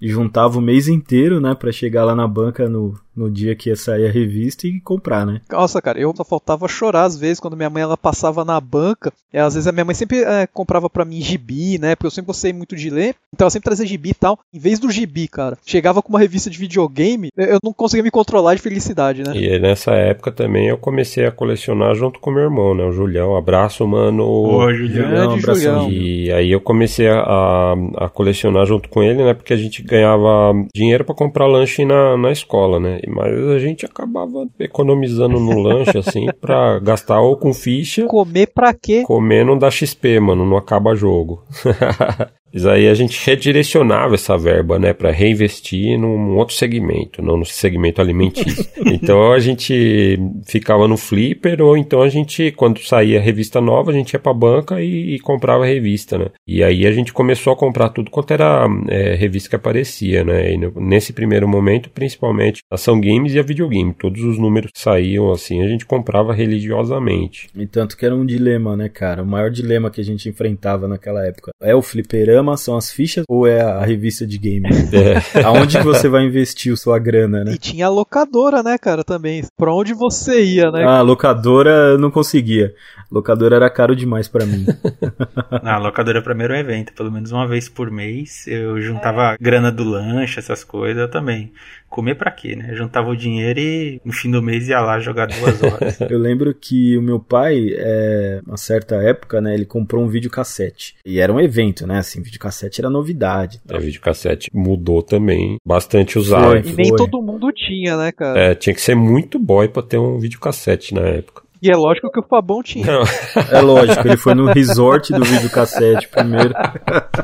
juntava 0.00 0.58
o 0.58 0.62
mês 0.62 0.88
inteiro, 0.88 1.40
né, 1.40 1.54
para 1.54 1.72
chegar 1.72 2.04
lá 2.04 2.14
na 2.14 2.28
banca 2.28 2.68
no, 2.68 2.98
no 3.16 3.30
dia 3.30 3.56
que 3.56 3.70
ia 3.70 3.76
sair 3.76 4.06
a 4.06 4.12
revista 4.12 4.66
e 4.66 4.80
comprar, 4.80 5.24
né? 5.24 5.40
Nossa, 5.50 5.80
cara, 5.80 5.98
eu 5.98 6.12
só 6.14 6.24
faltava 6.24 6.68
chorar 6.68 7.04
às 7.04 7.16
vezes 7.16 7.40
quando 7.40 7.56
minha 7.56 7.70
mãe 7.70 7.82
ela 7.82 7.96
passava 7.96 8.44
na 8.44 8.60
banca. 8.60 9.12
E 9.32 9.38
às 9.38 9.54
vezes 9.54 9.66
a 9.66 9.72
minha 9.72 9.84
mãe 9.84 9.94
sempre 9.94 10.22
é, 10.22 10.46
comprava 10.46 10.90
para 10.90 11.04
mim 11.04 11.20
gibi, 11.20 11.78
né? 11.78 11.94
Porque 11.94 12.06
eu 12.06 12.10
sempre 12.10 12.26
gostei 12.26 12.52
muito 12.52 12.76
de 12.76 12.90
ler. 12.90 13.14
Então 13.34 13.44
ela 13.44 13.50
sempre 13.50 13.66
trazia 13.66 13.86
gibi 13.86 14.10
e 14.10 14.14
tal. 14.14 14.38
Em 14.52 14.58
vez 14.58 14.78
do 14.78 14.90
gibi, 14.90 15.28
cara, 15.28 15.56
chegava 15.64 16.02
com 16.02 16.10
uma 16.10 16.20
revista 16.20 16.50
de 16.50 16.58
videogame, 16.58 17.30
eu 17.36 17.58
não 17.62 17.72
conseguia 17.72 18.02
me 18.02 18.10
controlar 18.10 18.54
de 18.54 18.62
felicidade, 18.62 19.22
né? 19.22 19.36
E 19.36 19.58
nessa 19.58 19.92
época 19.92 20.30
também 20.30 20.68
eu 20.68 20.78
comecei 20.78 21.26
a 21.26 21.32
colecionar 21.32 21.94
junto 21.94 22.20
com 22.20 22.30
meu 22.30 22.44
irmão, 22.44 22.74
né? 22.74 22.84
O 22.84 22.92
Julião. 22.92 23.36
Abraço, 23.36 23.86
mano. 23.86 24.24
Ô, 24.24 24.72
Julião. 24.74 25.08
Grande 25.08 25.40
Julião. 25.40 25.90
E 25.90 26.30
aí 26.32 26.50
eu 26.50 26.60
comecei 26.60 27.08
a, 27.08 27.74
a 27.96 28.08
colecionar 28.08 28.66
junto 28.66 28.88
com 28.88 29.02
ele, 29.02 29.24
né? 29.24 29.34
Porque 29.34 29.52
a 29.52 29.56
gente 29.56 29.82
ganhava 29.82 30.52
dinheiro 30.74 31.04
para 31.04 31.14
comprar 31.14 31.46
lanche 31.46 31.84
na, 31.84 32.16
na 32.16 32.32
escola, 32.32 32.80
né? 32.80 33.00
Mas 33.10 33.34
a 33.48 33.58
gente 33.58 33.84
acabava 33.84 34.46
economizando 34.58 35.38
no 35.38 35.60
lanche, 35.60 35.98
assim, 35.98 36.26
pra 36.40 36.78
gastar 36.78 37.20
ou 37.20 37.36
com 37.36 37.52
ficha. 37.52 38.06
Comer 38.06 38.48
pra 38.48 38.72
quê? 38.74 39.02
Comer 39.04 39.44
não 39.44 39.58
dá 39.58 39.70
XP, 39.70 40.20
mano, 40.20 40.46
não 40.46 40.56
acaba 40.56 40.94
jogo. 40.94 41.42
Mas 42.56 42.64
aí 42.64 42.88
a 42.88 42.94
gente 42.94 43.22
redirecionava 43.22 44.14
essa 44.14 44.34
verba, 44.38 44.78
né, 44.78 44.94
para 44.94 45.10
reinvestir 45.10 46.00
num 46.00 46.36
outro 46.36 46.54
segmento, 46.54 47.20
não 47.20 47.36
no 47.36 47.44
segmento 47.44 48.00
alimentício. 48.00 48.64
então 48.86 49.30
a 49.30 49.38
gente 49.38 50.18
ficava 50.46 50.88
no 50.88 50.96
flipper 50.96 51.60
ou 51.60 51.76
então 51.76 52.00
a 52.00 52.08
gente, 52.08 52.50
quando 52.52 52.80
saía 52.80 53.20
revista 53.20 53.60
nova, 53.60 53.90
a 53.90 53.94
gente 53.94 54.14
ia 54.14 54.18
pra 54.18 54.32
banca 54.32 54.80
e, 54.80 55.16
e 55.16 55.18
comprava 55.18 55.64
a 55.64 55.66
revista, 55.66 56.16
né. 56.16 56.28
E 56.46 56.64
aí 56.64 56.86
a 56.86 56.92
gente 56.92 57.12
começou 57.12 57.52
a 57.52 57.56
comprar 57.56 57.90
tudo 57.90 58.10
quanto 58.10 58.30
era 58.30 58.66
é, 58.88 59.14
revista 59.14 59.50
que 59.50 59.56
aparecia, 59.56 60.24
né. 60.24 60.54
E 60.54 60.56
no, 60.56 60.72
nesse 60.80 61.12
primeiro 61.12 61.46
momento, 61.46 61.90
principalmente 61.90 62.62
ação 62.72 62.98
games 62.98 63.34
e 63.34 63.38
a 63.38 63.42
videogame. 63.42 63.92
Todos 63.92 64.24
os 64.24 64.38
números 64.38 64.70
que 64.72 64.80
saíam 64.80 65.30
assim, 65.30 65.62
a 65.62 65.68
gente 65.68 65.84
comprava 65.84 66.32
religiosamente. 66.32 67.50
E 67.54 67.66
tanto 67.66 67.98
que 67.98 68.06
era 68.06 68.14
um 68.14 68.24
dilema, 68.24 68.74
né, 68.74 68.88
cara? 68.88 69.22
O 69.22 69.26
maior 69.26 69.50
dilema 69.50 69.90
que 69.90 70.00
a 70.00 70.04
gente 70.04 70.26
enfrentava 70.26 70.88
naquela 70.88 71.22
época. 71.22 71.50
É 71.60 71.74
o 71.74 71.82
fliperama 71.82 72.45
são 72.54 72.76
as 72.76 72.92
fichas 72.92 73.24
ou 73.26 73.46
é 73.46 73.62
a 73.62 73.82
revista 73.82 74.26
de 74.26 74.36
game? 74.36 74.68
É. 74.96 75.42
Aonde 75.42 75.78
que 75.78 75.84
você 75.84 76.08
vai 76.08 76.24
investir 76.24 76.72
a 76.72 76.76
sua 76.76 76.98
grana, 76.98 77.44
né? 77.44 77.52
E 77.52 77.58
tinha 77.58 77.86
a 77.86 77.88
locadora, 77.88 78.62
né, 78.62 78.76
cara, 78.78 79.02
também. 79.02 79.42
Pra 79.56 79.74
onde 79.74 79.94
você 79.94 80.42
ia, 80.42 80.70
né? 80.70 80.84
Ah, 80.84 81.00
locadora 81.00 81.70
eu 81.70 81.98
não 81.98 82.10
conseguia. 82.10 82.74
Locadora 83.10 83.56
era 83.56 83.70
caro 83.70 83.94
demais 83.94 84.28
para 84.28 84.44
mim. 84.44 84.66
ah, 85.62 85.78
locadora 85.78 86.22
pra 86.22 86.34
mim 86.34 86.44
era 86.44 86.54
um 86.54 86.58
evento. 86.58 86.92
Pelo 86.92 87.10
menos 87.10 87.30
uma 87.32 87.46
vez 87.46 87.68
por 87.68 87.90
mês 87.90 88.46
eu 88.46 88.80
juntava 88.80 89.36
grana 89.40 89.70
do 89.70 89.84
lanche, 89.84 90.38
essas 90.38 90.64
coisas, 90.64 91.00
eu 91.00 91.10
também 91.10 91.52
comer 91.96 92.14
para 92.14 92.30
quê, 92.30 92.54
né? 92.54 92.66
Eu 92.72 92.76
juntava 92.76 93.08
o 93.08 93.16
dinheiro 93.16 93.58
e 93.58 93.98
no 94.04 94.12
fim 94.12 94.30
do 94.30 94.42
mês 94.42 94.68
ia 94.68 94.80
lá 94.80 95.00
jogar 95.00 95.28
duas 95.28 95.62
horas. 95.62 95.98
eu 96.10 96.18
lembro 96.18 96.54
que 96.54 96.94
o 96.98 97.00
meu 97.00 97.18
pai, 97.18 97.70
é, 97.72 98.42
uma 98.46 98.58
certa 98.58 98.96
época, 98.96 99.40
né, 99.40 99.54
ele 99.54 99.64
comprou 99.64 100.04
um 100.04 100.06
videocassete. 100.06 100.94
E 101.06 101.18
era 101.18 101.32
um 101.32 101.40
evento, 101.40 101.86
né? 101.86 101.98
Assim, 101.98 102.20
videocassete 102.20 102.82
era 102.82 102.90
novidade. 102.90 103.62
O 103.72 103.80
videocassete 103.80 104.50
mudou 104.52 105.02
também, 105.02 105.56
bastante 105.64 106.18
usado. 106.18 106.62
Foi, 106.62 106.70
e 106.70 106.74
nem 106.74 106.94
todo 106.94 107.22
mundo 107.22 107.50
tinha, 107.50 107.96
né, 107.96 108.12
cara? 108.12 108.38
É, 108.38 108.54
tinha 108.54 108.74
que 108.74 108.80
ser 108.82 108.94
muito 108.94 109.38
boy 109.38 109.66
pra 109.66 109.82
ter 109.82 109.96
um 109.96 110.18
videocassete 110.18 110.92
na 110.92 111.00
época. 111.00 111.45
E 111.66 111.70
é 111.70 111.76
lógico 111.76 112.08
que 112.12 112.20
o 112.20 112.22
Fabão 112.22 112.62
tinha. 112.62 112.86
Não. 112.86 113.02
É 113.50 113.60
lógico, 113.60 114.06
ele 114.06 114.16
foi 114.16 114.34
no 114.34 114.46
resort 114.46 115.12
do 115.12 115.24
videocassete 115.24 116.08
primeiro. 116.08 116.54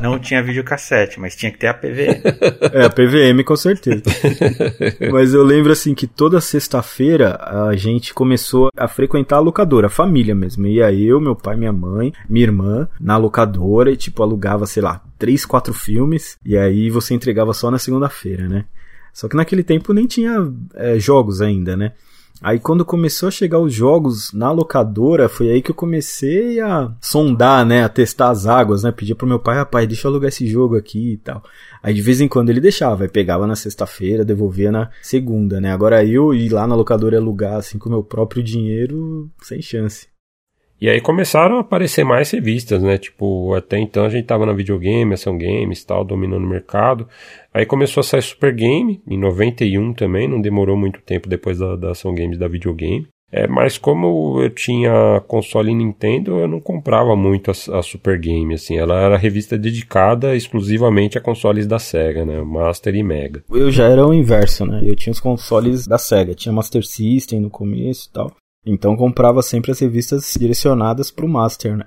Não 0.00 0.18
tinha 0.18 0.42
videocassete, 0.42 1.20
mas 1.20 1.36
tinha 1.36 1.50
que 1.50 1.58
ter 1.58 1.68
a 1.68 1.74
PVM. 1.74 2.22
É, 2.72 2.84
a 2.84 2.90
PVM 2.90 3.42
com 3.44 3.56
certeza. 3.56 4.02
mas 5.12 5.32
eu 5.34 5.42
lembro 5.42 5.72
assim 5.72 5.94
que 5.94 6.06
toda 6.06 6.40
sexta-feira 6.40 7.38
a 7.40 7.74
gente 7.76 8.14
começou 8.14 8.68
a 8.76 8.88
frequentar 8.88 9.36
a 9.36 9.40
locadora, 9.40 9.86
a 9.86 9.90
família 9.90 10.34
mesmo. 10.34 10.66
Ia 10.66 10.92
eu, 10.92 11.20
meu 11.20 11.36
pai, 11.36 11.56
minha 11.56 11.72
mãe, 11.72 12.12
minha 12.28 12.46
irmã, 12.46 12.88
na 13.00 13.16
locadora 13.16 13.90
e 13.90 13.96
tipo 13.96 14.22
alugava, 14.22 14.66
sei 14.66 14.82
lá, 14.82 15.02
três, 15.18 15.44
quatro 15.44 15.72
filmes. 15.72 16.36
E 16.44 16.56
aí 16.56 16.90
você 16.90 17.14
entregava 17.14 17.52
só 17.52 17.70
na 17.70 17.78
segunda-feira, 17.78 18.48
né? 18.48 18.64
Só 19.12 19.28
que 19.28 19.36
naquele 19.36 19.62
tempo 19.62 19.92
nem 19.92 20.06
tinha 20.06 20.36
é, 20.74 20.98
jogos 20.98 21.40
ainda, 21.40 21.76
né? 21.76 21.92
Aí 22.42 22.58
quando 22.58 22.84
começou 22.84 23.28
a 23.28 23.30
chegar 23.30 23.58
os 23.60 23.72
jogos 23.72 24.32
na 24.32 24.50
locadora, 24.50 25.28
foi 25.28 25.50
aí 25.50 25.62
que 25.62 25.70
eu 25.70 25.74
comecei 25.74 26.60
a 26.60 26.92
sondar, 27.00 27.64
né, 27.64 27.84
a 27.84 27.88
testar 27.88 28.30
as 28.30 28.46
águas, 28.46 28.82
né, 28.82 28.90
pedir 28.90 29.14
pro 29.14 29.26
meu 29.26 29.38
pai, 29.38 29.56
rapaz, 29.56 29.86
deixa 29.86 30.08
eu 30.08 30.10
alugar 30.10 30.28
esse 30.28 30.46
jogo 30.46 30.76
aqui 30.76 31.12
e 31.12 31.16
tal. 31.18 31.42
Aí 31.82 31.94
de 31.94 32.02
vez 32.02 32.20
em 32.20 32.28
quando 32.28 32.50
ele 32.50 32.60
deixava, 32.60 33.04
aí 33.04 33.08
pegava 33.08 33.46
na 33.46 33.56
sexta-feira, 33.56 34.24
devolvia 34.24 34.72
na 34.72 34.90
segunda, 35.02 35.60
né. 35.60 35.72
Agora 35.72 36.04
eu 36.04 36.34
ir 36.34 36.48
lá 36.48 36.66
na 36.66 36.74
locadora 36.74 37.14
e 37.14 37.18
alugar 37.18 37.54
assim 37.54 37.78
com 37.78 37.88
o 37.88 37.92
meu 37.92 38.02
próprio 38.02 38.42
dinheiro, 38.42 39.30
sem 39.40 39.62
chance. 39.62 40.11
E 40.82 40.90
aí 40.90 41.00
começaram 41.00 41.58
a 41.58 41.60
aparecer 41.60 42.04
mais 42.04 42.28
revistas, 42.32 42.82
né? 42.82 42.98
Tipo, 42.98 43.54
até 43.54 43.78
então 43.78 44.04
a 44.04 44.08
gente 44.08 44.26
tava 44.26 44.44
na 44.44 44.52
videogame, 44.52 45.14
ação 45.14 45.38
games 45.38 45.84
tal, 45.84 46.04
dominando 46.04 46.42
o 46.42 46.48
mercado. 46.48 47.06
Aí 47.54 47.64
começou 47.64 48.00
a 48.00 48.04
sair 48.04 48.20
Super 48.20 48.52
Game, 48.52 49.00
em 49.06 49.16
91 49.16 49.92
também, 49.92 50.26
não 50.26 50.40
demorou 50.40 50.76
muito 50.76 51.00
tempo 51.00 51.28
depois 51.28 51.60
da, 51.60 51.76
da 51.76 51.92
ação 51.92 52.12
games 52.12 52.36
da 52.36 52.48
videogame. 52.48 53.06
É, 53.30 53.46
mas 53.46 53.78
como 53.78 54.42
eu 54.42 54.50
tinha 54.50 55.22
console 55.28 55.72
Nintendo, 55.72 56.40
eu 56.40 56.48
não 56.48 56.60
comprava 56.60 57.14
muito 57.14 57.52
a, 57.52 57.78
a, 57.78 57.80
Super 57.80 58.18
Game, 58.18 58.52
assim. 58.52 58.76
Ela 58.76 59.02
era 59.02 59.16
revista 59.16 59.56
dedicada 59.56 60.34
exclusivamente 60.34 61.16
a 61.16 61.20
consoles 61.20 61.64
da 61.64 61.78
Sega, 61.78 62.24
né? 62.24 62.42
Master 62.42 62.96
e 62.96 63.04
Mega. 63.04 63.44
Eu 63.48 63.70
já 63.70 63.88
era 63.88 64.04
o 64.04 64.12
inverso, 64.12 64.66
né? 64.66 64.82
Eu 64.84 64.96
tinha 64.96 65.12
os 65.12 65.20
consoles 65.20 65.86
da 65.86 65.96
Sega. 65.96 66.34
Tinha 66.34 66.52
Master 66.52 66.84
System 66.84 67.40
no 67.40 67.50
começo 67.50 68.08
e 68.10 68.12
tal. 68.12 68.41
Então 68.64 68.96
comprava 68.96 69.42
sempre 69.42 69.72
as 69.72 69.78
revistas 69.80 70.34
direcionadas 70.38 71.10
pro 71.10 71.28
Master, 71.28 71.76
né? 71.76 71.86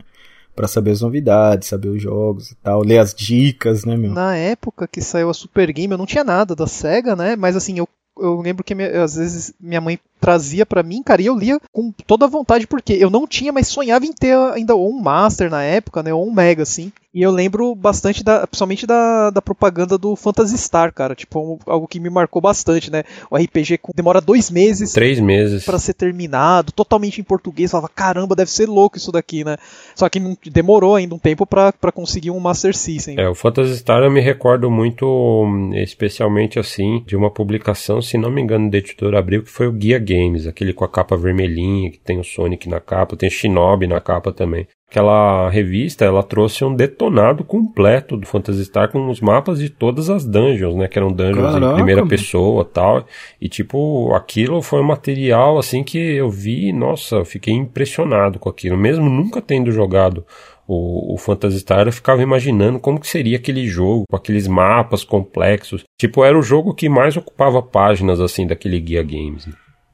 Pra 0.55 0.67
saber 0.67 0.91
as 0.91 1.01
novidades, 1.01 1.67
saber 1.67 1.89
os 1.89 2.01
jogos 2.01 2.51
e 2.51 2.55
tal, 2.55 2.81
ler 2.81 2.99
as 2.99 3.13
dicas, 3.13 3.83
né, 3.83 3.97
meu? 3.97 4.11
Na 4.11 4.35
época 4.35 4.87
que 4.87 5.01
saiu 5.01 5.29
a 5.29 5.33
Super 5.33 5.71
Game, 5.71 5.91
eu 5.91 5.97
não 5.97 6.05
tinha 6.05 6.23
nada 6.23 6.55
da 6.55 6.67
SEGA, 6.67 7.15
né? 7.15 7.35
Mas 7.35 7.55
assim, 7.55 7.77
eu, 7.77 7.87
eu 8.17 8.39
lembro 8.39 8.63
que 8.63 8.73
minha, 8.73 9.03
às 9.03 9.15
vezes 9.15 9.53
minha 9.59 9.81
mãe 9.81 9.99
trazia 10.25 10.65
para 10.65 10.81
mim, 10.81 11.03
cara, 11.03 11.21
e 11.21 11.27
eu 11.27 11.37
lia 11.37 11.59
com 11.71 11.93
toda 12.07 12.25
a 12.25 12.27
vontade, 12.27 12.65
porque 12.65 12.93
eu 12.93 13.11
não 13.11 13.27
tinha, 13.27 13.53
mas 13.53 13.67
sonhava 13.67 14.07
em 14.07 14.11
ter 14.11 14.35
ainda 14.55 14.75
um 14.75 14.99
Master 14.99 15.51
na 15.51 15.61
época, 15.61 16.01
né? 16.01 16.11
Ou 16.11 16.27
um 16.27 16.33
Mega, 16.33 16.63
assim. 16.63 16.91
E 17.15 17.21
eu 17.21 17.31
lembro 17.31 17.73
bastante, 17.73 18.25
da, 18.25 18.45
principalmente 18.45 18.85
da, 18.85 19.29
da 19.29 19.41
propaganda 19.41 19.97
do 19.97 20.17
Phantasy 20.17 20.57
Star, 20.57 20.93
cara. 20.93 21.15
Tipo, 21.15 21.57
algo 21.65 21.87
que 21.87 21.97
me 21.97 22.09
marcou 22.09 22.41
bastante, 22.41 22.91
né? 22.91 23.03
O 23.31 23.37
RPG 23.37 23.79
demora 23.95 24.19
dois 24.19 24.51
meses. 24.51 24.91
Três 24.91 25.17
meses. 25.21 25.63
para 25.63 25.79
ser 25.79 25.93
terminado, 25.93 26.73
totalmente 26.73 27.21
em 27.21 27.23
português. 27.23 27.71
Falava, 27.71 27.87
caramba, 27.87 28.35
deve 28.35 28.51
ser 28.51 28.67
louco 28.67 28.97
isso 28.97 29.13
daqui, 29.13 29.45
né? 29.45 29.55
Só 29.95 30.09
que 30.09 30.19
demorou 30.51 30.93
ainda 30.93 31.15
um 31.15 31.17
tempo 31.17 31.45
para 31.45 31.71
conseguir 31.93 32.31
um 32.31 32.39
Master 32.41 32.75
System. 32.75 33.17
É, 33.17 33.29
o 33.29 33.33
Phantasy 33.33 33.77
Star 33.77 34.03
eu 34.03 34.11
me 34.11 34.19
recordo 34.19 34.69
muito, 34.69 35.45
especialmente 35.73 36.59
assim, 36.59 37.01
de 37.07 37.15
uma 37.15 37.31
publicação, 37.31 38.01
se 38.01 38.17
não 38.17 38.29
me 38.29 38.41
engano, 38.41 38.69
do 38.69 38.75
editor 38.75 39.15
Abril, 39.15 39.43
que 39.43 39.49
foi 39.49 39.67
o 39.67 39.71
Guia 39.71 39.99
Aquele 40.47 40.73
com 40.73 40.85
a 40.85 40.89
capa 40.89 41.17
vermelhinha, 41.17 41.91
que 41.91 41.99
tem 41.99 42.19
o 42.19 42.23
Sonic 42.23 42.69
na 42.69 42.79
capa, 42.79 43.15
tem 43.15 43.29
o 43.29 43.31
Shinobi 43.31 43.87
na 43.87 43.99
capa 43.99 44.31
também. 44.31 44.67
Aquela 44.89 45.49
revista, 45.49 46.05
ela 46.05 46.23
trouxe 46.23 46.63
um 46.63 46.73
detonado 46.73 47.43
completo 47.43 48.15
do 48.15 48.25
Phantasy 48.25 48.63
Star 48.65 48.89
com 48.89 49.09
os 49.09 49.19
mapas 49.19 49.59
de 49.59 49.69
todas 49.69 50.09
as 50.09 50.25
dungeons, 50.25 50.75
né? 50.75 50.87
Que 50.87 50.97
eram 50.97 51.11
dungeons 51.11 51.51
Caraca, 51.51 51.73
em 51.73 51.75
primeira 51.75 52.05
pessoa 52.05 52.63
tal. 52.63 53.05
E, 53.41 53.49
tipo, 53.49 54.13
aquilo 54.13 54.61
foi 54.61 54.79
um 54.79 54.85
material, 54.85 55.57
assim, 55.57 55.83
que 55.83 55.97
eu 55.97 56.29
vi, 56.29 56.71
nossa, 56.71 57.17
eu 57.17 57.25
fiquei 57.25 57.53
impressionado 57.53 58.39
com 58.39 58.47
aquilo. 58.47 58.77
Mesmo 58.77 59.09
nunca 59.09 59.41
tendo 59.41 59.71
jogado 59.71 60.23
o, 60.67 61.13
o 61.13 61.17
Phantasy 61.17 61.59
Star, 61.59 61.87
eu 61.87 61.91
ficava 61.91 62.21
imaginando 62.21 62.79
como 62.79 62.99
que 62.99 63.07
seria 63.07 63.37
aquele 63.37 63.67
jogo, 63.67 64.05
com 64.09 64.15
aqueles 64.15 64.47
mapas 64.47 65.03
complexos. 65.03 65.83
Tipo, 65.99 66.23
era 66.23 66.37
o 66.37 66.43
jogo 66.43 66.73
que 66.73 66.87
mais 66.87 67.17
ocupava 67.17 67.61
páginas, 67.61 68.21
assim, 68.21 68.47
daquele 68.47 68.79
Guia 68.79 69.03
Games. 69.03 69.47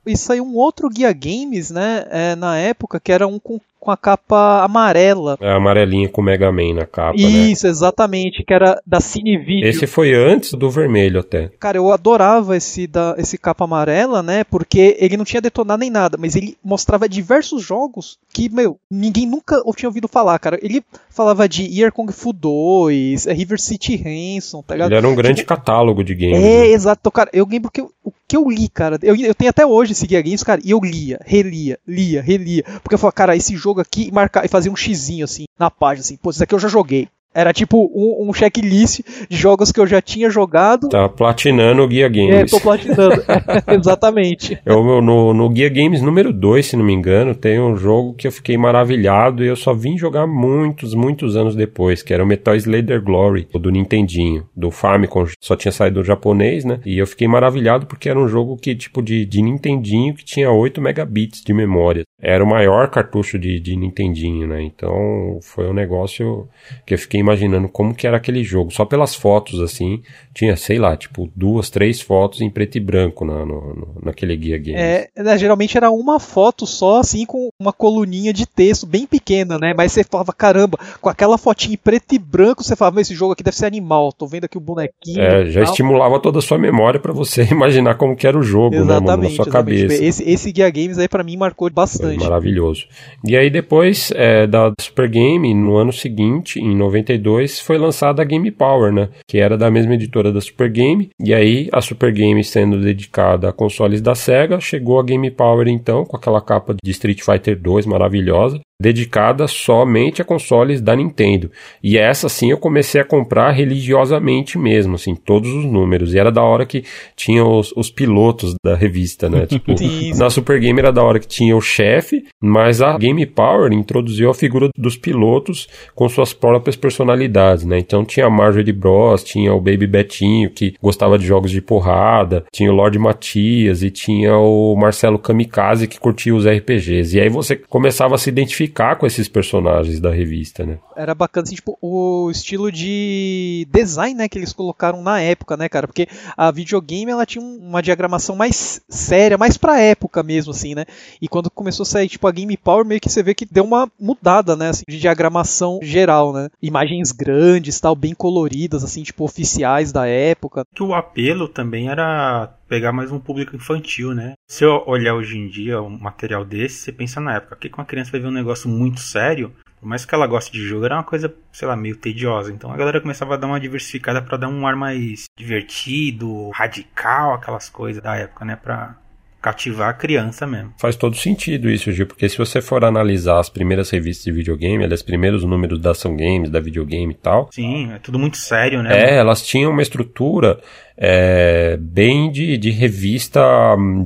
E 0.06 0.18
saiu 0.18 0.44
um 0.44 0.56
outro 0.56 0.90
Guia 0.90 1.14
Games, 1.14 1.70
né, 1.70 2.06
é, 2.10 2.36
na 2.36 2.58
época, 2.58 3.00
que 3.00 3.12
era 3.12 3.28
um 3.28 3.40
com 3.40 3.60
com 3.82 3.90
a 3.90 3.98
capa 3.98 4.64
amarela. 4.64 5.38
É, 5.42 5.52
amarelinha 5.52 6.08
com 6.08 6.22
Mega 6.22 6.52
Man 6.52 6.76
na 6.76 6.86
capa, 6.86 7.18
né? 7.18 7.28
Isso, 7.28 7.66
né? 7.66 7.72
exatamente, 7.72 8.44
que 8.44 8.54
era 8.54 8.80
da 8.86 9.00
Cinevideo. 9.00 9.68
Esse 9.68 9.88
foi 9.88 10.14
antes 10.14 10.54
do 10.54 10.70
vermelho 10.70 11.20
até. 11.20 11.50
Cara, 11.60 11.78
eu 11.78 11.92
adorava 11.92 12.56
esse, 12.56 12.86
da, 12.86 13.16
esse 13.18 13.40
capa 13.40 13.64
amarela, 13.64 14.22
né? 14.22 14.44
Porque 14.44 14.96
ele 15.00 15.18
não 15.18 15.26
tinha 15.26 15.42
detonado 15.42 15.80
nem 15.80 15.90
nada, 15.90 16.16
mas 16.16 16.36
ele 16.36 16.56
mostrava 16.64 17.10
diversos 17.10 17.64
jogos 17.64 18.20
que, 18.32 18.50
meu, 18.50 18.78
ninguém 18.90 19.26
nunca 19.26 19.62
tinha 19.76 19.90
ouvido 19.90 20.08
falar, 20.08 20.38
cara. 20.38 20.60
Ele 20.62 20.84
falava 21.10 21.48
de 21.50 21.64
Year 21.64 21.92
Kung 21.92 22.12
Fu 22.12 22.32
2, 22.32 23.26
River 23.26 23.60
City 23.60 23.96
Ransom, 23.96 24.62
tá 24.62 24.76
ligado? 24.76 24.92
Ele 24.92 24.98
era 24.98 25.08
um 25.08 25.16
grande 25.16 25.38
tipo, 25.38 25.50
catálogo 25.50 26.04
de 26.04 26.14
games. 26.14 26.38
É, 26.38 26.40
né? 26.40 26.68
exato. 26.68 27.12
Cara, 27.12 27.30
eu 27.34 27.48
lembro 27.50 27.72
que 27.72 27.82
eu, 27.82 27.92
o 28.04 28.12
que 28.28 28.38
eu 28.38 28.50
li, 28.50 28.70
cara, 28.70 28.98
eu, 29.04 29.16
eu 29.16 29.36
tenho 29.36 29.50
até 29.50 29.66
hoje 29.66 29.92
esse 29.92 30.08
Guia 30.08 30.22
Games, 30.22 30.44
cara, 30.44 30.62
e 30.64 30.72
eu 30.72 30.80
lia, 30.80 31.20
relia, 31.26 31.78
lia, 31.88 32.22
relia. 32.22 32.64
Porque 32.82 32.96
eu 32.96 32.98
falava, 32.98 33.14
cara, 33.14 33.36
esse 33.36 33.56
jogo 33.56 33.71
jogo 33.72 33.82
aqui 33.82 34.08
e 34.08 34.12
marcar 34.12 34.46
e 34.46 34.50
fazer 34.50 34.70
um 34.70 34.76
xizinho 34.76 35.24
assim 35.24 35.46
na 35.58 35.72
página 35.72 36.02
assim, 36.02 36.18
pô, 36.18 36.30
isso 36.30 36.44
aqui 36.44 36.54
eu 36.54 36.60
já 36.60 36.68
joguei. 36.68 37.08
Era 37.34 37.54
tipo 37.54 37.90
um, 37.96 38.30
um 38.30 38.34
checklist 38.34 39.00
de 39.30 39.38
jogos 39.38 39.72
que 39.72 39.80
eu 39.80 39.88
já 39.88 40.02
tinha 40.02 40.30
jogado. 40.30 40.90
Tá 40.90 41.08
platinando 41.08 41.82
o 41.82 41.88
Guia 41.88 42.10
Games. 42.10 42.36
É, 42.36 42.46
tô 42.46 42.60
platinando. 42.60 43.24
Exatamente. 43.72 44.60
Eu, 44.66 45.02
no, 45.02 45.34
no 45.34 45.50
Guia 45.50 45.70
Games 45.70 46.02
número 46.02 46.34
2, 46.34 46.66
se 46.66 46.76
não 46.76 46.84
me 46.84 46.94
engano, 46.94 47.34
tem 47.34 47.60
um 47.60 47.78
jogo 47.78 48.14
que 48.16 48.28
eu 48.28 48.32
fiquei 48.34 48.58
maravilhado 48.58 49.44
e 49.44 49.48
eu 49.48 49.56
só 49.56 49.74
vim 49.74 49.98
jogar 49.98 50.28
muitos, 50.28 50.94
muitos 50.94 51.38
anos 51.38 51.56
depois, 51.56 52.04
que 52.04 52.14
era 52.14 52.24
o 52.24 52.28
Metal 52.28 52.56
Slayer 52.56 53.02
Glory, 53.02 53.48
do 53.54 53.72
Nintendinho, 53.72 54.46
do 54.54 54.70
Famicom, 54.70 55.26
só 55.42 55.56
tinha 55.56 55.72
saído 55.72 56.02
do 56.02 56.06
japonês, 56.06 56.66
né? 56.66 56.82
E 56.86 56.98
eu 56.98 57.08
fiquei 57.08 57.30
maravilhado 57.30 57.86
porque 57.86 58.10
era 58.10 58.20
um 58.20 58.28
jogo 58.28 58.58
que, 58.58 58.76
tipo, 58.76 59.02
de, 59.02 59.26
de 59.26 59.42
Nintendinho 59.42 60.16
que 60.16 60.26
tinha 60.26 60.52
8 60.52 60.82
megabits 60.82 61.42
de 61.42 61.54
memória. 61.54 62.04
Era 62.22 62.44
o 62.44 62.48
maior 62.48 62.90
cartucho 62.90 63.40
de, 63.40 63.60
de 63.60 63.76
Nintendinho, 63.76 64.48
né? 64.48 64.62
Então 64.62 65.40
foi 65.42 65.68
um 65.68 65.74
negócio 65.74 66.48
que 66.86 66.94
eu 66.94 66.98
fiquei 66.98 67.20
imaginando 67.20 67.68
como 67.68 67.96
que 67.96 68.06
era 68.06 68.18
aquele 68.18 68.44
jogo. 68.44 68.72
Só 68.72 68.86
pelas 68.86 69.16
fotos, 69.16 69.60
assim, 69.60 70.04
tinha, 70.34 70.56
sei 70.56 70.78
lá, 70.78 70.96
tipo, 70.96 71.30
duas, 71.36 71.70
três 71.70 72.00
fotos 72.00 72.42
em 72.42 72.50
preto 72.50 72.78
e 72.78 72.80
branco 72.80 73.26
na, 73.26 73.44
no, 73.46 73.96
naquele 74.04 74.36
guia 74.38 74.58
game. 74.58 74.80
É, 74.80 75.10
né, 75.18 75.38
geralmente 75.38 75.76
era 75.76 75.90
uma 75.90 76.20
foto 76.20 76.68
só, 76.68 77.00
assim, 77.00 77.26
com 77.26 77.50
uma 77.60 77.74
coluninha 77.74 78.32
de 78.32 78.46
texto 78.46 78.86
bem 78.86 79.08
pequena, 79.08 79.58
né? 79.58 79.74
Mas 79.76 79.92
você 79.92 80.04
falava, 80.04 80.32
caramba, 80.32 80.78
com 81.02 81.10
aquela 81.10 81.38
fotinha 81.38 81.74
em 81.74 81.78
preto 81.78 82.14
e 82.14 82.20
branco, 82.20 82.64
você 82.64 82.76
falava, 82.76 83.02
esse 83.02 83.16
jogo 83.16 83.34
aqui 83.34 83.44
deve 83.44 83.58
ser 83.58 83.66
animal, 83.66 84.12
tô 84.12 84.28
vendo 84.28 84.46
aqui 84.46 84.58
o 84.58 84.62
bonequinho. 84.62 85.20
É, 85.20 85.46
já 85.48 85.64
tal. 85.64 85.72
estimulava 85.72 86.20
toda 86.20 86.40
a 86.40 86.42
sua 86.42 86.58
memória 86.58 87.00
para 87.00 87.14
você 87.14 87.44
imaginar 87.50 87.96
como 87.96 88.16
que 88.16 88.28
era 88.28 88.38
o 88.38 88.44
jogo, 88.44 88.76
exatamente, 88.76 89.02
né, 89.02 89.16
mano, 89.16 89.24
na 89.24 89.30
sua 89.30 89.44
exatamente. 89.46 89.82
cabeça. 89.82 90.04
Esse, 90.04 90.30
esse 90.30 90.52
guia 90.52 90.70
games 90.70 90.98
aí 90.98 91.08
para 91.08 91.24
mim 91.24 91.36
marcou 91.36 91.70
bastante. 91.72 92.11
Foi 92.18 92.30
maravilhoso. 92.30 92.86
E 93.28 93.36
aí 93.36 93.50
depois 93.50 94.12
é, 94.16 94.48
da 94.48 94.72
Super 94.80 95.10
Game, 95.10 95.54
no 95.54 95.76
ano 95.76 95.92
seguinte, 95.92 96.60
em 96.60 96.76
90 96.76 97.02
92 97.02 97.60
foi 97.60 97.78
lançada 97.78 98.22
a 98.22 98.26
Game 98.26 98.50
Power, 98.52 98.92
né? 98.92 99.10
Que 99.28 99.40
era 99.40 99.58
da 99.58 99.72
mesma 99.72 99.94
editora 99.94 100.32
da 100.32 100.40
Super 100.40 100.70
Game. 100.70 101.10
E 101.20 101.34
aí 101.34 101.70
a 101.72 101.82
Super 101.82 102.12
Game 102.12 102.44
sendo 102.44 102.80
dedicada 102.80 103.50
a 103.50 103.54
consoles 103.54 104.02
da 104.02 104.16
Sega, 104.16 104.60
chegou 104.60 105.00
a 105.00 105.04
Game 105.04 105.30
Power 105.32 105.68
então 105.68 106.06
com 106.06 106.16
aquela 106.16 106.42
capa 106.42 106.76
de 106.84 106.92
Street 106.92 107.22
Fighter 107.22 107.60
2 107.60 107.86
maravilhosa 107.86 108.60
dedicada 108.82 109.48
somente 109.48 110.22
a 110.22 110.26
consoles 110.26 110.82
da 110.82 110.96
Nintendo. 110.96 111.52
E 111.84 111.98
essa 111.98 112.28
sim 112.28 112.50
eu 112.52 112.58
comecei 112.58 113.00
a 113.00 113.06
comprar 113.06 113.52
religiosamente 113.52 114.58
mesmo, 114.58 114.96
assim, 114.96 115.16
todos 115.16 115.50
os 115.54 115.66
números. 115.66 116.14
E 116.14 116.20
era 116.20 116.32
da 116.32 116.42
hora 116.42 116.66
que 116.66 116.84
tinha 117.16 117.46
os, 117.46 117.72
os 117.78 117.92
pilotos 117.92 118.56
da 118.64 118.76
revista, 118.76 119.30
né? 119.30 119.46
Tipo, 119.52 119.76
na 120.18 120.30
Super 120.30 120.60
Game 120.60 120.80
era 120.80 120.92
da 120.92 121.04
hora 121.04 121.20
que 121.20 121.28
tinha 121.28 121.56
o 121.56 121.62
chefe, 121.62 122.26
mas 122.42 122.82
a 122.82 122.98
Game 122.98 123.26
Power 123.26 123.72
introduziu 123.72 124.30
a 124.30 124.34
figura 124.34 124.70
dos 124.76 124.98
pilotos 124.98 125.68
com 125.94 126.10
suas 126.10 126.34
próprias 126.34 126.76
personalidades, 126.76 127.66
né? 127.66 127.78
Então 127.78 128.04
tinha 128.04 128.26
a 128.26 128.30
Marjorie 128.30 128.74
Bros, 128.74 129.24
tinha 129.24 129.54
o 129.54 129.60
Baby 129.60 129.88
Betinho, 129.88 130.50
que 130.50 130.74
gostava 130.82 131.20
de 131.20 131.26
jogos 131.26 131.52
de 131.52 131.62
porrada, 131.62 132.44
tinha 132.52 132.72
o 132.72 132.76
Lord 132.76 132.98
Matias 132.98 133.84
e 133.84 133.92
tinha 133.92 134.36
o 134.38 134.76
Marcelo 134.76 135.20
Kamikaze, 135.20 135.88
que 135.88 136.00
curtia 136.00 136.34
os 136.34 136.48
RPGs. 136.48 137.18
E 137.18 137.22
aí 137.22 137.30
você 137.30 137.56
começava 137.56 138.16
a 138.16 138.18
se 138.18 138.30
identificar 138.30 138.71
identificar 138.72 138.96
com 138.96 139.06
esses 139.06 139.28
personagens 139.28 140.00
da 140.00 140.10
revista, 140.10 140.66
né? 140.66 140.80
Era 140.96 141.14
bacana, 141.14 141.44
assim, 141.44 141.56
tipo, 141.56 141.78
o 141.82 142.30
estilo 142.32 142.72
de 142.72 143.68
design, 143.72 144.16
né, 144.16 144.30
que 144.30 144.38
eles 144.38 144.54
colocaram 144.54 145.02
na 145.02 145.22
época, 145.22 145.58
né, 145.58 145.68
cara? 145.68 145.88
Porque 145.88 146.08
a 146.36 146.50
videogame, 146.52 147.12
ela 147.12 147.26
tinha 147.26 147.44
uma 147.44 147.82
diagramação 147.82 148.36
mais 148.36 148.82
séria, 148.90 149.38
mais 149.38 149.58
pra 149.58 149.80
época 149.80 150.24
mesmo, 150.24 150.52
assim, 150.52 150.74
né? 150.74 150.86
E 151.22 151.28
quando 151.28 151.50
começou 151.50 151.84
a 151.84 151.86
sair, 151.86 152.08
tipo, 152.08 152.28
a 152.28 152.32
Game 152.32 152.56
Power, 152.58 152.86
meio 152.86 153.02
que 153.02 153.10
você 153.10 153.22
vê 153.22 153.34
que 153.34 153.46
deu 153.46 153.64
uma 153.64 153.90
mudada, 154.00 154.56
né, 154.56 154.70
assim, 154.70 154.84
de 154.88 155.00
diagramação 155.00 155.80
geral, 155.82 156.34
né? 156.34 156.50
Imagens 156.62 157.12
grandes, 157.12 157.80
tal, 157.80 157.96
bem 157.96 158.14
coloridas, 158.14 158.84
assim, 158.84 159.04
tipo, 159.04 159.24
oficiais 159.24 159.92
da 159.92 160.08
época. 160.08 160.66
Que 160.74 160.84
o 160.84 160.94
apelo 160.94 161.48
também 161.48 161.90
era 161.90 162.54
pegar 162.72 162.94
mais 162.94 163.12
um 163.12 163.20
público 163.20 163.54
infantil, 163.54 164.16
né? 164.16 164.32
Se 164.48 164.64
eu 164.64 164.82
olhar 164.88 165.14
hoje 165.14 165.38
em 165.38 165.50
dia 165.50 165.82
um 165.82 165.90
material 165.90 166.46
desse, 166.46 166.76
você 166.76 166.94
pensa 166.94 167.20
na 167.20 167.36
época, 167.36 167.58
que 167.58 167.68
uma 167.68 167.84
criança 167.84 168.12
vai 168.12 168.22
ver 168.22 168.28
um 168.28 168.32
negócio 168.32 168.70
muito 168.70 169.02
sério, 169.02 169.52
por 169.78 169.86
mais 169.86 170.06
que 170.06 170.16
ela 170.16 170.26
goste 170.26 170.54
de 170.54 170.66
jogo, 170.66 170.86
era 170.86 170.96
uma 170.96 171.04
coisa, 171.04 171.36
sei 171.52 171.68
lá, 171.68 171.76
meio 171.76 171.98
tediosa. 171.98 172.50
Então 172.50 172.72
a 172.72 172.78
galera 172.78 173.02
começava 173.02 173.34
a 173.34 173.38
dar 173.38 173.48
uma 173.48 173.60
diversificada 173.60 174.22
para 174.22 174.38
dar 174.38 174.48
um 174.48 174.66
ar 174.66 174.78
mais 174.78 175.26
divertido, 175.38 176.50
radical, 176.52 177.34
aquelas 177.34 177.68
coisas 177.68 178.02
da 178.02 178.16
época, 178.16 178.46
né? 178.46 178.56
Pra 178.56 178.96
cativar 179.42 179.90
a 179.90 179.94
criança 179.94 180.46
mesmo. 180.46 180.74
Faz 180.78 180.96
todo 180.96 181.16
sentido 181.16 181.70
isso, 181.70 181.92
Gil, 181.92 182.06
porque 182.06 182.30
se 182.30 182.38
você 182.38 182.62
for 182.62 182.86
analisar 182.86 183.40
as 183.40 183.50
primeiras 183.50 183.90
revistas 183.90 184.26
de 184.26 184.32
videogame, 184.32 184.84
aliás, 184.84 185.02
primeiros 185.02 185.44
números 185.44 185.80
da 185.80 185.92
Ação 185.92 186.16
Games, 186.16 186.50
da 186.50 186.60
videogame 186.60 187.12
e 187.12 187.18
tal. 187.18 187.50
Sim, 187.52 187.92
é 187.92 187.98
tudo 187.98 188.20
muito 188.20 188.38
sério, 188.38 188.84
né? 188.84 188.92
É, 188.94 189.18
elas 189.18 189.46
tinham 189.46 189.72
uma 189.72 189.82
estrutura 189.82 190.62
é, 190.98 191.78
bem 191.78 192.32
de, 192.32 192.58
de 192.58 192.72
revista 192.72 193.42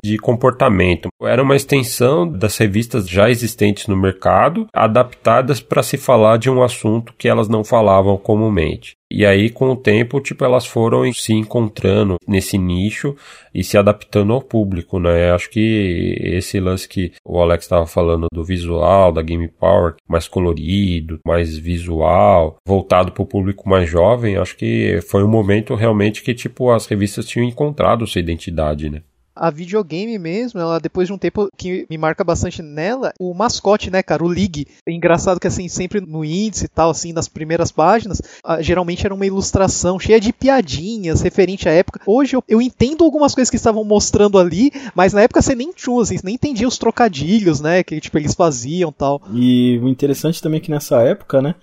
de 0.04 0.18
comportamento. 0.18 1.08
Era 1.22 1.42
uma 1.42 1.56
extensão 1.56 2.28
das 2.28 2.56
revistas 2.56 3.08
já 3.08 3.30
existentes 3.30 3.86
no 3.86 3.96
mercado, 3.96 4.66
adaptadas 4.72 5.60
para 5.60 5.82
se 5.82 5.96
falar 5.96 6.38
de 6.38 6.50
um 6.50 6.62
assunto 6.62 7.14
que 7.18 7.28
elas 7.28 7.48
não 7.48 7.64
falavam 7.64 8.16
comumente. 8.16 8.96
E 9.08 9.24
aí, 9.24 9.50
com 9.50 9.70
o 9.70 9.76
tempo, 9.76 10.20
tipo, 10.20 10.44
elas 10.44 10.66
foram 10.66 11.12
se 11.12 11.32
encontrando 11.32 12.16
nesse 12.26 12.58
nicho 12.58 13.14
e 13.54 13.62
se 13.62 13.78
adaptando 13.78 14.32
ao 14.32 14.42
público, 14.42 14.98
né? 14.98 15.30
Acho 15.30 15.48
que 15.48 16.18
esse 16.20 16.58
lance 16.58 16.88
que 16.88 17.12
o 17.24 17.40
Alex 17.40 17.64
estava 17.64 17.86
falando 17.86 18.26
do 18.32 18.44
visual, 18.44 19.12
da 19.12 19.22
Game 19.22 19.46
Power, 19.46 19.94
mais 20.08 20.26
colorido, 20.26 21.20
mais 21.24 21.56
visual, 21.56 22.56
voltado 22.66 23.12
para 23.12 23.22
o 23.22 23.26
público 23.26 23.68
mais 23.68 23.88
jovem, 23.88 24.36
acho 24.36 24.56
que 24.56 25.00
foi 25.08 25.22
um 25.22 25.28
momento 25.28 25.76
realmente 25.76 26.20
que, 26.22 26.34
tipo, 26.34 26.70
as 26.72 26.85
revistas 26.86 27.26
tinham 27.26 27.46
encontrado 27.46 28.06
sua 28.06 28.20
identidade, 28.20 28.88
né? 28.88 29.02
A 29.38 29.50
videogame 29.50 30.18
mesmo, 30.18 30.58
ela 30.58 30.80
depois 30.80 31.08
de 31.08 31.12
um 31.12 31.18
tempo 31.18 31.50
que 31.58 31.86
me 31.90 31.98
marca 31.98 32.24
bastante 32.24 32.62
nela, 32.62 33.12
o 33.20 33.34
mascote, 33.34 33.90
né, 33.90 34.02
cara, 34.02 34.24
o 34.24 34.28
League. 34.28 34.66
É 34.88 34.90
engraçado 34.90 35.38
que 35.38 35.46
assim, 35.46 35.68
sempre 35.68 36.00
no 36.00 36.24
índice 36.24 36.64
e 36.64 36.68
tal, 36.68 36.88
assim, 36.88 37.12
nas 37.12 37.28
primeiras 37.28 37.70
páginas, 37.70 38.22
geralmente 38.60 39.04
era 39.04 39.14
uma 39.14 39.26
ilustração 39.26 40.00
cheia 40.00 40.18
de 40.18 40.32
piadinhas 40.32 41.20
referente 41.20 41.68
à 41.68 41.72
época. 41.72 42.00
Hoje 42.06 42.34
eu, 42.34 42.42
eu 42.48 42.62
entendo 42.62 43.04
algumas 43.04 43.34
coisas 43.34 43.50
que 43.50 43.56
estavam 43.56 43.84
mostrando 43.84 44.38
ali, 44.38 44.72
mas 44.94 45.12
na 45.12 45.20
época 45.20 45.42
você 45.42 45.54
nem 45.54 45.70
tinha, 45.70 46.00
assim, 46.00 46.16
nem 46.24 46.36
entendia 46.36 46.66
os 46.66 46.78
trocadilhos, 46.78 47.60
né, 47.60 47.82
que 47.84 48.00
tipo 48.00 48.16
eles 48.16 48.34
faziam 48.34 48.90
tal. 48.90 49.20
E 49.34 49.78
o 49.82 49.88
interessante 49.88 50.40
também 50.40 50.60
é 50.60 50.62
que 50.62 50.70
nessa 50.70 51.02
época, 51.02 51.42
né, 51.42 51.56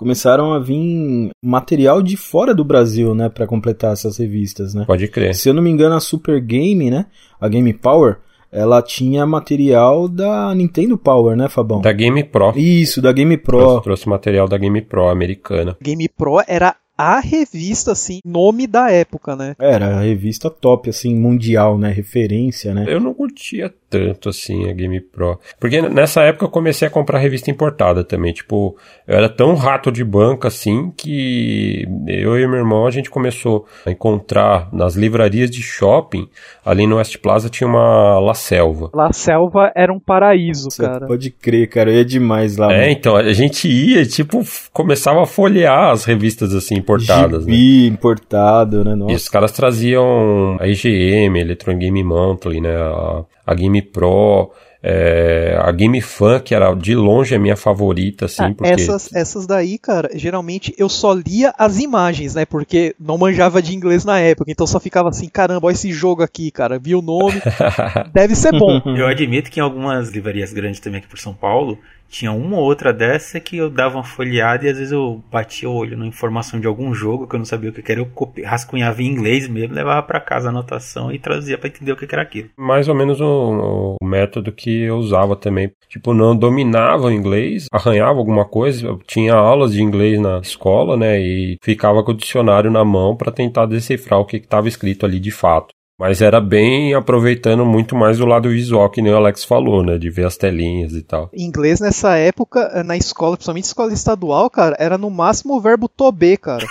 começaram 0.00 0.54
a 0.54 0.58
vir 0.58 1.28
material 1.44 2.00
de 2.00 2.16
fora 2.16 2.54
do 2.54 2.64
Brasil, 2.64 3.14
né, 3.14 3.28
para 3.28 3.46
completar 3.46 3.92
essas 3.92 4.16
revistas, 4.16 4.72
né? 4.72 4.84
Pode 4.86 5.06
crer. 5.08 5.34
Se 5.34 5.50
eu 5.50 5.52
não 5.52 5.62
me 5.62 5.68
engano, 5.68 5.94
a 5.94 6.00
Super 6.00 6.40
Game, 6.40 6.90
né, 6.90 7.04
a 7.38 7.46
Game 7.46 7.70
Power, 7.74 8.16
ela 8.50 8.80
tinha 8.80 9.26
material 9.26 10.08
da 10.08 10.54
Nintendo 10.54 10.96
Power, 10.96 11.36
né, 11.36 11.50
Fabão? 11.50 11.82
Da 11.82 11.92
Game 11.92 12.24
Pro. 12.24 12.54
Isso, 12.56 13.02
da 13.02 13.12
Game 13.12 13.36
Pro. 13.36 13.58
Trouxe, 13.58 13.84
trouxe 13.84 14.08
material 14.08 14.48
da 14.48 14.56
Game 14.56 14.80
Pro 14.80 15.10
americana. 15.10 15.76
Game 15.82 16.08
Pro 16.08 16.42
era 16.48 16.74
a 17.00 17.20
revista, 17.20 17.92
assim, 17.92 18.20
nome 18.24 18.66
da 18.66 18.90
época, 18.90 19.34
né? 19.34 19.54
Era 19.58 19.98
a 19.98 20.00
revista 20.00 20.50
top, 20.50 20.90
assim, 20.90 21.14
mundial, 21.14 21.78
né? 21.78 21.90
Referência, 21.90 22.74
né? 22.74 22.84
Eu 22.86 23.00
não 23.00 23.14
curtia 23.14 23.72
tanto 23.90 24.28
assim 24.28 24.70
a 24.70 24.72
Game 24.72 25.00
Pro. 25.00 25.38
Porque 25.58 25.82
nessa 25.82 26.22
época 26.22 26.44
eu 26.44 26.48
comecei 26.48 26.86
a 26.86 26.90
comprar 26.90 27.18
revista 27.18 27.50
importada 27.50 28.04
também. 28.04 28.32
Tipo, 28.32 28.76
eu 29.06 29.16
era 29.16 29.28
tão 29.28 29.54
rato 29.56 29.90
de 29.90 30.04
banca 30.04 30.46
assim 30.46 30.92
que 30.96 31.84
eu 32.06 32.38
e 32.38 32.46
meu 32.46 32.58
irmão 32.58 32.86
a 32.86 32.90
gente 32.90 33.10
começou 33.10 33.66
a 33.84 33.90
encontrar 33.90 34.68
nas 34.72 34.94
livrarias 34.94 35.50
de 35.50 35.60
shopping. 35.60 36.28
Ali 36.64 36.86
no 36.86 36.96
West 36.96 37.18
Plaza 37.18 37.50
tinha 37.50 37.66
uma 37.66 38.20
La 38.20 38.34
Selva. 38.34 38.90
La 38.94 39.12
Selva 39.12 39.72
era 39.74 39.92
um 39.92 39.98
paraíso, 39.98 40.70
Você 40.70 40.82
cara. 40.82 41.06
Pode 41.06 41.30
crer, 41.30 41.68
cara. 41.68 41.90
Eu 41.90 41.96
ia 41.96 42.04
demais 42.04 42.56
lá. 42.56 42.72
É, 42.72 42.80
mano. 42.82 42.90
então 42.92 43.16
a 43.16 43.32
gente 43.32 43.66
ia, 43.68 44.06
tipo, 44.06 44.44
começava 44.72 45.22
a 45.22 45.26
folhear 45.26 45.90
as 45.90 46.04
revistas 46.04 46.54
assim 46.54 46.80
importadas. 46.96 47.44
Gibi, 47.44 47.82
né? 47.82 47.86
importado, 47.94 48.84
né? 48.84 48.94
Nossa. 48.94 49.12
E 49.12 49.16
os 49.16 49.28
caras 49.28 49.52
traziam 49.52 50.56
a 50.60 50.66
IGM, 50.66 51.38
Electron 51.38 51.78
Game 51.78 52.02
Monthly, 52.02 52.60
né? 52.60 52.76
A, 52.76 53.24
a 53.46 53.54
Game 53.54 53.82
Pro, 53.82 54.50
é, 54.82 55.58
a 55.60 55.70
Game 55.72 56.00
Fan, 56.00 56.40
que 56.40 56.54
era 56.54 56.72
de 56.74 56.94
longe 56.94 57.34
a 57.34 57.38
minha 57.38 57.56
favorita, 57.56 58.24
assim, 58.24 58.42
ah, 58.42 58.54
porque... 58.56 58.72
Essas, 58.72 59.12
essas 59.14 59.46
daí, 59.46 59.78
cara, 59.78 60.08
geralmente 60.14 60.74
eu 60.78 60.88
só 60.88 61.12
lia 61.12 61.52
as 61.58 61.78
imagens, 61.78 62.34
né, 62.34 62.46
porque 62.46 62.94
não 62.98 63.18
manjava 63.18 63.60
de 63.60 63.74
inglês 63.74 64.04
na 64.04 64.18
época, 64.18 64.50
então 64.50 64.66
só 64.66 64.80
ficava 64.80 65.10
assim, 65.10 65.28
caramba, 65.28 65.66
olha 65.66 65.74
esse 65.74 65.92
jogo 65.92 66.22
aqui, 66.22 66.50
cara, 66.50 66.78
vi 66.78 66.94
o 66.94 67.02
nome, 67.02 67.40
deve 68.12 68.34
ser 68.34 68.52
bom. 68.52 68.80
Eu 68.96 69.06
admito 69.06 69.50
que 69.50 69.60
em 69.60 69.62
algumas 69.62 70.10
livrarias 70.10 70.52
grandes 70.52 70.80
também 70.80 70.98
aqui 70.98 71.08
por 71.08 71.18
São 71.18 71.34
Paulo, 71.34 71.78
tinha 72.10 72.32
uma 72.32 72.56
ou 72.56 72.64
outra 72.64 72.92
dessa 72.92 73.38
que 73.38 73.56
eu 73.56 73.70
dava 73.70 73.96
uma 73.96 74.04
folheada 74.04 74.66
e 74.66 74.68
às 74.68 74.76
vezes 74.76 74.92
eu 74.92 75.22
batia 75.30 75.70
o 75.70 75.74
olho 75.74 75.96
na 75.96 76.06
informação 76.06 76.58
de 76.58 76.66
algum 76.66 76.92
jogo 76.92 77.26
que 77.26 77.36
eu 77.36 77.38
não 77.38 77.44
sabia 77.44 77.70
o 77.70 77.72
que 77.72 77.90
era, 77.90 78.00
eu 78.00 78.06
copi, 78.06 78.42
rascunhava 78.42 79.00
em 79.00 79.06
inglês 79.06 79.48
mesmo, 79.48 79.74
levava 79.74 80.02
para 80.02 80.20
casa 80.20 80.48
a 80.48 80.50
anotação 80.50 81.12
e 81.12 81.18
trazia 81.18 81.56
para 81.56 81.68
entender 81.68 81.92
o 81.92 81.96
que 81.96 82.06
era 82.10 82.22
aquilo. 82.22 82.50
Mais 82.58 82.88
ou 82.88 82.94
menos 82.94 83.20
o, 83.20 83.96
o, 84.00 84.04
método 84.04 84.50
que 84.50 84.82
eu 84.82 84.96
usava 84.96 85.36
também. 85.36 85.70
Tipo, 85.88 86.12
não 86.12 86.36
dominava 86.36 87.06
o 87.06 87.12
inglês, 87.12 87.66
arranhava 87.72 88.18
alguma 88.18 88.44
coisa, 88.44 88.86
eu 88.86 88.98
tinha 89.06 89.34
aulas 89.34 89.72
de 89.72 89.82
inglês 89.82 90.20
na 90.20 90.38
escola, 90.40 90.96
né, 90.96 91.20
e 91.20 91.56
ficava 91.62 92.02
com 92.02 92.10
o 92.10 92.16
dicionário 92.16 92.70
na 92.70 92.84
mão 92.84 93.16
para 93.16 93.30
tentar 93.30 93.66
decifrar 93.66 94.18
o 94.18 94.24
que 94.24 94.36
estava 94.36 94.68
escrito 94.68 95.06
ali 95.06 95.20
de 95.20 95.30
fato. 95.30 95.72
Mas 96.00 96.22
era 96.22 96.40
bem 96.40 96.94
aproveitando 96.94 97.62
muito 97.66 97.94
mais 97.94 98.18
o 98.20 98.24
lado 98.24 98.48
visual, 98.48 98.88
que 98.88 99.02
nem 99.02 99.12
o 99.12 99.16
Alex 99.16 99.44
falou, 99.44 99.84
né? 99.84 99.98
De 99.98 100.08
ver 100.08 100.24
as 100.24 100.34
telinhas 100.34 100.94
e 100.94 101.02
tal. 101.02 101.28
Em 101.30 101.44
inglês, 101.44 101.78
nessa 101.78 102.16
época, 102.16 102.70
eh, 102.72 102.82
na 102.82 102.96
escola, 102.96 103.36
principalmente 103.36 103.64
escola 103.64 103.92
estadual, 103.92 104.48
cara, 104.48 104.74
era 104.80 104.96
no 104.96 105.10
máximo 105.10 105.54
o 105.54 105.60
verbo 105.60 105.90
tober, 105.90 106.38
cara. 106.38 106.64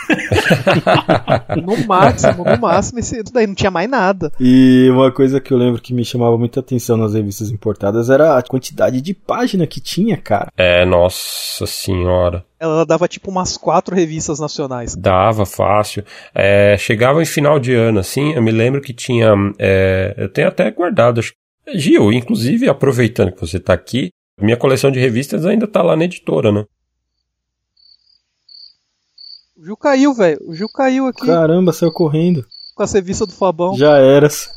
no 1.64 1.86
máximo, 1.86 2.44
no 2.44 2.58
máximo, 2.60 2.98
esse 2.98 3.22
daí 3.32 3.46
não 3.46 3.54
tinha 3.54 3.70
mais 3.70 3.88
nada. 3.88 4.32
E 4.40 4.90
uma 4.92 5.12
coisa 5.12 5.40
que 5.40 5.54
eu 5.54 5.60
lembro 5.60 5.80
que 5.80 5.94
me 5.94 6.04
chamava 6.04 6.36
muita 6.36 6.62
atenção 6.62 6.98
nas 6.98 7.14
revistas 7.14 7.52
importadas 7.52 8.10
era 8.10 8.36
a 8.36 8.42
quantidade 8.42 9.00
de 9.00 9.14
página 9.14 9.68
que 9.68 9.80
tinha, 9.80 10.18
cara. 10.18 10.52
É, 10.58 10.84
nossa 10.88 11.68
senhora 11.68 12.49
ela 12.60 12.86
dava 12.86 13.08
tipo 13.08 13.32
umas 13.32 13.56
quatro 13.56 13.96
revistas 13.96 14.40
nacionais. 14.40 14.96
Dava, 14.96 15.46
fácil. 15.46 16.04
É, 16.36 16.76
chegava 16.78 17.22
em 17.22 17.26
final 17.26 17.58
de 17.60 17.74
ano, 17.74 18.00
assim, 18.00 18.34
eu 18.34 18.42
me 18.42 18.52
lembro 18.52 18.82
que 18.82 18.94
tinha. 18.94 19.34
É, 19.58 20.14
eu 20.18 20.30
tenho 20.30 20.48
até 20.50 20.70
guardado. 20.70 21.22
Gil, 21.74 22.12
inclusive, 22.12 22.68
aproveitando 22.68 23.32
que 23.32 23.40
você 23.40 23.58
está 23.58 23.74
aqui, 23.74 24.10
minha 24.42 24.58
coleção 24.58 24.92
de 24.92 25.00
revistas 25.00 25.46
ainda 25.46 25.66
está 25.66 25.82
lá 25.82 25.96
na 25.96 26.06
editora, 26.06 26.52
né? 26.52 26.66
O 29.56 29.66
Gil 29.66 29.78
caiu, 29.78 30.14
velho. 30.14 30.40
O 30.48 30.54
Gil 30.54 30.70
caiu 30.70 31.08
aqui. 31.08 31.28
Caramba, 31.28 31.72
saiu 31.72 31.92
correndo. 31.92 32.46
Com 32.76 32.84
a 32.84 32.86
revista 32.86 33.26
do 33.26 33.34
Fabão. 33.34 33.76
Já 33.78 33.98
eras. 33.98 34.50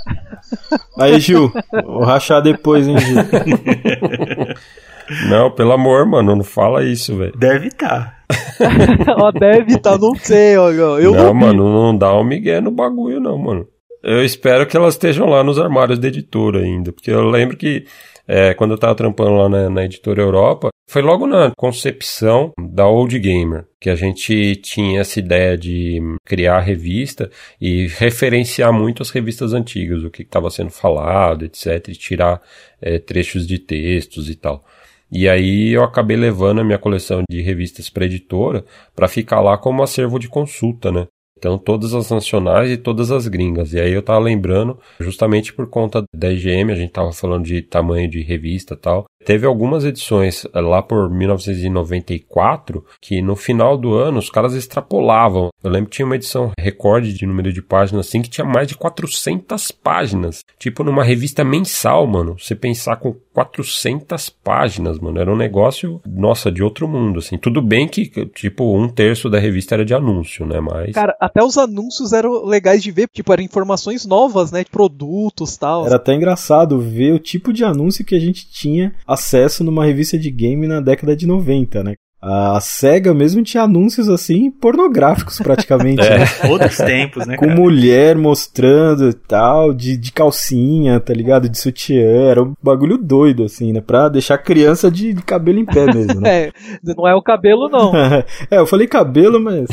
Aí, 0.97 1.19
Gil, 1.19 1.53
vou 1.85 2.05
rachar 2.05 2.41
depois, 2.41 2.87
hein, 2.87 2.97
Gil. 2.99 3.17
Não, 5.29 5.51
pelo 5.51 5.73
amor, 5.73 6.07
mano, 6.07 6.37
não 6.37 6.45
fala 6.45 6.85
isso, 6.85 7.17
velho. 7.17 7.37
Deve 7.37 7.69
estar. 7.69 8.23
Tá. 8.29 8.67
ó, 9.19 9.31
deve 9.31 9.75
estar, 9.75 9.93
tá, 9.93 9.99
não 9.99 10.15
sei, 10.15 10.57
ó. 10.57 10.71
Eu 10.71 11.13
não, 11.13 11.35
mano, 11.35 11.73
não 11.73 11.97
dá 11.97 12.15
um 12.17 12.25
migué 12.25 12.61
no 12.61 12.71
bagulho, 12.71 13.21
não, 13.21 13.39
mano. 13.39 13.67
Eu 14.03 14.25
espero 14.25 14.67
que 14.67 14.77
elas 14.77 14.95
estejam 14.95 15.27
lá 15.29 15.45
nos 15.45 15.59
armários 15.59 15.99
da 15.99 16.09
editora 16.09 16.61
ainda, 16.61 16.93
porque 16.93 17.11
eu 17.11 17.23
lembro 17.23 17.57
que 17.57 17.85
é, 18.27 18.55
quando 18.55 18.73
eu 18.73 18.79
tava 18.79 18.95
trampando 18.95 19.33
lá 19.33 19.49
na, 19.49 19.71
na, 19.71 19.85
editora 19.85 20.23
Europa, 20.23 20.71
foi 20.89 21.03
logo 21.03 21.27
na 21.27 21.53
concepção 21.57 22.53
da 22.59 22.87
Old 22.87 23.19
Gamer 23.19 23.67
que 23.81 23.91
a 23.91 23.95
gente 23.95 24.57
tinha 24.57 25.01
essa 25.01 25.19
ideia 25.19 25.57
de 25.57 26.01
criar 26.25 26.57
a 26.57 26.61
revista 26.61 27.31
e 27.61 27.89
referenciar 27.89 28.73
muito 28.73 29.03
as 29.03 29.11
revistas 29.11 29.53
antigas, 29.53 30.03
o 30.05 30.11
que 30.11 30.23
estava 30.23 30.51
sendo 30.51 30.71
falado, 30.71 31.45
etc, 31.45 31.89
e 31.89 31.93
tirar 31.93 32.41
é, 32.81 32.99
trechos 32.99 33.47
de 33.47 33.59
textos 33.59 34.29
e 34.29 34.35
tal. 34.35 34.65
E 35.13 35.29
aí 35.29 35.73
eu 35.75 35.85
acabei 35.85 36.17
levando 36.17 36.61
a 36.61 36.65
minha 36.65 36.79
coleção 36.79 37.23
de 37.31 37.43
revistas 37.43 37.91
para 37.91 38.07
editora 38.07 38.65
para 38.97 39.09
ficar 39.09 39.41
lá 39.43 39.59
como 39.59 39.83
acervo 39.83 40.19
de 40.19 40.27
consulta, 40.27 40.91
né? 40.91 41.07
Então, 41.43 41.59
todas 41.59 41.93
as 41.93 42.09
nacionais 42.09 42.71
e 42.71 42.77
todas 42.77 43.11
as 43.11 43.27
gringas. 43.27 43.73
E 43.73 43.81
aí 43.81 43.93
eu 43.93 44.01
tava 44.01 44.21
lembrando, 44.21 44.79
justamente 45.01 45.53
por 45.53 45.69
conta 45.69 46.05
da 46.15 46.33
IGM, 46.33 46.71
a 46.71 46.77
gente 46.77 46.93
tava 46.93 47.13
falando 47.13 47.45
de 47.45 47.61
tamanho 47.61 48.09
de 48.09 48.23
revista 48.23 48.77
tal. 48.77 49.07
Teve 49.25 49.47
algumas 49.47 49.85
edições 49.85 50.45
eh, 50.45 50.61
lá 50.61 50.83
por 50.83 51.11
1994 51.11 52.85
que 53.01 53.23
no 53.23 53.37
final 53.37 53.77
do 53.77 53.95
ano 53.95 54.19
os 54.19 54.31
caras 54.31 54.55
extrapolavam. 54.55 55.51
Eu 55.63 55.71
lembro 55.71 55.91
que 55.91 55.97
tinha 55.97 56.07
uma 56.07 56.17
edição 56.17 56.53
recorde 56.59 57.13
de 57.13 57.27
número 57.27 57.53
de 57.53 57.63
páginas 57.63 58.07
assim 58.07 58.23
que 58.23 58.31
tinha 58.31 58.45
mais 58.45 58.69
de 58.69 58.77
400 58.77 59.71
páginas. 59.73 60.41
Tipo 60.59 60.83
numa 60.83 61.05
revista 61.05 61.45
mensal, 61.45 62.07
mano. 62.07 62.37
Você 62.39 62.55
pensar 62.55 62.97
com 62.97 63.17
400 63.33 64.28
páginas, 64.28 64.99
mano. 64.99 65.20
Era 65.20 65.33
um 65.33 65.37
negócio, 65.37 66.01
nossa, 66.07 66.51
de 66.51 66.62
outro 66.62 66.87
mundo, 66.87 67.18
assim. 67.18 67.39
Tudo 67.39 67.62
bem 67.62 67.89
que, 67.89 68.07
tipo, 68.26 68.76
um 68.76 68.89
terço 68.89 69.30
da 69.30 69.39
revista 69.39 69.74
era 69.74 69.85
de 69.85 69.95
anúncio, 69.95 70.47
né? 70.47 70.61
Mas. 70.61 70.93
Cara, 70.93 71.16
até 71.20 71.43
os 71.43 71.57
anúncios 71.57 72.12
eram 72.12 72.45
legais 72.45 72.83
de 72.83 72.91
ver, 72.91 73.09
tipo, 73.09 73.33
eram 73.33 73.43
informações 73.43 74.05
novas, 74.07 74.53
né, 74.53 74.64
de 74.64 74.70
produtos 74.70 75.57
tal. 75.57 75.87
Era 75.87 75.97
até 75.97 76.14
engraçado 76.14 76.78
ver 76.78 77.12
o 77.12 77.18
tipo 77.18 77.53
de 77.53 77.64
anúncio 77.64 78.05
que 78.05 78.14
a 78.14 78.20
gente 78.20 78.51
tinha 78.51 78.95
acesso 79.07 79.64
numa 79.64 79.85
revista 79.85 80.18
de 80.18 80.30
game 80.30 80.66
na 80.66 80.80
década 80.80 81.16
de 81.16 81.26
90, 81.26 81.83
né? 81.83 81.95
A 82.25 82.61
SEGA 82.61 83.12
mesmo 83.12 83.43
tinha 83.43 83.64
anúncios 83.64 84.09
assim 84.09 84.49
pornográficos 84.49 85.39
praticamente. 85.39 86.03
é, 86.07 86.18
né? 86.20 86.27
outros 86.49 86.77
tempos, 86.77 87.27
né? 87.27 87.37
Com 87.37 87.47
cara? 87.47 87.61
mulher 87.61 88.16
mostrando 88.16 89.09
e 89.09 89.12
tal, 89.12 89.75
de, 89.75 89.97
de 89.97 90.12
calcinha, 90.12 91.01
tá 91.01 91.12
ligado? 91.12 91.49
De 91.49 91.59
sutiã. 91.59 92.31
Era 92.31 92.45
um 92.45 92.53
bagulho 92.62 92.97
doido, 92.97 93.43
assim, 93.43 93.73
né? 93.73 93.81
Pra 93.81 94.09
deixar 94.09 94.37
a 94.37 94.39
criança 94.39 94.89
de, 94.89 95.12
de 95.12 95.23
cabelo 95.23 95.59
em 95.59 95.64
pé 95.64 95.87
mesmo, 95.93 96.20
né? 96.20 96.31
é, 96.47 96.53
não 96.97 97.09
é 97.09 97.14
o 97.14 97.23
cabelo, 97.23 97.68
não. 97.68 97.93
é, 98.49 98.59
eu 98.59 98.66
falei 98.66 98.87
cabelo, 98.87 99.41
mas 99.41 99.68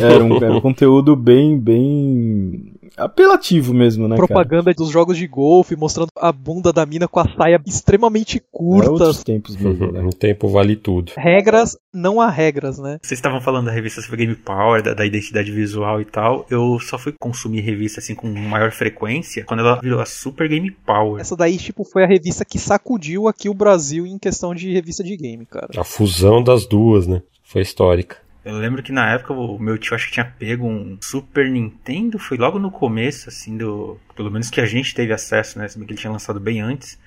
era 0.00 0.24
um, 0.24 0.36
era 0.36 0.52
um 0.54 0.60
conteúdo 0.62 1.14
bem, 1.14 1.58
bem 1.58 2.71
apelativo 2.96 3.72
mesmo, 3.72 4.08
né? 4.08 4.16
Propaganda 4.16 4.64
cara? 4.64 4.76
dos 4.76 4.90
jogos 4.90 5.16
de 5.16 5.26
golfe, 5.26 5.76
mostrando 5.76 6.08
a 6.16 6.32
bunda 6.32 6.72
da 6.72 6.84
mina 6.84 7.08
com 7.08 7.20
a 7.20 7.28
saia 7.36 7.60
extremamente 7.66 8.42
curta. 8.50 8.88
É 8.88 8.90
outros 8.90 9.24
tempos 9.24 9.56
mesmo, 9.56 9.92
né? 9.92 10.00
Um 10.00 10.10
tempo 10.10 10.48
vale 10.48 10.76
tudo. 10.76 11.12
Regras, 11.16 11.76
não 11.92 12.20
há 12.20 12.28
regras, 12.28 12.78
né? 12.78 12.98
Vocês 13.02 13.18
estavam 13.18 13.40
falando 13.40 13.66
da 13.66 13.72
revista 13.72 14.00
Super 14.00 14.16
Game 14.16 14.34
Power, 14.34 14.82
da, 14.82 14.94
da, 14.94 15.06
identidade 15.06 15.50
visual 15.50 16.00
e 16.00 16.04
tal. 16.04 16.46
Eu 16.50 16.78
só 16.80 16.98
fui 16.98 17.12
consumir 17.12 17.60
revista 17.60 18.00
assim 18.00 18.14
com 18.14 18.28
maior 18.28 18.70
frequência 18.72 19.44
quando 19.44 19.60
ela 19.60 19.80
virou 19.80 20.00
a 20.00 20.06
Super 20.06 20.48
Game 20.48 20.70
Power. 20.70 21.20
Essa 21.20 21.36
daí, 21.36 21.56
tipo, 21.56 21.84
foi 21.84 22.04
a 22.04 22.06
revista 22.06 22.44
que 22.44 22.58
sacudiu 22.58 23.28
aqui 23.28 23.48
o 23.48 23.54
Brasil 23.54 24.06
em 24.06 24.18
questão 24.18 24.54
de 24.54 24.72
revista 24.72 25.02
de 25.02 25.16
game, 25.16 25.46
cara. 25.46 25.68
A 25.76 25.84
fusão 25.84 26.42
das 26.42 26.66
duas, 26.66 27.06
né? 27.06 27.22
Foi 27.42 27.60
histórica. 27.60 28.21
Eu 28.44 28.58
lembro 28.58 28.82
que 28.82 28.90
na 28.90 29.12
época 29.12 29.32
o 29.32 29.58
meu 29.58 29.78
tio 29.78 29.94
acho 29.94 30.06
que 30.06 30.14
tinha 30.14 30.24
pego 30.24 30.66
um 30.66 30.98
Super 31.00 31.48
Nintendo, 31.48 32.18
foi 32.18 32.36
logo 32.36 32.58
no 32.58 32.72
começo, 32.72 33.28
assim, 33.28 33.56
do. 33.56 33.98
Pelo 34.16 34.30
menos 34.30 34.50
que 34.50 34.60
a 34.60 34.66
gente 34.66 34.94
teve 34.94 35.12
acesso, 35.12 35.58
né? 35.58 35.68
Se 35.68 35.78
bem 35.78 35.86
que 35.86 35.92
ele 35.92 36.00
tinha 36.00 36.10
lançado 36.12 36.40
bem 36.40 36.60
antes. 36.60 36.98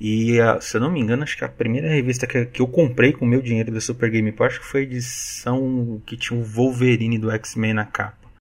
E 0.00 0.36
se 0.60 0.76
eu 0.76 0.80
não 0.80 0.90
me 0.90 1.00
engano, 1.00 1.22
acho 1.22 1.36
que 1.36 1.44
a 1.44 1.48
primeira 1.48 1.88
revista 1.88 2.26
que, 2.26 2.46
que 2.46 2.60
eu 2.60 2.66
comprei 2.66 3.12
com 3.12 3.24
o 3.24 3.28
meu 3.28 3.40
dinheiro 3.40 3.72
da 3.72 3.80
Super 3.80 4.10
Game 4.10 4.30
Power, 4.32 4.50
acho 4.50 4.60
que 4.60 4.66
foi 4.66 4.80
a 4.80 4.84
edição 4.84 6.02
que 6.06 6.16
tinha 6.16 6.38
o 6.38 6.44
Wolverine 6.44 7.18
do 7.18 7.30
X-Men 7.30 7.74
na 7.74 7.84
capa. 7.84 8.16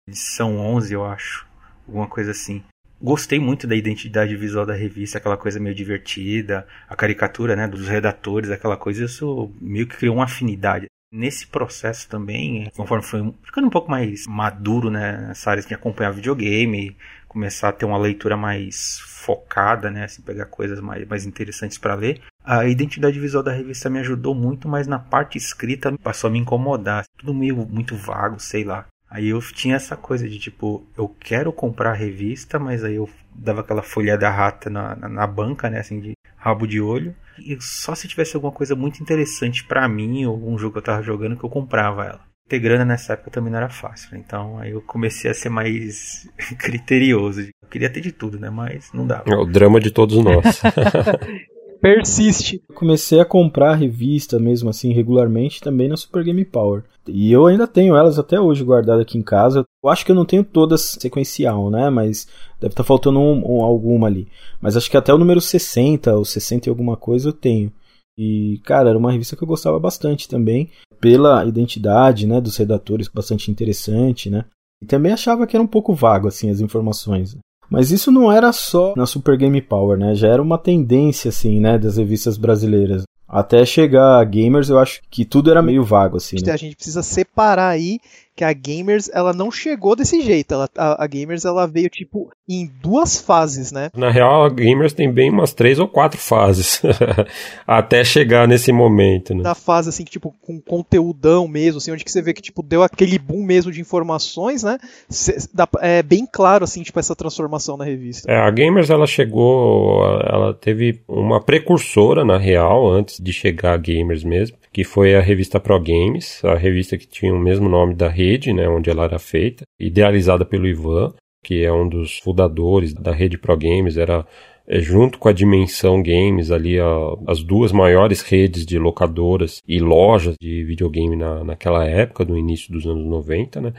Edição 0.09 0.59
11, 0.59 0.93
eu 0.93 1.05
acho. 1.05 1.47
Alguma 1.87 2.07
coisa 2.07 2.30
assim. 2.30 2.62
Gostei 3.01 3.39
muito 3.39 3.66
da 3.66 3.76
identidade 3.76 4.34
visual 4.37 4.64
da 4.64 4.74
revista, 4.74 5.18
aquela 5.18 5.37
coisa 5.37 5.61
meio 5.61 5.74
divertida, 5.74 6.66
a 6.89 6.97
caricatura 6.97 7.55
né, 7.55 7.68
dos 7.68 7.87
redatores, 7.87 8.51
aquela 8.51 8.76
coisa, 8.76 9.05
isso 9.05 9.53
meio 9.61 9.87
que 9.87 9.97
criou 9.97 10.16
uma 10.16 10.24
afinidade. 10.24 10.87
Nesse 11.12 11.46
processo 11.46 12.09
também, 12.09 12.70
conforme 12.74 13.04
foi 13.04 13.34
ficando 13.44 13.68
um 13.68 13.70
pouco 13.70 13.90
mais 13.90 14.26
maduro 14.26 14.90
né, 14.90 15.28
nessa 15.28 15.50
área 15.50 15.62
de 15.62 15.72
acompanhar 15.72 16.11
videogame, 16.11 16.96
começar 17.28 17.68
a 17.68 17.72
ter 17.72 17.84
uma 17.84 17.98
leitura 17.98 18.36
mais 18.36 18.98
focada, 19.00 19.90
né, 19.90 20.04
assim, 20.04 20.22
pegar 20.22 20.46
coisas 20.46 20.80
mais, 20.80 21.07
mais 21.07 21.24
interessantes 21.24 21.78
para 21.78 21.94
ler, 21.94 22.20
a 22.44 22.64
identidade 22.66 23.18
visual 23.18 23.42
da 23.42 23.52
revista 23.52 23.90
me 23.90 23.98
ajudou 23.98 24.34
muito, 24.34 24.68
mas 24.68 24.86
na 24.86 24.98
parte 24.98 25.36
escrita 25.36 25.96
passou 25.98 26.28
a 26.28 26.30
me 26.30 26.38
incomodar. 26.38 27.04
Tudo 27.18 27.34
meio 27.34 27.57
muito 27.66 27.96
vago, 27.96 28.38
sei 28.38 28.62
lá. 28.62 28.86
Aí 29.11 29.28
eu 29.28 29.40
tinha 29.40 29.76
essa 29.76 29.96
coisa 29.96 30.28
de 30.28 30.38
tipo, 30.38 30.84
eu 30.96 31.09
quero 31.09 31.52
comprar 31.52 31.90
a 31.90 31.94
revista, 31.94 32.59
mas 32.59 32.84
aí 32.84 32.96
eu 32.96 33.09
dava 33.34 33.61
aquela 33.61 33.82
folha 33.82 34.16
da 34.16 34.30
rata 34.30 34.68
na, 34.70 34.96
na, 34.96 35.09
na, 35.09 35.26
banca, 35.26 35.68
né, 35.70 35.80
assim, 35.80 36.00
de 36.00 36.12
rabo 36.47 36.66
de 36.66 36.80
olho. 36.80 37.14
E 37.38 37.57
só 37.61 37.94
se 37.94 38.09
tivesse 38.09 38.34
alguma 38.36 38.53
coisa 38.53 38.74
muito 38.74 39.03
interessante 39.03 39.64
para 39.64 39.86
mim, 39.88 40.24
ou 40.24 40.49
um 40.49 40.57
jogo 40.57 40.72
que 40.72 40.78
eu 40.78 40.82
tava 40.82 41.03
jogando, 41.03 41.36
que 41.36 41.44
eu 41.44 41.51
comprava 41.51 42.05
ela. 42.05 42.20
Ter 42.49 42.61
grana 42.61 42.84
nessa 42.84 43.14
época 43.14 43.30
também 43.30 43.51
não 43.51 43.59
era 43.59 43.68
fácil, 43.68 44.12
né? 44.12 44.22
então 44.24 44.59
aí 44.59 44.70
eu 44.70 44.80
comecei 44.80 45.28
a 45.30 45.34
ser 45.34 45.49
mais 45.49 46.28
criterioso. 46.59 47.40
Eu 47.40 47.68
queria 47.68 47.90
ter 47.90 48.01
de 48.01 48.12
tudo, 48.12 48.38
né, 48.38 48.49
mas 48.49 48.92
não 48.92 49.07
dava. 49.07 49.24
É 49.26 49.36
o 49.36 49.44
drama 49.44 49.80
de 49.80 49.90
todos 49.90 50.16
nós. 50.22 50.62
persiste. 51.81 52.62
Comecei 52.74 53.20
a 53.20 53.24
comprar 53.24 53.74
revista 53.74 54.39
mesmo 54.39 54.70
assim 54.70 54.93
regularmente 54.93 55.61
também 55.61 55.89
na 55.89 55.97
Super 55.97 56.24
Game 56.24 56.45
Power. 56.45 56.85
E 57.07 57.31
eu 57.31 57.47
ainda 57.47 57.66
tenho 57.66 57.95
elas 57.97 58.18
até 58.18 58.41
hoje 58.41 58.64
guardadas 58.64 59.03
aqui 59.03 59.18
em 59.18 59.22
casa. 59.22 59.64
Eu 59.83 59.91
acho 59.91 60.05
que 60.05 60.11
eu 60.11 60.16
não 60.16 60.24
tenho 60.24 60.43
todas 60.43 60.97
sequencial, 60.99 61.70
né? 61.70 61.89
Mas 61.91 62.27
deve 62.61 62.72
estar 62.72 62.83
tá 62.83 62.87
faltando 62.87 63.20
um, 63.20 63.59
um, 63.59 63.64
alguma 63.64 64.07
ali. 64.07 64.29
Mas 64.61 64.77
acho 64.77 64.91
que 64.91 64.97
até 64.97 65.14
o 65.14 65.18
número 65.18 65.41
60 65.41 66.16
ou 66.16 66.24
60 66.24 66.68
e 66.68 66.70
alguma 66.70 66.97
coisa 66.97 67.29
eu 67.29 67.33
tenho. 67.33 67.72
E, 68.18 68.61
cara, 68.64 68.89
era 68.89 68.99
uma 68.99 69.12
revista 69.12 69.37
que 69.37 69.43
eu 69.43 69.49
gostava 69.49 69.79
bastante 69.79 70.27
também, 70.27 70.70
pela 71.01 71.45
identidade, 71.45 72.27
né, 72.27 72.41
dos 72.41 72.57
redatores, 72.57 73.09
bastante 73.09 73.51
interessante, 73.51 74.31
né? 74.31 74.47
E 74.83 74.87
também 74.87 75.12
achava 75.12 75.47
que 75.47 75.55
era 75.55 75.62
um 75.62 75.66
pouco 75.66 75.95
vago, 75.95 76.27
assim, 76.27 76.51
as 76.51 76.61
informações. 76.61 77.37
Mas 77.71 77.91
isso 77.91 78.11
não 78.11 78.31
era 78.31 78.53
só 78.53 78.95
na 78.97 79.07
Super 79.07 79.37
Game 79.37 79.61
Power, 79.61 79.99
né? 79.99 80.14
Já 80.14 80.29
era 80.29 80.43
uma 80.43 80.59
tendência, 80.59 81.29
assim, 81.29 81.61
né, 81.61 81.79
das 81.79 81.97
revistas 81.97 82.37
brasileiras. 82.37 83.03
Até 83.29 83.64
chegar 83.64 84.21
a 84.21 84.25
Gamers, 84.25 84.69
eu 84.69 84.79
acho 84.79 85.01
que 85.11 85.25
tudo 85.25 85.51
era 85.51 85.61
meio 85.61 85.83
vago, 85.83 86.17
assim. 86.17 86.37
Né? 86.45 86.53
A 86.53 86.57
gente 86.57 86.77
precisa 86.77 87.03
separar 87.03 87.71
aí 87.71 87.99
que 88.37 88.45
a 88.45 88.53
Gamers 88.53 89.09
ela 89.12 89.32
não 89.32 89.51
chegou 89.51 89.97
desse 89.97 90.20
jeito. 90.20 90.53
Ela, 90.53 90.68
a, 90.76 91.03
a, 91.03 91.07
Gamers 91.07 91.47
ela 91.47 91.66
veio 91.66 91.89
tipo 91.89 92.30
em 92.47 92.70
duas 92.82 93.18
fases, 93.18 93.72
né? 93.72 93.91
Na 93.97 94.11
real, 94.11 94.45
a 94.45 94.51
Gamers 94.51 94.93
tem 94.93 95.11
bem 95.11 95.30
umas 95.30 95.55
três 95.55 95.78
ou 95.78 95.89
quatro 95.89 96.20
fases 96.20 96.82
até 97.66 98.05
chegar 98.05 98.47
nesse 98.47 98.70
momento, 98.70 99.34
né? 99.34 99.43
Na 99.43 99.55
fase 99.55 99.89
assim 99.89 100.05
que 100.05 100.11
tipo 100.11 100.34
com 100.43 100.61
conteúdão 100.61 101.49
mesmo, 101.49 101.78
assim, 101.78 101.91
onde 101.91 102.05
que 102.05 102.12
você 102.12 102.20
vê 102.20 102.34
que 102.34 102.43
tipo 102.43 102.62
deu 102.62 102.82
aquele 102.82 103.18
boom 103.18 103.43
mesmo 103.43 103.72
de 103.72 103.80
informações, 103.80 104.62
né? 104.62 104.78
Cê, 105.09 105.39
dá, 105.55 105.66
é 105.80 106.03
bem 106.03 106.28
claro 106.30 106.64
assim 106.64 106.82
tipo 106.82 107.01
essa 107.01 107.16
transformação 107.16 107.78
na 107.78 107.84
revista. 107.84 108.30
É, 108.30 108.37
a 108.37 108.51
Gamers 108.51 108.91
ela 108.91 109.07
chegou, 109.07 110.05
ela 110.20 110.53
teve 110.53 111.01
uma 111.09 111.41
precursora 111.41 112.22
na 112.22 112.37
real 112.37 112.87
antes 112.91 113.18
de 113.18 113.32
chegar 113.32 113.72
a 113.72 113.78
Gamers 113.78 114.22
mesmo, 114.22 114.59
que 114.77 114.85
foi 114.85 115.14
a 115.14 115.22
revista 115.22 115.59
Pro 115.59 115.81
Games, 115.81 116.45
a 116.45 116.55
revista 116.55 116.99
que 116.99 117.09
tinha 117.09 117.33
o 117.33 117.39
mesmo 117.39 117.66
nome 117.66 117.95
da 117.95 118.11
rede, 118.11 118.53
né, 118.53 118.68
onde 118.68 118.91
ela 118.91 119.05
era 119.05 119.18
feita, 119.18 119.64
idealizada 119.81 120.45
pelo 120.45 120.66
Ivan, 120.66 121.14
que 121.43 121.64
é 121.64 121.72
um 121.72 121.89
dos 121.89 122.18
fundadores 122.18 122.93
da 122.93 123.11
rede 123.11 123.39
Pro 123.39 123.57
Games, 123.57 123.97
era 123.97 124.27
é, 124.68 124.79
junto 124.79 125.18
com 125.18 125.31
a 125.31 125.33
Dimensão 125.33 126.03
Games 126.03 126.51
ali 126.51 126.79
a, 126.79 126.85
as 127.27 127.43
duas 127.43 127.72
maiores 127.72 128.20
redes 128.20 128.66
de 128.66 128.79
locadoras 128.79 129.62
e 129.66 129.79
lojas 129.79 130.35
de 130.39 130.62
videogame 130.64 131.16
na, 131.16 131.43
naquela 131.43 131.87
época, 131.87 132.27
no 132.27 132.37
início 132.37 132.70
dos 132.70 132.85
anos 132.85 133.07
90, 133.07 133.62
né? 133.62 133.72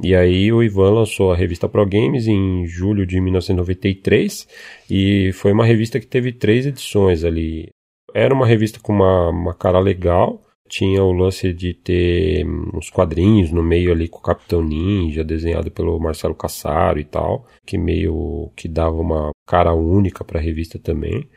E 0.00 0.14
aí 0.14 0.52
o 0.52 0.62
Ivan 0.62 0.90
lançou 0.90 1.32
a 1.32 1.36
revista 1.36 1.68
Pro 1.68 1.84
Games 1.84 2.28
em 2.28 2.64
julho 2.68 3.04
de 3.04 3.20
1993 3.20 4.46
e 4.88 5.32
foi 5.32 5.50
uma 5.50 5.66
revista 5.66 5.98
que 5.98 6.06
teve 6.06 6.30
três 6.30 6.66
edições 6.66 7.24
ali. 7.24 7.68
Era 8.16 8.32
uma 8.32 8.46
revista 8.46 8.80
com 8.80 8.94
uma, 8.94 9.28
uma 9.28 9.52
cara 9.52 9.78
legal. 9.78 10.42
Tinha 10.68 11.04
o 11.04 11.12
lance 11.12 11.52
de 11.52 11.74
ter 11.74 12.46
uns 12.74 12.88
quadrinhos 12.88 13.52
no 13.52 13.62
meio 13.62 13.92
ali 13.92 14.08
com 14.08 14.18
o 14.18 14.22
Capitão 14.22 14.62
Ninja, 14.62 15.22
desenhado 15.22 15.70
pelo 15.70 16.00
Marcelo 16.00 16.34
Cassaro 16.34 16.98
e 16.98 17.04
tal, 17.04 17.44
que 17.64 17.76
meio 17.76 18.50
que 18.56 18.68
dava 18.68 18.96
uma 18.96 19.32
cara 19.46 19.74
única 19.74 20.24
para 20.24 20.40
a 20.40 20.42
revista 20.42 20.78
também 20.78 21.28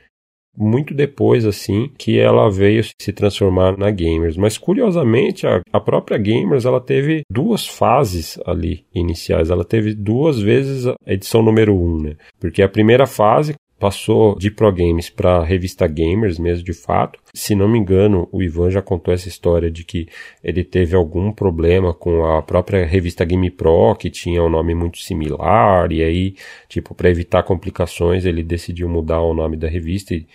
muito 0.59 0.93
depois, 0.93 1.45
assim, 1.45 1.89
que 1.97 2.19
ela 2.19 2.51
veio 2.51 2.84
se 2.84 3.13
transformar 3.13 3.77
na 3.77 3.89
Gamers. 3.89 4.36
Mas 4.36 4.57
curiosamente, 4.57 5.47
a, 5.47 5.61
a, 5.71 5.80
própria 5.80 6.17
Gamers 6.17 6.65
ela 6.65 6.82
teve 6.82 7.21
duas 7.32 7.65
fases 7.65 8.38
ali 8.45 8.86
iniciais. 8.93 9.49
Ela 9.49 9.63
teve 9.63 9.93
duas 9.93 10.39
vezes 10.39 10.86
a 10.86 10.95
edição 11.07 11.41
número 11.41 11.73
1, 11.73 11.77
um, 11.77 12.01
né? 12.01 12.15
Porque 12.39 12.61
a 12.61 12.67
primeira 12.67 13.07
fase 13.07 13.55
passou 13.80 14.38
de 14.38 14.51
Pro 14.51 14.71
Games 14.71 15.09
para 15.09 15.43
revista 15.43 15.88
Gamers 15.88 16.38
mesmo 16.38 16.63
de 16.63 16.73
fato. 16.73 17.19
Se 17.34 17.55
não 17.55 17.67
me 17.67 17.80
engano, 17.80 18.27
o 18.32 18.43
Ivan 18.43 18.69
já 18.69 18.82
contou 18.82 19.13
essa 19.13 19.27
história 19.27 19.71
de 19.71 19.84
que 19.84 20.07
ele 20.43 20.63
teve 20.63 20.95
algum 20.95 21.32
problema 21.32 21.93
com 21.93 22.25
a 22.25 22.41
própria 22.41 22.86
revista 22.86 23.23
Game 23.23 23.49
Pro, 23.49 23.95
que 23.95 24.09
tinha 24.09 24.43
um 24.43 24.49
nome 24.49 24.75
muito 24.75 24.99
similar, 24.99 25.91
e 25.91 26.03
aí, 26.03 26.36
tipo, 26.67 26.93
para 26.93 27.09
evitar 27.09 27.43
complicações, 27.43 28.25
ele 28.25 28.43
decidiu 28.43 28.89
mudar 28.89 29.21
o 29.21 29.34
nome 29.34 29.55
da 29.55 29.67
revista 29.67 30.13
e 30.13 30.27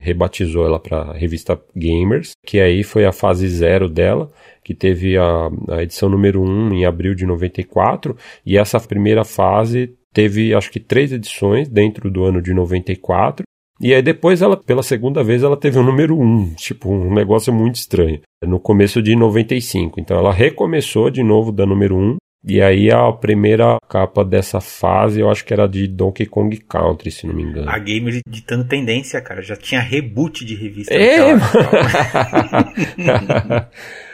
rebatizou 0.00 0.64
ela 0.64 0.80
para 0.80 1.12
revista 1.12 1.60
Gamers, 1.76 2.32
que 2.46 2.58
aí 2.58 2.82
foi 2.82 3.04
a 3.04 3.12
fase 3.12 3.46
zero 3.48 3.88
dela, 3.88 4.30
que 4.64 4.74
teve 4.74 5.16
a, 5.16 5.50
a 5.68 5.82
edição 5.82 6.08
número 6.08 6.42
1 6.42 6.74
em 6.74 6.84
abril 6.86 7.14
de 7.14 7.26
94, 7.26 8.16
e 8.44 8.56
essa 8.56 8.80
primeira 8.80 9.24
fase 9.24 9.94
teve 10.12 10.54
acho 10.54 10.70
que 10.70 10.80
três 10.80 11.12
edições 11.12 11.68
dentro 11.68 12.10
do 12.10 12.24
ano 12.24 12.40
de 12.42 12.52
94. 12.52 13.44
E 13.80 13.94
aí 13.94 14.02
depois 14.02 14.42
ela, 14.42 14.58
pela 14.58 14.82
segunda 14.82 15.24
vez, 15.24 15.42
ela 15.42 15.56
teve 15.56 15.78
o 15.78 15.80
um 15.80 15.84
número 15.84 16.18
1, 16.18 16.54
tipo 16.54 16.90
um 16.92 17.14
negócio 17.14 17.50
muito 17.52 17.76
estranho, 17.76 18.20
no 18.44 18.60
começo 18.60 19.00
de 19.00 19.16
95. 19.16 19.98
Então 19.98 20.18
ela 20.18 20.32
recomeçou 20.32 21.10
de 21.10 21.22
novo 21.22 21.50
da 21.50 21.64
número 21.64 21.96
1. 21.96 22.16
E 22.42 22.60
aí 22.62 22.90
a 22.90 23.12
primeira 23.12 23.76
capa 23.86 24.24
dessa 24.24 24.60
fase, 24.62 25.20
eu 25.20 25.30
acho 25.30 25.44
que 25.44 25.52
era 25.52 25.66
de 25.66 25.86
Donkey 25.86 26.24
Kong 26.24 26.56
Country, 26.56 27.10
se 27.10 27.26
não 27.26 27.34
me 27.34 27.42
engano. 27.42 27.68
A 27.68 27.78
Gamer 27.78 28.20
ditando 28.26 28.64
tendência, 28.64 29.20
cara, 29.20 29.42
já 29.42 29.56
tinha 29.56 29.80
reboot 29.80 30.42
de 30.44 30.54
revista. 30.54 30.94
É, 30.94 31.32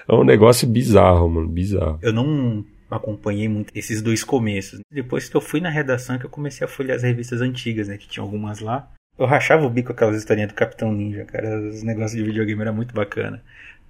é 0.09 0.15
um 0.15 0.25
negócio 0.25 0.67
bizarro, 0.67 1.29
mano, 1.29 1.49
bizarro. 1.49 2.01
Eu 2.03 2.13
não 2.13 2.65
acompanhei 2.91 3.49
muito 3.49 3.73
esses 3.75 4.01
dois 4.01 4.23
começos. 4.23 4.81
Depois 4.91 5.29
que 5.29 5.37
eu 5.37 5.41
fui 5.41 5.61
na 5.61 5.71
redação 5.71 6.19
que 6.19 6.27
eu 6.27 6.31
comecei 6.31 6.65
a 6.65 6.69
folhear 6.69 6.97
as 6.97 7.03
revistas 7.03 7.41
antigas, 7.41 7.89
né, 7.89 7.97
que 7.97 8.09
tinha 8.09 8.23
algumas 8.23 8.61
lá. 8.61 8.91
Eu 9.19 9.27
rachava 9.27 9.65
o 9.65 9.71
bico 9.71 9.93
aquelas 9.93 10.17
historinhas 10.17 10.51
do 10.51 10.55
Capitão 10.55 10.93
Ninja, 10.93 11.25
cara, 11.25 11.61
os 11.61 11.83
negócios 11.83 12.17
de 12.19 12.23
videogame 12.23 12.61
era 12.61 12.73
muito 12.73 12.95
bacana. 12.95 13.43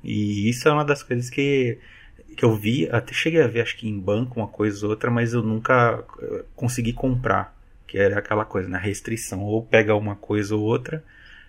E 0.02 0.48
isso 0.48 0.68
é 0.68 0.72
uma 0.72 0.84
das 0.84 1.02
coisas 1.02 1.28
que 1.30 1.78
que 2.36 2.44
eu 2.44 2.54
vi, 2.54 2.88
até 2.90 3.14
cheguei 3.14 3.42
a 3.42 3.46
ver 3.46 3.62
acho 3.62 3.76
que 3.76 3.88
em 3.88 3.98
banco 3.98 4.38
uma 4.38 4.48
coisa 4.48 4.84
ou 4.84 4.90
outra, 4.90 5.10
mas 5.10 5.32
eu 5.32 5.42
nunca 5.42 6.04
eh, 6.20 6.44
consegui 6.54 6.92
comprar, 6.92 7.56
que 7.86 7.98
era 7.98 8.18
aquela 8.18 8.44
coisa, 8.44 8.68
na 8.68 8.78
né, 8.78 8.84
restrição, 8.84 9.42
ou 9.42 9.62
pega 9.64 9.94
uma 9.94 10.14
coisa 10.16 10.54
ou 10.54 10.62
outra, 10.62 11.02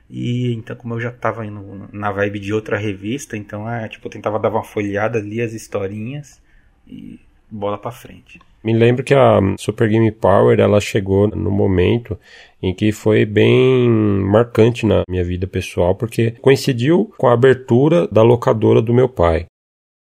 e 0.09 0.53
então 0.53 0.75
como 0.75 0.93
eu 0.95 1.01
já 1.01 1.11
tava 1.11 1.45
indo 1.45 1.89
na 1.91 2.11
vibe 2.11 2.39
de 2.39 2.53
outra 2.53 2.77
revista, 2.77 3.35
então 3.35 3.69
é, 3.69 3.87
tipo, 3.89 4.07
eu 4.07 4.11
tentava 4.11 4.39
dar 4.39 4.49
uma 4.49 4.63
folheada 4.63 5.19
ali 5.19 5.41
as 5.41 5.53
historinhas 5.53 6.41
e 6.87 7.19
bola 7.49 7.77
para 7.77 7.91
frente. 7.91 8.39
Me 8.63 8.73
lembro 8.73 9.03
que 9.03 9.13
a 9.13 9.39
Super 9.57 9.87
Game 9.87 10.11
Power 10.11 10.59
ela 10.59 10.81
chegou 10.81 11.27
no 11.27 11.49
momento 11.49 12.17
em 12.61 12.73
que 12.73 12.91
foi 12.91 13.25
bem 13.25 13.87
marcante 13.89 14.85
na 14.85 15.03
minha 15.07 15.23
vida 15.23 15.47
pessoal, 15.47 15.95
porque 15.95 16.31
coincidiu 16.41 17.11
com 17.17 17.27
a 17.27 17.33
abertura 17.33 18.07
da 18.07 18.21
locadora 18.21 18.81
do 18.81 18.93
meu 18.93 19.07
pai. 19.07 19.45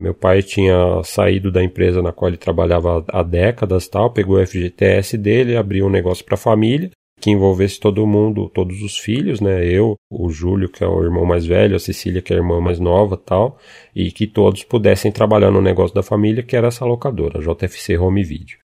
Meu 0.01 0.15
pai 0.15 0.43
tinha 0.43 1.03
saído 1.05 1.51
da 1.51 1.63
empresa 1.63 2.03
na 2.03 2.13
qual 2.13 2.29
ele 2.29 2.37
trabalhava 2.37 3.05
há 3.09 3.23
décadas, 3.23 3.89
tal, 3.89 4.13
pegou 4.13 4.37
o 4.37 4.47
FGTS 4.47 5.17
dele, 5.17 5.57
abriu 5.57 5.87
um 5.87 5.91
negócio 5.91 6.25
para 6.25 6.35
a 6.35 6.39
família 6.39 6.91
que 7.23 7.31
envolvesse 7.31 7.79
todo 7.79 8.05
mundo, 8.05 8.51
todos 8.53 8.83
os 8.83 8.99
filhos, 8.99 9.41
né? 9.41 9.65
Eu, 9.65 9.95
o 10.11 10.29
Júlio, 10.29 10.69
que 10.69 10.83
é 10.83 10.89
o 10.89 11.05
irmão 11.05 11.25
mais 11.25 11.47
velho, 11.47 11.77
a 11.77 11.79
Cecília, 11.79 12.21
que 12.21 12.33
é 12.33 12.37
a 12.37 12.41
irmã 12.41 12.61
mais 12.61 12.81
nova 12.81 13.17
tal, 13.17 13.61
e 13.95 14.11
que 14.11 14.27
todos 14.27 14.65
pudessem 14.65 15.13
trabalhar 15.13 15.53
no 15.53 15.63
negócio 15.63 15.95
da 15.95 16.03
família, 16.03 16.43
que 16.43 16.57
era 16.57 16.67
essa 16.67 16.85
locadora, 16.85 17.41
JFC 17.41 17.97
Home 17.97 18.25
Video. 18.25 18.59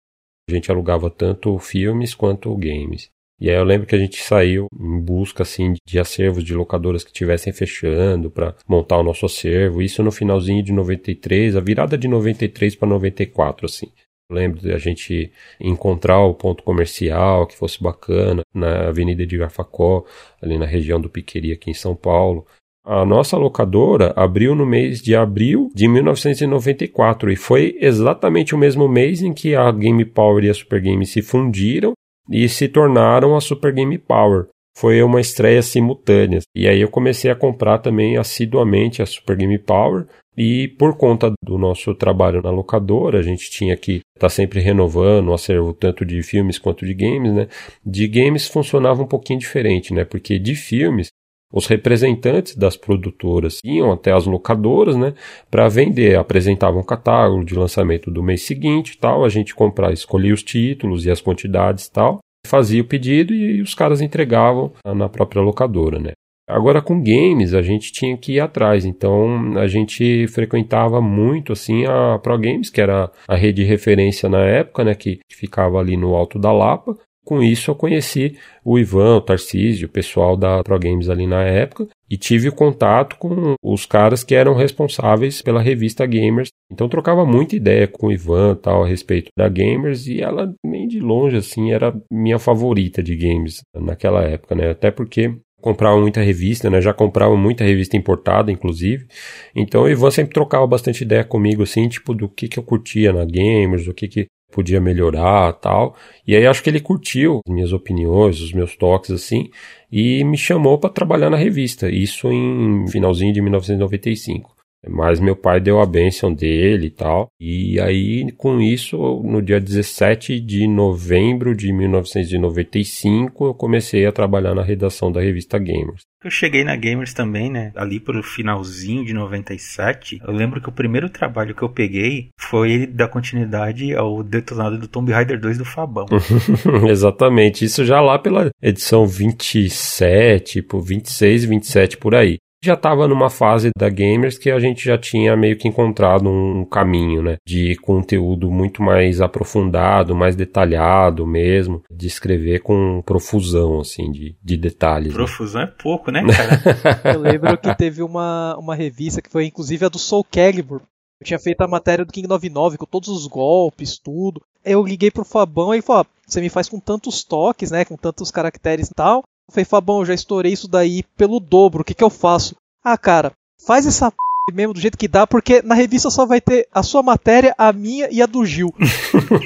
A 0.49 0.53
gente 0.53 0.71
alugava 0.71 1.09
tanto 1.09 1.59
filmes 1.59 2.15
quanto 2.15 2.55
games. 2.55 3.09
E 3.41 3.49
aí 3.49 3.57
eu 3.57 3.63
lembro 3.65 3.85
que 3.85 3.95
a 3.95 3.99
gente 3.99 4.23
saiu 4.23 4.67
em 4.73 5.01
busca 5.01 5.43
assim 5.43 5.73
de 5.85 5.99
acervos 5.99 6.41
de 6.41 6.53
locadoras 6.53 7.03
que 7.03 7.09
estivessem 7.09 7.51
fechando 7.51 8.31
para 8.31 8.55
montar 8.65 8.97
o 8.97 9.03
nosso 9.03 9.25
acervo. 9.25 9.81
Isso 9.81 10.01
no 10.01 10.13
finalzinho 10.13 10.63
de 10.63 10.71
93, 10.71 11.57
a 11.57 11.59
virada 11.59 11.97
de 11.97 12.07
93 12.07 12.77
para 12.77 12.87
94 12.87 13.65
assim. 13.65 13.91
Lembro 14.31 14.59
de 14.59 14.73
a 14.73 14.77
gente 14.77 15.31
encontrar 15.59 16.19
o 16.21 16.33
ponto 16.33 16.63
comercial 16.63 17.45
que 17.45 17.55
fosse 17.55 17.81
bacana 17.81 18.41
na 18.53 18.87
Avenida 18.87 19.25
de 19.25 19.37
Garfacó, 19.37 20.03
ali 20.41 20.57
na 20.57 20.65
região 20.65 20.99
do 20.99 21.09
Piqueri 21.09 21.51
aqui 21.51 21.69
em 21.69 21.75
São 21.75 21.95
Paulo. 21.95 22.45
A 22.83 23.03
nossa 23.03 23.37
locadora 23.37 24.13
abriu 24.15 24.53
no 24.53 24.65
mês 24.65 25.01
de 25.01 25.15
abril 25.15 25.71
de 25.73 25.87
1994 25.87 27.31
e 27.31 27.35
foi 27.35 27.77
exatamente 27.79 28.53
o 28.53 28.57
mesmo 28.57 28.87
mês 28.87 29.21
em 29.21 29.33
que 29.33 29.55
a 29.55 29.71
Game 29.71 30.05
Power 30.05 30.43
e 30.43 30.49
a 30.49 30.53
Super 30.53 30.81
Game 30.81 31.05
se 31.05 31.21
fundiram 31.21 31.93
e 32.29 32.47
se 32.49 32.67
tornaram 32.67 33.35
a 33.35 33.41
Super 33.41 33.73
Game 33.73 33.97
Power. 33.97 34.47
Foi 34.77 35.01
uma 35.01 35.21
estreia 35.21 35.61
simultânea. 35.61 36.39
E 36.53 36.67
aí 36.67 36.81
eu 36.81 36.89
comecei 36.89 37.31
a 37.31 37.35
comprar 37.35 37.79
também 37.79 38.17
assiduamente 38.17 39.01
a 39.01 39.05
Super 39.05 39.37
Game 39.37 39.57
Power. 39.57 40.05
E 40.37 40.67
por 40.67 40.97
conta 40.97 41.31
do 41.41 41.57
nosso 41.57 41.95
trabalho 41.95 42.41
na 42.41 42.49
locadora, 42.49 43.19
a 43.19 43.21
gente 43.21 43.49
tinha 43.49 43.77
que 43.77 44.01
estar 44.15 44.27
tá 44.27 44.29
sempre 44.29 44.59
renovando 44.59 45.29
o 45.29 45.33
acervo 45.33 45.73
tanto 45.73 46.05
de 46.05 46.21
filmes 46.21 46.59
quanto 46.59 46.85
de 46.85 46.93
games, 46.93 47.33
né? 47.33 47.47
De 47.85 48.05
games 48.05 48.45
funcionava 48.45 49.01
um 49.01 49.07
pouquinho 49.07 49.39
diferente, 49.39 49.93
né? 49.93 50.03
Porque 50.03 50.37
de 50.37 50.53
filmes 50.53 51.07
os 51.53 51.67
representantes 51.67 52.53
das 52.53 52.75
produtoras 52.75 53.59
iam 53.63 53.89
até 53.93 54.11
as 54.11 54.25
locadoras, 54.25 54.97
né, 54.97 55.13
para 55.49 55.69
vender, 55.69 56.17
apresentavam 56.17 56.81
um 56.81 56.85
catálogo 56.85 57.45
de 57.45 57.55
lançamento 57.55 58.11
do 58.11 58.21
mês 58.21 58.41
seguinte, 58.41 58.97
tal, 58.97 59.23
a 59.23 59.29
gente 59.29 59.55
comprava, 59.55 59.93
escolhia 59.93 60.33
os 60.33 60.43
títulos 60.43 61.05
e 61.05 61.11
as 61.11 61.21
quantidades, 61.21 61.87
tal, 61.87 62.19
fazia 62.45 62.81
o 62.81 62.85
pedido 62.85 63.33
e 63.33 63.61
os 63.61 63.73
caras 63.73 63.99
entregavam 63.99 64.71
na 64.85 65.09
própria 65.09 65.41
locadora, 65.41 65.99
né. 65.99 66.11
Agora 66.47 66.79
com 66.79 67.01
games 67.01 67.55
a 67.55 67.61
gente 67.63 67.91
tinha 67.91 68.15
que 68.15 68.33
ir 68.33 68.39
atrás, 68.39 68.85
então 68.85 69.57
a 69.57 69.67
gente 69.67 70.27
frequentava 70.27 71.01
muito 71.01 71.51
assim 71.51 71.85
a 71.85 72.19
Pro 72.19 72.37
Games, 72.37 72.69
que 72.69 72.79
era 72.79 73.11
a 73.27 73.35
rede 73.35 73.63
de 73.63 73.67
referência 73.67 74.29
na 74.29 74.45
época, 74.45 74.83
né, 74.83 74.93
que 74.93 75.19
ficava 75.31 75.79
ali 75.79 75.97
no 75.97 76.13
alto 76.15 76.37
da 76.37 76.51
Lapa, 76.51 76.95
com 77.25 77.41
isso, 77.41 77.71
eu 77.71 77.75
conheci 77.75 78.37
o 78.63 78.77
Ivan, 78.77 79.17
o 79.17 79.21
Tarcísio, 79.21 79.87
o 79.87 79.91
pessoal 79.91 80.37
da 80.37 80.63
Pro 80.63 80.79
Games 80.79 81.09
ali 81.09 81.25
na 81.25 81.43
época, 81.43 81.87
e 82.09 82.15
tive 82.15 82.51
contato 82.51 83.17
com 83.17 83.55
os 83.63 83.85
caras 83.85 84.23
que 84.23 84.35
eram 84.35 84.53
responsáveis 84.53 85.41
pela 85.41 85.61
revista 85.61 86.05
Gamers. 86.05 86.49
Então, 86.71 86.87
trocava 86.87 87.25
muita 87.25 87.55
ideia 87.55 87.87
com 87.87 88.07
o 88.07 88.11
Ivan 88.11 88.55
tal 88.55 88.83
a 88.83 88.87
respeito 88.87 89.29
da 89.37 89.49
Gamers, 89.49 90.07
e 90.07 90.21
ela, 90.21 90.53
nem 90.63 90.87
de 90.87 90.99
longe, 90.99 91.37
assim, 91.37 91.71
era 91.71 91.93
minha 92.11 92.39
favorita 92.39 93.01
de 93.01 93.15
games 93.15 93.61
naquela 93.75 94.23
época, 94.23 94.53
né? 94.53 94.69
Até 94.69 94.91
porque 94.91 95.35
comprava 95.65 95.99
muita 95.99 96.21
revista, 96.21 96.69
né? 96.69 96.79
Já 96.79 96.93
comprava 96.93 97.35
muita 97.35 97.63
revista 97.63 97.97
importada, 97.97 98.51
inclusive. 98.51 99.07
Então 99.55 99.81
o 99.81 99.89
Ivan 99.89 100.11
sempre 100.11 100.31
trocava 100.31 100.67
bastante 100.67 101.03
ideia 101.03 101.23
comigo, 101.23 101.63
assim, 101.63 101.89
tipo, 101.89 102.13
do 102.13 102.29
que, 102.29 102.47
que 102.47 102.59
eu 102.59 102.63
curtia 102.63 103.11
na 103.11 103.25
Gamers, 103.25 103.85
do 103.85 103.93
que, 103.93 104.07
que 104.07 104.27
podia 104.51 104.79
melhorar 104.79 105.53
tal. 105.53 105.95
E 106.25 106.35
aí 106.35 106.45
acho 106.47 106.63
que 106.63 106.69
ele 106.69 106.79
curtiu 106.79 107.41
as 107.45 107.53
minhas 107.53 107.73
opiniões, 107.73 108.39
os 108.39 108.53
meus 108.53 108.75
toques 108.75 109.11
assim, 109.11 109.49
e 109.91 110.23
me 110.23 110.37
chamou 110.37 110.79
para 110.79 110.89
trabalhar 110.89 111.29
na 111.29 111.37
revista. 111.37 111.89
Isso 111.89 112.31
em 112.31 112.87
finalzinho 112.87 113.33
de 113.33 113.41
1995. 113.41 114.54
Mas 114.89 115.19
meu 115.19 115.35
pai 115.35 115.59
deu 115.59 115.79
a 115.79 115.85
bênção 115.85 116.33
dele 116.33 116.87
e 116.87 116.91
tal. 116.91 117.29
E 117.39 117.79
aí, 117.79 118.31
com 118.33 118.59
isso, 118.59 118.97
no 119.23 119.41
dia 119.41 119.59
17 119.59 120.39
de 120.39 120.67
novembro 120.67 121.55
de 121.55 121.71
1995, 121.71 123.45
eu 123.45 123.53
comecei 123.53 124.05
a 124.05 124.11
trabalhar 124.11 124.55
na 124.55 124.63
redação 124.63 125.11
da 125.11 125.21
revista 125.21 125.57
Gamers. 125.57 126.03
Eu 126.23 126.31
cheguei 126.31 126.63
na 126.63 126.75
Gamers 126.75 127.13
também, 127.13 127.51
né? 127.51 127.71
Ali 127.75 127.99
pro 127.99 128.23
finalzinho 128.23 129.05
de 129.05 129.13
97. 129.13 130.19
Eu 130.25 130.33
lembro 130.33 130.59
que 130.59 130.69
o 130.69 130.71
primeiro 130.71 131.07
trabalho 131.07 131.53
que 131.53 131.61
eu 131.61 131.69
peguei 131.69 132.29
foi 132.39 132.87
da 132.87 133.07
continuidade 133.07 133.93
ao 133.93 134.23
detonado 134.23 134.79
do 134.79 134.87
Tomb 134.87 135.11
Raider 135.11 135.39
2 135.39 135.59
do 135.59 135.65
Fabão. 135.65 136.07
Exatamente. 136.89 137.63
Isso 137.63 137.85
já 137.85 138.01
lá 138.01 138.17
pela 138.17 138.49
edição 138.59 139.05
27, 139.05 140.53
tipo 140.53 140.79
26, 140.79 141.45
27 141.45 141.97
por 141.97 142.15
aí 142.15 142.37
já 142.65 142.73
estava 142.73 143.07
numa 143.07 143.29
fase 143.29 143.69
da 143.77 143.89
Gamers 143.89 144.37
que 144.37 144.49
a 144.49 144.59
gente 144.59 144.83
já 144.83 144.97
tinha 144.97 145.35
meio 145.35 145.57
que 145.57 145.67
encontrado 145.67 146.29
um 146.29 146.65
caminho, 146.65 147.21
né? 147.21 147.37
De 147.45 147.75
conteúdo 147.77 148.49
muito 148.49 148.81
mais 148.81 149.21
aprofundado, 149.21 150.15
mais 150.15 150.35
detalhado 150.35 151.25
mesmo, 151.25 151.81
de 151.91 152.07
escrever 152.07 152.59
com 152.61 153.01
profusão, 153.05 153.79
assim, 153.79 154.11
de, 154.11 154.35
de 154.43 154.57
detalhes. 154.57 155.09
Né? 155.09 155.15
Profusão 155.15 155.61
né? 155.61 155.67
é 155.67 155.81
pouco, 155.83 156.11
né, 156.11 156.23
cara? 156.83 157.13
Eu 157.13 157.21
lembro 157.21 157.57
que 157.57 157.75
teve 157.75 158.01
uma, 158.01 158.57
uma 158.57 158.75
revista 158.75 159.21
que 159.21 159.29
foi 159.29 159.45
inclusive 159.45 159.85
a 159.85 159.89
do 159.89 159.99
Soul 159.99 160.23
Calibur. 160.23 160.81
Eu 161.19 161.25
tinha 161.25 161.39
feito 161.39 161.61
a 161.61 161.67
matéria 161.67 162.03
do 162.03 162.11
King 162.11 162.27
99 162.27 162.77
com 162.77 162.85
todos 162.85 163.09
os 163.09 163.25
golpes, 163.27 163.97
tudo. 163.97 164.41
Eu 164.63 164.83
liguei 164.83 165.09
pro 165.09 165.23
Fabão 165.23 165.73
e 165.73 165.77
ele 165.77 165.81
falou: 165.81 166.01
ah, 166.01 166.07
você 166.27 166.41
me 166.41 166.49
faz 166.49 166.67
com 166.67 166.79
tantos 166.79 167.23
toques, 167.23 167.71
né? 167.71 167.85
Com 167.85 167.95
tantos 167.95 168.31
caracteres 168.31 168.89
e 168.89 168.93
tal. 168.93 169.23
Eu 169.47 169.53
falei, 169.53 169.65
Fabão, 169.65 169.99
eu 169.99 170.05
já 170.05 170.13
estourei 170.13 170.51
isso 170.53 170.67
daí 170.67 171.03
pelo 171.15 171.39
dobro, 171.39 171.81
o 171.81 171.83
que, 171.83 171.93
que 171.93 172.03
eu 172.03 172.09
faço? 172.09 172.55
Ah, 172.83 172.97
cara, 172.97 173.31
faz 173.65 173.85
essa 173.85 174.09
p... 174.09 174.17
mesmo 174.53 174.73
do 174.73 174.79
jeito 174.79 174.97
que 174.97 175.07
dá, 175.07 175.27
porque 175.27 175.61
na 175.61 175.75
revista 175.75 176.09
só 176.09 176.25
vai 176.25 176.41
ter 176.41 176.67
a 176.71 176.81
sua 176.81 177.03
matéria, 177.03 177.53
a 177.57 177.71
minha 177.71 178.07
e 178.11 178.23
a 178.23 178.25
do 178.25 178.43
Gil. 178.43 178.73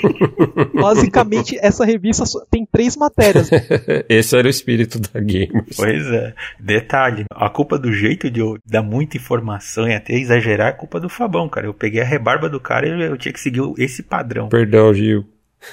Basicamente, 0.73 1.57
essa 1.61 1.83
revista 1.83 2.23
tem 2.49 2.65
três 2.65 2.95
matérias. 2.95 3.49
Esse 4.07 4.37
era 4.37 4.47
o 4.47 4.49
espírito 4.49 4.99
da 4.99 5.19
Gamers. 5.19 5.75
Pois 5.75 6.07
é. 6.07 6.33
Detalhe, 6.59 7.25
a 7.29 7.49
culpa 7.49 7.77
do 7.77 7.91
jeito 7.91 8.31
de 8.31 8.39
eu 8.39 8.57
dar 8.65 8.81
muita 8.81 9.17
informação 9.17 9.87
e 9.87 9.93
até 9.93 10.13
exagerar 10.13 10.69
é 10.69 10.73
culpa 10.73 10.99
do 10.99 11.09
Fabão, 11.09 11.49
cara. 11.49 11.67
Eu 11.67 11.73
peguei 11.73 12.01
a 12.01 12.05
rebarba 12.05 12.49
do 12.49 12.59
cara 12.59 12.87
e 12.87 13.01
eu 13.01 13.17
tinha 13.17 13.33
que 13.33 13.39
seguir 13.39 13.61
esse 13.77 14.01
padrão. 14.01 14.47
Perdão, 14.47 14.93
Gil 14.93 15.25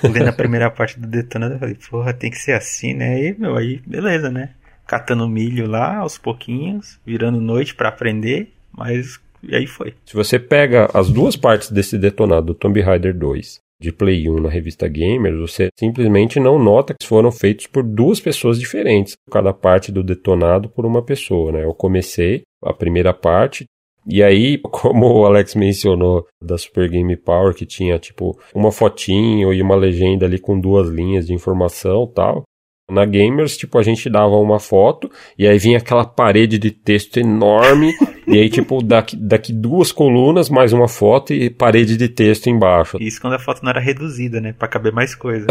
lendo 0.03 0.29
a 0.29 0.33
primeira 0.33 0.71
parte 0.71 0.99
do 0.99 1.07
detonado, 1.07 1.55
eu 1.55 1.59
falei, 1.59 1.77
porra, 1.91 2.13
tem 2.13 2.31
que 2.31 2.39
ser 2.39 2.53
assim, 2.53 2.95
né? 2.95 3.23
E, 3.23 3.39
meu, 3.39 3.57
aí, 3.57 3.81
beleza, 3.87 4.31
né? 4.31 4.51
Catando 4.87 5.29
milho 5.29 5.67
lá, 5.67 5.99
aos 5.99 6.17
pouquinhos, 6.17 6.99
virando 7.05 7.41
noite 7.41 7.75
para 7.75 7.89
aprender, 7.89 8.53
mas 8.73 9.19
e 9.43 9.55
aí 9.55 9.67
foi. 9.67 9.95
Se 10.05 10.15
você 10.15 10.39
pega 10.39 10.89
as 10.93 11.11
duas 11.11 11.37
partes 11.37 11.71
desse 11.71 11.97
detonado 11.97 12.47
do 12.47 12.55
Tomb 12.55 12.81
Raider 12.81 13.17
2 13.17 13.61
de 13.81 13.93
Play 13.93 14.29
1 14.29 14.41
na 14.41 14.49
revista 14.49 14.89
Gamers, 14.89 15.39
você 15.39 15.69
simplesmente 15.79 16.41
não 16.41 16.59
nota 16.59 16.95
que 16.99 17.07
foram 17.07 17.31
feitos 17.31 17.67
por 17.67 17.83
duas 17.83 18.19
pessoas 18.19 18.59
diferentes, 18.59 19.15
cada 19.31 19.53
parte 19.53 19.93
do 19.93 20.03
detonado 20.03 20.69
por 20.69 20.87
uma 20.87 21.03
pessoa, 21.03 21.53
né? 21.53 21.65
Eu 21.65 21.75
comecei 21.75 22.43
a 22.63 22.73
primeira 22.73 23.13
parte, 23.13 23.67
e 24.07 24.23
aí, 24.23 24.59
como 24.71 25.13
o 25.13 25.27
Alex 25.27 25.55
mencionou 25.55 26.27
da 26.41 26.57
Super 26.57 26.89
Game 26.89 27.17
Power, 27.17 27.55
que 27.55 27.67
tinha 27.67 27.99
tipo 27.99 28.39
uma 28.55 28.71
fotinho 28.71 29.53
e 29.53 29.61
uma 29.61 29.75
legenda 29.75 30.27
ali 30.27 30.39
com 30.39 30.59
duas 30.59 30.89
linhas 30.89 31.27
de 31.27 31.35
informação 31.35 32.07
tal. 32.07 32.45
Na 32.89 33.05
Gamers, 33.05 33.57
tipo, 33.57 33.77
a 33.79 33.83
gente 33.83 34.09
dava 34.09 34.37
uma 34.37 34.61
foto 34.61 35.11
e 35.37 35.45
aí 35.45 35.59
vinha 35.59 35.79
aquela 35.79 36.05
parede 36.05 36.57
de 36.57 36.71
texto 36.71 37.17
enorme. 37.17 37.93
e 38.29 38.39
aí, 38.39 38.49
tipo, 38.49 38.81
daqui, 38.81 39.17
daqui 39.17 39.53
duas 39.53 39.91
colunas, 39.91 40.49
mais 40.49 40.73
uma 40.73 40.87
foto 40.87 41.33
e 41.33 41.51
parede 41.51 41.97
de 41.97 42.09
texto 42.09 42.49
embaixo. 42.49 42.97
Isso 43.01 43.21
quando 43.21 43.33
a 43.33 43.41
foto 43.41 43.65
não 43.65 43.71
era 43.71 43.81
reduzida, 43.81 44.41
né? 44.41 44.53
Pra 44.53 44.69
caber 44.69 44.93
mais 44.93 45.17
coisa. 45.17 45.49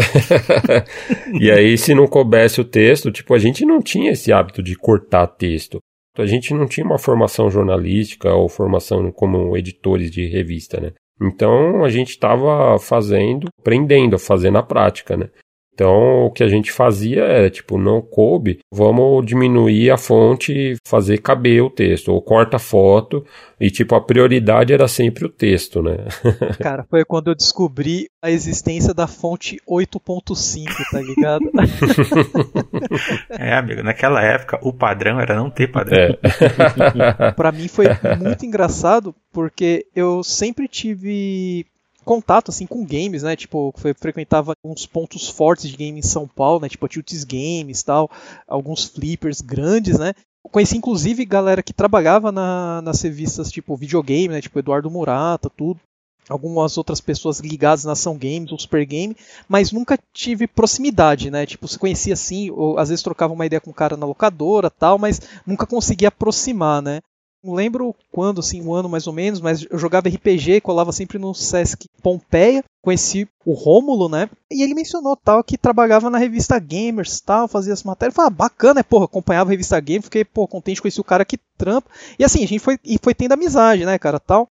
e 1.38 1.50
aí, 1.50 1.76
se 1.76 1.94
não 1.94 2.06
coubesse 2.06 2.58
o 2.58 2.64
texto, 2.64 3.12
tipo, 3.12 3.34
a 3.34 3.38
gente 3.38 3.66
não 3.66 3.82
tinha 3.82 4.12
esse 4.12 4.32
hábito 4.32 4.62
de 4.62 4.74
cortar 4.74 5.26
texto. 5.26 5.78
A 6.22 6.26
gente 6.26 6.54
não 6.54 6.66
tinha 6.66 6.84
uma 6.84 6.98
formação 6.98 7.50
jornalística 7.50 8.32
ou 8.32 8.48
formação 8.48 9.10
como 9.12 9.56
editores 9.56 10.10
de 10.10 10.26
revista, 10.26 10.80
né? 10.80 10.92
Então 11.20 11.84
a 11.84 11.88
gente 11.88 12.10
estava 12.10 12.78
fazendo, 12.78 13.48
aprendendo, 13.58 14.18
fazendo 14.18 14.58
a 14.58 14.62
prática, 14.62 15.16
né? 15.16 15.28
Então, 15.76 16.24
o 16.24 16.30
que 16.30 16.42
a 16.42 16.48
gente 16.48 16.72
fazia 16.72 17.24
é, 17.24 17.50
tipo, 17.50 17.76
não 17.76 18.00
coube, 18.00 18.60
vamos 18.72 19.26
diminuir 19.26 19.90
a 19.90 19.98
fonte 19.98 20.50
e 20.50 20.76
fazer 20.88 21.18
caber 21.18 21.62
o 21.62 21.68
texto, 21.68 22.08
ou 22.10 22.22
corta 22.22 22.56
a 22.56 22.58
foto, 22.58 23.22
e, 23.60 23.70
tipo, 23.70 23.94
a 23.94 24.00
prioridade 24.00 24.72
era 24.72 24.88
sempre 24.88 25.26
o 25.26 25.28
texto, 25.28 25.82
né? 25.82 25.98
Cara, 26.60 26.86
foi 26.88 27.04
quando 27.04 27.28
eu 27.28 27.34
descobri 27.34 28.08
a 28.22 28.30
existência 28.30 28.94
da 28.94 29.06
fonte 29.06 29.58
8.5, 29.68 30.64
tá 30.90 31.00
ligado? 31.02 31.44
é, 33.38 33.52
amigo, 33.52 33.82
naquela 33.82 34.22
época 34.22 34.58
o 34.62 34.72
padrão 34.72 35.20
era 35.20 35.36
não 35.36 35.50
ter 35.50 35.70
padrão. 35.70 35.98
É. 35.98 37.32
pra 37.32 37.52
mim 37.52 37.68
foi 37.68 37.84
muito 38.18 38.46
engraçado, 38.46 39.14
porque 39.30 39.86
eu 39.94 40.24
sempre 40.24 40.66
tive 40.66 41.66
contato 42.06 42.52
assim 42.52 42.66
com 42.66 42.86
games, 42.86 43.24
né? 43.24 43.34
Tipo, 43.34 43.74
frequentava 43.98 44.54
uns 44.64 44.86
pontos 44.86 45.28
fortes 45.28 45.68
de 45.68 45.76
game 45.76 45.98
em 45.98 46.02
São 46.02 46.26
Paulo, 46.28 46.60
né? 46.60 46.68
Tipo, 46.68 46.86
a 46.86 46.88
Games, 47.26 47.82
tal, 47.82 48.08
alguns 48.46 48.84
flippers 48.84 49.40
grandes, 49.40 49.98
né? 49.98 50.14
Conheci 50.42 50.78
inclusive 50.78 51.24
galera 51.24 51.62
que 51.62 51.72
trabalhava 51.72 52.30
na, 52.30 52.80
nas 52.80 53.02
revistas 53.02 53.50
tipo 53.50 53.76
videogame, 53.76 54.28
né? 54.28 54.40
Tipo 54.40 54.60
Eduardo 54.60 54.88
Murata, 54.88 55.50
tudo 55.50 55.80
algumas 56.28 56.76
outras 56.76 57.00
pessoas 57.00 57.38
ligadas 57.40 57.84
na 57.84 57.92
ação 57.92 58.16
games 58.16 58.50
ou 58.50 58.58
super 58.58 58.84
game, 58.84 59.16
mas 59.48 59.70
nunca 59.70 59.98
tive 60.12 60.46
proximidade, 60.46 61.30
né? 61.30 61.46
Tipo, 61.46 61.68
se 61.68 61.78
conhecia 61.78 62.14
assim, 62.14 62.50
ou 62.50 62.78
às 62.78 62.88
vezes 62.88 63.02
trocava 63.02 63.32
uma 63.32 63.46
ideia 63.46 63.60
com 63.60 63.70
o 63.70 63.74
cara 63.74 63.96
na 63.96 64.06
locadora, 64.06 64.70
tal, 64.70 64.98
mas 64.98 65.20
nunca 65.46 65.66
conseguia 65.66 66.08
aproximar, 66.08 66.82
né? 66.82 67.00
Não 67.46 67.54
lembro 67.54 67.94
quando, 68.10 68.40
assim, 68.40 68.60
um 68.60 68.74
ano 68.74 68.88
mais 68.88 69.06
ou 69.06 69.12
menos, 69.12 69.40
mas 69.40 69.64
eu 69.70 69.78
jogava 69.78 70.08
RPG, 70.08 70.60
colava 70.60 70.90
sempre 70.90 71.16
no 71.16 71.32
Sesc 71.32 71.88
Pompeia, 72.02 72.64
conheci 72.82 73.28
o 73.44 73.52
Rômulo, 73.52 74.08
né? 74.08 74.28
E 74.50 74.64
ele 74.64 74.74
mencionou 74.74 75.16
tal 75.16 75.44
que 75.44 75.56
trabalhava 75.56 76.10
na 76.10 76.18
revista 76.18 76.58
Gamers, 76.58 77.20
tal, 77.20 77.46
fazia 77.46 77.72
as 77.72 77.84
matérias. 77.84 78.16
Falei, 78.16 78.26
ah, 78.26 78.30
bacana, 78.30 78.74
né? 78.74 78.82
Porra, 78.82 79.04
acompanhava 79.04 79.48
a 79.50 79.52
revista 79.52 79.78
Gamers, 79.78 80.06
fiquei, 80.06 80.24
pô, 80.24 80.48
contente 80.48 80.82
com 80.82 80.88
esse 80.88 81.02
cara 81.04 81.24
que 81.24 81.38
trampa. 81.56 81.88
E 82.18 82.24
assim, 82.24 82.42
a 82.42 82.48
gente 82.48 82.58
foi, 82.58 82.80
e 82.84 82.98
foi 83.00 83.14
tendo 83.14 83.32
amizade, 83.32 83.86
né, 83.86 83.96
cara, 83.96 84.18
tal. 84.18 84.48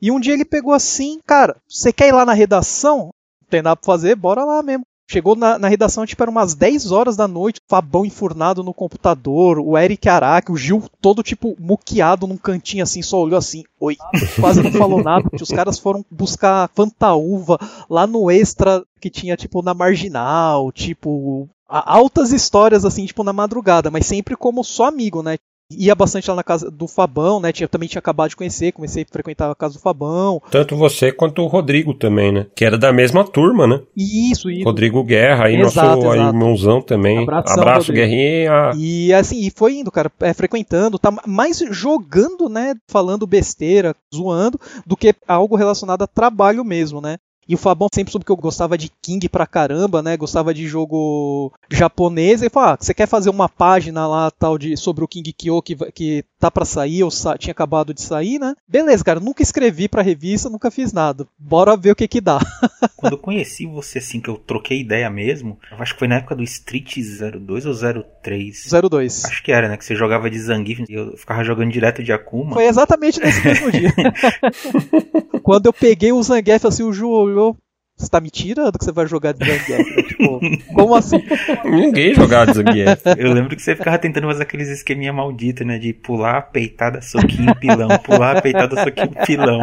E 0.00 0.10
um 0.10 0.18
dia 0.18 0.34
ele 0.34 0.44
pegou 0.44 0.72
assim, 0.72 1.20
cara, 1.24 1.56
você 1.68 1.92
quer 1.92 2.08
ir 2.08 2.12
lá 2.12 2.26
na 2.26 2.32
redação? 2.32 3.10
Não 3.40 3.48
tem 3.48 3.62
nada 3.62 3.76
pra 3.76 3.86
fazer, 3.86 4.16
bora 4.16 4.44
lá 4.44 4.60
mesmo. 4.64 4.84
Chegou 5.12 5.36
na, 5.36 5.58
na, 5.58 5.68
redação, 5.68 6.06
tipo, 6.06 6.22
era 6.22 6.30
umas 6.30 6.54
10 6.54 6.90
horas 6.90 7.16
da 7.16 7.28
noite, 7.28 7.60
Fabão 7.68 8.02
enfurnado 8.02 8.62
no 8.62 8.72
computador, 8.72 9.58
o 9.58 9.76
Eric 9.76 10.08
Araque, 10.08 10.50
o 10.50 10.56
Gil 10.56 10.82
todo, 11.02 11.22
tipo, 11.22 11.54
muqueado 11.60 12.26
num 12.26 12.38
cantinho 12.38 12.82
assim, 12.82 13.02
só 13.02 13.20
olhou 13.20 13.36
assim, 13.36 13.62
oi. 13.78 13.98
Quase 14.40 14.62
não 14.62 14.72
falou 14.72 15.04
nada, 15.04 15.28
os 15.38 15.50
caras 15.50 15.78
foram 15.78 16.02
buscar 16.10 16.70
Fantaúva 16.74 17.58
lá 17.90 18.06
no 18.06 18.30
extra 18.30 18.82
que 18.98 19.10
tinha, 19.10 19.36
tipo, 19.36 19.60
na 19.60 19.74
marginal, 19.74 20.72
tipo, 20.72 21.46
altas 21.68 22.32
histórias 22.32 22.82
assim, 22.82 23.04
tipo, 23.04 23.22
na 23.22 23.34
madrugada, 23.34 23.90
mas 23.90 24.06
sempre 24.06 24.34
como 24.34 24.64
só 24.64 24.86
amigo, 24.86 25.22
né? 25.22 25.36
Ia 25.78 25.94
bastante 25.94 26.28
lá 26.28 26.36
na 26.36 26.42
casa 26.42 26.70
do 26.70 26.86
Fabão, 26.86 27.40
né? 27.40 27.52
Tinha, 27.52 27.68
também 27.68 27.88
tinha 27.88 27.98
acabado 28.00 28.30
de 28.30 28.36
conhecer, 28.36 28.72
comecei 28.72 29.02
a 29.02 29.12
frequentar 29.12 29.50
a 29.50 29.54
casa 29.54 29.74
do 29.74 29.80
Fabão. 29.80 30.40
Tanto 30.50 30.76
você 30.76 31.12
quanto 31.12 31.42
o 31.42 31.46
Rodrigo 31.46 31.94
também, 31.94 32.32
né? 32.32 32.46
Que 32.54 32.64
era 32.64 32.78
da 32.78 32.92
mesma 32.92 33.24
turma, 33.24 33.66
né? 33.66 33.80
Isso, 33.96 34.50
isso. 34.50 34.64
Rodrigo 34.64 35.02
Guerra, 35.02 35.46
aí 35.46 35.60
exato, 35.60 35.96
nosso 35.96 36.14
exato. 36.14 36.34
irmãozão 36.34 36.80
também. 36.80 37.18
Abração, 37.22 37.62
Abraço, 37.62 37.92
Guerrinha. 37.92 38.72
E 38.76 39.12
assim, 39.12 39.40
e 39.40 39.50
foi 39.50 39.74
indo, 39.74 39.90
cara, 39.90 40.10
é, 40.20 40.32
frequentando, 40.32 40.98
tá 40.98 41.12
mais 41.26 41.58
jogando, 41.70 42.48
né? 42.48 42.74
Falando 42.88 43.26
besteira, 43.26 43.94
zoando, 44.14 44.58
do 44.86 44.96
que 44.96 45.14
algo 45.26 45.56
relacionado 45.56 46.02
a 46.02 46.06
trabalho 46.06 46.64
mesmo, 46.64 47.00
né? 47.00 47.18
E 47.48 47.54
o 47.54 47.58
Fabão 47.58 47.88
sempre 47.92 48.12
soube 48.12 48.24
que 48.24 48.30
eu 48.30 48.36
gostava 48.36 48.78
de 48.78 48.90
King 49.02 49.28
pra 49.28 49.46
caramba, 49.46 50.02
né? 50.02 50.16
Gostava 50.16 50.54
de 50.54 50.66
jogo 50.66 51.52
japonês. 51.70 52.42
E 52.42 52.48
falou: 52.48 52.70
ah, 52.70 52.78
você 52.80 52.94
quer 52.94 53.06
fazer 53.06 53.30
uma 53.30 53.48
página 53.48 54.06
lá 54.06 54.30
tal 54.30 54.56
de 54.56 54.76
sobre 54.76 55.04
o 55.04 55.08
King 55.08 55.32
Kyo 55.32 55.60
que, 55.62 55.76
que 55.92 56.24
tá 56.38 56.50
para 56.50 56.64
sair 56.64 57.02
ou 57.02 57.10
sa 57.10 57.36
tinha 57.36 57.52
acabado 57.52 57.92
de 57.92 58.00
sair, 58.00 58.38
né? 58.38 58.54
Beleza, 58.66 59.04
cara. 59.04 59.20
Nunca 59.20 59.42
escrevi 59.42 59.88
pra 59.88 60.02
revista, 60.02 60.48
nunca 60.48 60.70
fiz 60.70 60.92
nada. 60.92 61.26
Bora 61.38 61.76
ver 61.76 61.92
o 61.92 61.96
que 61.96 62.08
que 62.08 62.20
dá. 62.20 62.38
Quando 62.96 63.14
eu 63.14 63.18
conheci 63.18 63.66
você, 63.66 63.98
assim, 63.98 64.20
que 64.20 64.30
eu 64.30 64.36
troquei 64.36 64.80
ideia 64.80 65.10
mesmo, 65.10 65.58
eu 65.70 65.78
acho 65.82 65.94
que 65.94 65.98
foi 65.98 66.08
na 66.08 66.16
época 66.16 66.36
do 66.36 66.42
Street 66.44 66.96
02 66.96 67.66
ou 67.66 67.74
03. 67.74 68.68
02. 68.90 69.24
Acho 69.24 69.42
que 69.42 69.50
era, 69.50 69.68
né? 69.68 69.76
Que 69.76 69.84
você 69.84 69.96
jogava 69.96 70.30
de 70.30 70.38
Zangief 70.38 70.84
e 70.88 70.94
eu 70.94 71.16
ficava 71.16 71.42
jogando 71.42 71.72
direto 71.72 72.02
de 72.02 72.12
Akuma. 72.12 72.54
Foi 72.54 72.66
exatamente 72.66 73.20
nesse 73.20 73.44
mesmo 73.44 73.70
dia. 73.70 73.92
Quando 75.52 75.66
eu 75.66 75.72
peguei 75.74 76.10
o 76.10 76.22
Zangief, 76.22 76.66
assim, 76.66 76.82
o 76.82 76.94
Ju 76.94 77.10
olhou. 77.10 77.54
Você 77.94 78.08
tá 78.08 78.22
me 78.22 78.30
tirando 78.30 78.78
que 78.78 78.86
você 78.86 78.90
vai 78.90 79.06
jogar 79.06 79.34
de 79.34 79.44
Zangief? 79.44 79.94
Né? 79.94 80.02
tipo, 80.08 80.40
como 80.72 80.94
assim? 80.94 81.18
Ninguém 81.62 82.14
jogava 82.14 82.50
de 82.50 82.56
Zangief. 82.56 83.02
Eu 83.18 83.34
lembro 83.34 83.54
que 83.54 83.60
você 83.60 83.76
ficava 83.76 83.98
tentando 83.98 84.26
fazer 84.28 84.44
aqueles 84.44 84.70
esqueminha 84.70 85.12
maldito, 85.12 85.62
né? 85.62 85.78
De 85.78 85.92
pular, 85.92 86.40
peitada, 86.50 87.02
soquinho, 87.02 87.54
pilão. 87.56 87.88
Pular, 88.02 88.40
peitada, 88.40 88.82
soquinho, 88.82 89.12
pilão. 89.26 89.60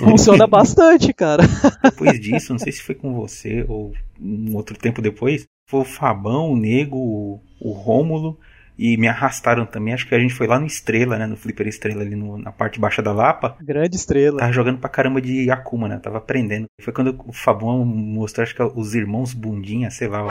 Funciona 0.00 0.48
bastante, 0.48 1.12
cara. 1.12 1.44
Depois 1.84 2.18
disso, 2.18 2.52
não 2.52 2.58
sei 2.58 2.72
se 2.72 2.82
foi 2.82 2.96
com 2.96 3.14
você 3.14 3.64
ou 3.68 3.92
um 4.20 4.56
outro 4.56 4.76
tempo 4.76 5.00
depois, 5.00 5.46
foi 5.70 5.80
o 5.82 5.84
Fabão, 5.84 6.50
o 6.50 6.56
Nego, 6.56 7.40
o 7.60 7.70
Rômulo 7.70 8.36
e 8.82 8.96
me 8.96 9.06
arrastaram 9.06 9.64
também. 9.64 9.94
Acho 9.94 10.08
que 10.08 10.14
a 10.14 10.18
gente 10.18 10.34
foi 10.34 10.48
lá 10.48 10.58
no 10.58 10.66
Estrela, 10.66 11.16
né? 11.16 11.24
No 11.24 11.36
Flipper 11.36 11.68
Estrela 11.68 12.02
ali 12.02 12.16
no, 12.16 12.36
na 12.36 12.50
parte 12.50 12.80
baixa 12.80 13.00
da 13.00 13.12
Lapa. 13.12 13.54
Grande 13.62 13.94
estrela. 13.94 14.38
Tava 14.38 14.52
jogando 14.52 14.78
pra 14.78 14.90
caramba 14.90 15.20
de 15.20 15.48
Akuma, 15.52 15.86
né? 15.86 16.00
Tava 16.02 16.18
aprendendo. 16.18 16.66
Foi 16.80 16.92
quando 16.92 17.16
o 17.24 17.32
Fabão 17.32 17.84
mostrou, 17.84 18.42
acho 18.42 18.56
que 18.56 18.60
é 18.60 18.64
os 18.64 18.96
irmãos 18.96 19.34
Bundinha, 19.34 19.88
sei 19.88 20.08
lá, 20.08 20.26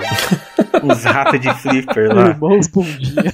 os 0.83 1.03
ratos 1.05 1.39
de 1.39 1.53
Flipper 1.53 2.13
lá. 2.13 2.27
Irmãos 2.31 2.67
Bundinha. 2.67 3.31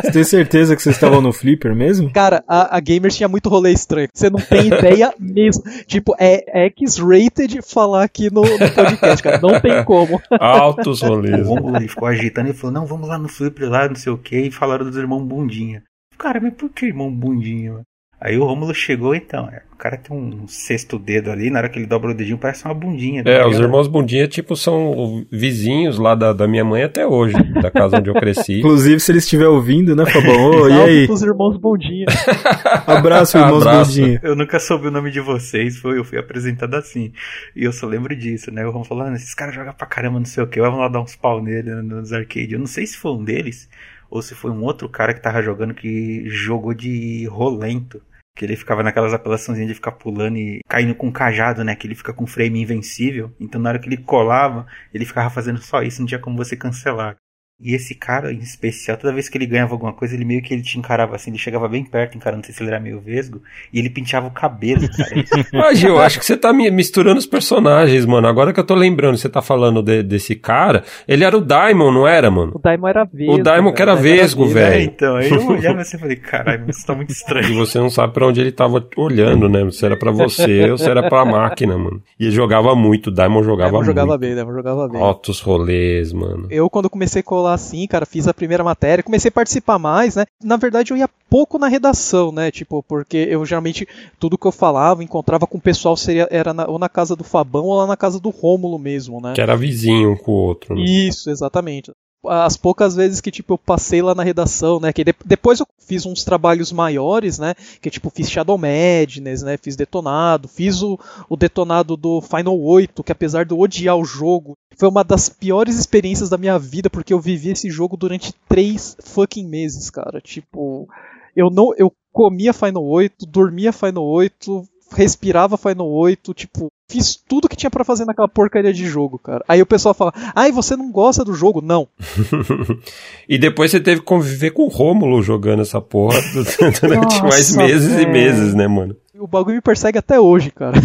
Você 0.00 0.12
tem 0.12 0.22
certeza 0.22 0.76
que 0.76 0.82
vocês 0.82 0.94
estavam 0.94 1.20
no 1.20 1.32
Flipper 1.32 1.74
mesmo? 1.74 2.12
Cara, 2.12 2.44
a, 2.46 2.76
a 2.76 2.78
Gamers 2.78 3.16
tinha 3.16 3.28
muito 3.28 3.48
rolê 3.48 3.72
estranho. 3.72 4.08
Você 4.14 4.30
não 4.30 4.38
tem 4.38 4.68
ideia 4.68 5.12
mesmo. 5.18 5.64
Tipo, 5.88 6.14
é 6.20 6.68
X-rated 6.68 7.62
falar 7.62 8.04
aqui 8.04 8.32
no, 8.32 8.42
no, 8.42 8.70
podcast, 8.70 9.22
cara. 9.24 9.40
Não 9.40 9.60
tem 9.60 9.82
como. 9.82 10.22
Altos 10.38 11.02
rolês. 11.02 11.46
O 11.46 11.54
Romulo 11.54 11.78
ele 11.78 11.88
ficou 11.88 12.06
agitando 12.06 12.50
e 12.50 12.52
falou: 12.52 12.74
não, 12.74 12.86
vamos 12.86 13.08
lá 13.08 13.18
no 13.18 13.28
Flipper 13.28 13.68
lá, 13.68 13.88
não 13.88 13.96
sei 13.96 14.12
o 14.12 14.18
que, 14.42 14.48
e 14.48 14.50
falaram 14.50 14.84
dos 14.84 14.96
irmãos 14.96 15.22
Bundinha. 15.22 15.82
Cara, 16.18 16.40
mas 16.40 16.54
por 16.54 16.70
que 16.70 16.86
irmão 16.86 17.12
Bundinha? 17.12 17.82
Aí 18.18 18.38
o 18.38 18.44
Rômulo 18.44 18.74
chegou, 18.74 19.14
então, 19.14 19.46
é, 19.46 19.62
o 19.74 19.76
cara 19.76 19.98
tem 19.98 20.16
um 20.16 20.48
sexto 20.48 20.98
dedo 20.98 21.30
ali, 21.30 21.50
na 21.50 21.58
hora 21.58 21.68
que 21.68 21.78
ele 21.78 21.86
dobra 21.86 22.12
o 22.12 22.14
dedinho 22.14 22.38
parece 22.38 22.64
uma 22.64 22.72
bundinha. 22.72 23.22
Tá 23.22 23.28
é, 23.28 23.34
ligado? 23.34 23.50
os 23.50 23.60
irmãos 23.60 23.88
bundinha, 23.88 24.26
tipo, 24.26 24.56
são 24.56 25.26
vizinhos 25.30 25.98
lá 25.98 26.14
da, 26.14 26.32
da 26.32 26.48
minha 26.48 26.64
mãe 26.64 26.82
até 26.82 27.06
hoje, 27.06 27.36
da 27.60 27.70
casa 27.70 27.98
onde 27.98 28.08
eu 28.08 28.14
cresci. 28.14 28.54
Inclusive, 28.60 28.98
se 29.00 29.12
ele 29.12 29.18
estiver 29.18 29.46
ouvindo, 29.46 29.94
né, 29.94 30.06
Fabão? 30.06 30.50
Ô, 30.50 30.68
e 30.68 30.72
aí? 30.72 31.06
os 31.10 31.20
irmãos 31.20 31.58
bundinha. 31.58 32.06
Abraço, 32.86 33.36
irmãos 33.36 33.66
Abraço. 33.66 34.00
bundinha. 34.00 34.20
Eu 34.22 34.34
nunca 34.34 34.58
soube 34.58 34.88
o 34.88 34.90
nome 34.90 35.10
de 35.10 35.20
vocês, 35.20 35.76
foi, 35.76 35.98
eu 35.98 36.04
fui 36.04 36.18
apresentado 36.18 36.74
assim. 36.74 37.12
E 37.54 37.64
eu 37.64 37.72
só 37.72 37.86
lembro 37.86 38.16
disso, 38.16 38.50
né? 38.50 38.62
O 38.62 38.68
Rômulo 38.68 38.86
falando, 38.86 39.12
ah, 39.12 39.16
esses 39.16 39.34
caras 39.34 39.54
jogam 39.54 39.74
pra 39.74 39.86
caramba, 39.86 40.18
não 40.18 40.26
sei 40.26 40.42
o 40.42 40.46
que, 40.46 40.58
vamos 40.58 40.80
lá 40.80 40.88
dar 40.88 41.02
uns 41.02 41.14
pau 41.14 41.42
nele 41.42 41.70
nos 41.82 42.14
arcades. 42.14 42.52
Eu 42.52 42.58
não 42.58 42.66
sei 42.66 42.86
se 42.86 42.96
foi 42.96 43.12
um 43.12 43.22
deles, 43.22 43.68
ou 44.10 44.22
se 44.22 44.34
foi 44.34 44.50
um 44.50 44.62
outro 44.62 44.88
cara 44.88 45.14
que 45.14 45.20
tava 45.20 45.42
jogando 45.42 45.74
que 45.74 46.28
jogou 46.28 46.74
de 46.74 47.26
rolento. 47.26 48.02
Que 48.36 48.44
ele 48.44 48.56
ficava 48.56 48.82
naquelas 48.82 49.14
apelaçãozinhas 49.14 49.68
de 49.68 49.74
ficar 49.74 49.92
pulando 49.92 50.36
e 50.36 50.60
caindo 50.68 50.94
com 50.94 51.10
cajado, 51.10 51.64
né? 51.64 51.74
Que 51.74 51.86
ele 51.86 51.94
fica 51.94 52.12
com 52.12 52.26
frame 52.26 52.60
invencível. 52.60 53.34
Então 53.40 53.60
na 53.60 53.70
hora 53.70 53.78
que 53.78 53.88
ele 53.88 53.96
colava, 53.96 54.66
ele 54.92 55.06
ficava 55.06 55.30
fazendo 55.30 55.58
só 55.62 55.82
isso, 55.82 56.00
não 56.00 56.06
tinha 56.06 56.20
como 56.20 56.36
você 56.36 56.54
cancelar. 56.54 57.16
E 57.58 57.74
esse 57.74 57.94
cara, 57.94 58.30
em 58.34 58.38
especial, 58.38 58.98
toda 58.98 59.14
vez 59.14 59.30
que 59.30 59.38
ele 59.38 59.46
ganhava 59.46 59.72
alguma 59.72 59.92
coisa, 59.92 60.14
ele 60.14 60.26
meio 60.26 60.42
que 60.42 60.52
ele 60.52 60.62
te 60.62 60.78
encarava 60.78 61.16
assim, 61.16 61.30
ele 61.30 61.38
chegava 61.38 61.66
bem 61.66 61.82
perto, 61.82 62.14
encarando, 62.14 62.38
não 62.38 62.44
sei 62.44 62.54
se 62.54 62.62
ele 62.62 62.68
era 62.68 62.78
meio 62.78 63.00
vesgo, 63.00 63.40
e 63.72 63.78
ele 63.78 63.88
pinchava 63.88 64.26
o 64.26 64.30
cabelo, 64.30 64.82
cara. 64.90 65.24
ah, 65.66 65.72
Gil, 65.72 65.98
acho 65.98 66.18
que 66.18 66.26
você 66.26 66.36
tá 66.36 66.52
misturando 66.52 67.18
os 67.18 67.24
personagens, 67.24 68.04
mano. 68.04 68.28
Agora 68.28 68.52
que 68.52 68.60
eu 68.60 68.64
tô 68.64 68.74
lembrando, 68.74 69.16
você 69.16 69.28
tá 69.28 69.40
falando 69.40 69.82
de, 69.82 70.02
desse 70.02 70.34
cara, 70.34 70.84
ele 71.08 71.24
era 71.24 71.34
o 71.34 71.40
Daimon, 71.40 71.90
não 71.90 72.06
era, 72.06 72.30
mano? 72.30 72.52
O 72.54 72.58
Daimon 72.58 72.88
era 72.88 73.04
vesgo. 73.04 73.32
O 73.32 73.42
Daimon 73.42 73.72
que 73.72 73.82
era 73.82 73.94
vesgo, 73.94 74.46
velho. 74.46 74.74
É, 74.74 74.82
então, 74.82 75.16
aí 75.16 75.30
eu 75.30 75.46
olhava 75.46 75.80
assim 75.80 75.96
e 75.96 76.00
falei, 76.00 76.16
caralho, 76.16 76.68
isso 76.68 76.86
tá 76.86 76.94
muito 76.94 77.10
estranho. 77.10 77.48
E 77.48 77.54
você 77.54 77.78
não 77.78 77.88
sabe 77.88 78.12
para 78.12 78.26
onde 78.26 78.38
ele 78.38 78.52
tava 78.52 78.86
olhando, 78.98 79.48
né? 79.48 79.70
Se 79.70 79.86
era 79.86 79.96
para 79.96 80.10
você 80.10 80.70
ou 80.70 80.76
se 80.76 80.90
era 80.90 81.08
pra 81.08 81.24
máquina, 81.24 81.78
mano. 81.78 82.02
E 82.20 82.26
ele 82.26 82.34
jogava 82.34 82.74
muito, 82.74 83.06
o 83.06 83.10
Daimon 83.10 83.42
jogava 83.42 83.70
Daimon 83.70 83.78
muito. 83.78 83.86
jogava 83.86 84.18
bem, 84.18 84.34
Daimon 84.34 84.52
jogava 84.52 84.88
bem. 84.88 85.00
Altos 85.00 85.40
rolês, 85.40 86.12
mano. 86.12 86.48
Eu, 86.50 86.68
quando 86.68 86.90
comecei 86.90 87.20
a 87.20 87.24
colar 87.46 87.54
assim, 87.54 87.86
cara, 87.86 88.04
fiz 88.04 88.26
a 88.26 88.34
primeira 88.34 88.64
matéria, 88.64 89.04
comecei 89.04 89.28
a 89.28 89.32
participar 89.32 89.78
mais, 89.78 90.16
né? 90.16 90.24
Na 90.42 90.56
verdade, 90.56 90.92
eu 90.92 90.96
ia 90.96 91.08
pouco 91.30 91.58
na 91.58 91.68
redação, 91.68 92.32
né? 92.32 92.50
Tipo, 92.50 92.82
porque 92.82 93.16
eu 93.16 93.44
geralmente, 93.46 93.86
tudo 94.18 94.36
que 94.36 94.46
eu 94.46 94.52
falava, 94.52 95.04
encontrava 95.04 95.46
com 95.46 95.58
o 95.58 95.60
pessoal, 95.60 95.96
seria, 95.96 96.28
era 96.30 96.52
na, 96.52 96.66
ou 96.66 96.78
na 96.78 96.88
casa 96.88 97.14
do 97.14 97.24
Fabão 97.24 97.64
ou 97.64 97.76
lá 97.76 97.86
na 97.86 97.96
casa 97.96 98.18
do 98.18 98.30
Rômulo 98.30 98.78
mesmo, 98.78 99.20
né? 99.20 99.32
Que 99.34 99.40
era 99.40 99.56
vizinho 99.56 100.12
um 100.12 100.16
com 100.16 100.32
o 100.32 100.34
outro. 100.34 100.74
Né? 100.74 100.82
Isso, 100.82 101.30
exatamente 101.30 101.92
as 102.24 102.56
poucas 102.56 102.94
vezes 102.94 103.20
que 103.20 103.30
tipo 103.30 103.54
eu 103.54 103.58
passei 103.58 104.02
lá 104.02 104.14
na 104.14 104.22
redação, 104.22 104.80
né, 104.80 104.92
que 104.92 105.04
de, 105.04 105.14
depois 105.24 105.60
eu 105.60 105.66
fiz 105.78 106.04
uns 106.06 106.24
trabalhos 106.24 106.72
maiores, 106.72 107.38
né, 107.38 107.54
que 107.80 107.90
tipo 107.90 108.10
fiz 108.10 108.30
Shadow 108.30 108.58
Madness, 108.58 109.42
né, 109.42 109.56
fiz 109.56 109.76
detonado, 109.76 110.48
fiz 110.48 110.82
o, 110.82 110.98
o 111.28 111.36
detonado 111.36 111.96
do 111.96 112.20
Final 112.20 112.58
8, 112.58 113.04
que 113.04 113.12
apesar 113.12 113.44
de 113.44 113.52
eu 113.52 113.60
odiar 113.60 113.96
o 113.96 114.04
jogo, 114.04 114.56
foi 114.76 114.88
uma 114.88 115.04
das 115.04 115.28
piores 115.28 115.78
experiências 115.78 116.28
da 116.28 116.38
minha 116.38 116.58
vida 116.58 116.90
porque 116.90 117.12
eu 117.12 117.20
vivi 117.20 117.50
esse 117.50 117.70
jogo 117.70 117.96
durante 117.96 118.34
três 118.48 118.96
fucking 119.02 119.46
meses, 119.46 119.88
cara. 119.88 120.20
Tipo, 120.20 120.88
eu 121.34 121.50
não 121.50 121.72
eu 121.76 121.92
comia 122.12 122.52
Final 122.52 122.84
8, 122.84 123.26
dormia 123.26 123.72
Final 123.72 124.04
8, 124.04 124.66
respirava 124.92 125.56
Final 125.56 125.88
8, 125.88 126.34
tipo, 126.34 126.68
fiz 126.88 127.16
tudo 127.16 127.48
que 127.48 127.56
tinha 127.56 127.70
para 127.70 127.84
fazer 127.84 128.04
naquela 128.04 128.28
porcaria 128.28 128.72
de 128.72 128.86
jogo, 128.86 129.18
cara. 129.18 129.44
Aí 129.48 129.60
o 129.60 129.66
pessoal 129.66 129.94
fala, 129.94 130.12
ai, 130.34 130.52
você 130.52 130.76
não 130.76 130.90
gosta 130.90 131.24
do 131.24 131.34
jogo? 131.34 131.60
Não. 131.60 131.88
e 133.28 133.38
depois 133.38 133.70
você 133.70 133.80
teve 133.80 134.00
que 134.00 134.06
conviver 134.06 134.52
com 134.52 134.64
o 134.64 134.68
Rômulo 134.68 135.22
jogando 135.22 135.62
essa 135.62 135.80
porra 135.80 136.18
durante 136.80 137.02
Nossa, 137.02 137.22
mais 137.22 137.56
meses 137.56 137.94
véio. 137.94 138.08
e 138.08 138.12
meses, 138.12 138.54
né, 138.54 138.66
mano? 138.68 138.96
O 139.18 139.26
bagulho 139.26 139.56
me 139.56 139.62
persegue 139.62 139.98
até 139.98 140.20
hoje, 140.20 140.50
cara. 140.50 140.78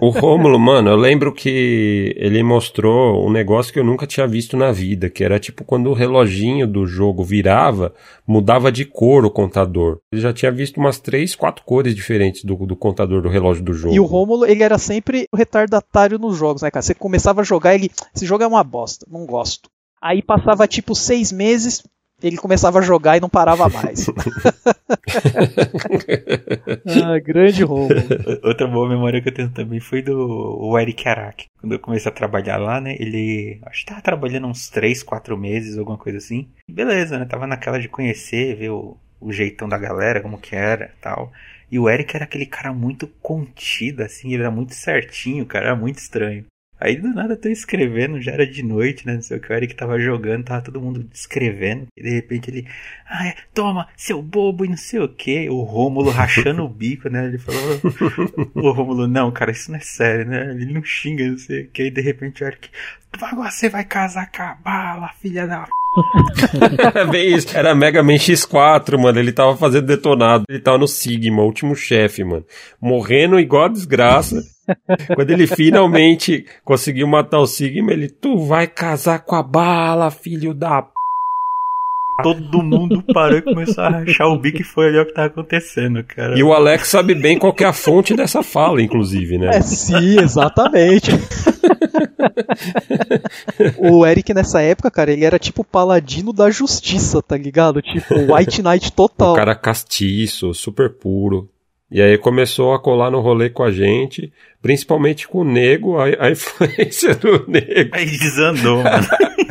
O 0.00 0.08
Rômulo, 0.18 0.58
mano, 0.58 0.90
eu 0.90 0.96
lembro 0.96 1.32
que 1.32 2.14
ele 2.16 2.42
mostrou 2.42 3.26
um 3.26 3.30
negócio 3.30 3.72
que 3.72 3.78
eu 3.78 3.84
nunca 3.84 4.06
tinha 4.06 4.26
visto 4.26 4.56
na 4.56 4.72
vida, 4.72 5.10
que 5.10 5.22
era 5.22 5.38
tipo 5.38 5.64
quando 5.64 5.90
o 5.90 5.94
reloginho 5.94 6.66
do 6.66 6.86
jogo 6.86 7.22
virava, 7.22 7.92
mudava 8.26 8.70
de 8.72 8.84
cor 8.84 9.24
o 9.24 9.30
contador. 9.30 9.98
Ele 10.12 10.22
já 10.22 10.32
tinha 10.32 10.50
visto 10.50 10.78
umas 10.78 10.98
três, 10.98 11.34
quatro 11.34 11.64
cores 11.64 11.94
diferentes 11.94 12.44
do, 12.44 12.54
do 12.54 12.76
contador 12.76 13.20
do 13.20 13.28
relógio 13.28 13.62
do 13.62 13.74
jogo. 13.74 13.94
E 13.94 14.00
o 14.00 14.04
Rômulo, 14.04 14.46
ele 14.46 14.62
era 14.62 14.78
sempre 14.78 15.26
o 15.32 15.36
retardatário 15.36 16.18
nos 16.18 16.36
jogos, 16.36 16.62
né, 16.62 16.70
cara? 16.70 16.82
Você 16.82 16.94
começava 16.94 17.42
a 17.42 17.44
jogar, 17.44 17.74
ele. 17.74 17.90
Esse 18.14 18.24
jogo 18.24 18.42
é 18.42 18.46
uma 18.46 18.64
bosta, 18.64 19.06
não 19.10 19.26
gosto. 19.26 19.68
Aí 20.00 20.22
passava 20.22 20.66
tipo 20.66 20.94
seis 20.94 21.30
meses, 21.30 21.82
ele 22.22 22.36
começava 22.36 22.78
a 22.78 22.82
jogar 22.82 23.16
e 23.16 23.20
não 23.20 23.28
parava 23.28 23.68
mais. 23.68 24.06
ah, 27.04 27.18
grande 27.18 27.62
roubo. 27.64 27.94
Outra 28.42 28.66
boa 28.66 28.88
memória 28.88 29.20
que 29.20 29.28
eu 29.28 29.34
tenho 29.34 29.50
também 29.50 29.80
foi 29.80 30.02
do 30.02 30.16
o 30.60 30.78
Eric 30.78 31.08
Arak. 31.08 31.46
Quando 31.60 31.72
eu 31.72 31.78
comecei 31.78 32.10
a 32.10 32.14
trabalhar 32.14 32.56
lá, 32.58 32.80
né? 32.80 32.96
Ele. 32.98 33.60
Acho 33.66 33.80
que 33.80 33.86
tava 33.86 34.02
trabalhando 34.02 34.46
uns 34.46 34.68
3, 34.68 35.02
4 35.02 35.36
meses, 35.36 35.78
alguma 35.78 35.98
coisa 35.98 36.18
assim. 36.18 36.48
Beleza, 36.68 37.18
né? 37.18 37.24
Tava 37.24 37.46
naquela 37.46 37.78
de 37.78 37.88
conhecer, 37.88 38.56
ver 38.56 38.70
o, 38.70 38.96
o 39.20 39.32
jeitão 39.32 39.68
da 39.68 39.78
galera, 39.78 40.20
como 40.20 40.38
que 40.38 40.54
era 40.54 40.92
tal. 41.00 41.32
E 41.70 41.78
o 41.78 41.88
Eric 41.88 42.16
era 42.16 42.24
aquele 42.24 42.46
cara 42.46 42.72
muito 42.72 43.06
contido, 43.22 44.02
assim, 44.02 44.34
ele 44.34 44.42
era 44.42 44.50
muito 44.50 44.74
certinho, 44.74 45.46
cara, 45.46 45.66
era 45.66 45.76
muito 45.76 45.98
estranho. 45.98 46.44
Aí 46.80 46.96
do 46.96 47.08
nada 47.08 47.34
eu 47.34 47.40
tô 47.40 47.48
escrevendo, 47.48 48.20
já 48.22 48.32
era 48.32 48.46
de 48.46 48.62
noite, 48.62 49.06
né? 49.06 49.14
Não 49.14 49.22
sei 49.22 49.36
o 49.36 49.40
que, 49.40 49.52
o 49.52 49.54
Eric 49.54 49.74
tava 49.74 49.98
jogando, 49.98 50.44
tava 50.44 50.62
todo 50.62 50.80
mundo 50.80 51.06
escrevendo. 51.12 51.86
E 51.94 52.02
de 52.02 52.10
repente 52.10 52.50
ele, 52.50 52.66
ah, 53.06 53.28
é, 53.28 53.34
toma, 53.52 53.86
seu 53.96 54.22
bobo 54.22 54.64
e 54.64 54.68
não 54.68 54.76
sei 54.76 55.00
o 55.00 55.08
que. 55.08 55.50
O 55.50 55.60
Rômulo 55.62 56.10
rachando 56.10 56.64
o 56.64 56.68
bico, 56.70 57.10
né? 57.10 57.26
Ele 57.26 57.38
falou, 57.38 57.60
o 58.54 58.72
Rômulo, 58.72 59.06
não, 59.06 59.30
cara, 59.30 59.50
isso 59.50 59.70
não 59.70 59.78
é 59.78 59.82
sério, 59.82 60.24
né? 60.24 60.52
Ele 60.52 60.72
não 60.72 60.82
xinga, 60.82 61.28
não 61.28 61.36
sei 61.36 61.64
o 61.64 61.68
que. 61.68 61.82
Aí 61.82 61.90
de 61.90 62.00
repente 62.00 62.42
o 62.42 62.46
Eric, 62.46 62.70
agora 63.20 63.50
você 63.50 63.68
vai 63.68 63.84
casar 63.84 64.30
com 64.30 64.42
a 64.42 64.54
bala, 64.54 65.10
filha 65.20 65.46
da 65.46 65.66
Bem 67.10 67.34
isso. 67.34 67.56
Era 67.56 67.74
Mega 67.74 68.02
Man 68.02 68.14
X4, 68.14 68.98
mano. 68.98 69.18
Ele 69.18 69.32
tava 69.32 69.56
fazendo 69.56 69.86
detonado. 69.86 70.44
Ele 70.48 70.60
tava 70.60 70.78
no 70.78 70.88
Sigma, 70.88 71.42
último 71.42 71.74
chefe, 71.74 72.22
mano. 72.24 72.44
Morrendo 72.80 73.38
igual 73.40 73.64
a 73.64 73.68
desgraça. 73.68 74.42
Quando 75.14 75.30
ele 75.30 75.46
finalmente 75.46 76.44
conseguiu 76.64 77.06
matar 77.06 77.38
o 77.38 77.46
Sigma, 77.46 77.92
ele, 77.92 78.08
tu 78.08 78.38
vai 78.38 78.66
casar 78.66 79.20
com 79.20 79.34
a 79.34 79.42
bala, 79.42 80.10
filho 80.10 80.54
da 80.54 80.82
p... 80.82 80.90
Todo 82.22 82.62
mundo 82.62 83.02
parou 83.14 83.38
e 83.38 83.42
começou 83.42 83.82
a 83.82 83.88
rachar 83.88 84.28
o 84.28 84.38
bico 84.38 84.60
e 84.60 84.64
foi 84.64 84.88
ali 84.88 84.98
o 84.98 85.06
que 85.06 85.14
tava 85.14 85.28
acontecendo, 85.28 86.04
cara. 86.04 86.38
E 86.38 86.42
o 86.42 86.52
Alex 86.52 86.88
sabe 86.88 87.14
bem 87.14 87.38
qual 87.38 87.54
que 87.54 87.64
é 87.64 87.66
a 87.66 87.72
fonte 87.72 88.14
dessa 88.14 88.42
fala, 88.42 88.82
inclusive, 88.82 89.38
né? 89.38 89.56
É, 89.56 89.62
sim, 89.62 90.20
exatamente. 90.20 91.12
o 93.78 94.06
Eric 94.06 94.34
nessa 94.34 94.60
época, 94.60 94.90
cara, 94.90 95.12
ele 95.12 95.24
era 95.24 95.38
tipo 95.38 95.64
paladino 95.64 96.32
da 96.32 96.50
justiça, 96.50 97.22
tá 97.22 97.36
ligado? 97.36 97.80
Tipo 97.80 98.34
White 98.34 98.62
Knight 98.62 98.92
total. 98.92 99.32
O 99.32 99.36
cara 99.36 99.54
castiço, 99.54 100.52
super 100.52 100.90
puro. 100.90 101.48
E 101.90 102.00
aí 102.00 102.16
começou 102.16 102.72
a 102.72 102.78
colar 102.78 103.10
no 103.10 103.20
rolê 103.20 103.50
com 103.50 103.64
a 103.64 103.70
gente, 103.72 104.32
principalmente 104.62 105.26
com 105.26 105.38
o 105.38 105.44
nego, 105.44 105.98
a, 105.98 106.04
a 106.04 106.30
influência 106.32 107.14
do 107.16 107.44
nego. 107.48 107.90
Aí 107.92 108.06
desandou, 108.06 108.82
mano. 108.82 109.06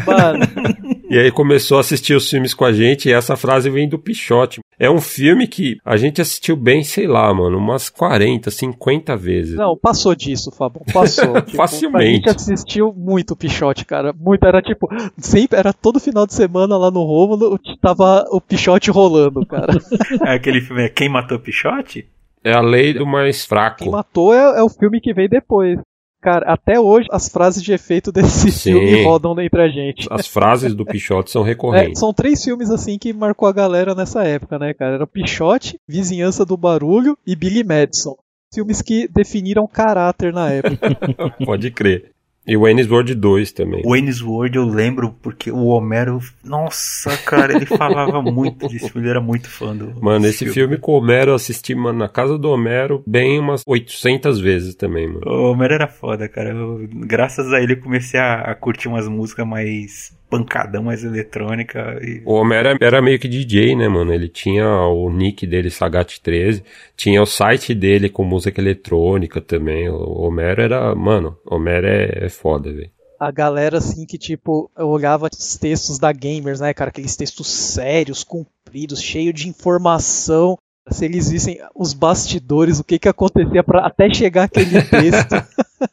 mano. 0.05 0.99
E 1.09 1.17
aí 1.17 1.31
começou 1.31 1.77
a 1.77 1.81
assistir 1.81 2.13
os 2.13 2.29
filmes 2.29 2.53
com 2.53 2.63
a 2.63 2.71
gente, 2.71 3.09
e 3.09 3.11
essa 3.11 3.35
frase 3.35 3.67
vem 3.67 3.89
do 3.89 3.97
Pichote. 3.97 4.61
É 4.77 4.89
um 4.89 5.01
filme 5.01 5.47
que 5.47 5.77
a 5.83 5.97
gente 5.97 6.21
assistiu 6.21 6.55
bem, 6.55 6.83
sei 6.83 7.07
lá, 7.07 7.33
mano, 7.33 7.57
umas 7.57 7.89
40, 7.89 8.51
50 8.51 9.17
vezes. 9.17 9.55
Não, 9.55 9.75
passou 9.75 10.13
disso, 10.13 10.51
Fabão, 10.51 10.83
passou. 10.93 11.41
tipo, 11.41 11.57
Facilmente. 11.57 12.29
A 12.29 12.31
gente 12.31 12.53
assistiu 12.53 12.93
muito 12.95 13.35
Pichote, 13.35 13.85
cara, 13.85 14.13
muito, 14.13 14.45
era 14.45 14.61
tipo, 14.61 14.87
sempre, 15.17 15.57
era 15.57 15.73
todo 15.73 15.99
final 15.99 16.27
de 16.27 16.35
semana 16.35 16.77
lá 16.77 16.91
no 16.91 17.03
Rômulo, 17.03 17.59
tava 17.81 18.23
o 18.29 18.39
Pichote 18.39 18.91
rolando, 18.91 19.43
cara. 19.47 19.73
É 20.25 20.33
aquele 20.35 20.61
filme, 20.61 20.83
é 20.83 20.89
Quem 20.89 21.09
Matou 21.09 21.39
Pichote? 21.39 22.07
É 22.43 22.53
a 22.53 22.61
lei 22.61 22.93
do 22.93 23.05
mais 23.05 23.45
fraco. 23.45 23.79
Quem 23.79 23.91
matou 23.91 24.33
é, 24.33 24.59
é 24.59 24.63
o 24.63 24.69
filme 24.69 25.01
que 25.01 25.13
veio 25.13 25.29
depois. 25.29 25.79
Cara, 26.21 26.51
até 26.51 26.77
hoje 26.77 27.07
as 27.11 27.29
frases 27.29 27.63
de 27.63 27.71
efeito 27.71 28.11
desse 28.11 28.51
Sim. 28.51 28.73
filme 28.73 29.03
rodam 29.03 29.39
entre 29.39 29.61
a 29.61 29.69
gente. 29.69 30.05
As 30.11 30.27
frases 30.27 30.73
do 30.73 30.85
Pichote 30.85 31.31
são 31.31 31.43
recorrentes. 31.43 31.97
É, 31.97 31.99
são 31.99 32.13
três 32.13 32.43
filmes 32.43 32.69
assim 32.69 32.97
que 32.97 33.13
marcou 33.13 33.47
a 33.47 33.53
galera 33.53 33.95
nessa 33.95 34.23
época, 34.23 34.59
né, 34.59 34.73
cara? 34.73 34.95
Era 34.95 35.07
Pichote, 35.07 35.79
Vizinhança 35.87 36.45
do 36.45 36.57
Barulho 36.57 37.17
e 37.25 37.35
Billy 37.35 37.63
Madison. 37.63 38.17
Filmes 38.53 38.81
que 38.81 39.07
definiram 39.07 39.65
caráter 39.67 40.33
na 40.33 40.49
época. 40.49 40.97
Pode 41.45 41.71
crer. 41.71 42.11
E 42.47 42.57
o 42.57 42.61
Wayne's 42.61 42.89
World 42.89 43.13
2 43.13 43.51
também. 43.51 43.81
O 43.85 43.91
Wayne's 43.91 44.21
World 44.21 44.57
eu 44.57 44.65
lembro 44.65 45.15
porque 45.21 45.51
o 45.51 45.65
Homero. 45.65 46.19
Nossa, 46.43 47.15
cara, 47.17 47.53
ele 47.53 47.65
falava 47.65 48.21
muito 48.23 48.67
desse 48.67 48.89
filme, 48.89 49.05
ele 49.05 49.09
era 49.09 49.21
muito 49.21 49.49
fã 49.49 49.75
do. 49.75 50.01
Mano, 50.01 50.25
esse 50.25 50.39
filme. 50.39 50.53
filme 50.53 50.77
com 50.77 50.93
o 50.93 50.95
Homero 50.95 51.31
eu 51.31 51.35
assisti 51.35 51.75
mano, 51.75 51.99
na 51.99 52.09
casa 52.09 52.37
do 52.37 52.49
Homero 52.49 53.03
bem 53.05 53.39
umas 53.39 53.63
800 53.67 54.39
vezes 54.39 54.73
também, 54.73 55.07
mano. 55.07 55.21
O 55.25 55.51
Homero 55.51 55.73
era 55.73 55.87
foda, 55.87 56.27
cara. 56.27 56.49
Eu, 56.49 56.87
graças 56.91 57.53
a 57.53 57.61
ele 57.61 57.73
eu 57.73 57.81
comecei 57.81 58.19
a, 58.19 58.41
a 58.41 58.55
curtir 58.55 58.87
umas 58.87 59.07
músicas 59.07 59.45
mais 59.45 60.18
pancadão 60.29 60.83
mais 60.83 61.03
eletrônica. 61.03 61.99
E... 62.01 62.21
O 62.25 62.33
Homero 62.33 62.77
era 62.79 63.01
meio 63.01 63.19
que 63.19 63.27
DJ, 63.27 63.75
né, 63.75 63.87
mano? 63.87 64.13
Ele 64.13 64.29
tinha 64.29 64.67
o 64.67 65.09
nick 65.09 65.45
dele, 65.47 65.69
Sagat13, 65.69 66.63
tinha 66.95 67.21
o 67.21 67.25
site 67.25 67.73
dele 67.73 68.09
com 68.09 68.23
música 68.23 68.61
eletrônica 68.61 69.41
também. 69.41 69.89
O 69.89 70.21
Homero 70.21 70.61
era, 70.61 70.95
mano, 70.95 71.37
o 71.45 71.55
Homero 71.55 71.87
é, 71.87 72.25
é 72.25 72.29
foda, 72.29 72.71
velho 72.71 72.91
a 73.19 73.31
galera 73.31 73.79
assim 73.79 74.05
que 74.05 74.17
tipo 74.17 74.71
eu 74.77 74.87
olhava 74.87 75.27
os 75.29 75.57
textos 75.57 75.99
da 75.99 76.09
Gamers, 76.11 76.61
né, 76.61 76.73
cara, 76.73 76.89
aqueles 76.89 77.17
textos 77.17 77.47
sérios, 77.47 78.23
compridos, 78.23 79.01
cheio 79.01 79.33
de 79.33 79.49
informação. 79.49 80.57
Se 80.91 81.05
eles 81.05 81.29
vissem 81.29 81.59
os 81.75 81.93
bastidores, 81.93 82.79
o 82.79 82.83
que 82.83 82.99
que 82.99 83.09
acontecia 83.09 83.63
para 83.63 83.85
até 83.85 84.11
chegar 84.13 84.43
aquele 84.43 84.81
texto. 84.83 85.35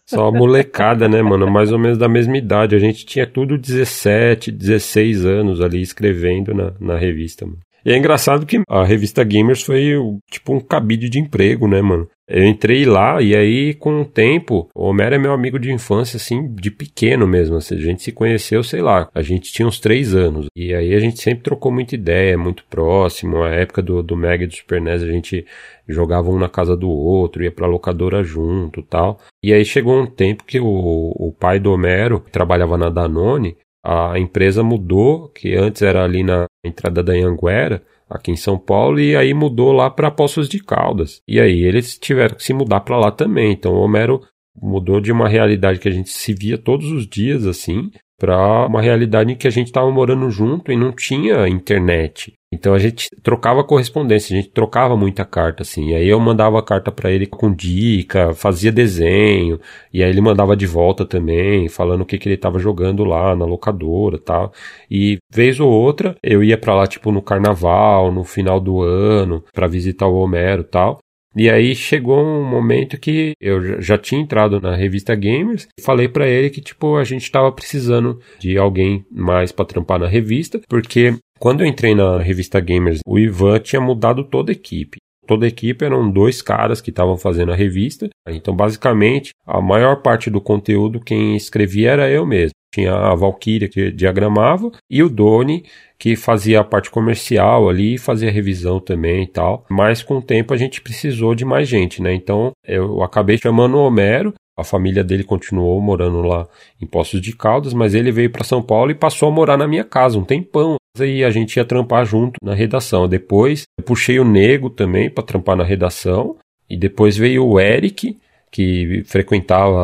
Só 0.05 0.29
a 0.29 0.33
molecada, 0.33 1.09
né, 1.09 1.23
mano? 1.23 1.51
Mais 1.51 1.73
ou 1.73 1.79
menos 1.79 1.99
da 1.99 2.09
mesma 2.09 2.37
idade. 2.37 2.75
A 2.75 2.79
gente 2.79 3.05
tinha 3.05 3.27
tudo 3.27 3.59
17, 3.59 4.51
16 4.51 5.25
anos 5.25 5.61
ali 5.61 5.81
escrevendo 5.81 6.55
na, 6.55 6.73
na 6.81 6.97
revista, 6.97 7.45
mano. 7.47 7.59
E 7.85 7.93
é 7.93 7.97
engraçado 7.97 8.45
que 8.45 8.61
a 8.69 8.85
revista 8.85 9.23
Gamers 9.23 9.63
foi 9.63 9.93
tipo 10.29 10.53
um 10.53 10.59
cabide 10.59 11.09
de 11.09 11.21
emprego, 11.21 11.69
né, 11.69 11.81
mano? 11.81 12.09
Eu 12.29 12.45
entrei 12.45 12.85
lá 12.85 13.23
e 13.23 13.37
aí, 13.37 13.75
com 13.75 14.01
o 14.01 14.05
tempo, 14.05 14.69
o 14.75 14.89
Homero 14.89 15.15
é 15.15 15.19
meu 15.19 15.33
amigo 15.33 15.61
de 15.61 15.73
infância, 15.73 16.17
assim, 16.17 16.53
de 16.55 16.73
pequeno 16.73 17.25
mesmo. 17.25 17.57
Assim, 17.57 17.77
a 17.77 17.81
gente 17.81 18.03
se 18.03 18.11
conheceu, 18.11 18.65
sei 18.65 18.83
lá, 18.83 19.09
a 19.15 19.23
gente 19.23 19.53
tinha 19.53 19.67
uns 19.67 19.79
três 19.79 20.13
anos. 20.13 20.47
E 20.57 20.75
aí 20.75 20.93
a 20.93 20.99
gente 20.99 21.23
sempre 21.23 21.45
trocou 21.45 21.71
muita 21.71 21.95
ideia, 21.95 22.37
muito 22.37 22.65
próximo. 22.69 23.45
A 23.45 23.51
época 23.51 23.81
do, 23.81 24.03
do 24.03 24.17
Mega 24.17 24.43
e 24.43 24.47
do 24.49 24.55
Super 24.55 24.81
NES 24.81 25.05
a 25.05 25.07
gente 25.07 25.47
jogava 25.87 26.29
um 26.29 26.39
na 26.39 26.49
casa 26.49 26.77
do 26.77 26.91
outro, 26.91 27.45
ia 27.45 27.53
pra 27.53 27.69
locadora 27.69 28.25
junto 28.25 28.83
tal. 28.83 29.21
E 29.41 29.53
aí 29.53 29.65
chegou 29.65 29.97
um 29.97 30.07
tempo 30.07 30.45
que 30.45 30.59
o, 30.59 30.67
o 30.67 31.33
pai 31.33 31.61
do 31.61 31.73
Homero, 31.73 32.21
que 32.21 32.33
trabalhava 32.33 32.77
na 32.77 32.91
Danone, 32.91 33.57
a 33.85 34.19
empresa 34.19 34.65
mudou, 34.65 35.29
que 35.29 35.55
antes 35.55 35.81
era 35.81 36.03
ali 36.03 36.25
na 36.25 36.47
entrada 36.65 37.05
da 37.05 37.13
Anguera, 37.13 37.85
aqui 38.09 38.31
em 38.31 38.37
São 38.37 38.59
Paulo, 38.59 39.01
e 39.01 39.17
aí 39.17 39.35
mudou 39.35 39.73
lá 39.73 39.91
para 39.91 40.11
Poços 40.11 40.49
de 40.49 40.63
Caldas. 40.63 41.21
E 41.27 41.41
aí 41.41 41.63
eles 41.63 41.99
tiveram 41.99 42.37
que 42.37 42.45
se 42.45 42.53
mudar 42.53 42.81
para 42.81 42.99
lá 42.99 43.11
também. 43.11 43.53
Então 43.53 43.73
o 43.73 43.81
Homero 43.81 44.21
mudou 44.55 45.01
de 45.01 45.13
uma 45.13 45.29
realidade 45.29 45.79
que 45.79 45.89
a 45.89 45.93
gente 45.93 46.11
se 46.11 46.33
via 46.33 46.57
todos 46.57 46.91
os 46.91 47.07
dias 47.07 47.47
assim, 47.47 47.91
para 48.19 48.67
uma 48.67 48.81
realidade 48.81 49.33
em 49.33 49.37
que 49.37 49.47
a 49.47 49.51
gente 49.51 49.67
estava 49.67 49.91
morando 49.91 50.31
junto 50.31 50.73
e 50.73 50.77
não 50.77 50.93
tinha 50.93 51.49
internet. 51.49 52.35
Então 52.53 52.73
a 52.75 52.79
gente 52.79 53.09
trocava 53.23 53.65
correspondência, 53.65 54.35
a 54.35 54.41
gente 54.41 54.53
trocava 54.53 54.97
muita 54.97 55.25
carta 55.25 55.63
assim. 55.63 55.91
E 55.91 55.95
aí 55.95 56.09
eu 56.09 56.19
mandava 56.21 56.63
carta 56.63 56.93
para 56.93 57.11
ele 57.11 57.27
com 57.27 57.53
dica, 57.53 58.33
fazia 58.35 58.71
desenho, 58.73 59.61
e 59.93 60.03
aí 60.03 60.09
ele 60.09 60.21
mandava 60.21 60.57
de 60.57 60.67
volta 60.67 61.05
também, 61.05 61.69
falando 61.69 62.03
o 62.03 62.07
que, 62.07 62.19
que 62.19 62.29
ele 62.29 62.37
estava 62.37 62.59
jogando 62.59 63.05
lá 63.05 63.35
na 63.35 63.45
locadora, 63.45 64.19
tal. 64.19 64.53
E 64.91 65.19
vez 65.31 65.59
ou 65.61 65.69
outra 65.71 66.17
eu 66.23 66.43
ia 66.43 66.57
para 66.57 66.75
lá 66.75 66.87
tipo 66.87 67.11
no 67.11 67.21
carnaval, 67.21 68.13
no 68.13 68.25
final 68.25 68.61
do 68.61 68.81
ano, 68.81 69.45
para 69.53 69.67
visitar 69.67 70.07
o 70.07 70.17
Homero, 70.17 70.65
tal. 70.65 71.01
E 71.37 71.51
aí 71.51 71.75
chegou 71.75 72.19
um 72.25 72.43
momento 72.43 72.99
que 72.99 73.33
eu 73.39 73.83
já 73.83 73.99
tinha 73.99 74.21
entrado 74.21 74.59
na 74.59 74.75
revista 74.75 75.15
Gamers 75.15 75.69
falei 75.83 76.09
para 76.09 76.27
ele 76.27 76.49
que 76.49 76.63
tipo 76.63 76.97
a 76.97 77.05
gente 77.05 77.25
estava 77.25 77.53
precisando 77.53 78.19
de 78.39 78.57
alguém 78.57 79.05
mais 79.11 79.53
para 79.53 79.67
trampar 79.67 79.99
na 79.99 80.07
revista, 80.07 80.61
porque 80.69 81.15
quando 81.39 81.61
eu 81.61 81.67
entrei 81.67 81.95
na 81.95 82.19
revista 82.19 82.59
Gamers, 82.59 83.01
o 83.07 83.19
Ivan 83.19 83.59
tinha 83.59 83.81
mudado 83.81 84.25
toda 84.25 84.51
a 84.51 84.55
equipe. 84.55 84.97
Toda 85.27 85.45
a 85.45 85.49
equipe 85.49 85.85
eram 85.85 86.11
dois 86.11 86.41
caras 86.41 86.81
que 86.81 86.91
estavam 86.91 87.17
fazendo 87.17 87.53
a 87.53 87.57
revista. 87.57 88.09
Então, 88.29 88.55
basicamente, 88.55 89.33
a 89.45 89.61
maior 89.61 89.97
parte 89.97 90.31
do 90.31 90.41
conteúdo 90.41 91.01
quem 91.01 91.37
escrevia 91.37 91.91
era 91.91 92.09
eu 92.09 92.25
mesmo. 92.25 92.53
Tinha 92.77 92.93
a 92.93 93.15
Valkyria 93.15 93.71
que 93.71 93.91
diagramava 93.91 94.71
e 94.91 95.03
o 95.03 95.09
Doni 95.09 95.65
que 95.99 96.15
fazia 96.15 96.61
a 96.61 96.65
parte 96.65 96.91
comercial 96.91 97.71
ali, 97.71 97.97
fazia 97.97 98.31
revisão 98.31 98.79
também 98.79 99.23
e 99.23 99.27
tal. 99.27 99.65
Mas 99.71 100.03
com 100.03 100.19
o 100.19 100.23
tempo 100.23 100.53
a 100.53 100.59
gente 100.59 100.83
precisou 100.83 101.35
de 101.35 101.43
mais 101.43 101.67
gente, 101.67 102.03
né? 102.03 102.13
Então 102.13 102.53
eu 102.63 103.03
acabei 103.03 103.39
chamando 103.39 103.79
o 103.79 103.83
Homero. 103.83 104.35
A 104.59 104.63
família 104.63 105.03
dele 105.03 105.25
continuou 105.25 105.81
morando 105.81 106.21
lá 106.21 106.47
em 106.79 106.87
Poços 106.87 107.19
de 107.19 107.35
Caldas, 107.35 107.73
mas 107.73 107.95
ele 107.95 108.13
veio 108.13 108.31
para 108.31 108.45
São 108.45 108.61
Paulo 108.61 108.91
e 108.91 108.95
passou 108.95 109.31
a 109.31 109.33
morar 109.33 109.57
na 109.57 109.67
minha 109.67 109.85
casa 109.85 110.19
um 110.19 110.25
tempão. 110.25 110.77
E 111.01 111.25
a 111.25 111.31
gente 111.31 111.57
ia 111.57 111.65
trampar 111.65 112.05
junto 112.05 112.35
na 112.43 112.53
redação. 112.53 113.09
Depois 113.09 113.63
puxei 113.87 114.21
o 114.21 114.25
Nego 114.25 114.69
também 114.69 115.09
para 115.09 115.25
trampar 115.25 115.57
na 115.57 115.65
redação. 115.65 116.37
E 116.69 116.77
depois 116.77 117.17
veio 117.17 117.47
o 117.47 117.59
Eric, 117.59 118.19
que 118.57 119.03
frequentava 119.05 119.83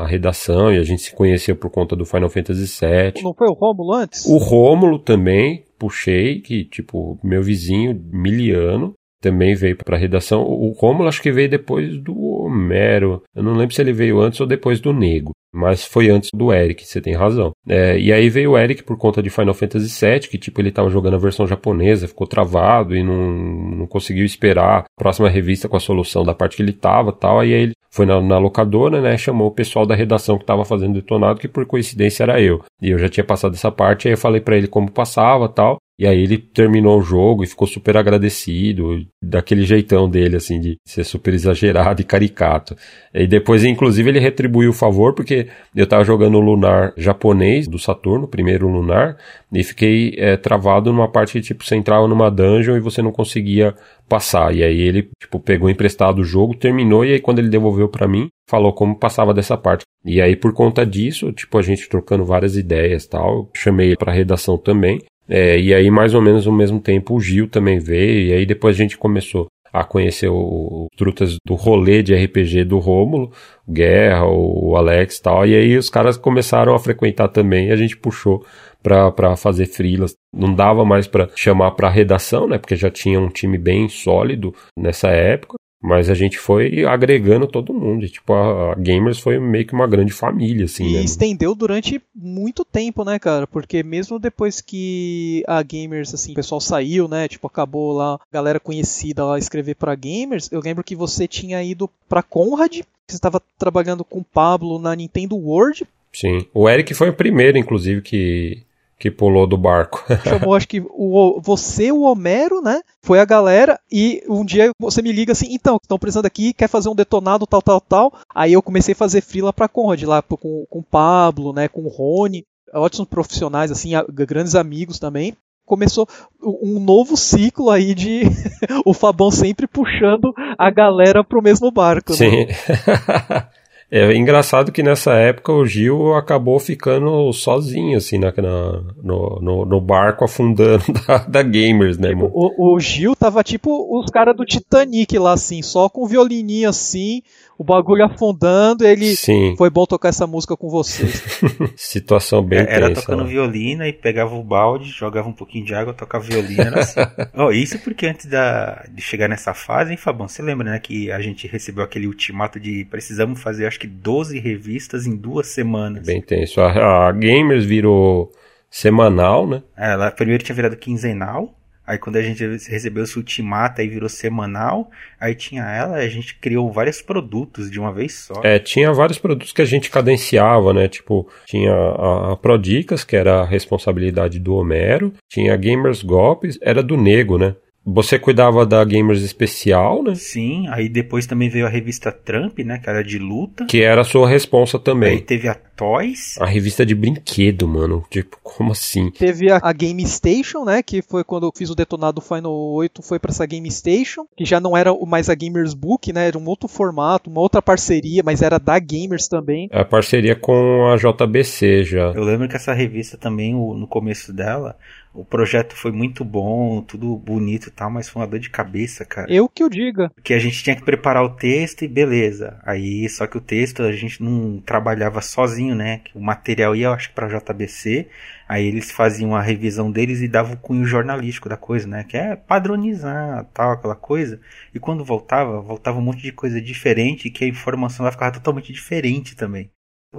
a, 0.00 0.06
redação 0.06 0.72
e 0.72 0.78
a 0.78 0.84
gente 0.84 1.02
se 1.02 1.12
conheceu 1.12 1.56
por 1.56 1.70
conta 1.70 1.96
do 1.96 2.06
Final 2.06 2.30
Fantasy 2.30 2.66
VII. 2.66 3.20
Não 3.20 3.34
foi 3.34 3.48
o 3.48 3.52
Rômulo 3.52 3.94
antes? 3.94 4.26
O 4.26 4.36
Rômulo 4.36 5.00
também, 5.00 5.64
puxei, 5.76 6.40
que 6.40 6.64
tipo, 6.64 7.18
meu 7.20 7.42
vizinho 7.42 8.00
miliano 8.12 8.94
também 9.22 9.54
veio 9.54 9.76
para 9.76 9.96
a 9.96 9.98
redação. 9.98 10.42
O 10.42 10.72
Rômulo 10.72 11.08
acho 11.08 11.22
que 11.22 11.32
veio 11.32 11.48
depois 11.48 11.96
do 11.96 12.14
Homero. 12.18 13.22
Eu 13.34 13.42
não 13.42 13.54
lembro 13.54 13.74
se 13.74 13.80
ele 13.80 13.92
veio 13.92 14.20
antes 14.20 14.40
ou 14.40 14.46
depois 14.46 14.80
do 14.80 14.92
Nego. 14.92 15.32
Mas 15.54 15.84
foi 15.84 16.08
antes 16.08 16.30
do 16.34 16.50
Eric, 16.50 16.84
você 16.84 17.00
tem 17.00 17.14
razão. 17.14 17.52
É, 17.68 17.98
e 17.98 18.10
aí 18.10 18.30
veio 18.30 18.52
o 18.52 18.58
Eric 18.58 18.82
por 18.82 18.96
conta 18.96 19.22
de 19.22 19.28
Final 19.28 19.52
Fantasy 19.52 20.04
VII, 20.04 20.20
que 20.20 20.38
tipo, 20.38 20.60
ele 20.60 20.72
tava 20.72 20.88
jogando 20.88 21.14
a 21.14 21.18
versão 21.18 21.46
japonesa, 21.46 22.08
ficou 22.08 22.26
travado 22.26 22.96
e 22.96 23.02
não, 23.02 23.30
não 23.76 23.86
conseguiu 23.86 24.24
esperar 24.24 24.80
a 24.80 24.84
próxima 24.96 25.28
revista 25.28 25.68
com 25.68 25.76
a 25.76 25.80
solução 25.80 26.24
da 26.24 26.34
parte 26.34 26.56
que 26.56 26.62
ele 26.62 26.72
tava 26.72 27.12
tal. 27.12 27.40
Aí 27.40 27.52
ele 27.52 27.74
foi 27.90 28.06
na, 28.06 28.20
na 28.22 28.38
locadora, 28.38 29.02
né? 29.02 29.18
Chamou 29.18 29.48
o 29.48 29.54
pessoal 29.54 29.84
da 29.84 29.94
redação 29.94 30.38
que 30.38 30.46
tava 30.46 30.64
fazendo 30.64 30.94
detonado, 30.94 31.38
que 31.38 31.48
por 31.48 31.66
coincidência 31.66 32.22
era 32.22 32.40
eu. 32.40 32.64
E 32.80 32.90
eu 32.90 32.98
já 32.98 33.08
tinha 33.10 33.24
passado 33.24 33.54
essa 33.54 33.70
parte, 33.70 34.08
aí 34.08 34.14
eu 34.14 34.18
falei 34.18 34.40
para 34.40 34.56
ele 34.56 34.66
como 34.66 34.90
passava 34.90 35.48
tal. 35.50 35.76
E 35.98 36.06
aí 36.06 36.22
ele 36.22 36.38
terminou 36.38 36.98
o 36.98 37.02
jogo 37.02 37.44
e 37.44 37.46
ficou 37.46 37.68
super 37.68 37.96
agradecido, 37.96 39.06
daquele 39.22 39.64
jeitão 39.64 40.08
dele, 40.08 40.36
assim, 40.36 40.58
de 40.58 40.76
ser 40.84 41.04
super 41.04 41.34
exagerado 41.34 42.00
e 42.00 42.04
caricato. 42.04 42.74
E 43.14 43.26
depois, 43.26 43.62
inclusive, 43.62 44.08
ele 44.08 44.18
retribuiu 44.18 44.70
o 44.70 44.74
favor, 44.74 45.14
porque 45.14 45.48
eu 45.76 45.86
tava 45.86 46.02
jogando 46.02 46.36
o 46.36 46.40
Lunar 46.40 46.92
japonês 46.96 47.68
do 47.68 47.78
Saturno, 47.78 48.26
primeiro 48.26 48.68
Lunar, 48.68 49.16
e 49.52 49.62
fiquei 49.62 50.14
é, 50.16 50.36
travado 50.36 50.92
numa 50.92 51.08
parte 51.08 51.34
que, 51.34 51.40
tipo, 51.40 51.64
você 51.64 51.76
entrava 51.76 52.08
numa 52.08 52.30
dungeon 52.30 52.76
e 52.76 52.80
você 52.80 53.02
não 53.02 53.12
conseguia 53.12 53.74
passar. 54.08 54.54
E 54.54 54.64
aí 54.64 54.80
ele, 54.80 55.08
tipo, 55.20 55.38
pegou 55.38 55.70
emprestado 55.70 56.20
o 56.20 56.24
jogo, 56.24 56.56
terminou, 56.56 57.04
e 57.04 57.12
aí 57.12 57.20
quando 57.20 57.38
ele 57.38 57.48
devolveu 57.48 57.88
para 57.88 58.08
mim, 58.08 58.28
falou 58.48 58.72
como 58.72 58.98
passava 58.98 59.32
dessa 59.32 59.56
parte. 59.56 59.84
E 60.04 60.20
aí, 60.20 60.34
por 60.34 60.52
conta 60.52 60.84
disso, 60.84 61.32
tipo, 61.32 61.56
a 61.58 61.62
gente 61.62 61.88
trocando 61.88 62.24
várias 62.24 62.56
ideias 62.56 63.06
tal, 63.06 63.48
chamei 63.54 63.88
ele 63.88 63.96
pra 63.96 64.12
redação 64.12 64.58
também. 64.58 64.98
É, 65.28 65.58
e 65.58 65.72
aí, 65.72 65.90
mais 65.90 66.14
ou 66.14 66.22
menos 66.22 66.46
ao 66.46 66.52
mesmo 66.52 66.80
tempo, 66.80 67.14
o 67.14 67.20
Gil 67.20 67.48
também 67.48 67.78
veio, 67.78 68.28
e 68.28 68.32
aí 68.32 68.46
depois 68.46 68.76
a 68.76 68.78
gente 68.78 68.98
começou 68.98 69.46
a 69.72 69.84
conhecer 69.84 70.28
os 70.28 70.88
trutas 70.96 71.36
do 71.46 71.54
rolê 71.54 72.02
de 72.02 72.14
RPG 72.14 72.64
do 72.64 72.78
Rômulo, 72.78 73.32
o 73.66 73.72
Guerra, 73.72 74.26
o 74.26 74.76
Alex 74.76 75.16
e 75.16 75.22
tal, 75.22 75.46
e 75.46 75.54
aí 75.54 75.78
os 75.78 75.88
caras 75.88 76.18
começaram 76.18 76.74
a 76.74 76.78
frequentar 76.78 77.28
também, 77.28 77.68
e 77.68 77.72
a 77.72 77.76
gente 77.76 77.96
puxou 77.96 78.44
para 78.82 79.36
fazer 79.36 79.66
frilas. 79.66 80.14
Não 80.34 80.52
dava 80.52 80.84
mais 80.84 81.06
para 81.06 81.30
chamar 81.36 81.70
para 81.70 81.88
redação, 81.88 82.48
né? 82.48 82.58
Porque 82.58 82.76
já 82.76 82.90
tinha 82.90 83.20
um 83.20 83.28
time 83.28 83.56
bem 83.56 83.88
sólido 83.88 84.52
nessa 84.76 85.08
época. 85.08 85.54
Mas 85.82 86.08
a 86.08 86.14
gente 86.14 86.38
foi 86.38 86.84
agregando 86.84 87.48
todo 87.48 87.74
mundo. 87.74 88.04
E, 88.04 88.08
tipo, 88.08 88.32
a, 88.32 88.72
a, 88.72 88.74
Gamers 88.76 89.18
foi 89.18 89.40
meio 89.40 89.66
que 89.66 89.74
uma 89.74 89.88
grande 89.88 90.12
família, 90.12 90.66
assim, 90.66 90.86
e 90.86 90.92
né? 90.94 91.02
estendeu 91.02 91.56
durante 91.56 92.00
muito 92.14 92.64
tempo, 92.64 93.04
né, 93.04 93.18
cara? 93.18 93.48
Porque 93.48 93.82
mesmo 93.82 94.18
depois 94.18 94.60
que 94.60 95.42
a 95.46 95.60
Gamers, 95.60 96.14
assim, 96.14 96.32
o 96.32 96.36
pessoal 96.36 96.60
saiu, 96.60 97.08
né? 97.08 97.26
Tipo, 97.26 97.48
acabou 97.48 97.92
lá, 97.92 98.20
galera 98.32 98.60
conhecida 98.60 99.24
lá 99.24 99.36
escrever 99.36 99.74
pra 99.74 99.96
Gamers. 99.96 100.48
Eu 100.52 100.60
lembro 100.60 100.84
que 100.84 100.94
você 100.94 101.26
tinha 101.26 101.60
ido 101.64 101.90
pra 102.08 102.22
Conrad, 102.22 102.70
que 102.72 102.84
você 103.08 103.16
estava 103.16 103.42
trabalhando 103.58 104.04
com 104.04 104.20
o 104.20 104.24
Pablo 104.24 104.78
na 104.78 104.94
Nintendo 104.94 105.36
World. 105.36 105.84
Sim. 106.12 106.46
O 106.54 106.68
Eric 106.68 106.94
foi 106.94 107.08
o 107.08 107.14
primeiro, 107.14 107.58
inclusive, 107.58 108.02
que 108.02 108.62
que 109.02 109.10
pulou 109.10 109.48
do 109.48 109.58
barco. 109.58 110.04
Chamou, 110.22 110.54
acho 110.54 110.68
que 110.68 110.80
o, 110.80 111.40
você, 111.40 111.90
o 111.90 112.02
Homero, 112.02 112.62
né? 112.62 112.82
Foi 113.02 113.18
a 113.18 113.24
galera 113.24 113.80
e 113.90 114.22
um 114.28 114.44
dia 114.44 114.70
você 114.78 115.02
me 115.02 115.10
liga 115.10 115.32
assim, 115.32 115.48
então, 115.50 115.76
estão 115.82 115.98
precisando 115.98 116.26
aqui, 116.26 116.52
quer 116.52 116.68
fazer 116.68 116.88
um 116.88 116.94
detonado, 116.94 117.44
tal, 117.44 117.60
tal, 117.60 117.80
tal. 117.80 118.12
Aí 118.32 118.52
eu 118.52 118.62
comecei 118.62 118.92
a 118.92 118.96
fazer 118.96 119.20
frila 119.20 119.52
pra 119.52 119.66
Conrad, 119.66 120.00
lá 120.04 120.22
com, 120.22 120.64
com 120.70 120.78
o 120.78 120.84
Pablo, 120.84 121.52
né? 121.52 121.66
Com 121.66 121.80
o 121.80 121.88
Rony, 121.88 122.44
ótimos 122.72 123.08
profissionais, 123.08 123.72
assim, 123.72 123.90
grandes 124.08 124.54
amigos 124.54 125.00
também 125.00 125.36
começou 125.64 126.06
um 126.42 126.78
novo 126.80 127.16
ciclo 127.16 127.70
aí 127.70 127.94
de 127.94 128.22
o 128.84 128.92
Fabão 128.92 129.30
sempre 129.30 129.66
puxando 129.66 130.34
a 130.58 130.70
galera 130.70 131.24
pro 131.24 131.40
mesmo 131.40 131.70
barco. 131.70 132.10
Né? 132.12 132.16
Sim. 132.16 132.46
Né? 132.46 133.48
É 133.94 134.10
engraçado 134.16 134.72
que 134.72 134.82
nessa 134.82 135.12
época 135.12 135.52
o 135.52 135.66
Gil 135.66 136.14
acabou 136.14 136.58
ficando 136.58 137.30
sozinho, 137.30 137.98
assim, 137.98 138.16
na, 138.16 138.32
na 138.34 138.82
no, 139.02 139.38
no, 139.38 139.66
no, 139.66 139.80
barco 139.82 140.24
afundando 140.24 140.82
da, 141.06 141.18
da 141.18 141.42
Gamers, 141.42 141.98
né, 141.98 142.08
irmão? 142.08 142.30
O, 142.32 142.74
o 142.74 142.80
Gil 142.80 143.14
tava 143.14 143.44
tipo 143.44 144.00
os 144.00 144.10
caras 144.10 144.34
do 144.34 144.46
Titanic 144.46 145.18
lá, 145.18 145.34
assim, 145.34 145.60
só 145.60 145.90
com 145.90 146.06
violininho 146.06 146.70
assim, 146.70 147.20
o 147.62 147.64
bagulho 147.64 148.04
afundando, 148.04 148.84
ele 148.84 149.14
Sim. 149.14 149.54
foi 149.56 149.70
bom 149.70 149.86
tocar 149.86 150.08
essa 150.08 150.26
música 150.26 150.56
com 150.56 150.68
vocês. 150.68 151.40
Situação 151.76 152.42
bem 152.42 152.58
é, 152.58 152.66
Era 152.68 152.88
tensa, 152.88 153.02
tocando 153.02 153.22
né? 153.22 153.30
violino 153.30 153.84
e 153.86 153.92
pegava 153.92 154.34
o 154.34 154.42
balde, 154.42 154.90
jogava 154.90 155.28
um 155.28 155.32
pouquinho 155.32 155.64
de 155.64 155.72
água, 155.72 155.94
tocava 155.94 156.24
assim. 156.24 157.00
oh, 157.38 157.52
isso 157.52 157.78
porque 157.78 158.06
antes 158.06 158.26
da, 158.26 158.84
de 158.92 159.00
chegar 159.00 159.28
nessa 159.28 159.54
fase, 159.54 159.92
hein, 159.92 159.96
Fabão, 159.96 160.26
você 160.26 160.42
lembra, 160.42 160.72
né, 160.72 160.80
que 160.80 161.12
a 161.12 161.20
gente 161.20 161.46
recebeu 161.46 161.84
aquele 161.84 162.08
ultimato 162.08 162.58
de 162.58 162.84
precisamos 162.86 163.40
fazer, 163.40 163.66
acho 163.66 163.78
que 163.78 163.86
12 163.86 164.40
revistas 164.40 165.06
em 165.06 165.16
duas 165.16 165.46
semanas. 165.46 166.04
Bem 166.04 166.20
tenso. 166.20 166.60
A, 166.60 167.08
a 167.08 167.12
Gamers 167.12 167.64
virou 167.64 168.32
semanal, 168.68 169.46
né? 169.46 169.62
É, 169.76 169.92
ela 169.92 170.10
primeiro 170.10 170.42
tinha 170.42 170.56
virado 170.56 170.76
quinzenal, 170.76 171.54
Aí 171.92 171.98
quando 171.98 172.16
a 172.16 172.22
gente 172.22 172.42
recebeu 172.42 173.04
esse 173.04 173.18
ultimato, 173.18 173.82
aí 173.82 173.86
virou 173.86 174.08
semanal, 174.08 174.90
aí 175.20 175.34
tinha 175.34 175.62
ela, 175.64 175.96
a 175.96 176.08
gente 176.08 176.34
criou 176.36 176.72
vários 176.72 177.02
produtos 177.02 177.70
de 177.70 177.78
uma 177.78 177.92
vez 177.92 178.14
só. 178.14 178.40
É, 178.42 178.58
tinha 178.58 178.90
vários 178.94 179.18
produtos 179.18 179.52
que 179.52 179.60
a 179.60 179.66
gente 179.66 179.90
cadenciava, 179.90 180.72
né? 180.72 180.88
Tipo, 180.88 181.28
tinha 181.44 181.70
a, 181.70 182.32
a 182.32 182.36
Prodicas, 182.36 183.04
que 183.04 183.14
era 183.14 183.42
a 183.42 183.44
responsabilidade 183.44 184.38
do 184.38 184.54
Homero, 184.54 185.12
tinha 185.28 185.54
Gamers 185.54 186.02
Golpes, 186.02 186.58
era 186.62 186.82
do 186.82 186.96
Nego, 186.96 187.36
né? 187.36 187.54
Você 187.84 188.18
cuidava 188.18 188.64
da 188.64 188.84
Gamers 188.84 189.22
Especial, 189.22 190.04
né? 190.04 190.14
Sim, 190.14 190.68
aí 190.68 190.88
depois 190.88 191.26
também 191.26 191.48
veio 191.48 191.66
a 191.66 191.68
revista 191.68 192.12
Trump, 192.12 192.58
né? 192.60 192.78
Que 192.78 192.88
era 192.88 193.02
de 193.02 193.18
luta. 193.18 193.66
Que 193.66 193.82
era 193.82 194.02
a 194.02 194.04
sua 194.04 194.28
responsa 194.28 194.78
também. 194.78 195.14
Aí 195.14 195.20
teve 195.20 195.48
a 195.48 195.54
Toys. 195.54 196.38
A 196.40 196.46
revista 196.46 196.86
de 196.86 196.94
brinquedo, 196.94 197.66
mano. 197.66 198.04
Tipo, 198.08 198.38
como 198.42 198.70
assim? 198.70 199.10
Teve 199.10 199.50
a, 199.50 199.58
a 199.60 199.72
Game 199.72 200.06
Station, 200.06 200.64
né? 200.64 200.80
Que 200.80 201.02
foi 201.02 201.24
quando 201.24 201.46
eu 201.46 201.52
fiz 201.54 201.70
o 201.70 201.74
detonado 201.74 202.20
Final 202.20 202.52
8, 202.52 203.02
foi 203.02 203.18
para 203.18 203.32
essa 203.32 203.44
Game 203.46 203.68
Station. 203.68 204.26
Que 204.36 204.44
já 204.44 204.60
não 204.60 204.76
era 204.76 204.94
mais 205.04 205.28
a 205.28 205.34
Gamers 205.34 205.74
Book, 205.74 206.12
né? 206.12 206.28
Era 206.28 206.38
um 206.38 206.46
outro 206.46 206.68
formato, 206.68 207.28
uma 207.28 207.40
outra 207.40 207.60
parceria, 207.60 208.22
mas 208.24 208.42
era 208.42 208.58
da 208.58 208.78
Gamers 208.78 209.26
também. 209.26 209.68
É 209.72 209.80
a 209.80 209.84
parceria 209.84 210.36
com 210.36 210.86
a 210.86 210.96
JBC 210.96 211.82
já. 211.82 212.12
Eu 212.12 212.22
lembro 212.22 212.48
que 212.48 212.54
essa 212.54 212.72
revista 212.72 213.16
também, 213.16 213.52
no 213.54 213.88
começo 213.88 214.32
dela, 214.32 214.76
o 215.14 215.24
projeto 215.24 215.76
foi 215.76 215.92
muito 215.92 216.24
bom, 216.24 216.80
tudo 216.80 217.16
bonito 217.16 217.68
e 217.68 217.70
tal, 217.70 217.90
mas 217.90 218.08
foi 218.08 218.22
uma 218.22 218.28
dor 218.28 218.40
de 218.40 218.48
cabeça, 218.48 219.04
cara. 219.04 219.32
Eu 219.32 219.48
que 219.48 219.62
o 219.62 219.68
diga. 219.68 220.10
Que 220.22 220.32
a 220.32 220.38
gente 220.38 220.62
tinha 220.62 220.74
que 220.74 220.84
preparar 220.84 221.22
o 221.22 221.36
texto 221.36 221.82
e 221.82 221.88
beleza. 221.88 222.58
Aí, 222.64 223.06
só 223.08 223.26
que 223.26 223.36
o 223.36 223.40
texto 223.40 223.82
a 223.82 223.92
gente 223.92 224.22
não 224.22 224.60
trabalhava 224.60 225.20
sozinho, 225.20 225.74
né? 225.74 226.00
O 226.14 226.20
material 226.20 226.74
ia, 226.74 226.86
eu 226.86 226.92
acho 226.92 227.12
pra 227.12 227.28
JBC, 227.28 228.08
aí 228.48 228.66
eles 228.66 228.90
faziam 228.90 229.36
a 229.36 229.42
revisão 229.42 229.90
deles 229.90 230.22
e 230.22 230.28
davam 230.28 230.54
o 230.54 230.58
cunho 230.58 230.84
jornalístico 230.84 231.48
da 231.48 231.56
coisa, 231.56 231.86
né? 231.86 232.04
Que 232.04 232.16
é 232.16 232.34
padronizar, 232.34 233.44
tal, 233.52 233.72
aquela 233.72 233.96
coisa. 233.96 234.40
E 234.74 234.78
quando 234.78 235.04
voltava, 235.04 235.60
voltava 235.60 235.98
um 235.98 236.02
monte 236.02 236.22
de 236.22 236.32
coisa 236.32 236.60
diferente, 236.60 237.30
que 237.30 237.44
a 237.44 237.48
informação 237.48 238.04
vai 238.04 238.12
ficar 238.12 238.30
totalmente 238.30 238.72
diferente 238.72 239.36
também 239.36 239.70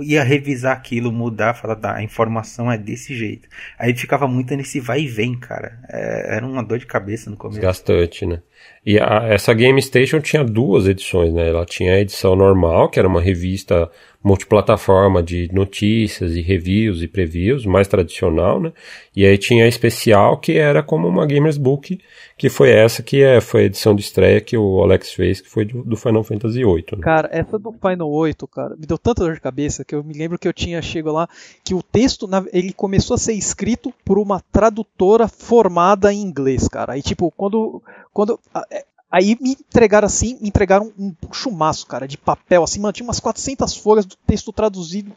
ia 0.01 0.23
revisar 0.23 0.75
aquilo, 0.75 1.11
mudar, 1.11 1.53
falar, 1.53 1.75
tá, 1.75 1.95
a 1.95 2.03
informação 2.03 2.71
é 2.71 2.77
desse 2.77 3.15
jeito. 3.15 3.47
Aí 3.77 3.95
ficava 3.95 4.27
muito 4.27 4.55
nesse 4.55 4.79
vai 4.79 5.01
e 5.01 5.07
vem, 5.07 5.37
cara. 5.37 5.79
É, 5.89 6.37
era 6.37 6.45
uma 6.45 6.63
dor 6.63 6.79
de 6.79 6.85
cabeça 6.85 7.29
no 7.29 7.37
começo. 7.37 7.61
Gastante, 7.61 8.25
né? 8.25 8.41
E 8.85 8.99
a, 8.99 9.27
essa 9.29 9.53
Game 9.53 9.81
Station 9.81 10.19
tinha 10.19 10.43
duas 10.43 10.87
edições, 10.87 11.33
né? 11.33 11.49
Ela 11.49 11.65
tinha 11.65 11.93
a 11.93 11.99
edição 11.99 12.35
normal, 12.35 12.89
que 12.89 12.99
era 12.99 13.07
uma 13.07 13.21
revista 13.21 13.89
multiplataforma 14.23 15.21
de 15.21 15.49
notícias 15.51 16.35
e 16.35 16.41
reviews 16.41 17.01
e 17.01 17.07
previews, 17.07 17.65
mais 17.65 17.89
tradicional, 17.89 18.59
né? 18.59 18.71
E 19.13 19.25
aí 19.25 19.37
tinha 19.37 19.65
a 19.65 19.67
especial, 19.67 20.37
que 20.37 20.53
era 20.53 20.81
como 20.81 21.07
uma 21.07 21.25
Gamers 21.25 21.57
Book, 21.57 21.99
que 22.37 22.49
foi 22.49 22.71
essa 22.71 23.03
que 23.03 23.21
é, 23.21 23.41
foi 23.41 23.61
a 23.61 23.65
edição 23.65 23.93
de 23.93 24.01
estreia 24.01 24.39
que 24.39 24.57
o 24.57 24.81
Alex 24.81 25.11
fez, 25.11 25.41
que 25.41 25.49
foi 25.49 25.65
do, 25.65 25.83
do 25.83 25.97
Final 25.97 26.23
Fantasy 26.23 26.63
VIII. 26.63 26.85
Né? 26.93 27.01
Cara, 27.01 27.29
essa 27.31 27.59
do 27.59 27.73
Final 27.73 28.09
8, 28.09 28.47
cara, 28.47 28.75
me 28.77 28.85
deu 28.85 28.97
tanta 28.97 29.23
dor 29.23 29.33
de 29.33 29.41
cabeça 29.41 29.83
que 29.83 29.93
eu 29.93 30.03
me 30.03 30.13
lembro 30.13 30.39
que 30.39 30.47
eu 30.47 30.53
tinha 30.53 30.81
chego 30.81 31.11
lá 31.11 31.27
que 31.63 31.73
o 31.73 31.83
texto, 31.83 32.27
ele 32.53 32.71
começou 32.71 33.15
a 33.15 33.17
ser 33.17 33.33
escrito 33.33 33.93
por 34.05 34.17
uma 34.17 34.41
tradutora 34.51 35.27
formada 35.27 36.13
em 36.13 36.21
inglês, 36.21 36.67
cara. 36.69 36.93
Aí, 36.93 37.01
tipo, 37.01 37.31
quando, 37.35 37.83
quando 38.13 38.39
é, 38.71 38.85
Aí 39.13 39.37
me 39.39 39.51
entregaram 39.51 40.07
assim, 40.07 40.39
me 40.41 40.49
entregaram 40.49 40.91
um 40.97 41.13
chumaço, 41.31 41.85
cara, 41.85 42.07
de 42.07 42.17
papel, 42.17 42.63
assim, 42.63 42.79
mano, 42.79 42.91
tinha 42.91 43.07
umas 43.07 43.19
400 43.19 43.77
folhas 43.77 44.07
do 44.07 44.15
texto 44.25 44.51
traduzido 44.51 45.11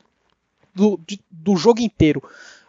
do, 0.74 1.00
de, 1.06 1.18
do 1.30 1.56
jogo 1.56 1.80
inteiro. 1.80 2.22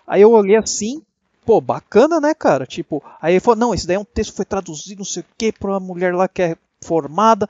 Aí 0.08 0.22
eu 0.22 0.32
olhei 0.32 0.56
assim, 0.56 1.02
pô, 1.46 1.60
bacana, 1.60 2.22
né, 2.22 2.34
cara? 2.34 2.66
Tipo, 2.66 3.04
aí 3.22 3.34
ele 3.34 3.42
falou, 3.42 3.60
não, 3.60 3.74
esse 3.74 3.86
daí 3.86 3.98
é 3.98 4.00
um 4.00 4.06
texto 4.06 4.30
que 4.30 4.38
foi 4.38 4.46
traduzido, 4.46 5.00
não 5.00 5.06
sei 5.06 5.22
o 5.22 5.26
que, 5.38 5.52
pra 5.52 5.72
uma 5.72 5.82
mulher 5.82 6.16
lá 6.16 6.30
que 6.30 6.42
é 6.42 6.56
formada. 6.82 7.50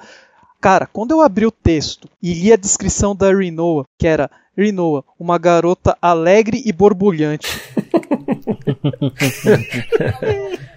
Cara, 0.59 0.87
quando 0.87 1.11
eu 1.11 1.21
abri 1.21 1.45
o 1.45 1.51
texto 1.51 2.09
e 2.19 2.33
li 2.33 2.51
a 2.51 2.57
descrição 2.57 3.15
da 3.15 3.31
Rinoa, 3.31 3.85
que 3.95 4.07
era 4.07 4.27
Rinoa, 4.57 5.05
uma 5.19 5.37
garota 5.37 5.95
alegre 6.01 6.63
e 6.65 6.73
borbulhante. 6.73 7.47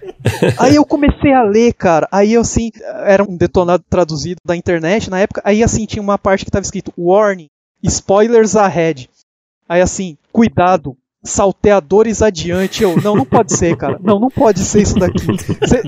Aí 0.57 0.75
eu 0.75 0.85
comecei 0.85 1.33
a 1.33 1.43
ler, 1.43 1.73
cara. 1.73 2.07
Aí 2.11 2.33
eu 2.33 2.41
assim, 2.41 2.71
era 3.05 3.23
um 3.23 3.35
detonado 3.35 3.83
traduzido 3.89 4.39
da 4.45 4.55
internet 4.55 5.09
na 5.09 5.19
época. 5.19 5.41
Aí 5.43 5.63
assim 5.63 5.85
tinha 5.85 6.01
uma 6.01 6.17
parte 6.17 6.45
que 6.45 6.51
tava 6.51 6.63
escrito 6.63 6.93
Warning, 6.97 7.47
spoilers 7.83 8.55
ahead. 8.55 9.09
Aí 9.67 9.81
assim, 9.81 10.17
cuidado, 10.31 10.97
salteadores 11.23 12.21
adiante. 12.21 12.83
Eu, 12.83 13.01
não, 13.01 13.15
não 13.15 13.25
pode 13.25 13.53
ser, 13.53 13.75
cara. 13.77 13.99
Não, 14.01 14.19
não 14.19 14.29
pode 14.29 14.59
ser 14.59 14.81
isso 14.81 14.95
daqui. 14.99 15.25
Cê, 15.67 15.81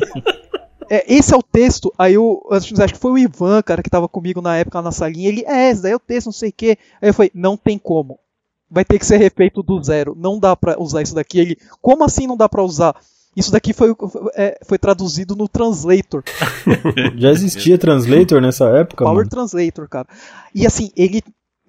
é, 0.90 1.12
esse 1.12 1.34
é 1.34 1.38
o 1.38 1.44
texto. 1.44 1.94
Aí 1.98 2.14
eu 2.14 2.42
acho 2.52 2.94
que 2.94 3.00
foi 3.00 3.12
o 3.12 3.18
Ivan, 3.18 3.62
cara, 3.62 3.82
que 3.82 3.90
tava 3.90 4.08
comigo 4.08 4.42
na 4.42 4.58
época 4.58 4.82
na 4.82 4.92
salinha. 4.92 5.28
Ele, 5.28 5.44
é, 5.48 5.70
esse 5.70 5.82
daí 5.82 5.92
é 5.92 5.96
o 5.96 6.00
texto, 6.00 6.28
não 6.28 6.34
sei 6.34 6.50
o 6.50 6.54
quê. 6.56 6.78
Aí 7.02 7.10
eu 7.10 7.14
falei, 7.14 7.32
não 7.34 7.58
tem 7.58 7.78
como. 7.78 8.20
Vai 8.70 8.84
ter 8.84 8.98
que 8.98 9.06
ser 9.06 9.18
refeito 9.18 9.62
do 9.62 9.82
zero. 9.84 10.16
Não 10.18 10.40
dá 10.40 10.56
pra 10.56 10.80
usar 10.80 11.02
isso 11.02 11.16
daqui. 11.16 11.40
Ele, 11.40 11.58
como 11.82 12.04
assim 12.04 12.28
não 12.28 12.38
dá 12.38 12.50
pra 12.50 12.64
usar? 12.64 12.96
Isso 13.36 13.52
daqui 13.52 13.74
foi, 13.74 13.96
é, 14.36 14.60
foi 14.64 14.78
traduzido 14.78 15.36
no 15.36 15.48
Translator. 15.48 16.24
Já 17.18 17.32
existia 17.32 17.78
Translator 17.78 18.42
nessa 18.42 18.66
época? 18.70 19.04
Power 19.04 19.18
mano? 19.18 19.30
Translator, 19.30 19.90
cara. 19.90 20.08
E 20.54 20.68
assim, 20.68 20.92
ele 20.96 21.24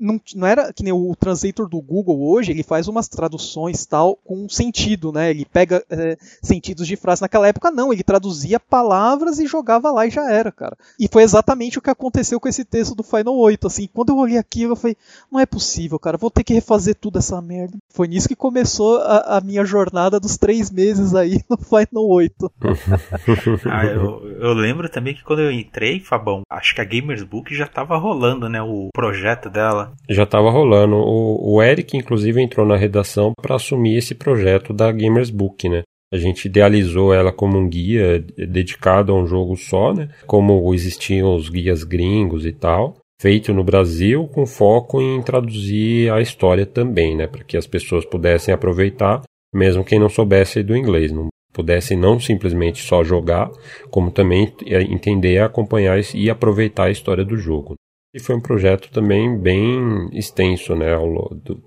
não, 0.04 0.20
não 0.34 0.46
era 0.46 0.72
que 0.72 0.82
nem 0.82 0.92
o 0.92 1.16
translator 1.16 1.68
do 1.68 1.80
Google 1.80 2.22
hoje, 2.28 2.52
ele 2.52 2.62
faz 2.62 2.86
umas 2.88 3.08
traduções 3.08 3.86
tal 3.86 4.16
com 4.16 4.48
sentido, 4.48 5.10
né? 5.10 5.30
Ele 5.30 5.46
pega 5.46 5.82
é, 5.88 6.16
sentidos 6.42 6.86
de 6.86 6.96
frase. 6.96 7.22
Naquela 7.22 7.48
época, 7.48 7.70
não, 7.70 7.92
ele 7.92 8.02
traduzia 8.02 8.60
palavras 8.60 9.38
e 9.38 9.46
jogava 9.46 9.90
lá 9.90 10.06
e 10.06 10.10
já 10.10 10.30
era, 10.30 10.52
cara. 10.52 10.76
E 11.00 11.08
foi 11.10 11.22
exatamente 11.22 11.78
o 11.78 11.82
que 11.82 11.90
aconteceu 11.90 12.38
com 12.38 12.48
esse 12.48 12.64
texto 12.64 12.94
do 12.94 13.02
Final 13.02 13.36
8. 13.36 13.66
Assim, 13.66 13.88
quando 13.92 14.10
eu 14.10 14.18
olhei 14.18 14.36
aquilo, 14.36 14.72
eu 14.72 14.76
falei, 14.76 14.96
não 15.32 15.40
é 15.40 15.46
possível, 15.46 15.98
cara, 15.98 16.18
vou 16.18 16.30
ter 16.30 16.44
que 16.44 16.52
refazer 16.52 16.94
tudo 16.94 17.18
essa 17.18 17.40
merda. 17.40 17.78
Foi 17.88 18.06
nisso 18.06 18.28
que 18.28 18.36
começou 18.36 18.98
a, 19.00 19.38
a 19.38 19.40
minha 19.40 19.64
jornada 19.64 20.20
dos 20.20 20.36
três 20.36 20.70
meses 20.70 21.14
aí 21.14 21.40
no 21.48 21.56
Final 21.56 22.06
8. 22.06 22.52
ah, 23.70 23.86
eu, 23.86 24.20
eu 24.38 24.52
lembro 24.52 24.88
também 24.90 25.14
que 25.14 25.24
quando 25.24 25.40
eu 25.40 25.50
entrei, 25.50 26.00
Fabão, 26.00 26.42
acho 26.50 26.74
que 26.74 26.80
a 26.80 26.84
Gamers 26.84 27.22
Book 27.22 27.54
já 27.54 27.66
tava 27.66 27.96
rolando, 27.96 28.48
né? 28.48 28.60
O 28.60 28.88
projeto 28.92 29.48
dela. 29.48 29.93
Já 30.08 30.24
estava 30.24 30.50
rolando. 30.50 30.96
O, 30.96 31.54
o 31.54 31.62
Eric, 31.62 31.96
inclusive, 31.96 32.40
entrou 32.40 32.66
na 32.66 32.76
redação 32.76 33.32
para 33.40 33.56
assumir 33.56 33.96
esse 33.96 34.14
projeto 34.14 34.72
da 34.72 34.90
Gamers 34.90 35.30
Book, 35.30 35.68
né? 35.68 35.82
A 36.12 36.16
gente 36.16 36.46
idealizou 36.46 37.12
ela 37.12 37.32
como 37.32 37.58
um 37.58 37.68
guia 37.68 38.24
dedicado 38.36 39.12
a 39.12 39.16
um 39.16 39.26
jogo 39.26 39.56
só, 39.56 39.92
né? 39.92 40.08
Como 40.26 40.72
existiam 40.72 41.34
os 41.34 41.48
guias 41.48 41.82
gringos 41.82 42.46
e 42.46 42.52
tal, 42.52 42.96
feito 43.20 43.52
no 43.52 43.64
Brasil 43.64 44.28
com 44.28 44.46
foco 44.46 45.00
em 45.00 45.20
traduzir 45.22 46.12
a 46.12 46.20
história 46.20 46.64
também, 46.64 47.16
né? 47.16 47.26
Para 47.26 47.42
que 47.42 47.56
as 47.56 47.66
pessoas 47.66 48.04
pudessem 48.04 48.54
aproveitar, 48.54 49.22
mesmo 49.52 49.84
quem 49.84 49.98
não 49.98 50.08
soubesse 50.08 50.62
do 50.62 50.76
inglês, 50.76 51.10
não 51.10 51.28
pudesse 51.52 51.96
não 51.96 52.18
simplesmente 52.18 52.82
só 52.82 53.02
jogar, 53.02 53.50
como 53.90 54.10
também 54.10 54.52
entender, 54.90 55.40
acompanhar 55.40 55.98
e 56.14 56.28
aproveitar 56.28 56.84
a 56.84 56.90
história 56.90 57.24
do 57.24 57.36
jogo. 57.36 57.74
E 58.14 58.20
foi 58.20 58.36
um 58.36 58.40
projeto 58.40 58.90
também 58.92 59.36
bem 59.36 60.08
extenso, 60.12 60.76
né? 60.76 60.96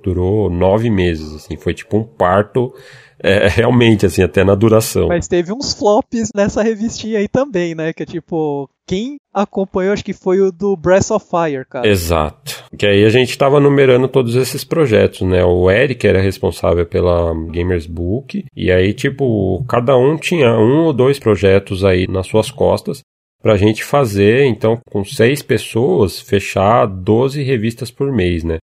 Durou 0.01 0.49
nove 0.49 0.89
meses, 0.89 1.35
assim, 1.35 1.57
foi 1.57 1.73
tipo 1.73 1.97
um 1.97 2.03
parto 2.05 2.73
é, 3.21 3.47
realmente, 3.51 4.05
assim, 4.05 4.23
até 4.23 4.45
na 4.45 4.55
duração. 4.55 5.09
Mas 5.09 5.27
teve 5.27 5.51
uns 5.51 5.73
flops 5.73 6.31
nessa 6.33 6.63
revistinha 6.63 7.19
aí 7.19 7.27
também, 7.27 7.75
né? 7.75 7.91
Que 7.91 8.03
é 8.03 8.05
tipo, 8.05 8.69
quem 8.87 9.17
acompanhou, 9.33 9.91
acho 9.91 10.05
que 10.05 10.13
foi 10.13 10.39
o 10.39 10.49
do 10.49 10.77
Breath 10.77 11.11
of 11.11 11.25
Fire, 11.29 11.65
cara. 11.69 11.85
Exato. 11.85 12.63
Que 12.77 12.87
aí 12.87 13.03
a 13.03 13.09
gente 13.09 13.37
tava 13.37 13.59
numerando 13.59 14.07
todos 14.07 14.35
esses 14.35 14.63
projetos, 14.63 15.21
né? 15.21 15.43
O 15.43 15.69
Eric 15.69 16.07
era 16.07 16.21
responsável 16.21 16.85
pela 16.85 17.33
Gamers 17.51 17.87
Book, 17.87 18.45
e 18.55 18.71
aí, 18.71 18.93
tipo, 18.93 19.65
cada 19.67 19.97
um 19.97 20.15
tinha 20.15 20.57
um 20.57 20.85
ou 20.85 20.93
dois 20.93 21.19
projetos 21.19 21.83
aí 21.83 22.07
nas 22.07 22.27
suas 22.27 22.49
costas 22.49 23.01
para 23.41 23.53
a 23.53 23.57
gente 23.57 23.83
fazer, 23.83 24.45
então, 24.45 24.79
com 24.89 25.03
seis 25.03 25.41
pessoas, 25.41 26.19
fechar 26.19 26.85
12 26.85 27.43
revistas 27.43 27.91
por 27.91 28.11
mês, 28.11 28.43
né? 28.43 28.57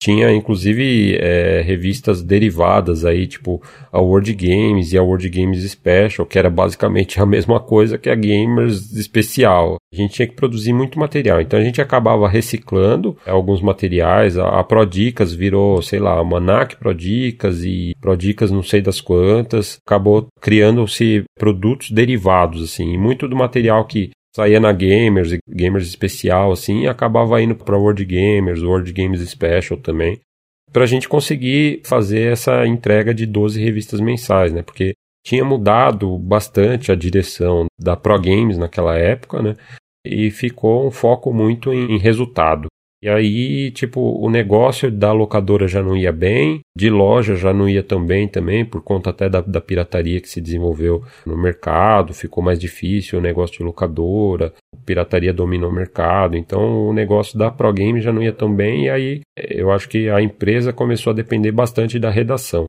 Tinha, 0.00 0.32
inclusive, 0.32 1.16
é, 1.16 1.60
revistas 1.60 2.22
derivadas 2.22 3.04
aí, 3.04 3.26
tipo 3.26 3.60
a 3.90 4.00
World 4.00 4.32
Games 4.32 4.92
e 4.92 4.98
a 4.98 5.02
World 5.02 5.28
Games 5.28 5.68
Special, 5.68 6.24
que 6.24 6.38
era 6.38 6.48
basicamente 6.48 7.20
a 7.20 7.26
mesma 7.26 7.58
coisa 7.58 7.98
que 7.98 8.08
a 8.08 8.14
Gamers 8.14 8.92
Especial. 8.92 9.76
A 9.92 9.96
gente 9.96 10.14
tinha 10.14 10.28
que 10.28 10.36
produzir 10.36 10.72
muito 10.72 11.00
material, 11.00 11.40
então 11.40 11.58
a 11.58 11.64
gente 11.64 11.80
acabava 11.80 12.28
reciclando 12.28 13.16
alguns 13.26 13.60
materiais. 13.60 14.38
A, 14.38 14.60
a 14.60 14.62
Prodicas 14.62 15.34
virou, 15.34 15.82
sei 15.82 15.98
lá, 15.98 16.22
Manac 16.22 16.76
Prodicas 16.76 17.64
e 17.64 17.92
Prodicas 18.00 18.52
não 18.52 18.62
sei 18.62 18.80
das 18.80 19.00
quantas. 19.00 19.80
Acabou 19.84 20.28
criando-se 20.40 21.24
produtos 21.36 21.90
derivados, 21.90 22.62
assim, 22.62 22.92
e 22.92 22.98
muito 22.98 23.26
do 23.26 23.34
material 23.34 23.84
que 23.84 24.10
saía 24.38 24.60
na 24.60 24.72
Gamers, 24.72 25.36
Gamers 25.48 25.88
especial, 25.88 26.52
assim, 26.52 26.82
e 26.82 26.86
acabava 26.86 27.42
indo 27.42 27.56
para 27.56 27.76
World 27.76 28.04
Gamers, 28.04 28.62
World 28.62 28.92
Games 28.92 29.20
Special 29.28 29.76
também, 29.80 30.20
para 30.72 30.84
a 30.84 30.86
gente 30.86 31.08
conseguir 31.08 31.80
fazer 31.84 32.32
essa 32.32 32.64
entrega 32.64 33.12
de 33.12 33.26
12 33.26 33.60
revistas 33.60 34.00
mensais, 34.00 34.52
né? 34.52 34.62
Porque 34.62 34.92
tinha 35.26 35.44
mudado 35.44 36.16
bastante 36.18 36.92
a 36.92 36.94
direção 36.94 37.66
da 37.76 37.96
Pro 37.96 38.20
Games 38.20 38.56
naquela 38.56 38.96
época, 38.96 39.42
né? 39.42 39.56
E 40.06 40.30
ficou 40.30 40.86
um 40.86 40.90
foco 40.92 41.32
muito 41.32 41.72
em 41.72 41.98
resultado. 41.98 42.68
E 43.00 43.08
aí, 43.08 43.70
tipo, 43.70 44.00
o 44.00 44.28
negócio 44.28 44.90
da 44.90 45.12
locadora 45.12 45.68
já 45.68 45.80
não 45.80 45.96
ia 45.96 46.10
bem, 46.10 46.60
de 46.76 46.90
loja 46.90 47.36
já 47.36 47.52
não 47.54 47.68
ia 47.68 47.82
tão 47.82 48.04
bem 48.04 48.26
também, 48.26 48.64
por 48.64 48.82
conta 48.82 49.10
até 49.10 49.28
da, 49.28 49.40
da 49.40 49.60
pirataria 49.60 50.20
que 50.20 50.28
se 50.28 50.40
desenvolveu 50.40 51.04
no 51.24 51.36
mercado, 51.36 52.12
ficou 52.12 52.42
mais 52.42 52.58
difícil 52.58 53.20
o 53.20 53.22
negócio 53.22 53.58
de 53.58 53.62
locadora, 53.62 54.52
pirataria 54.84 55.32
dominou 55.32 55.70
o 55.70 55.74
mercado, 55.74 56.36
então 56.36 56.88
o 56.88 56.92
negócio 56.92 57.38
da 57.38 57.52
Pro 57.52 57.72
Game 57.72 58.00
já 58.00 58.12
não 58.12 58.22
ia 58.22 58.32
tão 58.32 58.52
bem, 58.52 58.86
e 58.86 58.90
aí 58.90 59.20
eu 59.36 59.70
acho 59.70 59.88
que 59.88 60.10
a 60.10 60.20
empresa 60.20 60.72
começou 60.72 61.12
a 61.12 61.16
depender 61.16 61.52
bastante 61.52 62.00
da 62.00 62.10
redação. 62.10 62.64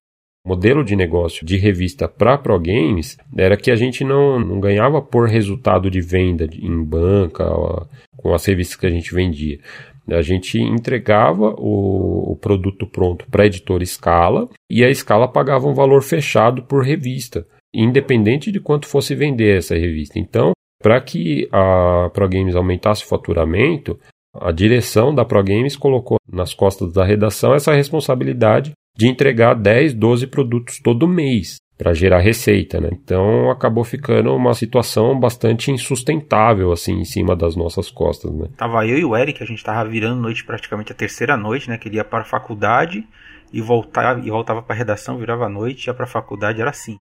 Modelo 0.46 0.86
de 0.86 0.96
negócio 0.96 1.46
de 1.46 1.58
revista 1.58 2.08
para 2.08 2.38
Pro 2.38 2.60
Games 2.60 3.18
era 3.36 3.58
que 3.58 3.70
a 3.70 3.76
gente 3.76 4.04
não, 4.04 4.40
não 4.40 4.60
ganhava 4.60 5.02
por 5.02 5.28
resultado 5.28 5.90
de 5.92 6.02
venda 6.02 6.48
em 6.54 6.84
banca, 6.84 7.46
com 8.16 8.34
as 8.34 8.46
revistas 8.46 8.78
que 8.78 8.86
a 8.86 8.90
gente 8.90 9.14
vendia. 9.14 9.60
A 10.16 10.22
gente 10.22 10.60
entregava 10.60 11.56
o, 11.58 12.34
o 12.34 12.36
produto 12.36 12.88
pronto 12.88 13.26
para 13.30 13.44
a 13.44 13.46
editora 13.46 13.86
Scala 13.86 14.50
e 14.70 14.84
a 14.84 14.94
Scala 14.94 15.28
pagava 15.28 15.68
um 15.68 15.74
valor 15.74 16.02
fechado 16.02 16.64
por 16.64 16.84
revista, 16.84 17.46
independente 17.74 18.52
de 18.52 18.60
quanto 18.60 18.88
fosse 18.88 19.16
vender 19.16 19.58
essa 19.58 19.76
revista. 19.76 20.20
Então, 20.20 20.52
para 20.82 21.00
que 21.02 21.48
a 21.52 22.10
ProGames 22.14 22.56
aumentasse 22.56 23.04
o 23.04 23.08
faturamento, 23.08 24.00
a 24.34 24.52
direção 24.52 25.14
da 25.14 25.26
ProGames 25.26 25.76
colocou 25.76 26.18
nas 26.32 26.54
costas 26.54 26.94
da 26.94 27.04
redação 27.04 27.54
essa 27.54 27.74
responsabilidade 27.74 28.72
de 28.98 29.08
entregar 29.08 29.56
10, 29.56 29.94
12 29.94 30.28
produtos 30.28 30.80
todo 30.80 31.08
mês 31.08 31.58
para 31.80 31.94
gerar 31.94 32.20
receita, 32.20 32.82
né? 32.82 32.90
Então 32.92 33.50
acabou 33.50 33.86
ficando 33.86 34.36
uma 34.36 34.54
situação 34.54 35.18
bastante 35.18 35.72
insustentável 35.72 36.74
assim 36.74 37.00
em 37.00 37.06
cima 37.06 37.38
das 37.38 37.56
nossas 37.56 37.90
costas, 37.90 38.34
né? 38.34 38.50
Tava 38.58 38.86
eu 38.86 39.00
e 39.00 39.06
o 39.06 39.16
Eric, 39.16 39.42
a 39.42 39.46
gente 39.46 39.64
tava 39.64 39.90
virando 39.90 40.22
noite 40.22 40.44
praticamente 40.44 40.92
a 40.92 40.96
terceira 40.96 41.38
noite, 41.38 41.70
né? 41.70 41.78
Que 41.78 41.88
ele 41.88 41.96
ia 41.96 42.04
para 42.04 42.20
a 42.20 42.26
faculdade 42.26 43.08
e 43.54 43.62
voltava 43.62 44.20
e 44.20 44.30
voltava 44.30 44.62
para 44.62 44.76
redação, 44.76 45.18
virava 45.18 45.46
a 45.46 45.50
noite, 45.50 45.88
ia 45.88 45.94
para 45.94 46.04
a 46.04 46.08
faculdade, 46.08 46.60
era 46.60 46.70
assim. 46.70 46.98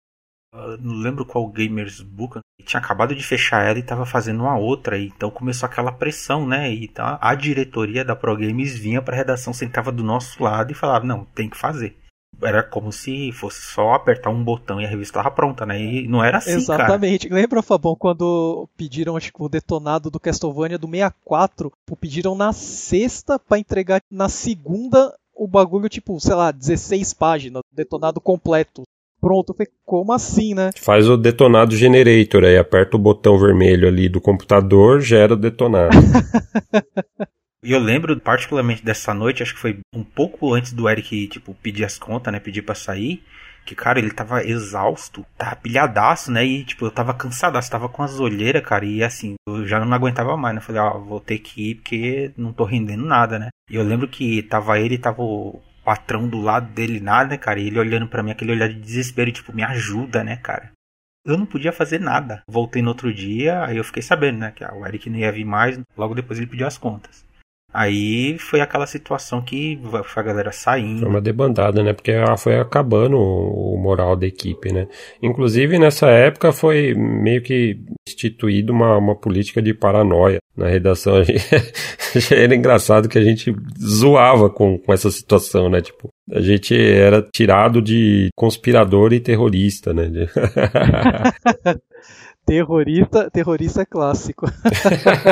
Eu 0.54 0.78
não 0.78 0.94
lembro 0.94 1.26
qual 1.26 1.46
Gamers 1.48 2.00
Book, 2.00 2.38
tinha 2.64 2.80
acabado 2.80 3.16
de 3.16 3.22
fechar 3.22 3.66
ela 3.66 3.78
e 3.78 3.82
estava 3.82 4.06
fazendo 4.06 4.44
uma 4.44 4.56
outra, 4.56 4.96
então 4.96 5.28
começou 5.28 5.66
aquela 5.66 5.90
pressão, 5.90 6.46
né? 6.46 6.72
E 6.72 6.84
então 6.84 7.18
a 7.20 7.34
diretoria 7.34 8.04
da 8.04 8.14
Pro 8.14 8.36
Games 8.36 8.78
vinha 8.78 9.02
para 9.02 9.14
a 9.14 9.18
redação, 9.18 9.52
sentava 9.52 9.90
do 9.90 10.04
nosso 10.04 10.40
lado 10.40 10.70
e 10.70 10.74
falava: 10.74 11.04
"Não, 11.04 11.24
tem 11.24 11.50
que 11.50 11.56
fazer". 11.56 11.96
Era 12.42 12.62
como 12.62 12.92
se 12.92 13.32
fosse 13.32 13.60
só 13.62 13.94
apertar 13.94 14.30
um 14.30 14.42
botão 14.42 14.80
e 14.80 14.84
a 14.84 14.88
revista 14.88 15.18
estava 15.18 15.34
pronta, 15.34 15.66
né? 15.66 15.80
E 15.80 16.06
não 16.08 16.22
era 16.22 16.38
assim, 16.38 16.52
Exatamente. 16.52 17.28
Cara. 17.28 17.40
Lembra, 17.40 17.62
Fabão, 17.62 17.96
quando 17.96 18.68
pediram 18.76 19.16
acho 19.16 19.32
que 19.32 19.42
o 19.42 19.48
detonado 19.48 20.10
do 20.10 20.20
Castlevania 20.20 20.78
do 20.78 20.88
64, 20.88 21.72
pediram 22.00 22.34
na 22.34 22.52
sexta 22.52 23.38
para 23.38 23.58
entregar 23.58 24.00
na 24.10 24.28
segunda 24.28 25.12
o 25.34 25.46
bagulho 25.46 25.88
tipo, 25.88 26.18
sei 26.20 26.34
lá, 26.34 26.50
16 26.50 27.14
páginas, 27.14 27.62
detonado 27.72 28.20
completo. 28.20 28.82
Pronto, 29.20 29.50
eu 29.50 29.54
falei, 29.54 29.72
como 29.84 30.12
assim, 30.12 30.54
né? 30.54 30.70
Faz 30.76 31.08
o 31.08 31.16
detonado 31.16 31.76
generator 31.76 32.44
aí, 32.44 32.56
aperta 32.56 32.96
o 32.96 33.00
botão 33.00 33.38
vermelho 33.38 33.88
ali 33.88 34.08
do 34.08 34.20
computador, 34.20 35.00
gera 35.00 35.34
o 35.34 35.36
detonado. 35.36 35.96
E 37.64 37.72
eu 37.72 37.80
lembro 37.80 38.18
particularmente 38.20 38.84
dessa 38.84 39.12
noite, 39.12 39.42
acho 39.42 39.54
que 39.54 39.60
foi 39.60 39.80
um 39.92 40.04
pouco 40.04 40.54
antes 40.54 40.72
do 40.72 40.88
Eric, 40.88 41.26
tipo, 41.28 41.54
pedir 41.54 41.84
as 41.84 41.98
contas, 41.98 42.32
né? 42.32 42.38
Pedir 42.38 42.62
pra 42.62 42.74
sair. 42.74 43.22
Que, 43.64 43.74
cara, 43.74 43.98
ele 43.98 44.10
tava 44.10 44.42
exausto, 44.44 45.26
tava 45.36 45.56
pilhadaço, 45.56 46.30
né? 46.30 46.44
E, 46.44 46.64
tipo, 46.64 46.86
eu 46.86 46.90
tava 46.90 47.12
cansadaço, 47.12 47.70
tava 47.70 47.88
com 47.88 48.02
as 48.02 48.18
olheiras, 48.18 48.64
cara. 48.64 48.84
E, 48.84 49.02
assim, 49.02 49.34
eu 49.46 49.66
já 49.66 49.84
não 49.84 49.92
aguentava 49.92 50.36
mais, 50.36 50.54
né? 50.54 50.60
Falei, 50.60 50.80
ó, 50.80 50.88
ah, 50.88 50.98
vou 50.98 51.20
ter 51.20 51.38
que 51.38 51.70
ir 51.70 51.74
porque 51.76 52.32
não 52.36 52.52
tô 52.52 52.64
rendendo 52.64 53.04
nada, 53.04 53.38
né? 53.38 53.48
E 53.68 53.76
eu 53.76 53.82
lembro 53.82 54.08
que 54.08 54.42
tava 54.42 54.78
ele, 54.78 54.96
tava 54.96 55.22
o 55.22 55.60
patrão 55.84 56.28
do 56.28 56.40
lado 56.40 56.72
dele, 56.72 57.00
nada, 57.00 57.30
né, 57.30 57.36
cara? 57.36 57.60
E 57.60 57.66
ele 57.66 57.78
olhando 57.78 58.06
para 58.06 58.22
mim, 58.22 58.30
aquele 58.30 58.52
olhar 58.52 58.68
de 58.68 58.80
desespero, 58.80 59.32
tipo, 59.32 59.54
me 59.54 59.62
ajuda, 59.62 60.22
né, 60.22 60.36
cara? 60.36 60.70
Eu 61.26 61.36
não 61.36 61.44
podia 61.44 61.72
fazer 61.72 62.00
nada. 62.00 62.42
Voltei 62.48 62.80
no 62.80 62.88
outro 62.88 63.12
dia, 63.12 63.64
aí 63.64 63.76
eu 63.76 63.84
fiquei 63.84 64.02
sabendo, 64.02 64.38
né, 64.38 64.52
que 64.52 64.64
o 64.64 64.86
Eric 64.86 65.10
não 65.10 65.18
ia 65.18 65.32
vir 65.32 65.44
mais. 65.44 65.78
Logo 65.96 66.14
depois 66.14 66.38
ele 66.38 66.48
pediu 66.48 66.66
as 66.66 66.78
contas. 66.78 67.27
Aí 67.72 68.38
foi 68.38 68.60
aquela 68.60 68.86
situação 68.86 69.42
que 69.42 69.78
foi 70.04 70.22
a 70.22 70.26
galera 70.26 70.50
saindo. 70.52 71.00
Foi 71.00 71.08
uma 71.08 71.20
debandada, 71.20 71.82
né? 71.82 71.92
Porque 71.92 72.12
foi 72.38 72.58
acabando 72.58 73.18
o 73.18 73.76
moral 73.76 74.16
da 74.16 74.26
equipe, 74.26 74.72
né? 74.72 74.88
Inclusive, 75.22 75.78
nessa 75.78 76.08
época 76.08 76.50
foi 76.50 76.94
meio 76.94 77.42
que 77.42 77.78
instituído 78.08 78.72
uma, 78.72 78.96
uma 78.96 79.14
política 79.14 79.60
de 79.60 79.74
paranoia 79.74 80.38
na 80.56 80.66
redação. 80.66 81.16
Era 82.32 82.54
engraçado 82.54 83.08
que 83.08 83.18
a 83.18 83.22
gente 83.22 83.54
zoava 83.78 84.48
com, 84.48 84.78
com 84.78 84.92
essa 84.92 85.10
situação, 85.10 85.68
né? 85.68 85.82
Tipo, 85.82 86.08
a 86.32 86.40
gente 86.40 86.74
era 86.74 87.22
tirado 87.22 87.80
de 87.80 88.28
conspirador 88.34 89.12
e 89.12 89.20
terrorista, 89.20 89.94
né? 89.94 90.10
Terrorista, 92.48 93.30
terrorista 93.30 93.84
clássico. 93.84 94.46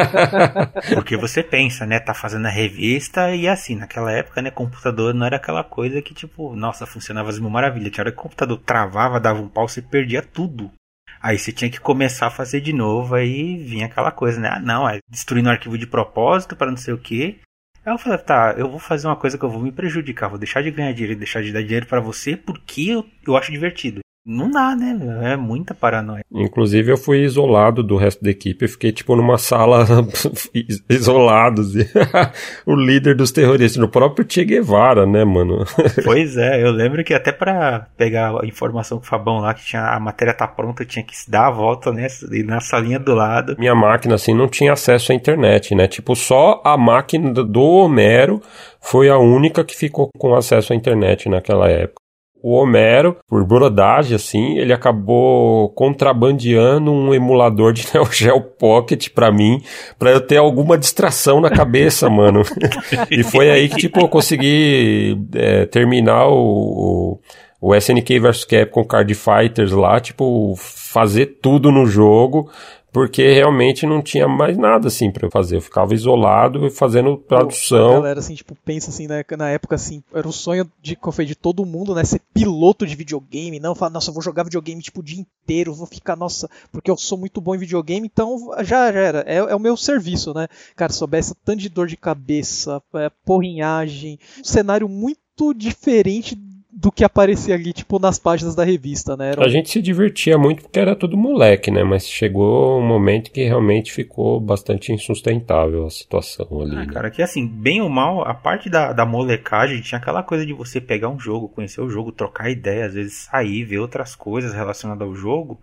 Porque 0.93 1.17
você 1.17 1.43
pensa, 1.43 1.87
né? 1.87 1.99
Tá 1.99 2.13
fazendo 2.13 2.45
a 2.45 2.51
revista 2.51 3.35
e 3.35 3.49
assim, 3.49 3.75
naquela 3.75 4.13
época, 4.13 4.43
né? 4.43 4.51
Computador 4.51 5.15
não 5.15 5.25
era 5.25 5.37
aquela 5.37 5.65
coisa 5.65 6.03
que, 6.03 6.13
tipo, 6.13 6.55
nossa, 6.55 6.85
funcionava 6.85 7.31
as 7.31 7.39
mil 7.39 7.49
maravilhas. 7.49 7.91
Tinha 7.91 8.03
hora 8.03 8.13
que 8.13 8.19
o 8.19 8.23
computador 8.23 8.59
travava, 8.59 9.19
dava 9.19 9.41
um 9.41 9.49
pau, 9.49 9.67
você 9.67 9.81
perdia 9.81 10.21
tudo. 10.21 10.71
Aí 11.19 11.39
você 11.39 11.53
tinha 11.53 11.71
que 11.71 11.81
começar 11.81 12.27
a 12.27 12.31
fazer 12.31 12.61
de 12.61 12.75
novo, 12.75 13.15
aí 13.15 13.57
vinha 13.57 13.87
aquela 13.87 14.13
coisa, 14.13 14.39
né? 14.39 14.51
Ah, 14.53 14.61
não, 14.61 14.87
é 14.87 14.99
destruindo 15.09 15.49
o 15.49 15.53
arquivo 15.53 15.79
de 15.79 15.87
propósito 15.87 16.55
para 16.55 16.71
não 16.71 16.77
sei 16.77 16.93
o 16.93 16.99
que. 16.99 17.41
Aí 17.83 17.95
eu 17.95 17.99
falei, 17.99 18.19
tá, 18.19 18.55
eu 18.59 18.69
vou 18.69 18.79
fazer 18.79 19.07
uma 19.07 19.17
coisa 19.17 19.39
que 19.39 19.45
eu 19.45 19.49
vou 19.49 19.63
me 19.63 19.73
prejudicar, 19.73 20.29
vou 20.29 20.39
deixar 20.39 20.63
de 20.63 20.71
ganhar 20.71 20.93
dinheiro 20.93 21.15
e 21.15 21.17
deixar 21.17 21.43
de 21.43 21.51
dar 21.51 21.63
dinheiro 21.63 21.87
para 21.87 21.99
você 21.99 22.37
porque 22.37 22.91
eu, 22.91 23.07
eu 23.27 23.39
acho 23.39 23.51
divertido. 23.51 24.01
Não 24.27 24.51
dá, 24.51 24.75
né? 24.75 25.33
É 25.33 25.37
muita 25.37 25.73
paranoia. 25.73 26.25
Inclusive, 26.33 26.91
eu 26.91 26.97
fui 26.97 27.23
isolado 27.23 27.81
do 27.81 27.97
resto 27.97 28.25
da 28.25 28.31
equipe. 28.31 28.65
Eu 28.65 28.69
fiquei, 28.69 28.91
tipo, 28.91 29.15
numa 29.15 29.39
sala 29.39 29.87
isolado. 30.91 31.63
Assim. 31.63 31.87
o 32.67 32.75
líder 32.75 33.15
dos 33.15 33.31
terroristas, 33.31 33.81
no 33.81 33.89
próprio 33.89 34.27
Che 34.29 34.45
Guevara, 34.45 35.07
né, 35.07 35.25
mano? 35.25 35.65
pois 36.05 36.37
é, 36.37 36.61
eu 36.61 36.73
lembro 36.73 37.05
que 37.05 37.15
até 37.15 37.31
para 37.31 37.87
pegar 37.97 38.33
a 38.43 38.47
informação 38.47 38.99
com 38.99 39.05
o 39.05 39.07
Fabão 39.07 39.39
lá, 39.39 39.55
que 39.55 39.65
tinha 39.65 39.83
a 39.83 40.01
matéria 40.01 40.35
tá 40.35 40.49
pronta, 40.49 40.85
tinha 40.85 41.05
que 41.05 41.15
dar 41.29 41.47
a 41.47 41.51
volta 41.53 41.93
nessa, 41.93 42.27
na 42.45 42.61
salinha 42.61 42.99
do 42.99 43.15
lado. 43.15 43.55
Minha 43.57 43.77
máquina, 43.77 44.17
assim, 44.17 44.35
não 44.35 44.49
tinha 44.49 44.73
acesso 44.73 45.13
à 45.13 45.15
internet, 45.15 45.73
né? 45.73 45.87
Tipo, 45.87 46.17
só 46.17 46.61
a 46.65 46.77
máquina 46.77 47.33
do 47.33 47.63
Homero 47.63 48.43
foi 48.81 49.09
a 49.09 49.19
única 49.19 49.63
que 49.65 49.77
ficou 49.77 50.11
com 50.19 50.35
acesso 50.35 50.73
à 50.73 50.77
internet 50.77 51.29
naquela 51.29 51.69
época 51.69 52.06
o 52.43 52.53
Homero, 52.53 53.17
por 53.29 53.45
brodagem, 53.45 54.15
assim, 54.15 54.59
ele 54.59 54.73
acabou 54.73 55.69
contrabandeando 55.71 56.93
um 56.93 57.13
emulador 57.13 57.73
de 57.73 57.87
Neo 57.93 58.07
Geo 58.11 58.41
Pocket 58.41 59.09
pra 59.11 59.33
mim, 59.33 59.61
pra 59.99 60.11
eu 60.11 60.21
ter 60.21 60.37
alguma 60.37 60.79
distração 60.79 61.41
na 61.41 61.51
cabeça, 61.51 62.09
mano. 62.09 62.43
e 63.11 63.23
foi 63.23 63.51
aí 63.51 63.69
que, 63.69 63.77
tipo, 63.77 64.01
eu 64.01 64.09
consegui 64.09 65.19
é, 65.35 65.67
terminar 65.67 66.29
o, 66.29 67.19
o, 67.61 67.71
o 67.71 67.75
SNK 67.75 68.21
vs 68.21 68.45
Capcom 68.45 68.85
Card 68.85 69.15
Fighters 69.15 69.73
lá, 69.73 69.99
tipo, 69.99 70.55
fazer 70.57 71.39
tudo 71.43 71.73
no 71.73 71.87
jogo 71.87 72.51
porque 72.97 73.31
realmente 73.31 73.85
não 73.85 74.01
tinha 74.01 74.27
mais 74.27 74.57
nada 74.57 74.89
assim 74.89 75.11
para 75.11 75.27
eu 75.27 75.31
fazer. 75.31 75.57
Eu 75.57 75.61
ficava 75.61 75.93
isolado 75.93 76.71
fazendo 76.71 77.19
tradução. 77.19 77.91
A 77.91 77.95
galera 77.97 78.21
assim, 78.21 78.35
tipo, 78.35 78.57
pensa 78.65 78.89
assim, 78.89 79.07
né, 79.07 79.23
na 79.37 79.51
época 79.51 79.75
assim, 79.75 80.03
era 80.15 80.27
o 80.27 80.33
sonho 80.33 80.67
de, 80.81 80.97
de 81.27 81.35
todo 81.35 81.67
mundo, 81.67 81.95
né, 81.95 82.05
ser 82.05 82.23
piloto 82.33 82.87
de 82.87 82.97
videogame, 82.97 83.61
não 83.61 83.75
falar, 83.75 83.91
nossa, 83.91 84.09
eu 84.09 84.15
vou 84.15 84.23
jogar 84.23 84.45
videogame 84.45 84.81
tipo 84.81 85.01
o 85.01 85.03
dia 85.03 85.21
inteiro, 85.21 85.75
vou 85.75 85.87
ficar, 85.87 86.17
nossa, 86.17 86.49
porque 86.73 86.91
eu 86.91 86.97
sou 86.97 87.19
muito 87.19 87.39
bom 87.39 87.55
em 87.55 87.59
videogame, 87.59 88.07
então 88.11 88.39
já, 88.61 88.91
já 88.91 88.99
era, 88.99 89.25
é, 89.27 89.37
é 89.37 89.55
o 89.55 89.61
meu 89.61 89.77
serviço, 89.77 90.33
né? 90.33 90.49
Cara, 90.75 90.91
soubesse 90.91 91.35
tanto 91.45 91.61
de 91.61 91.69
dor 91.69 91.89
de 91.89 91.99
cabeça, 91.99 92.83
é, 92.95 93.11
porrinhagem, 93.27 94.19
um 94.41 94.45
cenário 94.45 94.89
muito 94.89 95.53
diferente 95.55 96.35
do 96.79 96.93
que 96.93 97.03
aparecia 97.03 97.55
ali, 97.55 97.73
tipo, 97.73 97.99
nas 97.99 98.19
páginas 98.19 98.55
da 98.55 98.63
revista, 98.63 99.17
né? 99.17 99.31
Era... 99.31 99.47
A 99.47 99.49
gente 99.49 99.71
se 99.71 99.81
divertia 99.81 100.37
muito 100.37 100.63
porque 100.63 100.79
era 100.79 100.95
tudo 100.95 101.17
moleque, 101.17 101.71
né? 101.71 101.83
Mas 101.83 102.07
chegou 102.07 102.79
um 102.79 102.87
momento 102.87 103.33
que 103.33 103.43
realmente 103.43 103.91
ficou 103.91 104.39
bastante 104.39 104.93
insustentável 104.93 105.87
a 105.87 105.91
situação 105.91 106.47
ali. 106.61 106.77
Ah, 106.77 106.85
né? 106.85 106.87
cara, 106.93 107.11
que 107.11 107.23
assim, 107.23 107.49
bem 107.49 107.81
ou 107.81 107.89
mal, 107.89 108.29
a 108.29 108.35
parte 108.35 108.69
da, 108.69 108.93
da 108.93 109.07
molecagem 109.07 109.81
tinha 109.81 109.99
aquela 109.99 110.23
coisa 110.23 110.45
de 110.45 110.53
você 110.53 110.79
pegar 110.79 111.09
um 111.09 111.19
jogo, 111.19 111.49
conhecer 111.49 111.81
o 111.81 111.89
jogo, 111.89 112.13
trocar 112.13 112.51
ideia, 112.51 112.85
às 112.85 112.93
vezes 112.93 113.15
sair, 113.15 113.65
ver 113.65 113.79
outras 113.79 114.15
coisas 114.15 114.53
relacionadas 114.53 115.09
ao 115.09 115.15
jogo. 115.15 115.59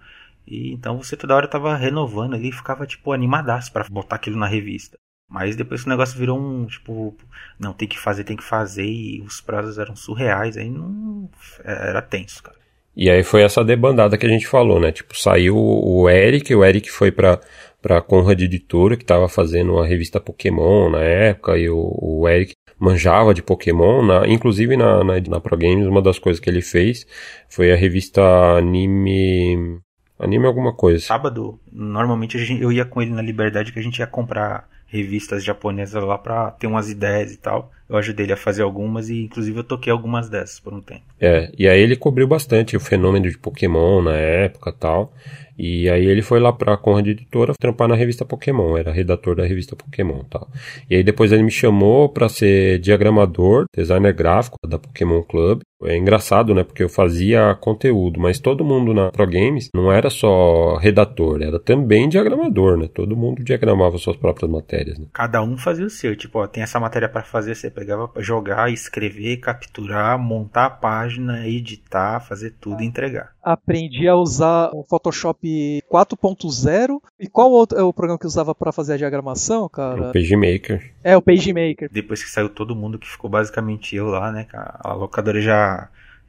E 0.48 0.73
então 0.73 0.98
você 0.98 1.15
toda 1.15 1.35
hora 1.35 1.48
tava 1.48 1.76
renovando 1.76 2.34
ali 2.34 2.49
e 2.49 2.52
ficava, 2.52 2.88
tipo, 2.88 3.11
animadaço 3.11 3.72
para 3.72 3.85
botar 3.88 4.15
aquilo 4.15 4.38
na 4.38 4.48
revista. 4.48 4.98
Mas 5.34 5.55
depois 5.55 5.81
que 5.81 5.88
o 5.88 5.89
negócio 5.89 6.15
virou 6.15 6.39
um, 6.39 6.68
tipo, 6.68 7.18
não, 7.60 7.73
tem 7.73 7.88
que 7.88 7.99
fazer, 7.99 8.23
tem 8.23 8.38
que 8.38 8.43
fazer, 8.43 8.85
e 8.85 9.19
os 9.23 9.41
prazos 9.41 9.80
eram 9.80 9.95
surreais, 9.95 10.55
aí 10.55 10.69
não. 10.69 11.27
Era 11.65 12.03
tenso, 12.03 12.43
cara. 12.43 12.55
E 12.95 13.10
aí 13.10 13.23
foi 13.23 13.41
essa 13.41 13.65
debandada 13.65 14.15
que 14.15 14.27
a 14.27 14.30
gente 14.30 14.45
falou, 14.45 14.80
né? 14.80 14.91
Tipo, 14.91 15.18
saiu 15.18 15.57
o 15.57 16.07
Eric, 16.07 16.53
o 16.53 16.64
Eric 16.64 16.91
foi 16.91 17.11
pra, 17.11 17.39
pra 17.81 17.99
Conrad 17.99 18.39
Editora, 18.39 18.95
que 18.95 19.03
tava 19.03 19.27
fazendo 19.27 19.80
a 19.80 19.88
revista 19.88 20.19
Pokémon 20.19 20.91
na 20.91 21.01
época, 21.01 21.57
e 21.57 21.68
o, 21.68 21.97
o 21.99 22.30
Eric 22.30 22.53
manjava 22.77 23.34
de 23.34 23.41
Pokémon, 23.41 24.05
na, 24.05 24.27
inclusive 24.27 24.77
na, 24.77 25.03
na, 25.03 25.19
na 25.19 25.39
Pro 25.41 25.57
Games, 25.57 25.88
uma 25.88 26.03
das 26.03 26.19
coisas 26.19 26.39
que 26.39 26.47
ele 26.47 26.61
fez 26.61 27.07
foi 27.49 27.72
a 27.72 27.76
revista 27.76 28.22
Anime. 28.55 29.80
Anime 30.19 30.45
alguma 30.45 30.76
coisa. 30.76 31.03
Sábado, 31.03 31.60
normalmente 31.72 32.38
eu 32.61 32.72
ia 32.72 32.85
com 32.85 33.01
ele 33.01 33.11
na 33.11 33.22
Liberdade 33.23 33.73
que 33.73 33.80
a 33.80 33.84
gente 33.84 33.97
ia 33.97 34.05
comprar 34.05 34.72
revistas 34.94 35.44
japonesas 35.44 36.03
lá 36.03 36.20
para 36.20 36.52
ter 36.52 36.68
umas 36.68 36.88
ideias 36.88 37.34
e 37.34 37.38
tal. 37.38 37.72
Eu 37.90 37.98
ajudei 37.98 38.28
ele 38.28 38.34
a 38.34 38.38
fazer 38.38 38.61
algumas 38.61 39.10
e 39.10 39.24
inclusive 39.24 39.57
eu 39.57 39.64
toquei 39.64 39.91
algumas 39.91 40.30
dessas 40.30 40.60
por 40.60 40.72
um 40.72 40.80
tempo. 40.80 41.02
É, 41.20 41.52
e 41.57 41.68
aí 41.68 41.82
ele 41.82 41.95
cobriu 41.95 42.28
bastante 42.28 42.78
o 42.78 42.80
fenômeno 42.80 43.30
de 43.30 43.38
Pokémon 43.38 44.03
na 44.03 44.15
época 44.15 44.72
tal. 44.72 45.11
E 45.57 45.90
aí 45.90 46.06
ele 46.06 46.22
foi 46.22 46.40
lá 46.40 46.52
pra 46.52 46.78
Conrad 46.78 47.07
Editora 47.07 47.53
trampar 47.60 47.88
na 47.88 47.95
revista 47.95 48.26
Pokémon, 48.26 48.78
era 48.78 48.91
redator 48.91 49.36
da 49.36 49.45
revista 49.45 49.76
Pokémon 49.76 50.24
tal. 50.30 50.48
E 50.90 50.95
aí 50.95 51.03
depois 51.03 51.32
ele 51.32 51.44
me 51.44 51.52
chamou 51.52 52.10
para 52.10 52.30
ser 52.30 52.80
diagramador, 52.80 53.65
designer 53.76 54.14
gráfico 54.14 54.57
da 54.68 54.80
Pokémon 54.80 55.22
Club. 55.24 55.61
É 55.85 55.97
engraçado, 55.97 56.53
né? 56.53 56.64
Porque 56.64 56.84
eu 56.84 56.89
fazia 56.89 57.55
conteúdo, 57.55 58.19
mas 58.19 58.39
todo 58.39 58.64
mundo 58.64 58.93
na 58.93 59.11
Pro 59.11 59.26
Games 59.26 59.69
não 59.73 59.91
era 59.91 60.10
só 60.10 60.77
redator, 60.77 61.41
era 61.41 61.60
também 61.60 62.10
diagramador, 62.10 62.77
né? 62.77 62.88
Todo 62.93 63.15
mundo 63.15 63.43
diagramava 63.43 63.97
suas 63.97 64.15
próprias 64.15 64.49
matérias. 64.49 64.97
Né? 64.97 65.05
Cada 65.14 65.41
um 65.41 65.57
fazia 65.57 65.85
o 65.85 65.89
seu, 65.89 66.15
tipo, 66.15 66.39
ó, 66.39 66.47
tem 66.47 66.64
essa 66.64 66.80
matéria 66.80 67.10
para 67.10 67.23
fazer, 67.23 67.55
você 67.55 67.69
pegava 67.69 68.07
pra 68.07 68.22
jogar, 68.22 68.72
escrever, 68.72 69.38
capturar, 69.38 70.18
montar 70.19 70.65
a 70.65 70.69
página, 70.69 71.47
editar, 71.47 72.19
fazer 72.19 72.55
tudo 72.60 72.81
e 72.81 72.85
entregar. 72.85 73.34
Aprendi 73.43 74.07
a 74.07 74.15
usar 74.15 74.69
o 74.73 74.84
Photoshop 74.84 75.81
4.0. 75.91 77.01
E 77.19 77.27
qual 77.27 77.51
outro 77.51 77.77
é 77.77 77.84
o 77.84 77.91
programa 77.91 78.18
que 78.18 78.26
usava 78.26 78.55
para 78.55 78.72
fazer 78.72 78.93
a 78.93 78.97
diagramação, 78.97 79.68
cara? 79.68 80.10
O 80.10 80.14
PageMaker. 80.14 80.93
É, 81.03 81.18
o 81.18 81.22
PageMaker. 81.22 81.89
Depois 81.91 82.23
que 82.23 82.30
saiu 82.30 82.47
todo 82.47 82.76
mundo, 82.76 82.97
que 82.97 83.07
ficou 83.07 83.30
basicamente 83.30 83.95
eu 83.95 84.07
lá, 84.07 84.31
né? 84.31 84.47
A 84.53 84.93
locadora 84.93 85.41
já 85.41 85.73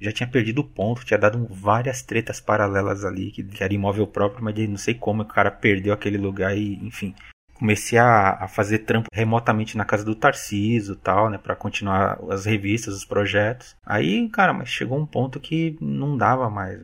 já 0.00 0.12
tinha 0.12 0.28
perdido 0.28 0.60
o 0.60 0.64
ponto, 0.64 1.04
tinha 1.04 1.18
dado 1.18 1.46
várias 1.50 2.02
tretas 2.02 2.40
paralelas 2.40 3.04
ali, 3.04 3.30
que, 3.30 3.42
que 3.42 3.62
era 3.64 3.72
imóvel 3.72 4.06
próprio, 4.06 4.44
mas 4.44 4.54
não 4.68 4.76
sei 4.76 4.94
como 4.94 5.22
o 5.22 5.26
cara 5.26 5.50
perdeu 5.50 5.92
aquele 5.92 6.18
lugar 6.18 6.56
e, 6.56 6.74
enfim. 6.84 7.14
Comecei 7.54 7.98
a, 7.98 8.30
a 8.44 8.48
fazer 8.48 8.80
trampo 8.80 9.08
remotamente 9.12 9.76
na 9.76 9.84
casa 9.84 10.04
do 10.04 10.14
Tarciso 10.14 10.96
tal, 10.96 11.30
né, 11.30 11.38
para 11.38 11.54
continuar 11.54 12.18
as 12.30 12.44
revistas, 12.44 12.94
os 12.94 13.04
projetos. 13.04 13.76
Aí, 13.86 14.28
cara, 14.28 14.52
mas 14.52 14.68
chegou 14.68 14.98
um 14.98 15.06
ponto 15.06 15.38
que 15.38 15.76
não 15.80 16.16
dava 16.16 16.50
mais. 16.50 16.80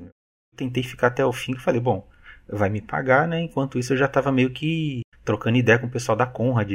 Tentei 0.57 0.82
ficar 0.82 1.09
até 1.09 1.24
o 1.24 1.32
fim 1.32 1.57
falei, 1.57 1.81
bom, 1.81 2.09
vai 2.49 2.69
me 2.69 2.81
pagar, 2.81 3.27
né? 3.27 3.41
Enquanto 3.41 3.78
isso 3.78 3.93
eu 3.93 3.97
já 3.97 4.07
tava 4.07 4.31
meio 4.31 4.51
que 4.51 5.01
trocando 5.24 5.59
ideia 5.59 5.78
com 5.78 5.87
o 5.87 5.91
pessoal 5.91 6.16
da 6.16 6.27
Conrad, 6.27 6.70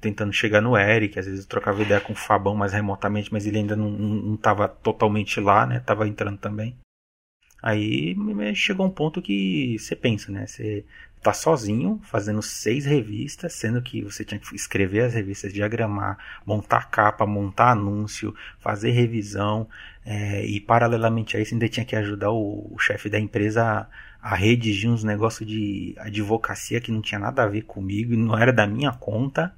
tentando 0.00 0.32
chegar 0.32 0.60
no 0.60 0.76
Eric, 0.76 1.18
às 1.18 1.26
vezes 1.26 1.46
trocava 1.46 1.82
ideia 1.82 2.00
com 2.00 2.12
o 2.12 2.16
Fabão 2.16 2.54
mais 2.54 2.72
remotamente, 2.72 3.32
mas 3.32 3.46
ele 3.46 3.58
ainda 3.58 3.76
não, 3.76 3.90
não 3.90 4.36
tava 4.36 4.66
totalmente 4.68 5.40
lá, 5.40 5.66
né? 5.66 5.80
Tava 5.80 6.08
entrando 6.08 6.38
também. 6.38 6.76
Aí 7.62 8.16
chegou 8.54 8.86
um 8.86 8.90
ponto 8.90 9.20
que 9.20 9.76
você 9.78 9.94
pensa, 9.94 10.32
né? 10.32 10.46
Você 10.46 10.84
tá 11.22 11.34
sozinho 11.34 12.00
fazendo 12.04 12.40
seis 12.40 12.86
revistas, 12.86 13.52
sendo 13.52 13.82
que 13.82 14.02
você 14.02 14.24
tinha 14.24 14.40
que 14.40 14.54
escrever 14.56 15.02
as 15.02 15.12
revistas, 15.12 15.52
diagramar, 15.52 16.16
montar 16.46 16.88
capa, 16.90 17.26
montar 17.26 17.72
anúncio, 17.72 18.34
fazer 18.58 18.92
revisão, 18.92 19.68
é, 20.04 20.44
e 20.46 20.58
paralelamente 20.60 21.36
a 21.36 21.40
isso 21.40 21.52
ainda 21.52 21.68
tinha 21.68 21.84
que 21.84 21.94
ajudar 21.94 22.30
o, 22.30 22.72
o 22.74 22.78
chefe 22.78 23.10
da 23.10 23.20
empresa 23.20 23.62
a, 24.22 24.32
a 24.32 24.34
redigir 24.34 24.90
uns 24.90 25.04
negócios 25.04 25.46
de 25.46 25.94
advocacia 25.98 26.80
que 26.80 26.90
não 26.90 27.02
tinha 27.02 27.18
nada 27.18 27.42
a 27.42 27.46
ver 27.46 27.62
comigo, 27.62 28.16
não 28.16 28.38
era 28.38 28.52
da 28.52 28.66
minha 28.66 28.92
conta 28.92 29.54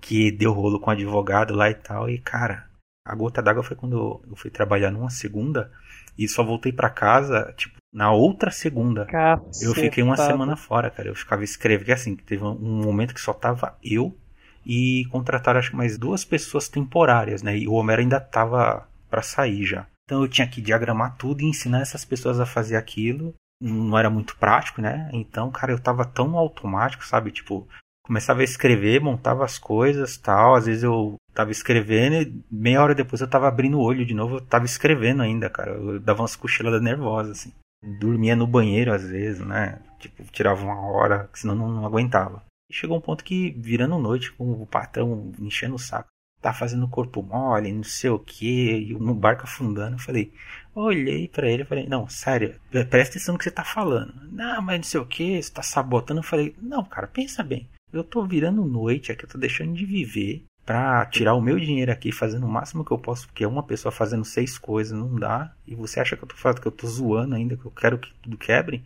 que 0.00 0.30
deu 0.30 0.52
rolo 0.52 0.80
com 0.80 0.90
o 0.90 0.92
advogado 0.92 1.54
lá 1.54 1.70
e 1.70 1.74
tal. 1.74 2.08
E, 2.08 2.18
cara, 2.18 2.66
a 3.06 3.14
gota 3.14 3.42
d'água 3.42 3.62
foi 3.62 3.76
quando 3.76 4.22
eu 4.28 4.36
fui 4.36 4.50
trabalhar 4.50 4.90
numa 4.90 5.10
segunda 5.10 5.70
e 6.18 6.26
só 6.28 6.42
voltei 6.42 6.72
para 6.72 6.90
casa, 6.90 7.52
tipo, 7.56 7.76
na 7.92 8.10
outra 8.10 8.50
segunda. 8.50 9.06
Caceta. 9.06 9.64
Eu 9.64 9.74
fiquei 9.74 10.02
uma 10.02 10.16
semana 10.16 10.56
fora, 10.56 10.90
cara. 10.90 11.08
Eu 11.08 11.14
ficava 11.14 11.44
escrevendo, 11.44 11.92
assim, 11.92 12.16
teve 12.16 12.42
um 12.42 12.82
momento 12.82 13.14
que 13.14 13.20
só 13.20 13.32
tava 13.32 13.76
eu 13.82 14.16
e 14.64 15.04
contrataram 15.12 15.60
acho 15.60 15.70
que 15.70 15.76
mais 15.76 15.96
duas 15.96 16.24
pessoas 16.24 16.68
temporárias, 16.68 17.42
né? 17.42 17.56
E 17.56 17.68
o 17.68 17.74
Homero 17.74 18.02
ainda 18.02 18.18
tava 18.18 18.88
para 19.08 19.22
sair 19.22 19.64
já. 19.64 19.86
Então 20.04 20.22
eu 20.22 20.28
tinha 20.28 20.46
que 20.46 20.60
diagramar 20.60 21.16
tudo 21.16 21.42
e 21.42 21.46
ensinar 21.46 21.80
essas 21.80 22.04
pessoas 22.04 22.40
a 22.40 22.46
fazer 22.46 22.76
aquilo. 22.76 23.34
Não 23.62 23.96
era 23.96 24.10
muito 24.10 24.36
prático, 24.36 24.82
né? 24.82 25.08
Então, 25.12 25.50
cara, 25.50 25.72
eu 25.72 25.78
tava 25.78 26.04
tão 26.04 26.36
automático, 26.36 27.06
sabe? 27.06 27.30
Tipo, 27.30 27.66
começava 28.06 28.40
a 28.40 28.44
escrever, 28.44 29.00
montava 29.00 29.44
as 29.44 29.58
coisas 29.58 30.16
tal. 30.16 30.54
Às 30.54 30.66
vezes 30.66 30.82
eu 30.84 31.16
tava 31.34 31.50
escrevendo 31.50 32.14
e 32.22 32.44
meia 32.50 32.82
hora 32.82 32.94
depois 32.94 33.20
eu 33.20 33.28
tava 33.28 33.48
abrindo 33.48 33.78
o 33.78 33.82
olho 33.82 34.06
de 34.06 34.14
novo, 34.14 34.36
eu 34.36 34.40
tava 34.40 34.64
escrevendo 34.64 35.22
ainda, 35.22 35.50
cara. 35.50 35.72
Eu 35.72 36.00
dava 36.00 36.22
umas 36.22 36.36
cochiladas 36.36 36.80
nervosas, 36.80 37.38
assim. 37.38 37.52
Dormia 38.00 38.34
no 38.34 38.46
banheiro 38.46 38.92
às 38.92 39.08
vezes, 39.08 39.44
né? 39.44 39.80
Tipo, 39.98 40.24
tirava 40.32 40.64
uma 40.64 40.80
hora, 40.80 41.28
senão 41.34 41.54
não, 41.54 41.68
não 41.68 41.86
aguentava. 41.86 42.42
E 42.70 42.74
chegou 42.74 42.96
um 42.96 43.00
ponto 43.00 43.24
que, 43.24 43.50
virando 43.58 43.98
noite, 43.98 44.32
com 44.32 44.52
o 44.62 44.66
patrão 44.66 45.32
enchendo 45.38 45.74
o 45.74 45.78
saco, 45.78 46.08
tá 46.40 46.52
fazendo 46.52 46.88
corpo 46.88 47.22
mole, 47.22 47.72
não 47.72 47.84
sei 47.84 48.10
o 48.10 48.18
que, 48.18 48.90
e 48.90 48.94
no 48.94 49.14
barco 49.14 49.44
afundando, 49.44 49.96
eu 49.96 50.00
falei, 50.00 50.32
olhei 50.74 51.28
para 51.28 51.48
ele 51.48 51.62
e 51.62 51.66
falei, 51.66 51.86
não, 51.88 52.08
sério, 52.08 52.58
presta 52.70 53.14
atenção 53.14 53.32
no 53.34 53.38
que 53.38 53.44
você 53.44 53.50
tá 53.50 53.64
falando. 53.64 54.14
Não, 54.30 54.62
mas 54.62 54.78
não 54.78 54.84
sei 54.84 55.00
o 55.00 55.06
que, 55.06 55.42
você 55.42 55.52
tá 55.52 55.62
sabotando. 55.62 56.20
Eu 56.20 56.24
falei, 56.24 56.54
não, 56.60 56.84
cara, 56.84 57.06
pensa 57.06 57.42
bem. 57.42 57.68
Eu 57.92 58.02
tô 58.02 58.26
virando 58.26 58.64
noite 58.64 59.12
aqui, 59.12 59.24
eu 59.24 59.28
tô 59.28 59.38
deixando 59.38 59.72
de 59.72 59.86
viver 59.86 60.44
para 60.64 61.06
tirar 61.06 61.34
o 61.34 61.40
meu 61.40 61.58
dinheiro 61.58 61.92
aqui, 61.92 62.10
fazendo 62.10 62.44
o 62.44 62.48
máximo 62.48 62.84
que 62.84 62.90
eu 62.90 62.98
posso, 62.98 63.26
porque 63.28 63.44
é 63.44 63.48
uma 63.48 63.62
pessoa 63.62 63.92
fazendo 63.92 64.24
seis 64.24 64.58
coisas, 64.58 64.98
não 64.98 65.14
dá. 65.14 65.54
E 65.64 65.74
você 65.74 66.00
acha 66.00 66.16
que 66.16 66.24
eu 66.24 66.28
tô 66.28 66.34
falando 66.34 66.60
que 66.60 66.66
eu 66.66 66.72
tô 66.72 66.86
zoando 66.88 67.36
ainda, 67.36 67.56
que 67.56 67.64
eu 67.64 67.70
quero 67.70 67.98
que 67.98 68.12
tudo 68.22 68.36
quebre? 68.36 68.84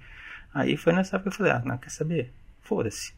Aí 0.53 0.77
foi 0.77 0.93
nessa 0.93 1.17
época 1.17 1.31
que 1.31 1.35
eu 1.35 1.39
falei, 1.39 1.53
ah, 1.53 1.63
não 1.65 1.79
quer 1.79 1.91
saber? 1.91 2.33
Foda-se. 2.61 3.15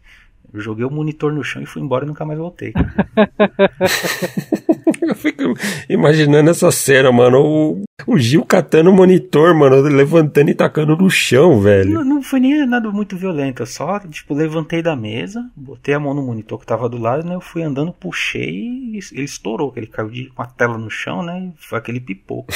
Eu 0.52 0.60
joguei 0.60 0.85
o 0.85 0.90
monitor 0.90 1.32
no 1.32 1.43
chão 1.43 1.62
e 1.62 1.66
fui 1.66 1.81
embora 1.81 2.05
e 2.05 2.09
nunca 2.09 2.24
mais 2.24 2.39
voltei. 2.39 2.73
eu 5.01 5.14
fico 5.14 5.55
imaginando 5.89 6.51
essa 6.51 6.70
cena, 6.70 7.10
mano. 7.10 7.40
O, 7.40 7.82
o 8.06 8.19
Gil 8.19 8.44
catando 8.44 8.90
o 8.90 8.93
monitor, 8.93 9.55
mano, 9.55 9.81
levantando 9.81 10.51
e 10.51 10.55
tacando 10.55 10.97
no 10.97 11.09
chão, 11.09 11.60
velho. 11.60 11.94
Não, 11.94 12.05
não 12.05 12.23
foi 12.23 12.40
nem 12.40 12.66
nada 12.66 12.90
muito 12.90 13.16
violento. 13.16 13.62
Eu 13.62 13.66
só, 13.66 13.98
tipo, 14.01 14.35
levantei 14.35 14.82
da 14.82 14.94
mesa, 14.94 15.51
botei 15.56 15.94
a 15.94 16.01
mão 16.01 16.12
no 16.12 16.23
monitor 16.23 16.59
que 16.59 16.66
tava 16.66 16.89
do 16.89 16.98
lado, 16.98 17.27
né? 17.27 17.35
Eu 17.35 17.40
fui 17.40 17.62
andando, 17.62 17.93
puxei 17.93 18.52
e 18.52 18.98
ele 19.12 19.24
estourou. 19.24 19.73
Ele 19.74 19.86
caiu 19.86 20.10
de, 20.10 20.27
com 20.27 20.43
a 20.43 20.47
tela 20.47 20.77
no 20.77 20.90
chão, 20.90 21.23
né? 21.23 21.52
Foi 21.56 21.78
aquele 21.78 22.01
pipoco. 22.01 22.52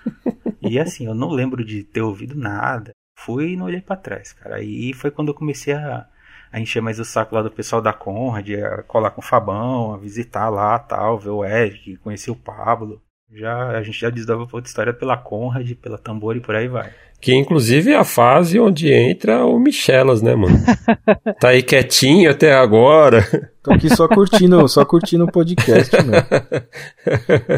e 0.62 0.78
assim, 0.78 1.06
eu 1.06 1.14
não 1.14 1.28
lembro 1.28 1.64
de 1.64 1.82
ter 1.82 2.00
ouvido 2.00 2.34
nada. 2.34 2.92
Fui 3.18 3.52
e 3.52 3.56
não 3.56 3.66
olhei 3.66 3.80
para 3.80 3.96
trás, 3.96 4.32
cara. 4.32 4.56
Aí 4.56 4.92
foi 4.92 5.10
quando 5.10 5.28
eu 5.28 5.34
comecei 5.34 5.74
a 5.74 6.06
a 6.54 6.60
encher 6.60 6.80
mais 6.80 7.00
o 7.00 7.04
saco 7.04 7.34
lá 7.34 7.42
do 7.42 7.50
pessoal 7.50 7.82
da 7.82 7.92
Conrad, 7.92 8.48
a 8.50 8.82
colar 8.84 9.10
com 9.10 9.20
o 9.20 9.24
Fabão, 9.24 9.92
a 9.92 9.96
visitar 9.96 10.48
lá 10.48 10.78
tal, 10.78 11.18
ver 11.18 11.30
o 11.30 11.44
Eric, 11.44 11.96
conhecer 11.96 12.30
o 12.30 12.36
Pablo. 12.36 13.02
Já, 13.34 13.70
a 13.70 13.82
gente 13.82 13.98
já 13.98 14.08
desdava 14.08 14.42
outra 14.42 14.60
história 14.60 14.92
pela 14.92 15.16
Conrad, 15.16 15.68
pela 15.74 15.98
Tambor 15.98 16.36
e 16.36 16.40
por 16.40 16.54
aí 16.54 16.68
vai. 16.68 16.92
Que 17.20 17.34
inclusive 17.34 17.90
é 17.90 17.96
a 17.96 18.04
fase 18.04 18.60
onde 18.60 18.92
entra 18.92 19.44
o 19.44 19.58
Michelas, 19.58 20.22
né, 20.22 20.36
mano? 20.36 20.56
tá 21.40 21.48
aí 21.48 21.60
quietinho 21.60 22.30
até 22.30 22.52
agora. 22.52 23.50
Tô 23.60 23.72
aqui 23.72 23.92
só 23.92 24.06
curtindo, 24.06 24.68
só 24.68 24.84
curtindo 24.84 25.24
o 25.24 25.32
podcast, 25.32 25.96
né? 26.04 26.24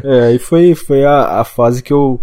É, 0.05 0.33
e 0.33 0.39
foi, 0.39 0.75
foi 0.75 1.05
a, 1.05 1.41
a 1.41 1.45
fase 1.45 1.83
que 1.83 1.93
eu 1.93 2.19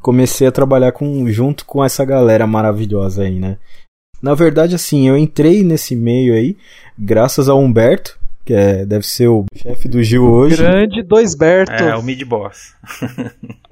comecei 0.00 0.46
a 0.46 0.52
trabalhar 0.52 0.92
com, 0.92 1.28
junto 1.28 1.66
com 1.66 1.84
essa 1.84 2.02
galera 2.02 2.46
maravilhosa 2.46 3.24
aí, 3.24 3.38
né? 3.38 3.58
Na 4.22 4.34
verdade, 4.34 4.74
assim, 4.74 5.08
eu 5.08 5.18
entrei 5.18 5.64
nesse 5.64 5.96
meio 5.96 6.34
aí 6.34 6.56
graças 6.96 7.48
ao 7.48 7.58
Humberto, 7.58 8.18
que 8.44 8.54
é, 8.54 8.86
deve 8.86 9.06
ser 9.06 9.28
o 9.28 9.44
chefe 9.56 9.88
do 9.88 10.02
Gil 10.02 10.24
hoje. 10.24 10.56
Grande 10.56 11.02
Doisberto. 11.02 11.72
É, 11.72 11.96
o 11.96 12.02
mid 12.02 12.22
boss. 12.24 12.74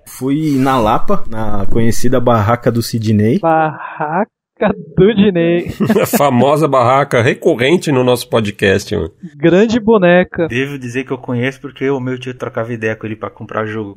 Fui 0.06 0.56
na 0.58 0.78
Lapa, 0.78 1.24
na 1.28 1.64
conhecida 1.66 2.20
barraca 2.20 2.70
do 2.70 2.82
Sidney. 2.82 3.38
Barraca 3.38 4.30
do 4.68 5.14
Dinei. 5.14 5.72
A 6.00 6.06
famosa 6.06 6.68
barraca 6.68 7.22
recorrente 7.22 7.90
no 7.90 8.04
nosso 8.04 8.28
podcast, 8.28 8.94
mano. 8.94 9.10
Grande 9.36 9.80
boneca. 9.80 10.46
Devo 10.48 10.78
dizer 10.78 11.04
que 11.04 11.12
eu 11.12 11.18
conheço 11.18 11.60
porque 11.60 11.88
o 11.88 12.00
meu 12.00 12.18
tio 12.18 12.34
trocava 12.34 12.72
ideia 12.72 12.94
com 12.94 13.06
ele 13.06 13.16
para 13.16 13.30
comprar 13.30 13.66
jogo. 13.66 13.94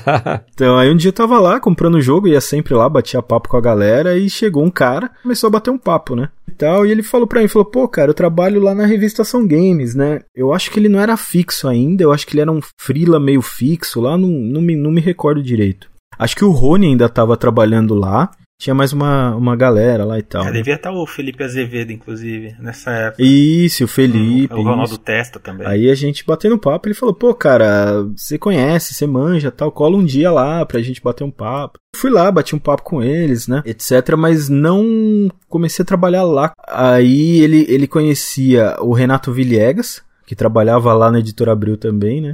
então, 0.52 0.78
aí 0.78 0.90
um 0.90 0.96
dia 0.96 1.08
eu 1.10 1.14
tava 1.14 1.38
lá 1.38 1.60
comprando 1.60 1.96
o 1.96 2.00
jogo, 2.00 2.28
ia 2.28 2.40
sempre 2.40 2.74
lá, 2.74 2.88
batia 2.88 3.22
papo 3.22 3.48
com 3.48 3.56
a 3.56 3.60
galera 3.60 4.16
e 4.16 4.30
chegou 4.30 4.64
um 4.64 4.70
cara, 4.70 5.10
começou 5.22 5.48
a 5.48 5.50
bater 5.50 5.70
um 5.70 5.78
papo, 5.78 6.16
né? 6.16 6.28
E 6.48 6.52
tal, 6.52 6.86
e 6.86 6.90
ele 6.90 7.02
falou 7.02 7.26
pra 7.26 7.40
mim, 7.40 7.48
falou, 7.48 7.66
pô, 7.66 7.88
cara, 7.88 8.10
eu 8.10 8.14
trabalho 8.14 8.60
lá 8.60 8.74
na 8.74 8.86
revista 8.86 9.24
São 9.24 9.46
Games, 9.46 9.94
né? 9.94 10.20
Eu 10.34 10.52
acho 10.52 10.70
que 10.70 10.78
ele 10.78 10.88
não 10.88 11.00
era 11.00 11.16
fixo 11.16 11.68
ainda, 11.68 12.02
eu 12.02 12.12
acho 12.12 12.26
que 12.26 12.34
ele 12.34 12.42
era 12.42 12.52
um 12.52 12.60
freela 12.80 13.18
meio 13.18 13.42
fixo 13.42 14.00
lá, 14.00 14.16
não, 14.16 14.28
não, 14.28 14.60
me, 14.60 14.76
não 14.76 14.90
me 14.90 15.00
recordo 15.00 15.42
direito. 15.42 15.88
Acho 16.18 16.36
que 16.36 16.44
o 16.44 16.50
Rony 16.50 16.86
ainda 16.86 17.08
tava 17.08 17.36
trabalhando 17.36 17.94
lá. 17.94 18.30
Tinha 18.58 18.74
mais 18.74 18.92
uma, 18.92 19.36
uma 19.36 19.54
galera 19.54 20.04
lá 20.04 20.18
e 20.18 20.22
tal. 20.22 20.46
É, 20.46 20.50
devia 20.50 20.74
estar 20.74 20.90
o 20.90 21.06
Felipe 21.06 21.44
Azevedo, 21.44 21.92
inclusive, 21.92 22.56
nessa 22.58 22.90
época. 22.90 23.22
Isso, 23.22 23.84
o 23.84 23.88
Felipe. 23.88 24.54
O, 24.54 24.58
o 24.58 24.62
Ronaldo 24.62 24.92
isso. 24.92 24.98
Testa 24.98 25.38
também. 25.38 25.66
Aí 25.66 25.90
a 25.90 25.94
gente 25.94 26.24
batendo 26.24 26.58
papo, 26.58 26.88
ele 26.88 26.94
falou, 26.94 27.14
pô, 27.14 27.34
cara, 27.34 28.02
você 28.16 28.38
conhece, 28.38 28.94
você 28.94 29.06
manja 29.06 29.50
tal, 29.50 29.70
cola 29.70 29.96
um 29.96 30.04
dia 30.04 30.30
lá 30.30 30.64
pra 30.64 30.80
gente 30.80 31.02
bater 31.02 31.22
um 31.22 31.30
papo. 31.30 31.78
Fui 31.94 32.10
lá, 32.10 32.30
bati 32.32 32.56
um 32.56 32.58
papo 32.58 32.82
com 32.82 33.02
eles, 33.02 33.46
né, 33.46 33.62
etc, 33.64 34.16
mas 34.16 34.48
não 34.48 35.30
comecei 35.48 35.82
a 35.82 35.86
trabalhar 35.86 36.24
lá. 36.24 36.52
Aí 36.66 37.40
ele, 37.40 37.66
ele 37.68 37.86
conhecia 37.86 38.76
o 38.80 38.92
Renato 38.92 39.32
Villegas, 39.32 40.02
que 40.26 40.34
trabalhava 40.34 40.92
lá 40.94 41.10
na 41.10 41.20
Editora 41.20 41.52
Abril 41.52 41.76
também, 41.76 42.20
né. 42.20 42.32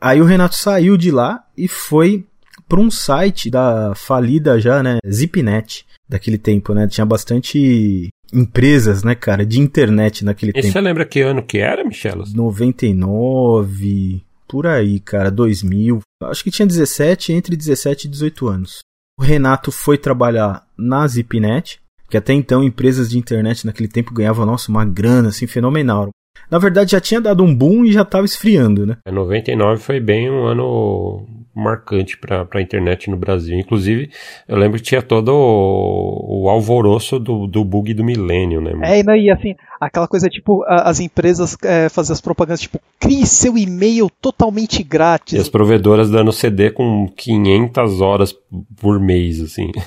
Aí 0.00 0.20
o 0.20 0.24
Renato 0.24 0.54
saiu 0.54 0.96
de 0.96 1.10
lá 1.10 1.44
e 1.56 1.66
foi 1.66 2.26
para 2.68 2.80
um 2.80 2.90
site 2.90 3.50
da 3.50 3.94
falida 3.94 4.58
já, 4.60 4.82
né, 4.82 4.98
Zipnet, 5.08 5.86
daquele 6.08 6.38
tempo, 6.38 6.74
né? 6.74 6.86
Tinha 6.88 7.04
bastante 7.04 8.08
empresas, 8.32 9.02
né, 9.04 9.14
cara, 9.14 9.44
de 9.46 9.60
internet 9.60 10.24
naquele 10.24 10.50
e 10.50 10.54
tempo. 10.54 10.72
você 10.72 10.80
lembra 10.80 11.04
que 11.04 11.20
ano 11.20 11.42
que 11.42 11.58
era, 11.58 11.84
Michelas? 11.84 12.32
99, 12.34 14.22
por 14.48 14.66
aí, 14.66 14.98
cara, 15.00 15.30
2000. 15.30 16.00
Acho 16.22 16.44
que 16.44 16.50
tinha 16.50 16.66
17, 16.66 17.32
entre 17.32 17.56
17 17.56 18.06
e 18.06 18.10
18 18.10 18.48
anos. 18.48 18.78
O 19.18 19.22
Renato 19.22 19.70
foi 19.70 19.96
trabalhar 19.96 20.66
na 20.76 21.06
Zipnet, 21.06 21.80
que 22.10 22.16
até 22.16 22.32
então 22.32 22.64
empresas 22.64 23.10
de 23.10 23.18
internet 23.18 23.64
naquele 23.64 23.88
tempo 23.88 24.12
ganhavam, 24.12 24.44
nossa, 24.44 24.70
uma 24.70 24.84
grana 24.84 25.28
assim 25.28 25.46
fenomenal. 25.46 26.10
Na 26.50 26.58
verdade, 26.58 26.92
já 26.92 27.00
tinha 27.00 27.20
dado 27.20 27.42
um 27.42 27.54
boom 27.54 27.84
e 27.84 27.92
já 27.92 28.04
tava 28.04 28.24
esfriando, 28.24 28.86
né? 28.86 28.96
99 29.10 29.80
foi 29.80 30.00
bem 30.00 30.30
um 30.30 30.44
ano 30.44 31.26
marcante 31.54 32.18
para 32.18 32.46
a 32.52 32.60
internet 32.60 33.08
no 33.08 33.16
Brasil. 33.16 33.58
Inclusive, 33.58 34.10
eu 34.48 34.56
lembro 34.56 34.78
que 34.78 34.84
tinha 34.84 35.00
todo 35.00 35.28
o, 35.28 36.44
o 36.44 36.48
alvoroço 36.48 37.18
do, 37.18 37.46
do 37.46 37.64
bug 37.64 37.94
do 37.94 38.04
milênio, 38.04 38.60
né? 38.60 38.72
É, 38.82 39.00
e, 39.00 39.24
e 39.24 39.30
assim, 39.30 39.54
aquela 39.80 40.08
coisa 40.08 40.28
tipo, 40.28 40.64
as 40.66 40.98
empresas 40.98 41.56
é, 41.62 41.88
fazer 41.88 42.12
as 42.12 42.20
propagandas, 42.20 42.60
tipo, 42.60 42.80
crie 42.98 43.26
seu 43.26 43.56
e-mail 43.56 44.10
totalmente 44.20 44.82
grátis. 44.82 45.34
E 45.34 45.40
as 45.40 45.48
provedoras 45.48 46.10
dando 46.10 46.32
CD 46.32 46.70
com 46.70 47.08
500 47.16 48.00
horas 48.00 48.34
por 48.80 48.98
mês, 48.98 49.40
assim. 49.40 49.70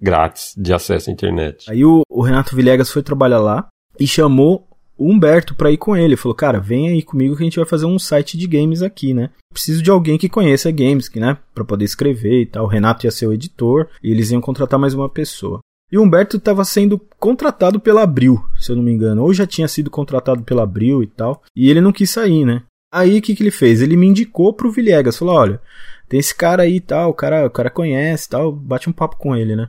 grátis 0.00 0.52
de 0.56 0.72
acesso 0.72 1.10
à 1.10 1.12
internet. 1.12 1.70
Aí 1.70 1.84
o, 1.84 2.02
o 2.08 2.22
Renato 2.22 2.54
Villegas 2.54 2.90
foi 2.90 3.02
trabalhar 3.02 3.40
lá 3.40 3.66
e 3.98 4.06
chamou 4.06 4.66
o 4.98 5.10
Humberto 5.10 5.54
para 5.54 5.70
ir 5.70 5.76
com 5.76 5.96
ele. 5.96 6.16
Falou, 6.16 6.34
cara, 6.34 6.58
vem 6.58 6.88
aí 6.88 7.02
comigo 7.02 7.36
que 7.36 7.42
a 7.42 7.44
gente 7.46 7.56
vai 7.56 7.66
fazer 7.66 7.86
um 7.86 7.98
site 7.98 8.36
de 8.36 8.46
games 8.46 8.82
aqui, 8.82 9.12
né? 9.12 9.30
Preciso 9.52 9.82
de 9.82 9.90
alguém 9.90 10.18
que 10.18 10.28
conheça 10.28 10.70
games, 10.70 11.10
né? 11.14 11.38
Pra 11.54 11.64
poder 11.64 11.84
escrever 11.84 12.42
e 12.42 12.46
tal. 12.46 12.64
O 12.64 12.68
Renato 12.68 13.06
ia 13.06 13.10
ser 13.10 13.26
o 13.26 13.32
editor 13.32 13.88
e 14.02 14.10
eles 14.10 14.30
iam 14.30 14.40
contratar 14.40 14.78
mais 14.78 14.94
uma 14.94 15.08
pessoa. 15.08 15.60
E 15.90 15.96
o 15.96 16.02
Humberto 16.02 16.36
estava 16.36 16.64
sendo 16.64 17.00
contratado 17.18 17.78
pela 17.78 18.02
Abril, 18.02 18.42
se 18.58 18.72
eu 18.72 18.76
não 18.76 18.82
me 18.82 18.92
engano. 18.92 19.22
Ou 19.22 19.32
já 19.32 19.46
tinha 19.46 19.68
sido 19.68 19.90
contratado 19.90 20.42
pela 20.42 20.64
Abril 20.64 21.02
e 21.02 21.06
tal. 21.06 21.42
E 21.54 21.70
ele 21.70 21.80
não 21.80 21.92
quis 21.92 22.10
sair, 22.10 22.44
né? 22.44 22.62
Aí 22.92 23.18
o 23.18 23.22
que, 23.22 23.36
que 23.36 23.42
ele 23.42 23.50
fez? 23.50 23.82
Ele 23.82 23.96
me 23.96 24.06
indicou 24.06 24.52
pro 24.52 24.70
Villegas. 24.70 25.16
Falou: 25.16 25.34
olha, 25.34 25.60
tem 26.08 26.18
esse 26.18 26.34
cara 26.34 26.62
aí 26.62 26.76
e 26.76 26.80
tal, 26.80 27.10
o 27.10 27.14
cara, 27.14 27.46
o 27.46 27.50
cara 27.50 27.70
conhece 27.70 28.28
tal, 28.28 28.52
bate 28.52 28.88
um 28.88 28.92
papo 28.92 29.16
com 29.16 29.34
ele, 29.34 29.54
né? 29.56 29.68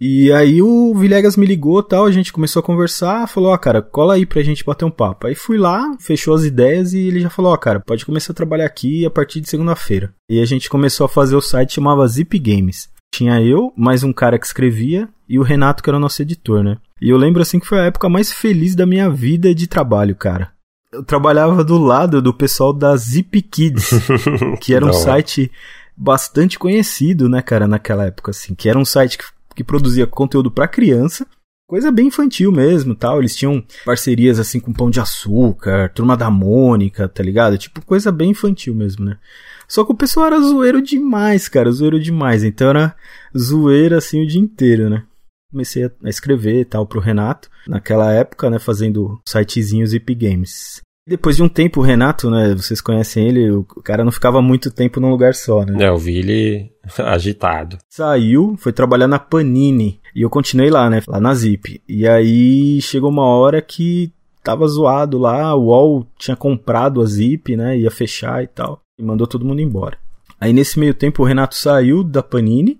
E 0.00 0.32
aí 0.32 0.62
o 0.62 0.94
Villegas 0.94 1.36
me 1.36 1.44
ligou 1.44 1.82
tal, 1.82 2.06
a 2.06 2.12
gente 2.12 2.32
começou 2.32 2.60
a 2.60 2.62
conversar, 2.62 3.26
falou, 3.26 3.50
ó, 3.50 3.54
oh, 3.54 3.58
cara, 3.58 3.82
cola 3.82 4.14
aí 4.14 4.24
pra 4.24 4.42
gente 4.42 4.64
bater 4.64 4.84
um 4.84 4.90
papo. 4.90 5.26
Aí 5.26 5.34
fui 5.34 5.58
lá, 5.58 5.96
fechou 5.98 6.34
as 6.34 6.44
ideias 6.44 6.92
e 6.92 7.00
ele 7.00 7.20
já 7.20 7.30
falou, 7.30 7.50
ó, 7.50 7.54
oh, 7.54 7.58
cara, 7.58 7.80
pode 7.80 8.06
começar 8.06 8.32
a 8.32 8.36
trabalhar 8.36 8.66
aqui 8.66 9.04
a 9.04 9.10
partir 9.10 9.40
de 9.40 9.50
segunda-feira. 9.50 10.14
E 10.30 10.40
a 10.40 10.44
gente 10.44 10.70
começou 10.70 11.04
a 11.04 11.08
fazer 11.08 11.34
o 11.34 11.40
site 11.40 11.74
chamava 11.74 12.06
Zip 12.06 12.38
Games. 12.38 12.88
Tinha 13.12 13.40
eu, 13.42 13.72
mais 13.76 14.04
um 14.04 14.12
cara 14.12 14.38
que 14.38 14.46
escrevia 14.46 15.08
e 15.28 15.38
o 15.38 15.42
Renato 15.42 15.82
que 15.82 15.90
era 15.90 15.96
o 15.96 16.00
nosso 16.00 16.22
editor, 16.22 16.62
né? 16.62 16.76
E 17.00 17.10
eu 17.10 17.16
lembro 17.16 17.42
assim 17.42 17.58
que 17.58 17.66
foi 17.66 17.80
a 17.80 17.84
época 17.86 18.08
mais 18.08 18.32
feliz 18.32 18.74
da 18.74 18.86
minha 18.86 19.10
vida 19.10 19.54
de 19.54 19.66
trabalho, 19.66 20.14
cara. 20.14 20.52
Eu 20.92 21.02
trabalhava 21.02 21.64
do 21.64 21.78
lado 21.78 22.22
do 22.22 22.32
pessoal 22.32 22.72
da 22.72 22.96
Zip 22.96 23.42
Kids, 23.42 23.90
que 24.60 24.74
era 24.74 24.86
um 24.86 24.92
site 24.92 25.50
bastante 25.96 26.58
conhecido, 26.58 27.28
né, 27.28 27.42
cara, 27.42 27.66
naquela 27.66 28.06
época 28.06 28.30
assim, 28.30 28.54
que 28.54 28.68
era 28.68 28.78
um 28.78 28.84
site 28.84 29.18
que 29.18 29.24
que 29.58 29.64
produzia 29.64 30.06
conteúdo 30.06 30.52
para 30.52 30.68
criança, 30.68 31.26
coisa 31.68 31.90
bem 31.90 32.06
infantil 32.06 32.52
mesmo, 32.52 32.94
tal. 32.94 33.18
Eles 33.18 33.34
tinham 33.34 33.60
parcerias 33.84 34.38
assim 34.38 34.60
com 34.60 34.72
Pão 34.72 34.88
de 34.88 35.00
Açúcar, 35.00 35.92
Turma 35.92 36.16
da 36.16 36.30
Mônica, 36.30 37.08
tá 37.08 37.24
ligado? 37.24 37.58
Tipo 37.58 37.84
coisa 37.84 38.12
bem 38.12 38.30
infantil 38.30 38.72
mesmo, 38.72 39.04
né? 39.04 39.18
Só 39.66 39.84
que 39.84 39.90
o 39.90 39.96
pessoal 39.96 40.26
era 40.28 40.40
zoeiro 40.40 40.80
demais, 40.80 41.48
cara, 41.48 41.72
zoeiro 41.72 41.98
demais. 41.98 42.44
Então 42.44 42.70
era 42.70 42.94
zoeira 43.36 43.98
assim 43.98 44.22
o 44.22 44.26
dia 44.28 44.40
inteiro, 44.40 44.88
né? 44.88 45.02
Comecei 45.50 45.86
a 45.86 46.08
escrever 46.08 46.66
tal 46.66 46.86
pro 46.86 47.00
Renato, 47.00 47.50
naquela 47.66 48.12
época, 48.12 48.48
né, 48.48 48.60
fazendo 48.60 49.18
sitezinhos 49.26 49.90
Zip 49.90 50.14
Games. 50.14 50.80
Depois 51.08 51.36
de 51.36 51.42
um 51.42 51.48
tempo, 51.48 51.80
o 51.80 51.82
Renato, 51.82 52.30
né? 52.30 52.54
Vocês 52.54 52.82
conhecem 52.82 53.26
ele, 53.26 53.50
o 53.50 53.64
cara 53.82 54.04
não 54.04 54.12
ficava 54.12 54.42
muito 54.42 54.70
tempo 54.70 55.00
num 55.00 55.08
lugar 55.08 55.34
só, 55.34 55.64
né? 55.64 55.82
É, 55.82 55.88
eu 55.88 55.96
vi 55.96 56.18
ele 56.18 56.70
agitado. 56.98 57.78
Saiu, 57.88 58.56
foi 58.58 58.72
trabalhar 58.72 59.08
na 59.08 59.18
Panini. 59.18 60.00
E 60.14 60.20
eu 60.20 60.28
continuei 60.28 60.68
lá, 60.68 60.90
né? 60.90 61.02
Lá 61.08 61.18
na 61.18 61.32
Zip. 61.32 61.80
E 61.88 62.06
aí 62.06 62.82
chegou 62.82 63.08
uma 63.08 63.24
hora 63.24 63.62
que 63.62 64.12
tava 64.44 64.68
zoado 64.68 65.16
lá, 65.16 65.54
o 65.54 65.68
UOL 65.68 66.06
tinha 66.18 66.36
comprado 66.36 67.00
a 67.00 67.06
Zip, 67.06 67.56
né? 67.56 67.78
Ia 67.78 67.90
fechar 67.90 68.44
e 68.44 68.46
tal. 68.46 68.82
E 68.98 69.02
mandou 69.02 69.26
todo 69.26 69.46
mundo 69.46 69.62
embora. 69.62 69.96
Aí 70.38 70.52
nesse 70.52 70.78
meio 70.78 70.92
tempo 70.92 71.22
o 71.22 71.26
Renato 71.26 71.56
saiu 71.56 72.04
da 72.04 72.22
Panini 72.22 72.78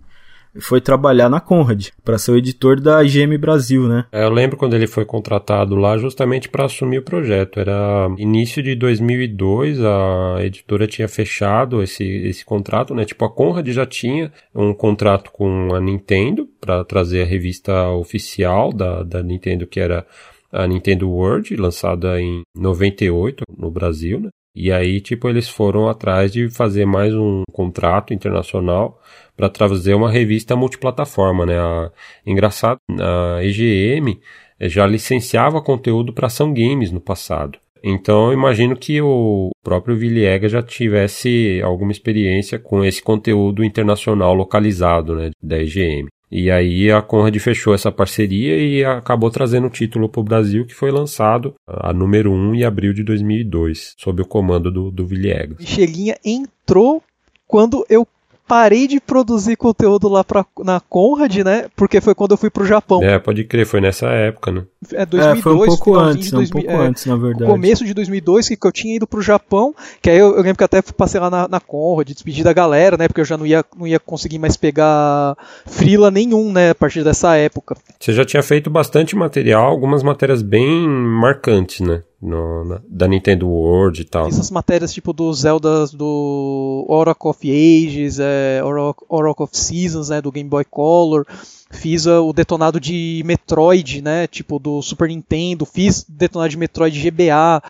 foi 0.60 0.80
trabalhar 0.80 1.28
na 1.28 1.40
Conrad, 1.40 1.89
para 2.05 2.18
ser 2.18 2.32
o 2.32 2.36
editor 2.36 2.80
da 2.80 3.02
IGM 3.02 3.36
Brasil, 3.39 3.89
né? 3.89 4.06
É, 4.12 4.24
eu 4.24 4.30
lembro 4.30 4.56
quando 4.56 4.74
ele 4.74 4.86
foi 4.86 5.05
contratado 5.05 5.76
lá 5.76 5.97
justamente 5.97 6.48
para 6.48 6.64
assumir 6.64 6.98
o 6.98 7.02
projeto. 7.02 7.60
Era 7.60 8.09
início 8.18 8.62
de 8.62 8.74
2002, 8.74 9.80
a 9.82 10.36
editora 10.40 10.86
tinha 10.86 11.09
fechado 11.09 11.82
esse, 11.82 12.05
esse 12.05 12.44
contrato, 12.44 12.94
né? 12.94 13.05
Tipo, 13.05 13.24
a 13.24 13.30
Conrad 13.30 13.68
já 13.68 13.86
tinha 13.86 14.32
um 14.55 14.72
contrato 14.74 15.30
com 15.30 15.74
a 15.74 15.80
Nintendo 15.80 16.48
para 16.60 16.85
trazer 16.85 17.22
a 17.22 17.26
revista 17.26 17.89
oficial 17.90 18.72
da, 18.72 19.02
da 19.02 19.22
Nintendo, 19.22 19.66
que 19.66 19.80
era 19.80 20.06
a 20.51 20.66
Nintendo 20.66 21.09
World, 21.10 21.55
lançada 21.56 22.20
em 22.20 22.43
98 22.56 23.44
no 23.56 23.70
Brasil, 23.70 24.20
né? 24.20 24.30
E 24.60 24.72
aí, 24.72 25.01
tipo, 25.01 25.28
eles 25.28 25.48
foram 25.48 25.89
atrás 25.89 26.32
de 26.32 26.51
fazer 26.51 26.85
mais 26.85 27.14
um 27.14 27.44
contrato 27.52 28.12
internacional 28.12 29.01
para 29.36 29.48
trazer 29.48 29.94
uma 29.94 30.10
revista 30.10 30.56
multiplataforma, 30.56 31.47
né? 31.47 31.56
A, 31.56 31.93
engraçado, 32.26 32.80
a 32.90 33.39
EGM 33.44 34.18
já 34.62 34.85
licenciava 34.85 35.62
conteúdo 35.62 36.12
para 36.12 36.26
ação 36.26 36.52
games 36.52 36.90
no 36.90 37.01
passado. 37.01 37.56
Então 37.85 38.32
imagino 38.32 38.74
que 38.74 39.01
o 39.01 39.51
próprio 39.62 39.97
Villegas 39.97 40.51
já 40.51 40.60
tivesse 40.60 41.60
alguma 41.62 41.93
experiência 41.93 42.59
com 42.59 42.85
esse 42.85 43.01
conteúdo 43.01 43.62
internacional 43.62 44.35
localizado, 44.35 45.14
né, 45.14 45.30
da 45.40 45.62
EGM. 45.62 46.09
E 46.30 46.50
aí 46.50 46.90
a 46.90 47.00
Conrad 47.00 47.36
fechou 47.38 47.74
essa 47.74 47.90
parceria 47.90 48.56
e 48.56 48.84
acabou 48.84 49.30
trazendo 49.30 49.66
o 49.66 49.70
título 49.70 50.09
para 50.09 50.20
o 50.20 50.24
Brasil, 50.24 50.66
que 50.66 50.74
foi 50.74 50.90
lançado 50.90 51.55
a 51.66 51.92
número 51.92 52.30
1 52.32 52.55
em 52.56 52.64
abril 52.64 52.92
de 52.92 53.02
2002, 53.02 53.94
sob 53.96 54.22
o 54.22 54.26
comando 54.26 54.70
do, 54.70 54.90
do 54.90 55.06
Villegas. 55.06 55.59
Michelinha 55.59 56.16
entrou 56.24 57.02
quando 57.46 57.84
eu 57.88 58.06
parei 58.49 58.89
de 58.89 58.99
produzir 58.99 59.57
conteúdo 59.57 60.09
lá 60.09 60.25
pra, 60.25 60.45
na 60.65 60.81
Conrad, 60.81 61.37
né? 61.45 61.66
Porque 61.77 62.01
foi 62.01 62.15
quando 62.15 62.33
eu 62.33 62.39
fui 62.39 62.49
pro 62.49 62.65
Japão. 62.65 63.03
É, 63.03 63.19
pode 63.19 63.45
crer, 63.45 63.66
foi 63.66 63.81
nessa 63.81 64.07
época, 64.09 64.51
né? 64.51 64.62
É, 64.93 65.05
2002. 65.05 65.39
É, 65.39 65.43
foi 65.43 65.53
um 65.53 65.66
pouco 65.66 65.95
antes, 65.95 66.31
2000, 66.31 66.49
um 66.49 66.65
pouco 66.65 66.83
é, 66.83 66.87
antes, 66.87 67.07
na 67.07 67.16
verdade. 67.16 67.51
Começo 67.51 67.85
de 67.85 67.93
2002, 67.93 68.49
que, 68.49 68.57
que 68.57 68.66
eu 68.66 68.73
tinha 68.73 68.97
ido 68.97 69.07
pro 69.07 69.20
Japão, 69.20 69.75
que 70.01 70.09
aí 70.09 70.19
eu, 70.19 70.35
eu 70.35 70.43
lembro 70.43 70.57
que 70.57 70.65
até 70.65 70.81
passei 70.81 71.20
lá 71.20 71.29
na, 71.29 71.47
na 71.47 71.61
Conrad, 71.61 72.09
despedi 72.09 72.43
da 72.43 72.53
galera, 72.53 72.97
né? 72.97 73.07
Porque 73.07 73.20
eu 73.20 73.27
já 73.27 73.37
não 73.37 73.47
ia, 73.47 73.62
não 73.77 73.87
ia 73.87 74.01
conseguir 74.01 74.39
mais 74.39 74.57
pegar 74.57 75.37
frila 75.66 76.11
nenhum, 76.11 76.51
né? 76.51 76.70
A 76.70 76.75
partir 76.75 77.05
dessa 77.05 77.37
época. 77.37 77.77
Você 78.01 78.12
já 78.12 78.25
tinha 78.25 78.43
feito 78.43 78.70
bastante 78.70 79.15
material, 79.15 79.66
algumas 79.66 80.03
matérias 80.03 80.41
bem 80.41 80.89
marcantes, 80.89 81.81
né? 81.81 82.03
No, 82.20 82.65
na, 82.65 82.81
da 82.89 83.07
Nintendo 83.07 83.49
World 83.49 84.03
e 84.03 84.05
tal. 84.05 84.28
Essas 84.28 84.51
matérias 84.51 84.93
tipo 84.93 85.12
do 85.12 85.32
Zelda, 85.32 85.86
do 85.89 86.85
Oracle 86.89 87.31
of 87.31 87.51
Ages, 87.51 88.19
é, 88.19 88.62
Oracle, 88.62 89.07
Oracle 89.09 89.45
of 89.45 89.57
Seasons, 89.57 90.09
né, 90.09 90.20
do 90.20 90.32
Game 90.32 90.49
Boy 90.49 90.65
Color. 90.65 91.24
Fiz 91.70 92.07
uh, 92.07 92.23
o 92.23 92.32
detonado 92.32 92.81
de 92.81 93.23
Metroid, 93.24 94.03
né, 94.03 94.27
tipo 94.27 94.59
do 94.59 94.82
Super 94.82 95.09
Nintendo. 95.09 95.65
Fiz 95.65 96.05
detonado 96.09 96.51
de 96.51 96.57
Metroid 96.57 97.11
GBA. 97.11 97.62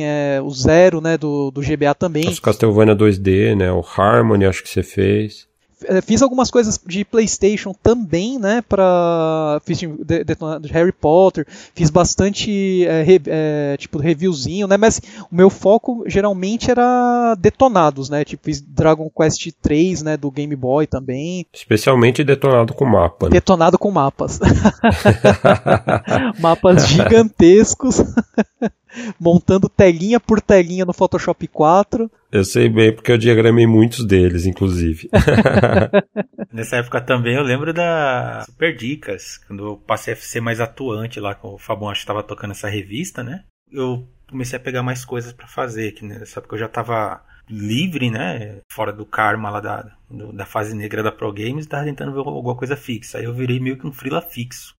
É, 0.00 0.40
o 0.40 0.50
Zero, 0.50 1.00
né, 1.00 1.18
do, 1.18 1.50
do 1.50 1.60
GBA 1.60 1.92
também. 1.92 2.28
Os 2.28 2.38
Castlevania 2.38 2.94
2D, 2.94 3.56
né, 3.56 3.72
o 3.72 3.80
Harmony 3.80 4.46
acho 4.46 4.62
que 4.62 4.68
você 4.68 4.82
fez. 4.82 5.47
É, 5.84 6.00
fiz 6.00 6.22
algumas 6.22 6.50
coisas 6.50 6.80
de 6.84 7.04
PlayStation 7.04 7.74
também, 7.82 8.38
né? 8.38 8.62
Para 8.68 9.60
fiz 9.64 9.78
de, 9.78 9.86
de, 9.86 10.24
de, 10.24 10.72
Harry 10.72 10.92
Potter, 10.92 11.46
fiz 11.74 11.90
bastante 11.90 12.84
é, 12.86 13.02
re, 13.02 13.20
é, 13.26 13.76
tipo 13.78 13.98
reviewzinho, 13.98 14.66
né? 14.66 14.76
Mas 14.76 15.00
o 15.30 15.34
meu 15.34 15.50
foco 15.50 16.04
geralmente 16.06 16.70
era 16.70 17.34
detonados, 17.38 18.08
né? 18.10 18.24
Tipo 18.24 18.44
fiz 18.44 18.60
Dragon 18.60 19.10
Quest 19.10 19.50
3, 19.60 20.02
né? 20.02 20.16
Do 20.16 20.30
Game 20.30 20.54
Boy 20.56 20.86
também. 20.86 21.46
Especialmente 21.52 22.24
detonado 22.24 22.74
com 22.74 22.84
mapa. 22.84 23.26
Né? 23.26 23.32
Detonado 23.32 23.78
com 23.78 23.90
mapas. 23.90 24.40
mapas 26.40 26.88
gigantescos. 26.88 28.02
montando 29.18 29.68
telinha 29.68 30.18
por 30.18 30.40
telinha 30.40 30.84
no 30.84 30.92
Photoshop 30.92 31.46
4. 31.48 32.10
Eu 32.30 32.44
sei 32.44 32.68
bem 32.68 32.94
porque 32.94 33.10
eu 33.10 33.18
diagramei 33.18 33.66
muitos 33.66 34.06
deles, 34.06 34.46
inclusive. 34.46 35.08
Nessa 36.52 36.76
época 36.76 37.00
também 37.00 37.36
eu 37.36 37.42
lembro 37.42 37.72
da 37.72 38.42
Super 38.44 38.76
Dicas, 38.76 39.38
quando 39.46 39.66
eu 39.66 39.76
passei 39.76 40.14
a 40.14 40.16
ser 40.16 40.40
mais 40.40 40.60
atuante 40.60 41.20
lá, 41.20 41.34
com 41.34 41.54
o 41.54 41.58
Fabão 41.58 41.88
acho 41.88 42.00
que 42.00 42.04
estava 42.04 42.22
tocando 42.22 42.50
essa 42.50 42.68
revista, 42.68 43.22
né? 43.22 43.44
Eu 43.70 44.06
comecei 44.28 44.58
a 44.58 44.62
pegar 44.62 44.82
mais 44.82 45.04
coisas 45.04 45.32
para 45.32 45.46
fazer, 45.46 45.92
que 45.92 46.04
nessa 46.04 46.40
época 46.40 46.54
eu 46.54 46.60
já 46.60 46.66
estava 46.66 47.22
livre, 47.48 48.10
né? 48.10 48.60
Fora 48.70 48.92
do 48.92 49.06
karma 49.06 49.50
lá 49.50 49.60
da, 49.60 49.90
da 50.34 50.44
fase 50.44 50.76
negra 50.76 51.02
da 51.02 51.10
Pro 51.10 51.32
Games, 51.32 51.64
estava 51.64 51.84
tentando 51.84 52.12
ver 52.12 52.18
alguma 52.18 52.56
coisa 52.56 52.76
fixa. 52.76 53.18
Aí 53.18 53.24
eu 53.24 53.34
virei 53.34 53.58
meio 53.58 53.78
que 53.78 53.86
um 53.86 53.92
frila 53.92 54.20
fixo 54.20 54.74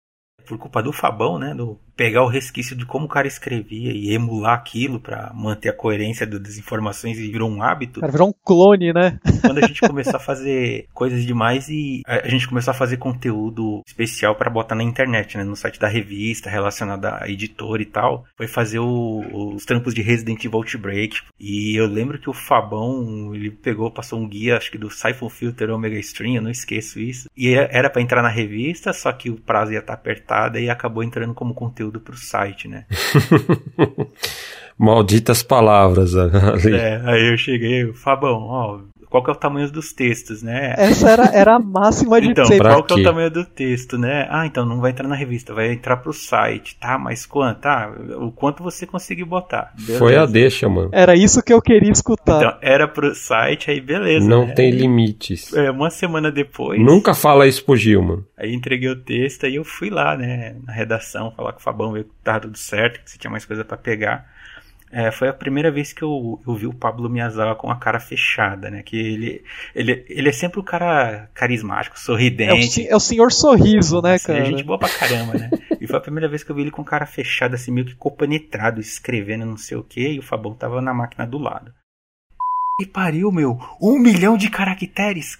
por 0.45 0.57
culpa 0.57 0.81
do 0.81 0.91
Fabão, 0.91 1.37
né? 1.37 1.53
Do 1.53 1.79
pegar 1.99 2.23
o 2.23 2.29
resquício 2.29 2.77
de 2.77 2.85
como 2.85 3.07
o 3.07 3.09
cara 3.09 3.27
escrevia 3.27 3.91
e 3.91 4.13
emular 4.13 4.53
aquilo 4.53 5.01
para 5.01 5.33
manter 5.35 5.67
a 5.67 5.73
coerência 5.73 6.25
das 6.25 6.57
informações 6.57 7.19
e 7.19 7.29
virou 7.29 7.51
um 7.51 7.61
hábito. 7.61 7.99
Cara, 7.99 8.09
virou 8.09 8.29
um 8.29 8.33
clone, 8.33 8.93
né? 8.93 9.19
Quando 9.41 9.57
a 9.57 9.67
gente 9.67 9.81
começou 9.81 10.15
a 10.15 10.19
fazer 10.19 10.87
coisas 10.93 11.25
demais 11.25 11.67
e 11.67 12.01
a 12.07 12.25
gente 12.29 12.47
começou 12.47 12.71
a 12.71 12.73
fazer 12.73 12.95
conteúdo 12.95 13.81
especial 13.85 14.33
para 14.35 14.49
botar 14.49 14.75
na 14.75 14.83
internet, 14.83 15.37
né? 15.37 15.43
No 15.43 15.57
site 15.57 15.77
da 15.77 15.89
revista, 15.89 16.49
relacionado 16.49 17.03
à 17.03 17.27
editora 17.27 17.81
e 17.81 17.85
tal, 17.85 18.23
foi 18.37 18.47
fazer 18.47 18.79
o, 18.79 19.53
os 19.53 19.65
trampos 19.65 19.93
de 19.93 20.01
Resident 20.01 20.45
Evil 20.45 20.59
Outbreak. 20.59 21.19
E 21.37 21.75
eu 21.75 21.85
lembro 21.85 22.17
que 22.17 22.29
o 22.29 22.33
Fabão, 22.33 23.35
ele 23.35 23.51
pegou, 23.51 23.91
passou 23.91 24.21
um 24.21 24.29
guia, 24.29 24.55
acho 24.55 24.71
que 24.71 24.77
do 24.77 24.89
Siphon 24.89 25.27
Filter 25.27 25.69
Omega 25.69 25.99
Stream, 25.99 26.35
eu 26.35 26.41
não 26.41 26.49
esqueço 26.49 26.97
isso. 26.97 27.29
E 27.35 27.55
era 27.55 27.89
para 27.89 28.01
entrar 28.01 28.21
na 28.21 28.29
revista, 28.29 28.93
só 28.93 29.11
que 29.11 29.29
o 29.29 29.35
prazo 29.35 29.73
ia 29.73 29.79
estar 29.79 29.97
tá 29.97 29.99
apertado 29.99 30.57
e 30.57 30.69
acabou 30.69 31.03
entrando 31.03 31.33
como 31.33 31.53
conteúdo 31.53 31.88
pro 31.97 32.17
site, 32.17 32.67
né? 32.67 32.85
Malditas 34.77 35.41
palavras 35.41 36.13
ali. 36.15 36.75
É, 36.75 37.01
aí 37.05 37.31
eu 37.31 37.37
cheguei, 37.37 37.93
Fabão, 37.93 38.41
ó, 38.43 38.79
qual 39.09 39.23
que 39.23 39.29
é 39.29 39.33
o 39.33 39.35
tamanho 39.35 39.69
dos 39.71 39.91
textos, 39.91 40.43
né? 40.43 40.75
Essa 40.77 41.09
era, 41.09 41.25
era 41.33 41.55
a 41.55 41.59
máxima 41.59 42.21
de 42.21 42.29
Então, 42.29 42.45
qual 42.45 42.83
que 42.83 42.93
é 42.93 42.97
o 42.97 43.03
tamanho 43.03 43.31
do 43.31 43.43
texto, 43.43 43.97
né? 43.97 44.27
Ah, 44.29 44.45
então 44.45 44.65
não 44.65 44.79
vai 44.79 44.91
entrar 44.91 45.07
na 45.07 45.15
revista, 45.15 45.53
vai 45.53 45.71
entrar 45.71 45.97
pro 45.97 46.13
site, 46.13 46.77
tá? 46.79 46.97
Mas 46.97 47.25
quanto? 47.25 47.65
Ah, 47.65 47.91
o 48.19 48.31
quanto 48.31 48.61
você 48.61 48.85
conseguiu 48.85 49.25
botar. 49.25 49.73
Beleza. 49.75 49.97
Foi 49.97 50.15
a 50.15 50.25
deixa, 50.25 50.69
mano. 50.69 50.89
Era 50.91 51.15
isso 51.15 51.41
que 51.41 51.51
eu 51.51 51.61
queria 51.61 51.91
escutar. 51.91 52.37
Então, 52.37 52.57
era 52.61 52.87
pro 52.87 53.13
site, 53.15 53.71
aí 53.71 53.81
beleza. 53.81 54.27
Não 54.27 54.45
né? 54.45 54.53
tem 54.53 54.69
limites. 54.69 55.51
É, 55.53 55.71
uma 55.71 55.89
semana 55.89 56.31
depois. 56.31 56.79
Nunca 56.79 57.15
fala 57.15 57.47
isso 57.47 57.65
pro 57.65 57.75
Gil, 57.75 58.03
mano. 58.03 58.25
Aí 58.37 58.53
entreguei 58.53 58.89
o 58.89 58.95
texto 58.95 59.47
e 59.47 59.55
eu 59.55 59.63
fui 59.63 59.89
lá, 59.89 60.15
né, 60.15 60.55
na 60.65 60.71
redação, 60.71 61.31
falar 61.35 61.53
com 61.53 61.59
o 61.59 61.63
Fabão, 61.63 61.91
ver 61.91 62.03
que 62.03 62.11
tava 62.23 62.41
tudo 62.41 62.57
certo, 62.57 63.03
que 63.03 63.09
você 63.09 63.17
tinha 63.17 63.31
mais 63.31 63.45
coisa 63.45 63.65
para 63.65 63.75
pegar. 63.75 64.38
É, 64.91 65.11
foi 65.11 65.27
a 65.27 65.33
primeira 65.33 65.71
vez 65.71 65.93
que 65.93 66.01
eu, 66.01 66.41
eu 66.47 66.55
vi 66.55 66.65
o 66.65 66.73
Pablo 66.73 67.09
Miyazawa 67.09 67.55
com 67.55 67.69
a 67.69 67.75
cara 67.75 67.99
fechada, 67.99 68.71
né? 68.71 68.81
Que 68.81 68.97
ele, 68.97 69.43
ele, 69.75 70.05
ele 70.09 70.29
é 70.29 70.31
sempre 70.31 70.59
o 70.59 70.63
cara 70.63 71.29
carismático, 71.33 71.99
sorridente. 71.99 72.81
É 72.81 72.89
o, 72.89 72.93
é 72.93 72.95
o 72.95 72.99
senhor 72.99 73.31
sorriso, 73.31 74.01
né, 74.01 74.17
cara? 74.17 74.39
É 74.39 74.45
gente 74.45 74.63
boa 74.63 74.79
pra 74.79 74.89
caramba, 74.89 75.33
né? 75.33 75.49
e 75.79 75.85
foi 75.85 75.97
a 75.97 76.01
primeira 76.01 76.27
vez 76.27 76.43
que 76.43 76.51
eu 76.51 76.55
vi 76.55 76.63
ele 76.63 76.71
com 76.71 76.83
cara 76.83 77.05
fechada, 77.05 77.55
assim, 77.55 77.71
meio 77.71 77.85
que 77.85 77.95
compenetrado, 77.95 78.81
escrevendo 78.81 79.45
não 79.45 79.57
sei 79.57 79.77
o 79.77 79.83
que, 79.83 80.13
e 80.13 80.19
o 80.19 80.23
Fabão 80.23 80.55
tava 80.55 80.81
na 80.81 80.93
máquina 80.93 81.25
do 81.27 81.37
lado. 81.37 81.71
E 82.81 82.85
pariu, 82.85 83.31
meu! 83.31 83.59
Um 83.79 83.99
milhão 83.99 84.37
de 84.37 84.49
caracteres! 84.49 85.37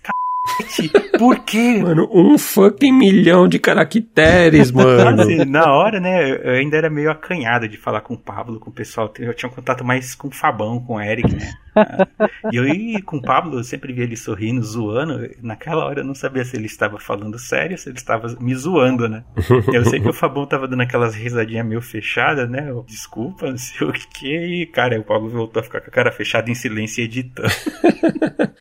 Por 1.18 1.40
quê? 1.40 1.80
Mano, 1.82 2.10
um 2.14 2.38
fucking 2.38 2.92
milhão 2.92 3.48
de 3.48 3.60
caracteres, 3.60 4.72
mano. 4.72 5.22
Assim, 5.22 5.46
na 5.46 5.72
hora, 5.72 6.00
né, 6.00 6.32
eu 6.32 6.54
ainda 6.54 6.78
era 6.78 6.90
meio 6.90 7.12
acanhado 7.12 7.68
de 7.68 7.78
falar 7.78 8.02
com 8.02 8.14
o 8.14 8.18
Pablo, 8.18 8.60
com 8.60 8.70
o 8.70 8.74
pessoal. 8.74 9.12
Eu 9.20 9.34
tinha 9.34 9.50
um 9.50 9.54
contato 9.54 9.84
mais 9.84 10.16
com 10.16 10.28
o 10.28 10.32
Fabão, 10.32 10.80
com 10.80 10.96
o 10.96 11.02
Eric, 11.02 11.34
né? 11.36 11.52
E 12.52 12.56
eu 12.56 12.68
ia 12.68 13.02
com 13.02 13.18
o 13.18 13.22
Pablo, 13.22 13.60
eu 13.60 13.64
sempre 13.64 13.94
via 13.94 14.04
ele 14.04 14.18
sorrindo, 14.18 14.64
zoando. 14.64 15.30
Naquela 15.42 15.86
hora 15.86 16.02
eu 16.02 16.06
não 16.06 16.16
sabia 16.16 16.44
se 16.44 16.56
ele 16.56 16.66
estava 16.66 17.00
falando 17.00 17.40
sério, 17.40 17.78
se 17.78 17.90
ele 17.90 17.98
estava 17.98 18.28
me 18.40 18.54
zoando, 18.56 19.08
né? 19.08 19.24
Eu 19.74 19.86
sei 19.86 20.00
que 20.00 20.10
o 20.10 20.14
Fabão 20.14 20.46
tava 20.46 20.68
dando 20.68 20.82
aquelas 20.82 21.16
risadinhas 21.16 21.66
meio 21.66 21.82
fechadas, 21.82 22.50
né? 22.50 22.70
Eu, 22.70 22.86
Desculpa, 23.10 23.50
não 23.50 23.58
sei 23.58 23.88
o 23.88 23.94
que. 23.94 24.62
E, 24.62 24.66
cara, 24.66 25.00
o 25.00 25.04
Pablo 25.04 25.30
voltou 25.30 25.60
a 25.60 25.64
ficar 25.64 25.82
com 25.82 25.88
a 25.88 25.94
cara 25.94 26.12
fechada 26.12 26.50
em 26.50 26.56
silêncio 26.56 27.02
e 27.02 27.06
editando. 27.06 27.50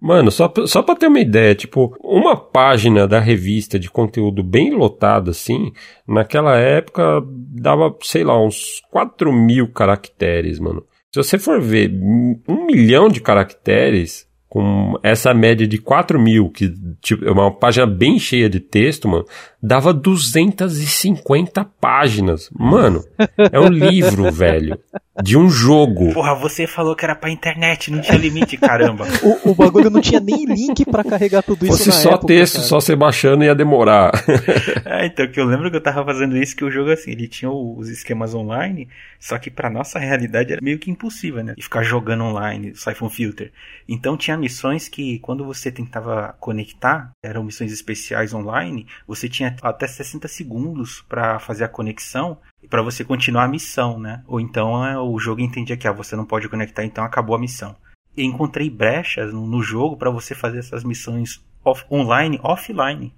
Mano, 0.01 0.31
só, 0.31 0.53
só 0.67 0.83
pra 0.83 0.95
ter 0.95 1.09
uma 1.09 1.21
ideia, 1.21 1.55
tipo, 1.55 1.97
uma 2.03 2.37
página 2.37 3.07
da 3.07 3.19
revista 3.19 3.79
de 3.79 3.91
conteúdo 3.91 4.43
bem 4.43 4.71
lotada, 4.71 5.31
assim, 5.31 5.73
naquela 6.07 6.57
época 6.57 7.23
dava, 7.25 7.95
sei 8.03 8.25
lá, 8.25 8.41
uns 8.41 8.81
4 8.91 9.33
mil 9.33 9.73
caracteres, 9.73 10.59
mano. 10.59 10.85
Se 11.23 11.31
você 11.31 11.39
for 11.39 11.61
ver 11.61 11.91
um 11.93 12.67
milhão 12.67 13.09
de 13.09 13.21
caracteres, 13.21 14.29
com 14.49 14.99
essa 15.03 15.35
média 15.35 15.67
de 15.67 15.79
4 15.79 16.19
mil, 16.19 16.49
que 16.49 16.73
tipo, 17.03 17.25
é 17.25 17.31
uma 17.31 17.51
página 17.55 17.87
bem 17.87 18.19
cheia 18.19 18.49
de 18.49 18.59
texto, 18.59 19.07
mano, 19.07 19.27
dava 19.63 19.93
250 19.93 21.65
páginas. 21.81 22.49
Mano, 22.53 23.05
é 23.53 23.59
um 23.59 23.69
livro, 23.69 24.31
velho. 24.33 24.79
De 25.21 25.37
um 25.37 25.51
jogo. 25.51 26.13
Porra, 26.15 26.33
você 26.37 26.65
falou 26.65 26.95
que 26.95 27.05
era 27.05 27.17
pra 27.17 27.29
internet, 27.29 27.91
não 27.91 28.01
tinha 28.01 28.17
limite, 28.17 28.57
caramba. 28.57 29.05
o, 29.45 29.51
o 29.51 29.55
bagulho 29.55 29.91
não 29.91 30.01
tinha 30.01 30.21
nem 30.21 30.45
link 30.45 30.85
para 30.85 31.03
carregar 31.03 31.43
tudo 31.43 31.67
isso 31.67 31.77
Fosse 31.77 31.89
na 31.89 31.95
só 31.95 32.11
época, 32.11 32.27
texto, 32.29 32.55
cara. 32.55 32.67
só 32.67 32.81
você 32.81 32.95
baixando 32.95 33.43
ia 33.43 33.55
demorar. 33.55 34.13
é, 34.87 35.07
então, 35.07 35.27
que 35.27 35.41
eu 35.41 35.45
lembro 35.45 35.71
que 35.73 35.77
eu 35.77 35.83
tava 35.83 36.05
fazendo 36.05 36.37
isso, 36.37 36.55
que 36.55 36.65
o 36.65 36.71
jogo, 36.71 36.93
assim, 36.93 37.11
ele 37.11 37.27
tinha 37.27 37.51
os 37.51 37.89
esquemas 37.89 38.33
online, 38.33 38.89
só 39.19 39.37
que 39.39 39.51
pra 39.51 39.69
nossa 39.69 39.99
realidade 39.99 40.53
era 40.53 40.63
meio 40.63 40.79
que 40.79 40.89
impossível, 40.89 41.43
né? 41.43 41.55
E 41.57 41.63
ficar 41.63 41.83
jogando 41.83 42.23
online, 42.23 42.77
Siphon 42.77 43.11
Filter. 43.11 43.51
Então 43.89 44.17
tinha 44.17 44.37
missões 44.37 44.89
que, 44.89 45.19
quando 45.19 45.45
você 45.45 45.73
tentava 45.73 46.37
conectar, 46.39 47.11
eram 47.25 47.43
missões 47.43 47.73
especiais 47.73 48.33
online, 48.33 48.87
você 49.07 49.29
tinha 49.29 49.48
até 49.63 49.87
60 49.87 50.27
segundos 50.29 51.05
para 51.09 51.39
fazer 51.39 51.65
a 51.65 51.69
conexão 51.69 52.39
para 52.69 52.83
você 52.83 53.05
continuar 53.05 53.45
a 53.45 53.49
missão, 53.49 53.99
né? 53.99 54.23
Ou 54.27 54.41
então 54.41 54.85
é, 54.85 54.99
o 54.99 55.19
jogo 55.19 55.41
entendia 55.41 55.77
que 55.77 55.87
ah, 55.87 55.93
você 55.93 56.17
não 56.17 56.25
pode 56.25 56.49
conectar, 56.49 56.85
então 56.85 57.05
acabou 57.05 57.37
a 57.37 57.39
missão. 57.39 57.77
E 58.17 58.25
encontrei 58.25 58.69
brechas 58.69 59.33
no, 59.33 59.63
jogo 59.63 59.97
para 59.97 60.11
você 60.11 60.35
fazer 60.35 60.59
essas 60.59 60.83
missões 60.83 61.43
off, 61.65 61.85
online, 61.91 62.41
offline. 62.43 63.15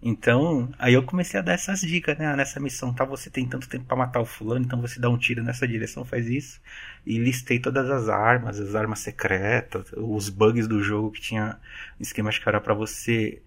Então, 0.00 0.70
aí 0.78 0.94
eu 0.94 1.02
comecei 1.02 1.40
a 1.40 1.42
dar 1.42 1.54
essas 1.54 1.80
dicas, 1.80 2.16
né? 2.18 2.26
Ah, 2.26 2.36
nessa 2.36 2.60
missão, 2.60 2.92
tá? 2.92 3.04
Você 3.04 3.28
tem 3.28 3.46
tanto 3.48 3.68
tempo 3.68 3.86
para 3.86 3.96
matar 3.96 4.20
o 4.20 4.26
fulano, 4.26 4.64
então 4.64 4.80
você 4.80 5.00
dá 5.00 5.08
um 5.08 5.18
tiro 5.18 5.42
nessa 5.42 5.66
direção, 5.66 6.04
faz 6.04 6.28
isso. 6.28 6.60
E 7.04 7.18
listei 7.18 7.58
todas 7.58 7.90
as 7.90 8.08
armas, 8.08 8.60
as 8.60 8.74
armas 8.74 9.00
secretas, 9.00 9.90
os 9.96 10.28
bugs 10.28 10.68
do 10.68 10.82
jogo 10.82 11.10
que 11.10 11.20
tinha 11.20 11.58
esquema 11.98 12.30
que 12.30 12.48
era 12.48 12.60
para 12.60 12.74
você 12.74 13.42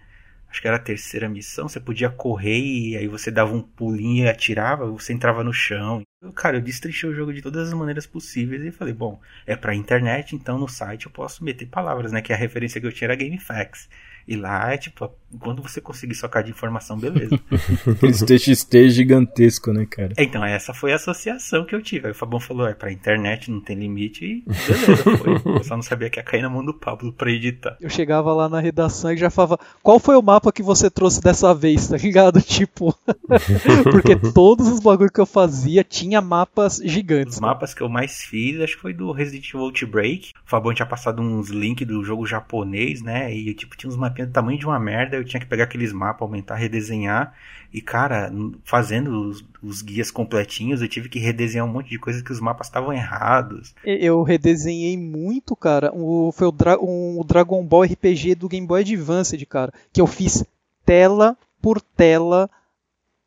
acho 0.50 0.62
que 0.62 0.68
era 0.68 0.78
a 0.78 0.80
terceira 0.80 1.30
missão, 1.30 1.68
você 1.70 1.80
podia 1.80 2.10
correr 2.10 2.58
e 2.60 2.98
aí 2.98 3.08
você 3.08 3.30
dava 3.32 3.54
um 3.54 3.62
pulinho 3.62 4.26
e 4.26 4.30
atirava, 4.30 4.90
você 4.90 5.14
entrava 5.14 5.44
no 5.44 5.54
chão. 5.54 6.02
Cara, 6.36 6.58
eu 6.58 6.62
destrinchei 6.62 7.10
o 7.10 7.14
jogo 7.14 7.34
de 7.34 7.42
todas 7.42 7.68
as 7.68 7.74
maneiras 7.74 8.06
possíveis 8.08 8.64
e 8.64 8.72
falei, 8.72 8.94
bom, 8.94 9.20
é 9.46 9.56
pra 9.56 9.76
internet, 9.76 10.36
então 10.36 10.58
no 10.58 10.68
site 10.68 11.06
eu 11.06 11.12
posso 11.12 11.44
meter 11.44 11.68
palavras, 11.68 12.12
né? 12.12 12.22
Que 12.22 12.34
a 12.34 12.36
referência 12.36 12.82
que 12.82 12.88
eu 12.88 12.92
tinha 12.92 13.08
era 13.08 13.16
GameFAQs. 13.16 13.88
E 14.30 14.36
lá 14.36 14.72
é 14.72 14.78
tipo, 14.78 15.10
quando 15.40 15.62
você 15.62 15.82
conseguir 15.82 16.14
socar 16.14 16.44
de 16.44 16.52
informação, 16.52 16.96
beleza. 16.98 17.40
Aqueles 17.90 18.22
TXT 18.22 18.90
gigantesco, 18.90 19.72
né, 19.74 19.88
cara? 19.88 20.14
Então, 20.18 20.46
essa 20.46 20.72
foi 20.72 20.92
a 20.92 20.98
associação 20.98 21.66
que 21.66 21.74
eu 21.74 21.82
tive. 21.82 22.06
Aí 22.06 22.12
o 22.12 22.16
Fabão 22.16 22.40
falou, 22.40 22.68
é 22.68 22.76
pra 22.76 22.92
internet, 22.92 23.50
não 23.50 23.60
tem 23.60 23.76
limite, 23.76 24.26
e 24.26 24.44
beleza, 24.46 25.04
foi. 25.18 25.56
Eu 25.56 25.64
só 25.64 25.76
não 25.76 25.82
sabia 25.82 26.12
que 26.12 26.20
ia 26.20 26.24
cair 26.24 26.44
na 26.44 26.50
mão 26.50 26.64
do 26.64 26.76
Pablo 26.76 27.12
pra 27.12 27.32
editar. 27.32 27.76
Eu 27.82 27.90
chegava 27.90 28.32
lá 28.34 28.48
na 28.48 28.60
redação 28.60 29.12
e 29.12 29.18
já 29.18 29.32
falava, 29.32 29.60
qual 29.82 30.00
foi 30.00 30.16
o 30.16 30.22
mapa 30.22 30.52
que 30.52 30.62
você 30.62 30.92
trouxe 30.92 31.22
dessa 31.22 31.54
vez, 31.56 31.88
tá 31.88 31.98
ligado? 31.98 32.40
Tipo, 32.60 32.94
porque 33.92 34.16
todos 34.34 34.68
os 34.68 34.80
bagulhos 34.80 35.14
que 35.14 35.22
eu 35.22 35.26
fazia 35.26 35.84
tinha 35.84 36.20
mapas 36.20 36.82
gigantes. 36.84 37.36
Os 37.36 37.40
mapas 37.40 37.74
que 37.74 37.82
eu 37.82 37.88
mais 37.88 38.24
fiz, 38.24 38.60
acho 38.60 38.76
que 38.76 38.82
foi 38.82 38.94
do 38.94 39.12
Resident 39.12 39.48
Evil 39.48 39.62
Outbreak. 39.62 40.34
O 40.46 40.50
Fabão 40.50 40.74
tinha 40.74 40.86
passado 40.86 41.22
uns 41.22 41.50
links 41.50 41.88
do 41.88 42.04
jogo 42.04 42.26
japonês, 42.26 43.02
né? 43.02 43.34
E 43.34 43.54
tipo, 43.54 43.78
tinha 43.78 43.90
uns 43.90 43.96
mapinhas 44.20 44.28
do 44.28 44.34
tamanho 44.34 44.60
de 44.60 44.66
uma 44.66 44.80
merda. 44.80 45.16
Eu 45.16 45.24
tinha 45.24 45.40
que 45.40 45.46
pegar 45.46 45.64
aqueles 45.64 45.94
mapas, 45.94 46.22
aumentar, 46.22 46.56
redesenhar. 46.56 47.34
E, 47.72 47.82
cara, 47.82 48.32
fazendo 48.64 49.30
os, 49.30 49.46
os, 49.62 49.82
guias 49.82 50.12
completinhos, 50.12 50.82
eu 50.82 50.88
tive 50.88 51.08
que 51.08 51.20
redesenhar 51.20 51.66
um 51.66 51.72
monte 51.72 51.90
de 51.90 52.00
coisas 52.00 52.22
que 52.22 52.32
os 52.32 52.40
mapas 52.40 52.68
estavam 52.68 52.92
errados. 52.92 53.74
Eu 53.84 54.24
redesenhei 54.24 54.98
muito, 54.98 55.56
cara. 55.56 55.92
O, 55.94 56.32
foi 56.32 56.48
o, 56.48 56.52
Dra 56.52 56.78
um, 56.80 57.20
o 57.20 57.24
Dragon 57.24 57.64
Ball 57.64 57.84
RPG 57.84 58.36
do 58.36 58.50
Game 58.50 58.66
Boy 58.66 58.82
Advance, 58.82 59.46
cara. 59.46 59.72
Que 59.94 60.02
eu 60.02 60.08
fiz 60.08 60.44
tela 60.86 61.38
por 61.62 61.82
tela 61.82 62.50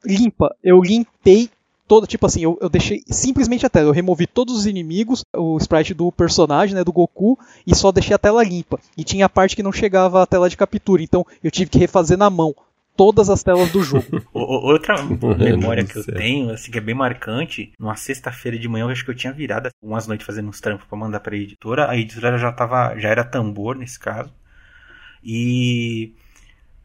limpa. 0.05 0.55
Eu 0.63 0.81
limpei 0.83 1.49
toda, 1.87 2.07
tipo 2.07 2.27
assim, 2.27 2.43
eu, 2.43 2.59
eu, 2.61 2.69
deixei 2.69 3.03
simplesmente 3.07 3.67
a 3.67 3.71
tela, 3.71 3.89
eu 3.89 3.93
removi 3.93 4.27
todos 4.27 4.57
os 4.57 4.67
inimigos, 4.67 5.25
o 5.37 5.57
sprite 5.59 5.95
do 5.95 6.11
personagem, 6.11 6.75
né, 6.75 6.85
do 6.85 6.93
Goku, 6.93 7.39
e 7.67 7.75
só 7.75 7.93
deixei 7.93 8.15
a 8.15 8.19
tela 8.19 8.43
limpa. 8.43 8.79
E 8.97 9.05
tinha 9.05 9.27
a 9.27 9.29
parte 9.29 9.57
que 9.57 9.63
não 9.63 9.73
chegava 9.73 10.23
a 10.23 10.27
tela 10.27 10.49
de 10.49 10.57
captura, 10.57 11.03
então 11.03 11.27
eu 11.43 11.51
tive 11.51 11.71
que 11.71 11.79
refazer 11.79 12.17
na 12.17 12.31
mão 12.31 12.55
todas 12.97 13.31
as 13.31 13.43
telas 13.43 13.71
do 13.71 13.83
jogo. 13.83 14.05
Outra 14.33 14.95
memória 15.39 15.85
que 15.85 15.99
eu 15.99 16.05
tenho, 16.05 16.51
assim, 16.51 16.71
que 16.71 16.79
é 16.79 16.81
bem 16.81 16.95
marcante, 16.95 17.73
numa 17.79 17.97
sexta-feira 17.97 18.59
de 18.59 18.69
manhã, 18.69 18.85
eu 18.85 18.89
acho 18.89 19.05
que 19.05 19.11
eu 19.11 19.15
tinha 19.15 19.33
virado 19.33 19.71
umas 19.83 20.07
noites 20.07 20.27
fazendo 20.27 20.49
uns 20.49 20.61
trampos 20.61 20.87
para 20.87 20.99
mandar 20.99 21.21
pra 21.21 21.37
editora, 21.37 21.91
a 21.91 21.97
editora 21.97 22.39
já 22.39 22.53
tava, 22.53 22.99
já 22.99 23.09
era 23.09 23.25
tambor 23.25 23.77
nesse 23.77 23.99
caso. 23.99 24.33
E 25.25 26.15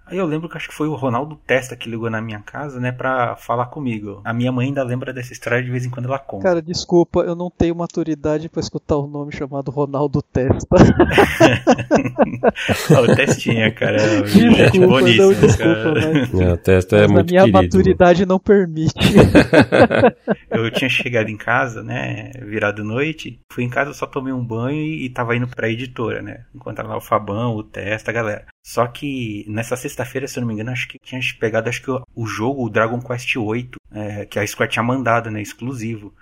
Aí 0.10 0.18
eu 0.18 0.26
lembro 0.26 0.48
que 0.48 0.56
acho 0.56 0.70
que 0.70 0.76
foi 0.76 0.88
o 0.88 0.96
Ronaldo 0.96 1.38
Testa 1.46 1.76
que 1.76 1.90
ligou 1.90 2.10
na 2.10 2.22
minha 2.22 2.40
casa, 2.40 2.80
né, 2.80 2.94
pra 2.94 3.36
falar 3.36 3.66
comigo. 3.68 4.22
A 4.24 4.34
minha 4.34 4.52
mãe 4.52 4.68
ainda 4.68 4.84
lembra 4.84 5.12
dessa 5.12 5.34
história 5.34 5.62
de 5.62 5.70
vez 5.70 5.86
em 5.86 5.90
quando 5.90 6.06
ela 6.06 6.18
conta. 6.18 6.44
Cara, 6.44 6.62
desculpa, 6.62 7.22
eu 7.22 7.36
não 7.36 7.50
tenho 7.50 7.76
maturidade 7.76 8.48
pra 8.48 8.62
escutar 8.62 8.96
o 8.96 9.06
um 9.06 9.08
nome 9.08 9.34
chamado 9.34 9.70
Ronaldo 9.70 10.22
Testa. 10.22 10.78
o 12.92 13.16
Testinha, 13.16 13.72
cara. 13.72 13.98
Desculpa, 13.98 14.56
gente 14.56 14.80
boníssima, 14.80 15.26
não, 15.26 15.34
desculpa, 15.34 15.94
mas... 15.94 16.34
É, 16.40 16.54
o 16.54 16.58
Testa 16.58 16.98
é 16.98 17.02
mas 17.02 17.12
muito 17.12 17.30
a 17.30 17.32
minha 17.32 17.42
querido, 17.42 17.64
maturidade 17.64 18.26
não 18.26 18.40
permite. 18.40 18.96
eu 20.50 20.72
tinha 20.72 20.90
chegado 20.90 21.30
em 21.30 21.38
casa, 21.38 21.84
né, 21.84 22.32
virado 22.44 22.84
noite, 22.84 23.40
fui 23.52 23.66
em 23.66 23.70
casa, 23.70 23.94
só 23.94 24.06
tomei 24.06 24.32
um 24.32 24.46
banho 24.46 24.80
e, 24.80 25.06
e 25.06 25.10
tava 25.10 25.36
indo 25.36 25.48
pra 25.48 25.70
editora, 25.70 26.22
né, 26.22 26.46
encontrava 26.56 26.92
lá 26.92 26.98
o 26.98 27.02
Fabão, 27.02 27.56
o 27.56 27.64
Testa, 27.64 28.12
a 28.12 28.14
galera. 28.14 28.46
Só 28.68 28.86
que 28.86 29.46
nessa 29.48 29.78
sexta-feira, 29.78 30.28
se 30.28 30.38
eu 30.38 30.42
não 30.42 30.48
me 30.50 30.54
engano, 30.54 30.72
acho 30.72 30.90
que 30.90 31.00
tinha 31.00 31.22
pegado 31.40 31.70
acho 31.70 31.82
que 31.82 31.90
o, 31.90 32.26
jogo, 32.26 32.66
o 32.66 32.70
Dragon 32.70 33.00
Quest 33.00 33.34
VIII, 33.34 33.72
é, 33.94 34.26
que 34.26 34.38
a 34.38 34.46
Square 34.46 34.70
tinha 34.70 34.84
mandado, 34.84 35.32
né, 35.32 35.42
exclusivo. 35.42 36.14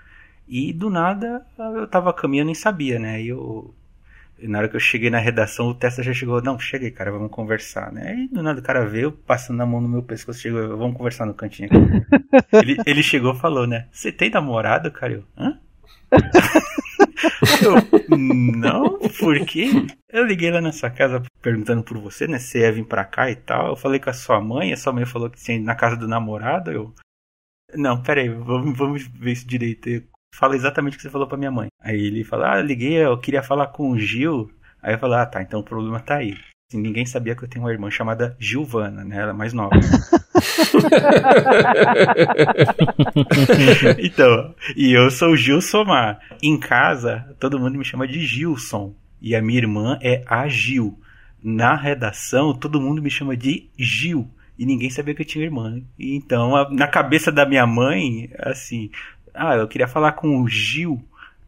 E 0.47 0.71
do 0.71 0.91
nada 0.91 1.43
eu 1.57 1.87
tava 1.87 2.13
caminhando 2.13 2.51
e 2.51 2.55
sabia, 2.55 2.99
né? 2.99 3.19
E 3.19 3.29
eu 3.29 3.73
na 4.37 4.59
hora 4.59 4.69
que 4.69 4.75
eu 4.75 4.79
cheguei 4.79 5.09
na 5.09 5.17
redação, 5.17 5.69
o 5.69 5.73
Testa 5.73 6.03
já 6.03 6.13
chegou, 6.13 6.39
não, 6.39 6.59
chega 6.59 6.85
aí, 6.85 6.91
cara, 6.91 7.11
vamos 7.11 7.31
conversar, 7.31 7.91
né? 7.91 8.15
E 8.15 8.27
do 8.27 8.43
nada 8.43 8.59
o 8.59 8.63
cara 8.63 8.85
veio, 8.85 9.11
passando 9.11 9.59
a 9.63 9.65
mão 9.65 9.81
no 9.81 9.89
meu 9.89 10.03
pescoço, 10.03 10.39
chegou, 10.39 10.77
vamos 10.77 10.95
conversar 10.95 11.25
no 11.25 11.33
cantinho 11.33 11.67
aqui. 11.67 12.05
ele, 12.61 12.77
ele 12.85 13.01
chegou 13.01 13.33
e 13.33 13.39
falou, 13.39 13.65
né? 13.65 13.87
Você 13.91 14.11
tem 14.11 14.29
namorado, 14.29 14.91
cara? 14.91 15.13
Eu, 15.13 15.23
hã? 15.35 15.57
eu, 17.63 18.17
não, 18.17 18.99
por 19.19 19.39
quê? 19.45 19.69
Eu 20.09 20.25
liguei 20.25 20.51
lá 20.51 20.61
na 20.61 20.71
sua 20.71 20.89
casa 20.89 21.21
perguntando 21.41 21.83
por 21.83 21.97
você, 21.97 22.27
né? 22.27 22.39
Se 22.39 22.59
ia 22.59 22.71
vir 22.71 22.85
pra 22.85 23.05
cá 23.05 23.29
e 23.29 23.35
tal. 23.35 23.69
Eu 23.69 23.75
falei 23.75 23.99
com 23.99 24.09
a 24.09 24.13
sua 24.13 24.41
mãe, 24.41 24.73
a 24.73 24.77
sua 24.77 24.93
mãe 24.93 25.05
falou 25.05 25.29
que 25.29 25.41
tinha 25.41 25.57
ido 25.57 25.65
na 25.65 25.75
casa 25.75 25.95
do 25.95 26.07
namorado. 26.07 26.71
Eu. 26.71 26.93
Não, 27.73 28.01
peraí, 28.01 28.29
vamos, 28.29 28.77
vamos 28.77 29.07
ver 29.07 29.31
isso 29.31 29.47
direito. 29.47 29.89
Fala 30.33 30.55
exatamente 30.55 30.93
o 30.93 30.97
que 30.97 31.03
você 31.03 31.09
falou 31.09 31.27
pra 31.27 31.37
minha 31.37 31.51
mãe. 31.51 31.67
Aí 31.81 31.99
ele 31.99 32.23
fala, 32.23 32.53
ah, 32.53 32.61
liguei, 32.61 32.97
eu 32.97 33.17
queria 33.19 33.43
falar 33.43 33.67
com 33.67 33.91
o 33.91 33.97
Gil. 33.99 34.51
Aí 34.81 34.93
eu 34.93 34.99
falei, 34.99 35.17
ah, 35.19 35.25
tá, 35.25 35.41
então 35.41 35.61
o 35.61 35.63
problema 35.63 35.99
tá 35.99 36.17
aí. 36.17 36.37
Assim, 36.67 36.81
ninguém 36.81 37.05
sabia 37.05 37.35
que 37.35 37.43
eu 37.43 37.47
tenho 37.47 37.63
uma 37.63 37.71
irmã 37.71 37.91
chamada 37.91 38.35
Gilvana, 38.39 39.03
né? 39.03 39.21
Ela 39.21 39.29
é 39.29 39.33
mais 39.33 39.53
nova. 39.53 39.75
então, 43.99 44.55
e 44.75 44.91
eu 44.91 45.11
sou 45.11 45.33
o 45.33 45.37
Gil 45.37 45.61
Somar. 45.61 46.19
Em 46.41 46.59
casa, 46.59 47.23
todo 47.39 47.59
mundo 47.59 47.77
me 47.77 47.85
chama 47.85 48.07
de 48.07 48.25
Gilson. 48.25 48.95
E 49.21 49.35
a 49.35 49.43
minha 49.43 49.59
irmã 49.59 49.99
é 50.01 50.23
a 50.25 50.47
Gil. 50.47 50.99
Na 51.43 51.75
redação, 51.75 52.51
todo 52.51 52.81
mundo 52.81 52.99
me 52.99 53.11
chama 53.11 53.37
de 53.37 53.69
Gil. 53.77 54.27
E 54.57 54.65
ninguém 54.65 54.89
sabia 54.89 55.13
que 55.13 55.21
eu 55.21 55.27
tinha 55.27 55.45
irmã. 55.45 55.83
Então, 55.99 56.55
a, 56.55 56.67
na 56.71 56.87
cabeça 56.87 57.31
da 57.31 57.45
minha 57.45 57.67
mãe, 57.67 58.31
assim, 58.39 58.89
ah, 59.35 59.55
eu 59.55 59.67
queria 59.67 59.87
falar 59.87 60.13
com 60.13 60.41
o 60.41 60.47
Gil 60.47 60.99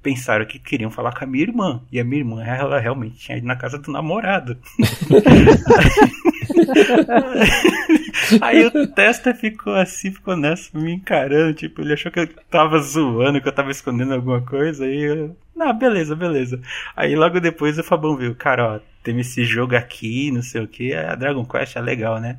pensaram 0.07 0.45
que 0.45 0.57
queriam 0.57 0.89
falar 0.89 1.13
com 1.13 1.25
a 1.25 1.27
minha 1.27 1.43
irmã. 1.43 1.81
E 1.91 1.99
a 1.99 2.03
minha 2.05 2.21
irmã, 2.21 2.41
ela 2.41 2.79
realmente 2.79 3.17
tinha 3.17 3.37
ido 3.37 3.45
na 3.45 3.57
casa 3.57 3.77
do 3.77 3.91
namorado. 3.91 4.57
Aí 8.41 8.65
o 8.65 8.87
Testa 8.87 9.33
ficou 9.33 9.75
assim, 9.75 10.11
ficou 10.11 10.37
nessa, 10.37 10.69
me 10.79 10.93
encarando. 10.93 11.53
Tipo, 11.53 11.81
ele 11.81 11.91
achou 11.91 12.09
que 12.09 12.21
eu 12.21 12.27
tava 12.49 12.79
zoando, 12.79 13.41
que 13.41 13.49
eu 13.49 13.53
tava 13.53 13.69
escondendo 13.69 14.13
alguma 14.13 14.39
coisa. 14.39 14.85
Aí 14.85 15.01
eu. 15.01 15.35
Não, 15.53 15.77
beleza, 15.77 16.15
beleza. 16.15 16.61
Aí 16.95 17.13
logo 17.13 17.41
depois 17.41 17.77
o 17.77 17.83
Fabão 17.83 18.15
viu, 18.15 18.33
cara, 18.33 18.75
ó, 18.75 18.79
tem 19.03 19.19
esse 19.19 19.43
jogo 19.43 19.75
aqui, 19.75 20.31
não 20.31 20.41
sei 20.41 20.61
o 20.61 20.67
que. 20.69 20.93
A 20.93 21.15
Dragon 21.15 21.43
Quest 21.43 21.75
é 21.75 21.81
legal, 21.81 22.21
né? 22.21 22.37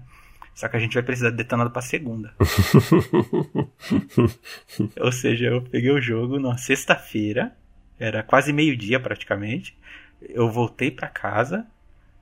Só 0.59 0.67
que 0.67 0.77
a 0.77 0.81
gente 0.81 0.95
vai 0.95 1.05
precisar 1.05 1.31
de 1.31 1.37
detonado 1.37 1.71
pra 1.71 1.81
segunda. 1.81 2.35
Ou 5.01 5.13
seja, 5.13 5.47
eu 5.47 5.63
peguei 5.63 5.93
o 5.93 6.01
jogo 6.01 6.41
na 6.41 6.59
sexta-feira, 6.59 7.53
era 7.99 8.23
quase 8.23 8.53
meio-dia 8.53 9.01
praticamente. 9.01 9.77
Eu 10.21 10.51
voltei 10.51 10.91
para 10.91 11.09
casa 11.09 11.67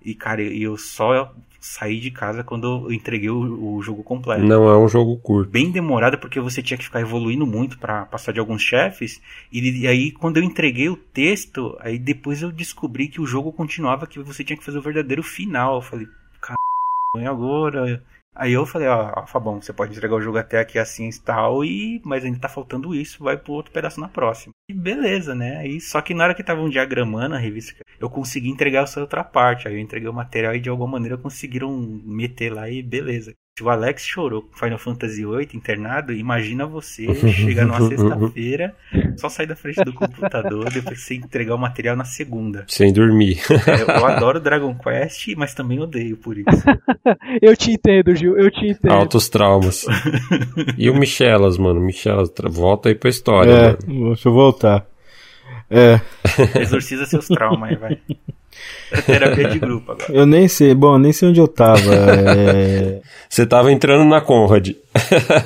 e, 0.07 0.15
cara, 0.15 0.43
eu 0.43 0.77
só 0.77 1.35
saí 1.61 1.98
de 1.98 2.12
casa 2.12 2.44
quando 2.44 2.86
eu 2.86 2.93
entreguei 2.93 3.28
o, 3.28 3.74
o, 3.74 3.82
jogo 3.82 4.05
completo. 4.05 4.44
Não 4.44 4.69
é 4.69 4.78
um 4.78 4.89
jogo 4.89 5.16
curto. 5.16 5.51
Bem 5.51 5.70
demorado, 5.70 6.16
porque 6.19 6.39
você 6.39 6.62
tinha 6.62 6.78
que 6.78 6.85
ficar 6.85 7.01
evoluindo 7.01 7.44
muito 7.44 7.77
para 7.77 8.05
passar 8.07 8.32
de 8.32 8.39
alguns 8.39 8.62
chefes. 8.62 9.20
E, 9.51 9.82
e, 9.82 9.89
aí, 9.89 10.12
quando 10.12 10.36
eu 10.36 10.44
entreguei 10.44 10.89
o 10.89 10.97
texto, 10.97 11.77
aí 11.81 11.98
depois 11.98 12.40
eu 12.40 12.53
descobri 12.53 13.09
que 13.09 13.20
o 13.20 13.27
jogo 13.27 13.53
continuava, 13.53 14.07
que 14.07 14.20
você 14.20 14.44
tinha 14.44 14.57
que 14.57 14.65
fazer 14.65 14.78
o 14.78 14.82
verdadeiro 14.82 15.24
final. 15.24 15.77
Eu 15.77 15.82
falei, 15.82 16.07
caramba, 16.40 17.31
agora? 17.31 18.05
Aí 18.38 18.52
eu 18.52 18.66
falei, 18.66 18.86
ó, 18.86 19.26
Fabão, 19.26 19.62
você 19.62 19.72
pode 19.72 19.96
entregar 19.96 20.14
o 20.14 20.20
jogo 20.20 20.36
até 20.36 20.60
aqui 20.60 20.78
assim 20.78 21.08
e 21.08 21.20
tal, 21.20 21.64
e... 21.64 22.02
mas 22.04 22.22
ainda 22.22 22.38
tá 22.38 22.48
faltando 22.48 22.94
isso, 22.94 23.24
vai 23.24 23.36
pro 23.36 23.54
outro 23.54 23.72
pedaço 23.72 23.98
na 23.98 24.08
próxima. 24.08 24.52
E 24.68 24.74
beleza, 24.74 25.34
né? 25.34 25.56
Aí, 25.56 25.80
só 25.80 26.02
que 26.02 26.12
na 26.12 26.24
hora 26.24 26.34
que 26.34 26.44
tava 26.44 26.60
um 26.60 26.68
diagramando 26.68 27.34
a 27.34 27.38
revista, 27.38 27.74
eu 27.98 28.10
consegui 28.10 28.50
entregar 28.50 28.82
essa 28.82 29.00
outra 29.00 29.24
parte. 29.24 29.66
Aí 29.66 29.74
eu 29.74 29.80
entreguei 29.80 30.08
o 30.08 30.12
material 30.12 30.54
e 30.54 30.60
de 30.60 30.68
alguma 30.68 30.92
maneira 30.92 31.16
conseguiram 31.16 31.74
meter 32.04 32.52
lá 32.52 32.68
e 32.68 32.82
beleza. 32.82 33.34
Se 33.59 33.65
o 33.65 33.70
Alex 33.70 34.05
chorou 34.05 34.43
com 34.43 34.55
Final 34.55 34.78
Fantasy 34.78 35.24
VIII 35.24 35.49
internado, 35.55 36.12
imagina 36.12 36.66
você 36.66 37.07
chegar 37.33 37.65
numa 37.65 37.89
sexta-feira, 37.89 38.74
só 39.16 39.31
sair 39.31 39.47
da 39.47 39.57
frente 39.57 39.83
do 39.83 39.95
computador, 39.95 40.70
depois 40.70 41.03
você 41.03 41.15
entregar 41.15 41.55
o 41.55 41.59
material 41.59 41.97
na 41.97 42.05
segunda. 42.05 42.66
Sem 42.69 42.93
dormir. 42.93 43.41
É, 43.66 43.99
eu 43.99 44.05
adoro 44.05 44.41
Dragon 44.41 44.74
Quest, 44.74 45.28
mas 45.39 45.55
também 45.55 45.81
odeio 45.81 46.19
por 46.19 46.37
isso. 46.37 46.51
eu 47.41 47.57
te 47.57 47.70
entendo, 47.70 48.15
Gil, 48.15 48.37
eu 48.37 48.51
te 48.51 48.66
entendo. 48.66 48.93
Altos 48.93 49.27
traumas. 49.31 49.87
e 50.77 50.91
o 50.91 50.95
Michelas, 50.95 51.57
mano? 51.57 51.81
Michelas, 51.81 52.31
volta 52.51 52.91
aí 52.91 52.95
pra 52.95 53.09
história, 53.09 53.51
é, 53.51 53.87
mano. 53.89 54.09
Deixa 54.09 54.28
eu 54.28 54.35
voltar. 54.35 54.87
É. 55.70 55.99
Exorciza 56.61 57.07
seus 57.07 57.27
traumas 57.27 57.70
aí, 57.70 57.77
vai. 57.77 57.99
É 58.93 59.01
terapia 59.01 59.49
de 59.49 59.59
grupo 59.59 59.93
agora. 59.93 60.12
Eu 60.12 60.27
nem 60.27 60.47
sei, 60.47 60.74
bom, 60.74 60.99
nem 60.99 61.12
sei 61.12 61.28
onde 61.28 61.41
eu 61.41 61.49
tava. 61.49 61.95
É... 61.95 63.01
Você 63.28 63.47
tava 63.47 63.73
entrando 63.73 64.09
na 64.09 64.20
Conrad. 64.20 64.70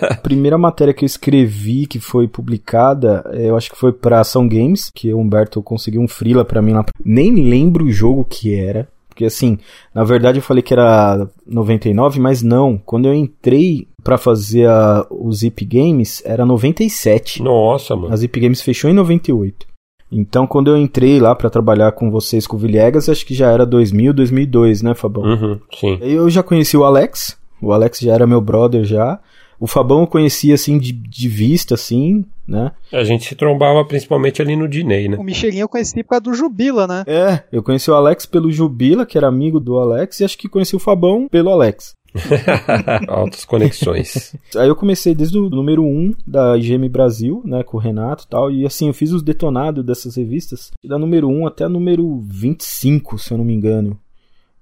a 0.09 0.15
primeira 0.23 0.59
matéria 0.59 0.95
que 0.95 1.05
eu 1.05 1.07
escrevi, 1.07 1.87
que 1.87 1.99
foi 1.99 2.29
publicada, 2.29 3.25
eu 3.35 3.57
acho 3.57 3.71
que 3.71 3.79
foi 3.79 3.93
pra 3.93 4.21
Ação 4.21 4.47
Games, 4.47 4.91
que 4.95 5.13
o 5.13 5.19
Humberto 5.19 5.63
conseguiu 5.63 6.01
um 6.01 6.09
freela 6.09 6.45
pra 6.45 6.63
mim 6.63 6.73
lá. 6.73 6.85
Nem 7.05 7.35
lembro 7.35 7.87
o 7.87 7.93
jogo 7.93 8.25
que 8.25 8.55
era. 8.55 8.89
Porque 9.09 9.25
assim, 9.25 9.59
na 9.95 10.05
verdade 10.05 10.39
eu 10.39 10.43
falei 10.43 10.63
que 10.63 10.73
era 10.73 11.29
99, 11.47 12.21
mas 12.21 12.43
não. 12.43 12.79
Quando 12.79 13.07
eu 13.07 13.15
entrei 13.15 13.87
para 14.03 14.17
fazer 14.17 14.67
a, 14.67 15.07
o 15.11 15.31
Zip 15.33 15.65
Games, 15.65 16.23
era 16.25 16.47
97. 16.47 17.43
Nossa, 17.43 17.95
mano. 17.95 18.13
A 18.13 18.17
Zip 18.17 18.41
Games 18.41 18.63
fechou 18.63 18.91
em 18.91 18.95
98. 18.95 19.69
Então, 20.13 20.47
quando 20.47 20.71
eu 20.71 20.77
entrei 20.77 21.21
lá 21.21 21.35
para 21.35 21.51
trabalhar 21.51 21.93
com 21.93 22.11
vocês 22.11 22.47
com 22.47 22.57
o 22.57 22.59
Villegas, 22.59 23.09
acho 23.09 23.25
que 23.25 23.35
já 23.35 23.51
era 23.51 23.65
2000, 23.65 24.13
2002, 24.13 24.83
né, 24.83 24.95
Fabão? 24.95 25.23
Uhum, 25.23 25.61
sim. 25.73 25.99
Eu 26.01 26.29
já 26.29 26.43
conheci 26.43 26.77
o 26.77 26.83
Alex, 26.83 27.39
o 27.61 27.73
Alex 27.73 28.01
já 28.01 28.15
era 28.15 28.27
meu 28.27 28.41
brother 28.41 28.85
já. 28.85 29.21
O 29.59 29.67
Fabão 29.67 30.01
eu 30.01 30.07
conhecia 30.07 30.55
assim 30.55 30.79
de, 30.79 30.91
de 30.91 31.29
vista, 31.29 31.75
assim, 31.75 32.25
né? 32.49 32.73
A 32.91 33.05
gente 33.05 33.27
se 33.27 33.35
trombava 33.35 33.85
principalmente 33.85 34.41
ali 34.41 34.57
no 34.57 34.67
Dinei, 34.67 35.07
né? 35.07 35.19
O 35.19 35.23
Michelinho 35.23 35.65
eu 35.65 35.69
conheci 35.69 36.03
por 36.03 36.11
causa 36.11 36.23
do 36.23 36.35
Jubila, 36.35 36.87
né? 36.87 37.05
É, 37.07 37.45
eu 37.53 37.63
conheci 37.63 37.91
o 37.91 37.95
Alex 37.95 38.25
pelo 38.25 38.51
Jubila, 38.51 39.05
que 39.05 39.19
era 39.19 39.29
amigo 39.29 39.61
do 39.61 39.79
Alex, 39.79 40.21
e 40.21 40.25
acho 40.25 40.39
que 40.39 40.49
conheci 40.49 40.75
o 40.75 40.79
Fabão 40.79 41.29
pelo 41.29 41.51
Alex. 41.51 41.93
Altas 43.07 43.45
conexões. 43.45 44.35
Aí 44.57 44.67
eu 44.67 44.75
comecei 44.75 45.15
desde 45.15 45.39
o 45.39 45.51
número 45.51 45.85
1 45.85 46.15
da 46.27 46.57
IGM 46.57 46.89
Brasil, 46.89 47.43
né, 47.45 47.63
com 47.63 47.77
o 47.77 47.81
Renato 47.81 48.25
e 48.25 48.29
tal, 48.29 48.51
e 48.51 48.67
assim, 48.67 48.89
eu 48.89 48.95
fiz 48.95 49.13
os 49.13 49.23
detonados 49.23 49.85
dessas 49.85 50.17
revistas, 50.17 50.71
da 50.83 50.99
número 50.99 51.29
1 51.29 51.47
até 51.47 51.65
a 51.65 51.69
número 51.69 52.21
25, 52.27 53.19
se 53.19 53.33
eu 53.33 53.39
não 53.39 53.45
me 53.45 53.53
engano. 53.55 53.99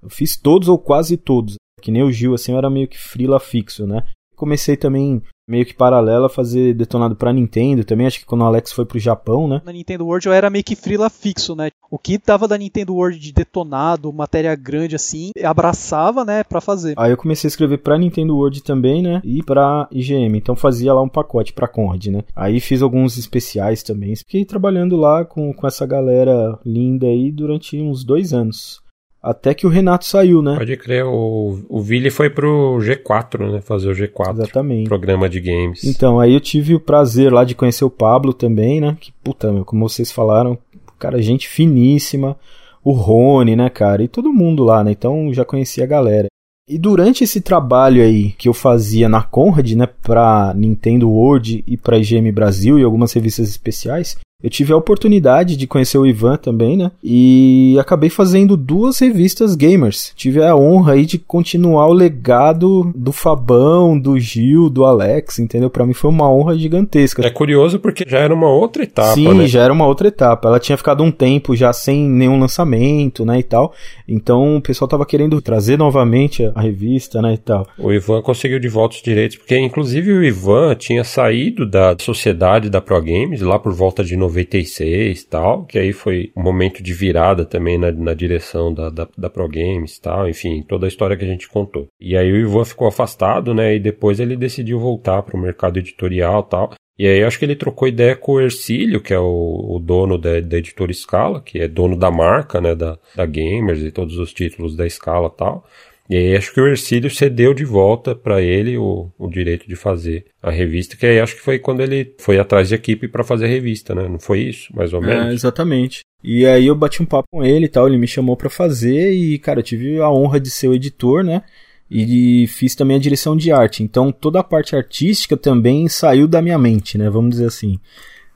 Eu 0.03 0.11
fiz 0.11 0.37
todos 0.37 0.69
ou 0.69 0.79
quase 0.79 1.16
todos. 1.16 1.57
Que 1.80 1.90
nem 1.90 2.02
o 2.02 2.12
Gil, 2.12 2.34
assim, 2.34 2.52
eu 2.52 2.59
era 2.59 2.70
meio 2.70 2.88
que 2.88 2.98
frila 2.98 3.40
fixo, 3.40 3.86
né? 3.86 4.05
Comecei 4.36 4.76
também 4.76 5.22
meio 5.48 5.64
que 5.64 5.74
paralelo 5.74 6.26
a 6.26 6.30
fazer 6.30 6.74
detonado 6.74 7.16
pra 7.16 7.32
Nintendo 7.32 7.82
também, 7.82 8.06
acho 8.06 8.20
que 8.20 8.26
quando 8.26 8.42
o 8.42 8.44
Alex 8.44 8.70
foi 8.70 8.84
pro 8.84 8.98
Japão, 8.98 9.48
né? 9.48 9.62
Na 9.64 9.72
Nintendo 9.72 10.05
World 10.05 10.26
eu 10.26 10.32
era 10.32 10.50
meio 10.50 10.62
que 10.62 10.76
frila 10.76 11.09
fixo, 11.09 11.56
né? 11.56 11.70
O 11.90 11.98
que 11.98 12.18
tava 12.18 12.46
da 12.46 12.59
Nintendo 12.59 12.94
World 12.94 13.18
de 13.18 13.32
detonado, 13.32 14.12
matéria 14.12 14.55
grande 14.55 14.94
assim, 14.94 15.30
abraçava, 15.42 16.22
né, 16.22 16.44
para 16.44 16.60
fazer. 16.60 16.92
Aí 16.98 17.10
eu 17.10 17.16
comecei 17.16 17.48
a 17.48 17.50
escrever 17.50 17.78
pra 17.78 17.96
Nintendo 17.96 18.36
World 18.36 18.62
também, 18.62 19.02
né, 19.02 19.22
e 19.24 19.42
pra 19.42 19.88
IGM, 19.90 20.36
então 20.36 20.55
fazia 20.55 20.92
lá 20.92 21.00
um 21.00 21.09
pacote 21.09 21.55
pra 21.55 21.66
Conrad, 21.66 22.06
né? 22.09 22.22
Aí 22.36 22.60
fiz 22.60 22.82
alguns 22.82 23.16
especiais 23.16 23.82
também, 23.82 24.14
fiquei 24.16 24.44
trabalhando 24.44 24.96
lá 24.96 25.24
com, 25.24 25.55
com 25.55 25.66
essa 25.66 25.86
galera 25.86 26.59
linda 26.64 27.06
aí 27.06 27.32
durante 27.32 27.80
uns 27.80 28.05
dois 28.05 28.34
anos. 28.34 28.82
Até 29.23 29.53
que 29.53 29.66
o 29.66 29.70
Renato 29.70 30.05
saiu, 30.05 30.40
né? 30.40 30.57
Pode 30.57 30.77
crer, 30.77 31.05
o, 31.05 31.59
o 31.69 31.81
Vili 31.81 32.09
foi 32.09 32.31
pro 32.31 32.78
G4, 32.81 33.53
né? 33.53 33.61
Fazer 33.61 33.89
o 33.90 33.95
G4. 33.95 34.35
Exatamente. 34.35 34.89
Programa 34.89 35.28
de 35.28 35.40
games. 35.40 35.82
Então, 35.85 36.20
aí 36.20 36.35
eu 36.35 36.40
tive 36.40 36.74
o 36.74 36.81
prazer 36.81 37.32
lá 37.32 37.45
de 37.45 37.55
conhecer 37.55 37.85
o 37.85 37.90
Pablo 37.90 38.32
também, 38.32 38.81
né? 38.81 38.97
Que 39.01 39.12
puta, 39.24 39.53
meu, 39.53 39.65
como 39.65 39.89
vocês 39.89 40.12
falaram, 40.12 40.57
cara, 40.99 41.20
gente 41.20 41.49
finíssima. 41.49 42.36
O 42.85 42.93
Rony, 42.93 43.57
né, 43.57 43.69
cara? 43.69 44.03
E 44.03 44.09
todo 44.09 44.32
mundo 44.32 44.65
lá, 44.65 44.85
né? 44.85 44.93
Então 44.93 45.32
já 45.35 45.45
conhecia 45.45 45.85
a 45.85 45.86
galera. 45.86 46.28
E 46.69 46.78
durante 46.78 47.24
esse 47.24 47.40
trabalho 47.40 48.03
aí 48.03 48.32
que 48.32 48.49
eu 48.49 48.53
fazia 48.53 49.09
na 49.09 49.23
Conrad, 49.23 49.73
né, 49.73 49.86
para 49.86 50.53
Nintendo 50.55 51.09
World 51.09 51.65
e 51.66 51.77
para 51.78 51.99
IGM 51.99 52.31
Brasil 52.31 52.78
e 52.78 52.85
algumas 52.85 53.11
revistas 53.15 53.49
especiais, 53.49 54.19
eu 54.40 54.48
tive 54.48 54.73
a 54.73 54.77
oportunidade 54.77 55.56
de 55.56 55.66
conhecer 55.66 55.98
o 55.98 56.06
Ivan 56.06 56.36
também, 56.36 56.77
né? 56.77 56.93
E 57.02 57.77
acabei 57.81 58.09
fazendo 58.09 58.56
duas 58.56 59.01
revistas 59.01 59.56
gamers. 59.56 60.12
Tive 60.15 60.40
a 60.40 60.55
honra 60.55 60.93
aí 60.93 61.05
de 61.05 61.19
continuar 61.19 61.89
o 61.89 61.93
legado 61.93 62.93
do 62.94 63.10
Fabão, 63.10 63.98
do 63.98 64.16
Gil, 64.16 64.70
do 64.70 64.85
Alex, 64.85 65.40
entendeu? 65.40 65.69
Para 65.69 65.85
mim 65.85 65.93
foi 65.93 66.09
uma 66.09 66.31
honra 66.31 66.56
gigantesca. 66.56 67.27
É 67.27 67.31
curioso 67.31 67.81
porque 67.81 68.05
já 68.06 68.20
era 68.20 68.32
uma 68.32 68.48
outra 68.48 68.85
etapa, 68.85 69.15
Sim, 69.15 69.35
né? 69.35 69.48
já 69.48 69.65
era 69.65 69.73
uma 69.73 69.86
outra 69.86 70.06
etapa. 70.06 70.47
Ela 70.47 70.60
tinha 70.60 70.78
ficado 70.78 71.02
um 71.02 71.10
tempo 71.10 71.56
já 71.56 71.73
sem 71.73 72.09
nenhum 72.09 72.39
lançamento, 72.39 73.24
né, 73.24 73.40
e 73.40 73.43
tal. 73.43 73.74
Então 74.06 74.59
o 74.59 74.62
pessoal 74.62 74.86
tava 74.86 75.05
querendo 75.05 75.43
trazer 75.43 75.77
novamente 75.77 76.48
a 76.55 76.60
revista, 76.60 77.20
né, 77.20 77.35
e 77.35 77.39
tal. 77.39 77.66
O 77.77 77.93
Ivan 77.93 78.23
conseguiu 78.23 78.60
de 78.60 78.69
volta 78.69 78.94
os 78.94 79.02
direitos, 79.02 79.36
porque 79.36 79.59
inclusive 79.59 80.12
o 80.12 80.23
Ivan 80.23 80.77
tinha 80.77 81.02
saído 81.02 81.69
da 81.69 81.97
sociedade 81.98 82.70
da 82.70 82.81
Pro 82.81 83.02
Games 83.02 83.40
lá 83.40 83.59
por 83.59 83.73
volta 83.73 84.05
de 84.05 84.16
96 84.28 85.24
tal, 85.24 85.64
que 85.64 85.78
aí 85.78 85.92
foi 85.92 86.30
um 86.36 86.42
momento 86.42 86.82
de 86.82 86.92
virada 86.92 87.44
também 87.44 87.78
na, 87.78 87.90
na 87.90 88.14
direção 88.14 88.72
da, 88.72 88.90
da, 88.90 89.09
da 89.16 89.30
Pro 89.30 89.48
Games 89.48 89.98
tal, 89.98 90.28
enfim, 90.28 90.62
toda 90.62 90.86
a 90.86 90.88
história 90.88 91.16
que 91.16 91.24
a 91.24 91.28
gente 91.28 91.48
contou. 91.48 91.88
E 92.00 92.16
aí 92.16 92.30
o 92.30 92.36
Ivan 92.36 92.64
ficou 92.64 92.86
afastado, 92.86 93.55
né, 93.55 93.74
e 93.74 93.80
depois 93.80 94.20
ele 94.20 94.36
decidiu 94.36 94.78
voltar 94.78 95.22
para 95.22 95.36
o 95.36 95.40
mercado 95.40 95.78
editorial 95.78 96.42
tal. 96.42 96.72
E 96.98 97.06
aí 97.06 97.22
acho 97.22 97.38
que 97.38 97.44
ele 97.44 97.55
trocou 97.55 97.86
ideia 97.86 98.16
com 98.16 98.32
o 98.32 98.40
Ercílio, 98.40 99.00
que 99.00 99.14
é 99.14 99.18
o, 99.18 99.76
o 99.76 99.78
dono 99.78 100.18
da, 100.18 100.40
da, 100.40 100.59
editora 100.59 100.92
Scala, 100.92 101.40
que 101.40 101.60
é 101.60 101.68
dono 101.68 101.96
da 101.96 102.10
marca, 102.10 102.60
né, 102.60 102.74
da, 102.74 102.98
da 103.14 103.24
Gamers 103.24 103.82
e 103.82 103.92
todos 103.92 104.18
os 104.18 104.32
títulos 104.32 104.74
da 104.74 104.88
Scala 104.88 105.30
tal. 105.30 105.64
E 106.09 106.16
aí 106.16 106.36
acho 106.36 106.52
que 106.55 106.60
o 106.60 106.66
Ercílio 106.66 107.10
cedeu 107.10 107.52
de 107.52 107.64
volta 107.64 108.14
para 108.14 108.40
ele 108.40 108.78
o, 108.78 109.10
o 109.18 109.28
direito 109.28 109.68
de 109.68 109.76
fazer 109.76 110.24
a 110.43 110.51
revista, 110.51 110.97
que 110.97 111.05
aí 111.05 111.20
acho 111.20 111.36
que 111.36 111.43
foi 111.43 111.59
quando 111.59 111.82
ele 111.82 112.14
foi 112.18 112.39
atrás 112.39 112.68
de 112.68 112.74
equipe 112.74 113.09
para 113.09 113.22
fazer 113.22 113.44
a 113.44 113.48
revista, 113.48 113.94
né? 113.94 114.09
Não 114.09 114.18
foi 114.18 114.40
isso, 114.40 114.74
mais 114.74 114.94
ou 114.94 115.02
menos? 115.02 115.26
É, 115.26 115.35
exatamente. 115.35 116.01
E 116.24 116.47
aí 116.47 116.66
eu 116.66 116.74
bati 116.74 117.02
um 117.02 117.06
papo 117.06 117.28
com 117.30 117.44
ele 117.44 117.66
e 117.66 117.68
tal, 117.68 117.86
ele 117.86 117.98
me 117.98 118.06
chamou 118.06 118.36
para 118.36 118.48
fazer 118.48 119.12
e, 119.12 119.39
cara, 119.39 119.60
eu 119.60 119.64
tive 119.64 120.01
a 120.01 120.10
honra 120.10 120.40
de 120.40 120.51
ser 120.51 120.68
o 120.68 120.74
editor, 120.74 121.22
né? 121.22 121.43
E 121.90 122.47
fiz 122.48 122.74
também 122.74 122.97
a 122.97 123.01
direção 123.01 123.36
de 123.36 123.52
arte. 123.52 123.82
Então 123.82 124.10
toda 124.10 124.40
a 124.40 124.44
parte 124.44 124.74
artística 124.74 125.36
também 125.36 125.89
saiu 125.89 126.26
da 126.26 126.40
minha 126.40 126.59
mente, 126.59 126.97
né? 126.97 127.10
Vamos 127.10 127.30
dizer 127.30 127.47
assim. 127.47 127.78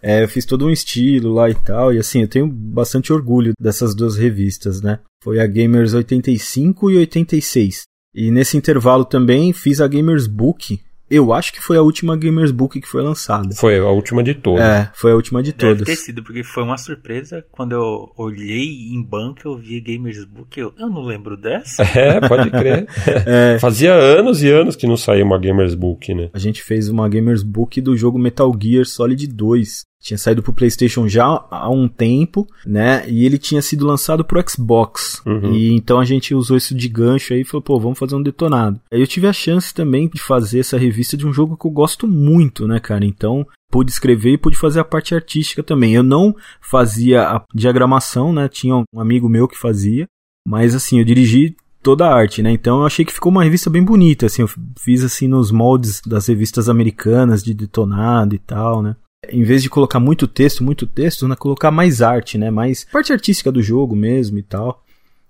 É, 0.03 0.25
eu 0.25 0.29
fiz 0.29 0.45
todo 0.45 0.67
um 0.67 0.71
estilo 0.71 1.33
lá 1.33 1.49
e 1.49 1.55
tal, 1.55 1.95
e 1.95 1.99
assim, 1.99 2.23
eu 2.23 2.29
tenho 2.29 2.49
bastante 2.49 3.13
orgulho 3.13 3.53
dessas 3.59 3.95
duas 3.95 4.17
revistas, 4.17 4.83
né? 4.83 4.99
Foi 5.23 5.39
a 5.39 5.47
Gamers 5.47 5.95
85 5.95 6.91
e 6.91 6.97
86. 6.99 7.83
E 8.15 8.31
nesse 8.31 8.57
intervalo 8.57 9.05
também 9.05 9.53
fiz 9.53 9.81
a 9.81 9.87
Gamers 9.87 10.27
Book. 10.27 10.81
Eu 11.09 11.33
acho 11.33 11.53
que 11.53 11.61
foi 11.61 11.77
a 11.77 11.83
última 11.83 12.17
Gamers 12.17 12.51
Book 12.51 12.81
que 12.81 12.89
foi 12.89 13.03
lançada. 13.03 13.55
Foi 13.55 13.79
a 13.79 13.89
última 13.91 14.23
de 14.23 14.35
todas. 14.35 14.65
É, 14.65 14.91
foi 14.95 15.13
a 15.13 15.15
última 15.15 15.43
de 15.43 15.53
Deve 15.53 15.75
todas. 15.75 15.87
ter 15.87 15.97
sido, 15.97 16.23
porque 16.23 16.43
foi 16.43 16.63
uma 16.63 16.79
surpresa 16.79 17.45
quando 17.53 17.73
eu 17.73 18.11
olhei 18.17 18.89
em 18.93 19.03
banco 19.03 19.41
eu 19.45 19.59
vi 19.59 19.79
Gamers 19.81 20.25
Book. 20.25 20.59
Eu, 20.59 20.73
eu 20.79 20.89
não 20.89 21.05
lembro 21.05 21.37
dessa. 21.37 21.83
É, 21.95 22.27
pode 22.27 22.51
crer. 22.51 22.87
É. 23.27 23.59
Fazia 23.59 23.93
anos 23.93 24.43
e 24.43 24.49
anos 24.51 24.75
que 24.75 24.87
não 24.87 24.97
saía 24.97 25.25
uma 25.25 25.39
Gamers 25.39 25.75
Book, 25.75 26.13
né? 26.15 26.31
A 26.33 26.39
gente 26.39 26.63
fez 26.63 26.89
uma 26.89 27.09
Gamers 27.09 27.43
Book 27.43 27.81
do 27.81 27.97
jogo 27.97 28.19
Metal 28.19 28.51
Gear 28.61 28.87
Solid 28.87 29.27
2. 29.27 29.92
Tinha 30.03 30.19
saído 30.19 30.43
pro 30.43 30.53
PlayStation 30.53 31.07
já 31.07 31.25
há 31.49 31.71
um 31.71 31.87
tempo, 31.87 32.45
né? 32.67 33.09
E 33.09 33.25
ele 33.25 33.39
tinha 33.39 33.63
sido 33.63 33.87
lançado 33.87 34.25
pro 34.25 34.43
Xbox. 34.47 35.23
Uhum. 35.25 35.55
E 35.55 35.73
então 35.73 36.01
a 36.01 36.05
gente 36.05 36.35
usou 36.35 36.57
isso 36.57 36.75
de 36.75 36.89
gancho 36.89 37.33
aí 37.33 37.43
e 37.43 37.45
falou, 37.45 37.63
pô, 37.63 37.79
vamos 37.79 37.99
fazer 37.99 38.17
um 38.17 38.23
detonado. 38.23 38.81
Aí 38.93 39.01
eu 39.01 39.07
tive 39.07 39.29
a 39.29 39.33
chance 39.33 39.73
também 39.73 40.11
de 40.13 40.21
fazer 40.21 40.59
essa 40.59 40.77
revista 40.77 41.17
de 41.17 41.25
um 41.25 41.33
jogo 41.33 41.57
que 41.57 41.67
eu 41.67 41.71
gosto 41.71 42.09
muito, 42.09 42.67
né, 42.67 42.81
cara? 42.81 43.05
Então 43.05 43.47
pude 43.71 43.93
escrever 43.93 44.33
e 44.33 44.39
pude 44.39 44.59
fazer 44.59 44.81
a 44.81 44.85
parte 44.85 45.15
artística 45.15 45.63
também. 45.63 45.95
Eu 45.95 46.03
não 46.03 46.35
fazia 46.61 47.23
a 47.23 47.45
diagramação, 47.55 48.33
né? 48.33 48.49
Tinha 48.49 48.77
um 48.77 49.01
amigo 49.01 49.29
meu 49.29 49.47
que 49.47 49.57
fazia, 49.57 50.09
mas 50.47 50.75
assim, 50.75 50.99
eu 50.99 51.05
dirigi 51.05 51.55
toda 51.81 52.07
a 52.07 52.15
arte, 52.15 52.43
né? 52.43 52.51
Então 52.51 52.81
eu 52.81 52.87
achei 52.87 53.05
que 53.05 53.13
ficou 53.13 53.31
uma 53.31 53.45
revista 53.45 53.71
bem 53.71 53.85
bonita, 53.85 54.27
assim, 54.27 54.43
eu 54.43 54.51
fiz 54.79 55.05
assim 55.05 55.27
nos 55.27 55.51
moldes 55.51 56.01
das 56.07 56.27
revistas 56.27 56.69
americanas 56.69 57.43
de 57.43 57.55
detonado 57.55 58.35
e 58.35 58.39
tal, 58.39 58.83
né? 58.83 58.97
Em 59.31 59.45
vez 59.45 59.63
de 59.63 59.71
colocar 59.71 60.01
muito 60.01 60.27
texto, 60.27 60.65
muito 60.65 60.85
texto, 60.85 61.29
né, 61.29 61.37
colocar 61.37 61.71
mais 61.71 62.03
arte, 62.03 62.37
né? 62.37 62.51
Mais 62.51 62.85
parte 62.91 63.13
artística 63.13 63.53
do 63.53 63.63
jogo 63.63 63.95
mesmo 63.95 64.39
e 64.39 64.43
tal. 64.43 64.83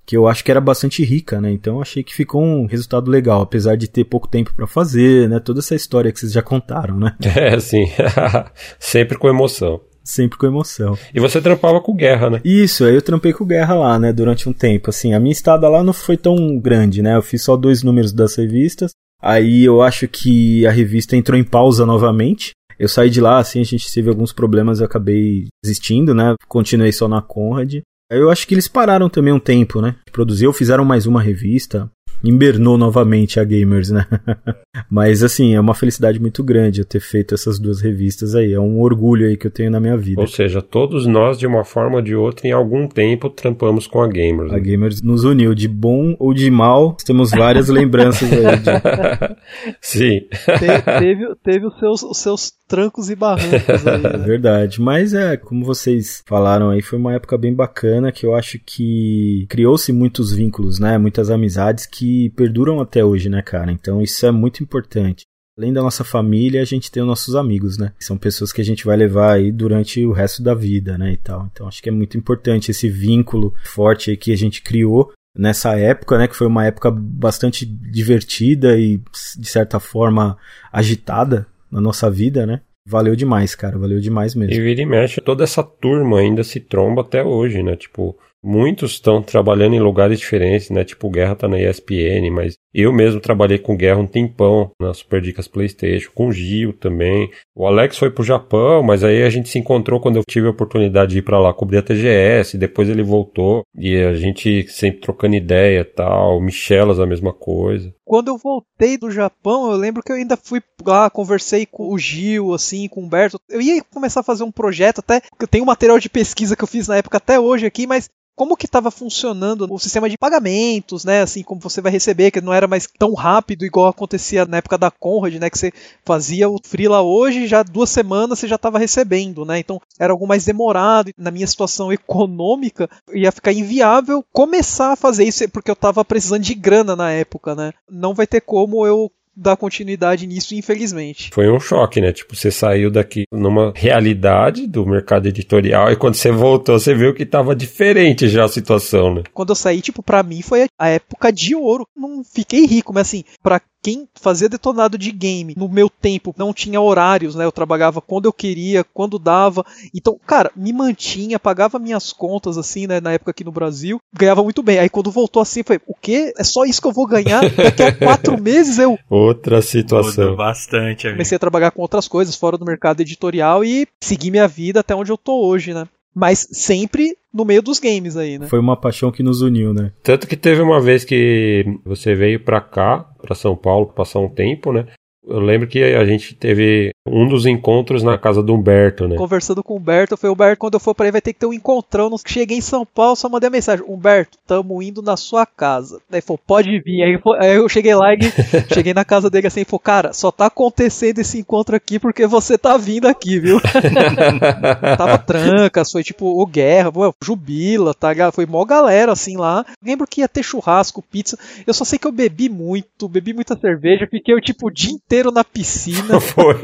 Que 0.05 0.17
eu 0.17 0.27
acho 0.27 0.43
que 0.43 0.51
era 0.51 0.61
bastante 0.61 1.05
rica, 1.05 1.41
né? 1.41 1.53
Então 1.53 1.81
achei 1.81 2.03
que 2.03 2.15
ficou 2.15 2.43
um 2.43 2.67
resultado 2.67 3.11
legal, 3.11 3.43
apesar 3.43 3.77
de 3.77 3.89
ter 3.89 4.05
pouco 4.05 4.27
tempo 4.27 4.53
para 4.55 4.67
fazer, 4.67 5.29
né? 5.29 5.39
Toda 5.39 5.61
essa 5.61 5.75
história 5.75 6.11
que 6.11 6.19
vocês 6.19 6.33
já 6.33 6.43
contaram, 6.43 6.99
né? 6.99 7.15
É, 7.37 7.59
sim. 7.61 7.87
Sempre 8.81 9.19
com 9.19 9.29
emoção. 9.29 9.81
Sempre 10.03 10.39
com 10.39 10.47
emoção. 10.47 10.99
E 11.15 11.21
você 11.21 11.41
trampava 11.41 11.81
com 11.81 11.95
guerra, 11.95 12.31
né? 12.31 12.41
Isso, 12.45 12.85
aí 12.85 12.95
eu 12.95 13.03
trampei 13.03 13.33
com 13.33 13.45
guerra 13.45 13.75
lá, 13.75 13.99
né? 13.99 14.13
Durante 14.13 14.49
um 14.49 14.53
tempo. 14.53 14.91
Assim, 14.91 15.13
a 15.13 15.21
minha 15.21 15.33
estada 15.33 15.69
lá 15.69 15.85
não 15.85 15.93
foi 15.93 16.17
tão 16.17 16.59
grande, 16.59 17.03
né? 17.03 17.15
Eu 17.15 17.23
fiz 17.23 17.43
só 17.43 17.57
dois 17.57 17.83
números 17.83 18.13
das 18.13 18.35
revistas. 18.35 18.91
Aí 19.23 19.65
eu 19.65 19.81
acho 19.81 20.09
que 20.09 20.67
a 20.67 20.73
revista 20.73 21.17
entrou 21.17 21.39
em 21.39 21.45
pausa 21.45 21.87
novamente. 21.87 22.51
Eu 22.79 22.89
saí 22.89 23.11
de 23.11 23.21
lá, 23.21 23.39
assim, 23.39 23.61
a 23.61 23.65
gente 23.65 23.93
teve 23.93 24.09
alguns 24.09 24.33
problemas, 24.33 24.81
eu 24.81 24.87
acabei 24.87 25.47
desistindo, 25.63 26.15
né? 26.15 26.35
Continuei 26.49 26.93
só 26.93 27.09
na 27.09 27.23
Conrad. 27.23 27.83
Aí 28.11 28.19
eu 28.19 28.31
acho 28.31 28.47
que 28.47 28.55
eles 28.55 28.69
pararam 28.69 29.09
também 29.09 29.33
um 29.33 29.41
tempo, 29.41 29.81
né? 29.81 29.97
De 30.05 30.13
produzir, 30.13 30.47
ou 30.47 30.53
fizeram 30.53 30.85
mais 30.85 31.07
uma 31.07 31.23
revista. 31.23 31.91
Invernou 32.25 32.79
novamente 32.79 33.41
a 33.41 33.45
Gamers, 33.45 33.91
né? 33.91 34.07
Mas 34.89 35.23
assim, 35.25 35.55
é 35.55 35.61
uma 35.61 35.75
felicidade 35.75 36.21
muito 36.21 36.45
grande 36.45 36.81
eu 36.81 36.85
ter 36.85 37.01
feito 37.01 37.35
essas 37.35 37.59
duas 37.59 37.81
revistas 37.81 38.35
aí. 38.35 38.53
É 38.53 38.61
um 38.61 38.81
orgulho 38.81 39.27
aí 39.27 39.37
que 39.37 39.47
eu 39.47 39.51
tenho 39.51 39.71
na 39.71 39.81
minha 39.81 39.97
vida. 39.97 40.21
Ou 40.21 40.27
seja, 40.27 40.63
todos 40.63 41.07
nós, 41.07 41.39
de 41.39 41.47
uma 41.47 41.65
forma 41.65 41.97
ou 41.97 42.03
de 42.03 42.15
outra, 42.15 42.47
em 42.47 42.53
algum 42.53 42.87
tempo, 42.87 43.29
trampamos 43.29 43.87
com 43.87 44.01
a 44.01 44.07
Gamers. 44.07 44.53
A 44.53 44.59
Gamers 44.59 45.03
nos 45.03 45.25
uniu, 45.25 45.55
de 45.55 45.67
bom 45.67 46.15
ou 46.19 46.33
de 46.33 46.51
mal, 46.51 46.97
temos 47.05 47.31
várias 47.31 47.69
lembranças 47.69 48.31
aí. 48.31 48.59
De... 48.59 49.37
Sim. 49.81 50.21
Te, 50.31 51.01
teve, 51.01 51.35
teve 51.43 51.67
os, 51.67 51.79
seus, 51.79 52.03
os 52.03 52.19
seus 52.19 52.53
trancos 52.73 53.11
e 53.11 53.15
barrancos 53.15 53.87
aí. 53.87 54.07
É 54.07 54.13
Né? 54.17 54.25
verdade, 54.25 54.81
mas 54.81 55.13
é, 55.13 55.37
como 55.37 55.63
vocês 55.63 56.23
falaram 56.27 56.71
aí, 56.71 56.81
foi 56.81 56.99
uma 56.99 57.13
época 57.13 57.37
bem 57.37 57.53
bacana 57.53 58.11
que 58.11 58.25
eu 58.25 58.35
acho 58.35 58.59
que 58.59 59.45
criou-se 59.51 59.93
muitos 59.93 60.33
vínculos, 60.33 60.79
né? 60.79 60.97
Muitas 60.97 61.29
amizades 61.29 61.85
que 61.85 62.31
perduram 62.31 62.81
até 62.81 63.05
hoje, 63.05 63.29
né, 63.29 63.43
cara? 63.43 63.71
Então 63.71 64.01
isso 64.01 64.25
é 64.25 64.31
muito 64.31 64.63
importante. 64.63 65.25
Além 65.59 65.71
da 65.71 65.83
nossa 65.83 66.03
família, 66.03 66.63
a 66.63 66.65
gente 66.65 66.91
tem 66.91 67.03
os 67.03 67.09
nossos 67.09 67.35
amigos, 67.35 67.77
né? 67.77 67.93
São 68.01 68.17
pessoas 68.17 68.53
que 68.53 68.63
a 68.63 68.65
gente 68.65 68.87
vai 68.87 68.97
levar 68.97 69.35
aí 69.35 69.53
durante 69.53 70.03
o 70.07 70.13
resto 70.13 70.43
da 70.43 70.55
vida, 70.55 70.97
né, 70.97 71.13
e 71.13 71.19
tal. 71.19 71.47
Então 71.53 71.69
acho 71.69 71.83
que 71.83 71.91
é 71.91 71.93
muito 71.93 72.17
importante 72.17 72.71
esse 72.71 72.89
vínculo 72.89 73.53
forte 73.65 74.11
aí 74.11 74.17
que 74.17 74.33
a 74.33 74.37
gente 74.37 74.63
criou 74.63 75.13
nessa 75.37 75.79
época, 75.79 76.17
né, 76.17 76.27
que 76.27 76.37
foi 76.37 76.47
uma 76.47 76.65
época 76.65 76.91
bastante 76.91 77.67
divertida 77.67 78.79
e 78.79 78.99
de 79.39 79.47
certa 79.47 79.79
forma 79.79 80.39
agitada 80.73 81.47
na 81.73 81.81
nossa 81.81 82.11
vida, 82.11 82.45
né? 82.47 82.61
Valeu 82.87 83.17
demais, 83.17 83.55
cara, 83.55 83.79
valeu 83.79 84.01
demais 84.01 84.35
mesmo. 84.35 84.53
E 84.53 84.61
vira 84.61 84.83
e 84.83 84.87
mexe, 84.87 85.21
toda 85.21 85.45
essa 85.45 85.63
turma 85.63 86.19
ainda 86.19 86.45
se 86.45 86.61
tromba 86.61 87.01
até 87.01 87.25
hoje, 87.25 87.63
né? 87.63 87.77
Tipo, 87.77 88.17
muitos 88.43 88.93
estão 88.93 89.23
trabalhando 89.23 89.75
em 89.75 89.81
lugares 89.81 90.19
diferentes, 90.19 90.71
né? 90.71 90.85
Tipo, 90.85 91.07
o 91.07 91.11
Guerra 91.11 91.37
tá 91.37 91.49
na 91.49 91.61
ESPN, 91.61 92.31
mas 92.33 92.55
eu 92.75 92.93
mesmo 92.93 93.21
trabalhei 93.21 93.59
com 93.59 93.77
Guerra 93.77 94.01
um 94.01 94.07
tempão 94.07 94.71
na 94.81 94.95
Super 94.95 95.21
Dicas 95.21 95.47
PlayStation, 95.47 96.11
com 96.15 96.29
o 96.29 96.33
Gil 96.33 96.73
também. 96.73 97.31
O 97.55 97.67
Alex 97.67 97.99
foi 97.99 98.11
pro 98.11 98.25
Japão, 98.25 98.83
mas 98.83 99.05
aí 99.05 99.23
a 99.23 99.31
gente 99.31 99.49
se 99.49 99.59
encontrou 99.59 100.01
quando 100.01 100.17
eu 100.17 100.25
tive 100.29 100.47
a 100.47 100.51
oportunidade 100.51 101.13
de 101.13 101.19
ir 101.19 101.23
para 101.23 101.39
lá 101.39 101.53
cobrir 101.53 101.79
a 101.79 101.83
TGS, 101.83 102.57
depois 102.57 102.89
ele 102.89 103.03
voltou 103.03 103.63
e 103.77 103.97
a 103.97 104.15
gente 104.15 104.67
sempre 104.69 105.01
trocando 105.01 105.37
ideia, 105.37 105.85
tal, 105.85 106.41
Michelas 106.41 106.99
a 106.99 107.07
mesma 107.07 107.33
coisa. 107.33 107.95
Quando 108.05 108.29
eu 108.29 108.39
voltei 108.39 108.99
do 108.99 109.11
Japão, 109.11 109.71
eu 109.71 109.77
lembro 109.77 110.03
que 110.03 110.11
eu 110.11 110.17
ainda 110.17 110.37
fui 110.37 110.61
lá, 110.85 111.09
conversei 111.09 111.67
com 111.67 111.93
o 111.93 111.99
Gil, 111.99 112.53
assim, 112.53 112.89
com 112.89 113.01
o 113.01 113.05
Humberto. 113.05 113.39
Eu 113.49 113.61
ia 113.61 113.83
começar 113.85 114.21
a 114.21 114.25
fazer 114.25 114.45
um 114.45 114.51
projeto, 114.51 114.99
até 114.99 115.21
eu 115.41 115.47
tenho 115.47 115.65
um 115.65 115.67
material 115.67 115.99
de 115.99 116.09
pesquisa 116.09 116.57
que 116.57 116.65
eu 116.65 116.69
fiz 116.69 116.89
na 116.89 116.97
época 116.97 117.19
até 117.19 117.39
hoje 117.39 117.67
aqui, 117.67 117.87
mas 117.87 118.11
como 118.35 118.57
que 118.57 118.67
estava 118.67 118.91
funcionando 118.91 119.67
o 119.71 119.79
sistema 119.79 120.09
de 120.09 120.19
pagamentos, 120.19 121.05
né? 121.05 121.23
Assim, 121.23 121.43
como 121.43 121.61
você 121.61 121.81
vai 121.81 121.93
receber, 121.93 122.31
que 122.31 122.41
não 122.41 122.53
era 122.53 122.67
mais 122.67 122.87
tão 122.99 123.15
rápido 123.15 123.65
igual 123.65 123.89
acontecia 123.89 124.45
na 124.47 124.59
época 124.59 124.79
da 124.79 124.91
Conrad, 124.91 125.35
né? 125.35 125.51
Que 125.51 125.59
você 125.59 125.73
fazia 126.05 126.49
o 126.49 126.59
freela 126.63 127.03
hoje, 127.03 127.47
já 127.47 127.63
duas 127.63 127.91
semanas 127.91 128.39
você 128.39 128.49
já 128.49 128.57
estava 128.57 128.79
recebendo, 128.79 129.45
né? 129.45 129.59
Então 129.59 129.81
era 129.99 130.13
algo 130.13 130.27
mais 130.27 130.45
demorado. 130.45 131.13
Na 131.17 131.31
minha 131.31 131.47
situação 131.47 131.93
econômica, 131.93 132.89
ia 133.13 133.33
ficar 133.33 133.53
inviável 133.53 134.25
começar 134.33 134.93
a 134.93 134.97
fazer 134.97 135.25
isso, 135.25 135.49
porque 135.51 135.71
eu 135.71 135.75
estava 135.75 136.05
precisando 136.05 136.43
de 136.43 136.55
grana 136.55 136.97
na 136.97 137.11
época, 137.11 137.55
né? 137.55 137.73
Não 137.91 138.15
vai 138.15 138.27
ter 138.27 138.41
como 138.41 138.87
eu 138.87 139.11
dar 139.37 139.57
continuidade 139.57 140.27
nisso, 140.27 140.55
infelizmente. 140.55 141.31
Foi 141.33 141.51
um 141.51 141.61
choque, 141.61 142.01
né? 142.01 142.13
Tipo, 142.13 142.37
você 142.37 142.51
saiu 142.51 142.91
daqui 142.91 143.25
numa 143.33 143.73
realidade 143.75 144.67
do 144.67 144.87
mercado 144.87 145.27
editorial 145.27 145.91
e 145.91 145.97
quando 145.97 146.15
você 146.15 146.31
voltou, 146.31 146.79
você 146.79 146.95
viu 146.95 147.15
que 147.15 147.25
tava 147.27 147.55
diferente 147.55 148.29
já 148.29 148.45
a 148.45 148.49
situação, 148.49 149.15
né? 149.15 149.23
Quando 149.33 149.51
eu 149.51 149.57
saí, 149.57 149.81
tipo, 149.81 150.03
pra 150.03 150.23
mim 150.23 150.43
foi 150.43 150.67
a 150.79 150.89
época 150.89 151.33
de 151.33 151.55
ouro. 151.55 151.87
Não 151.97 152.23
fiquei 152.25 152.67
rico, 152.67 152.93
mas 152.93 153.09
assim, 153.09 153.25
pra 153.43 153.61
quem 153.83 154.09
fazia 154.15 154.49
detonado 154.49 154.97
de 154.97 155.11
game 155.11 155.55
no 155.57 155.69
meu 155.69 155.91
tempo 155.91 156.35
não 156.39 156.53
tinha 156.53 156.81
horários, 156.81 157.35
né? 157.35 157.45
Eu 157.45 157.53
trabalhava 157.53 158.01
quando 158.01 158.27
eu 158.27 158.33
queria, 158.33 158.85
quando 158.85 159.19
dava. 159.19 159.65
Então, 159.95 160.19
cara, 160.25 160.51
me 160.55 160.73
mantinha, 160.73 161.39
pagava 161.39 161.79
minhas 161.79 162.13
contas, 162.13 162.57
assim, 162.57 162.87
né? 162.87 163.01
Na 163.01 163.13
época 163.13 163.33
aqui 163.33 163.43
no 163.43 163.51
Brasil, 163.51 164.01
ganhava 164.13 164.43
muito 164.43 164.63
bem. 164.63 164.79
Aí 164.79 164.89
quando 164.89 165.11
voltou 165.11 165.43
assim, 165.43 165.63
foi, 165.63 165.81
o 165.87 165.95
quê? 165.95 166.33
É 166.39 166.45
só 166.45 166.65
isso 166.65 166.81
que 166.81 166.87
eu 166.87 166.93
vou 166.93 167.07
ganhar? 167.07 167.43
Daqui 167.51 167.83
a 167.83 167.93
quatro 167.97 168.41
meses 168.41 168.79
eu. 168.79 168.99
Outra 169.11 169.61
situação. 169.61 170.25
Muda 170.25 170.37
bastante, 170.37 171.07
amigo. 171.07 171.17
Comecei 171.17 171.37
a 171.37 171.41
trabalhar 171.41 171.73
com 171.73 171.83
outras 171.83 172.07
coisas 172.07 172.37
fora 172.37 172.57
do 172.57 172.65
mercado 172.65 173.01
editorial 173.01 173.65
e 173.65 173.87
segui 174.01 174.31
minha 174.31 174.47
vida 174.47 174.81
até 174.81 174.95
onde 174.95 175.11
eu 175.11 175.19
tô 175.19 175.45
hoje, 175.45 175.75
né? 175.75 175.89
Mas 176.15 176.47
sempre 176.53 177.17
no 177.33 177.45
meio 177.45 177.63
dos 177.63 177.79
games 177.79 178.17
aí, 178.17 178.39
né? 178.39 178.47
Foi 178.47 178.59
uma 178.59 178.77
paixão 178.77 179.11
que 179.11 179.23
nos 179.23 179.41
uniu, 179.41 179.73
né? 179.73 179.93
Tanto 180.03 180.27
que 180.27 180.37
teve 180.37 180.61
uma 180.61 180.81
vez 180.81 181.05
que 181.05 181.65
você 181.85 182.15
veio 182.15 182.41
pra 182.41 182.61
cá, 182.61 182.99
pra 183.21 183.35
São 183.35 183.57
Paulo, 183.57 183.87
passar 183.87 184.19
um 184.19 184.29
tempo, 184.29 184.73
né? 184.73 184.87
Eu 185.25 185.39
lembro 185.39 185.69
que 185.69 185.81
a 185.83 186.05
gente 186.05 186.35
teve 186.35 186.93
um 187.07 187.29
dos 187.29 187.47
encontros 187.47 188.03
na 188.03 188.19
casa 188.19 188.43
do 188.43 188.55
Humberto, 188.55 189.07
né? 189.07 189.17
Conversando 189.17 189.63
com 189.63 189.75
o 189.75 189.77
Humberto, 189.77 190.17
foi 190.17 190.29
Humberto, 190.29 190.59
quando 190.59 190.75
eu 190.75 190.81
for 190.81 190.95
pra 190.95 191.07
aí 191.07 191.13
vai 191.13 191.21
ter 191.21 191.33
que 191.33 191.39
ter 191.39 191.47
um 191.47 191.53
encontrão. 191.53 192.11
Cheguei 192.27 192.59
em 192.59 192.63
São 192.63 192.85
Paulo, 192.85 193.15
só 193.15 193.29
mandei 193.29 193.47
a 193.47 193.51
mensagem: 193.51 193.85
Humberto, 193.89 194.37
tamo 194.47 194.83
indo 194.83 195.01
na 195.01 195.17
sua 195.17 195.47
casa. 195.47 196.01
Daí 196.11 196.21
falou, 196.21 196.41
pode 196.45 196.77
vir. 196.81 197.03
Aí, 197.03 197.19
aí 197.39 197.57
eu 197.57 197.69
cheguei 197.69 197.95
lá 197.95 198.13
e 198.15 198.19
cheguei 198.75 198.93
na 198.93 199.05
casa 199.05 199.31
dele 199.31 199.47
assim 199.47 199.61
e 199.61 199.65
falou: 199.65 199.79
Cara, 199.79 200.13
só 200.13 200.33
tá 200.33 200.47
acontecendo 200.47 201.21
esse 201.21 201.39
encontro 201.39 201.77
aqui 201.77 202.01
porque 202.01 202.27
você 202.27 202.59
tá 202.59 202.77
vindo 202.77 203.07
aqui, 203.07 203.39
viu? 203.39 203.61
Tava 204.99 205.19
trancas, 205.19 205.93
foi 205.93 206.03
tipo 206.03 206.27
o 206.27 206.45
Guerra, 206.47 206.91
Jubila, 207.23 207.95
tá? 207.95 208.13
Foi 208.33 208.45
mó 208.45 208.65
galera 208.65 209.13
assim 209.13 209.37
lá. 209.37 209.65
Lembro 209.85 210.07
que 210.07 210.21
ia 210.21 210.29
ter 210.29 210.43
churrasco, 210.43 211.01
pizza. 211.01 211.39
Eu 211.65 211.73
só 211.73 211.85
sei 211.85 211.99
que 211.99 212.09
eu 212.09 212.13
bebi 212.13 212.49
muito, 212.49 213.09
bebi 213.09 213.33
muita 213.33 213.57
cerveja, 213.57 214.09
fiquei 214.11 214.35
tipo 214.41 214.67
o 214.67 214.71
dia 214.71 214.91
inteiro 214.91 215.12
inteiro 215.13 215.31
na 215.31 215.45
piscina. 215.45 216.19
Foi. 216.19 216.55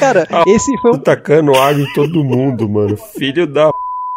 Cara, 0.00 0.26
ah, 0.30 0.42
esse 0.48 0.76
foi 0.78 0.90
um. 0.92 0.98
Tacando 0.98 1.54
água 1.54 1.80
em 1.80 1.92
todo 1.92 2.24
mundo, 2.24 2.68
mano. 2.68 2.96
Filho 2.96 3.46
da. 3.46 3.70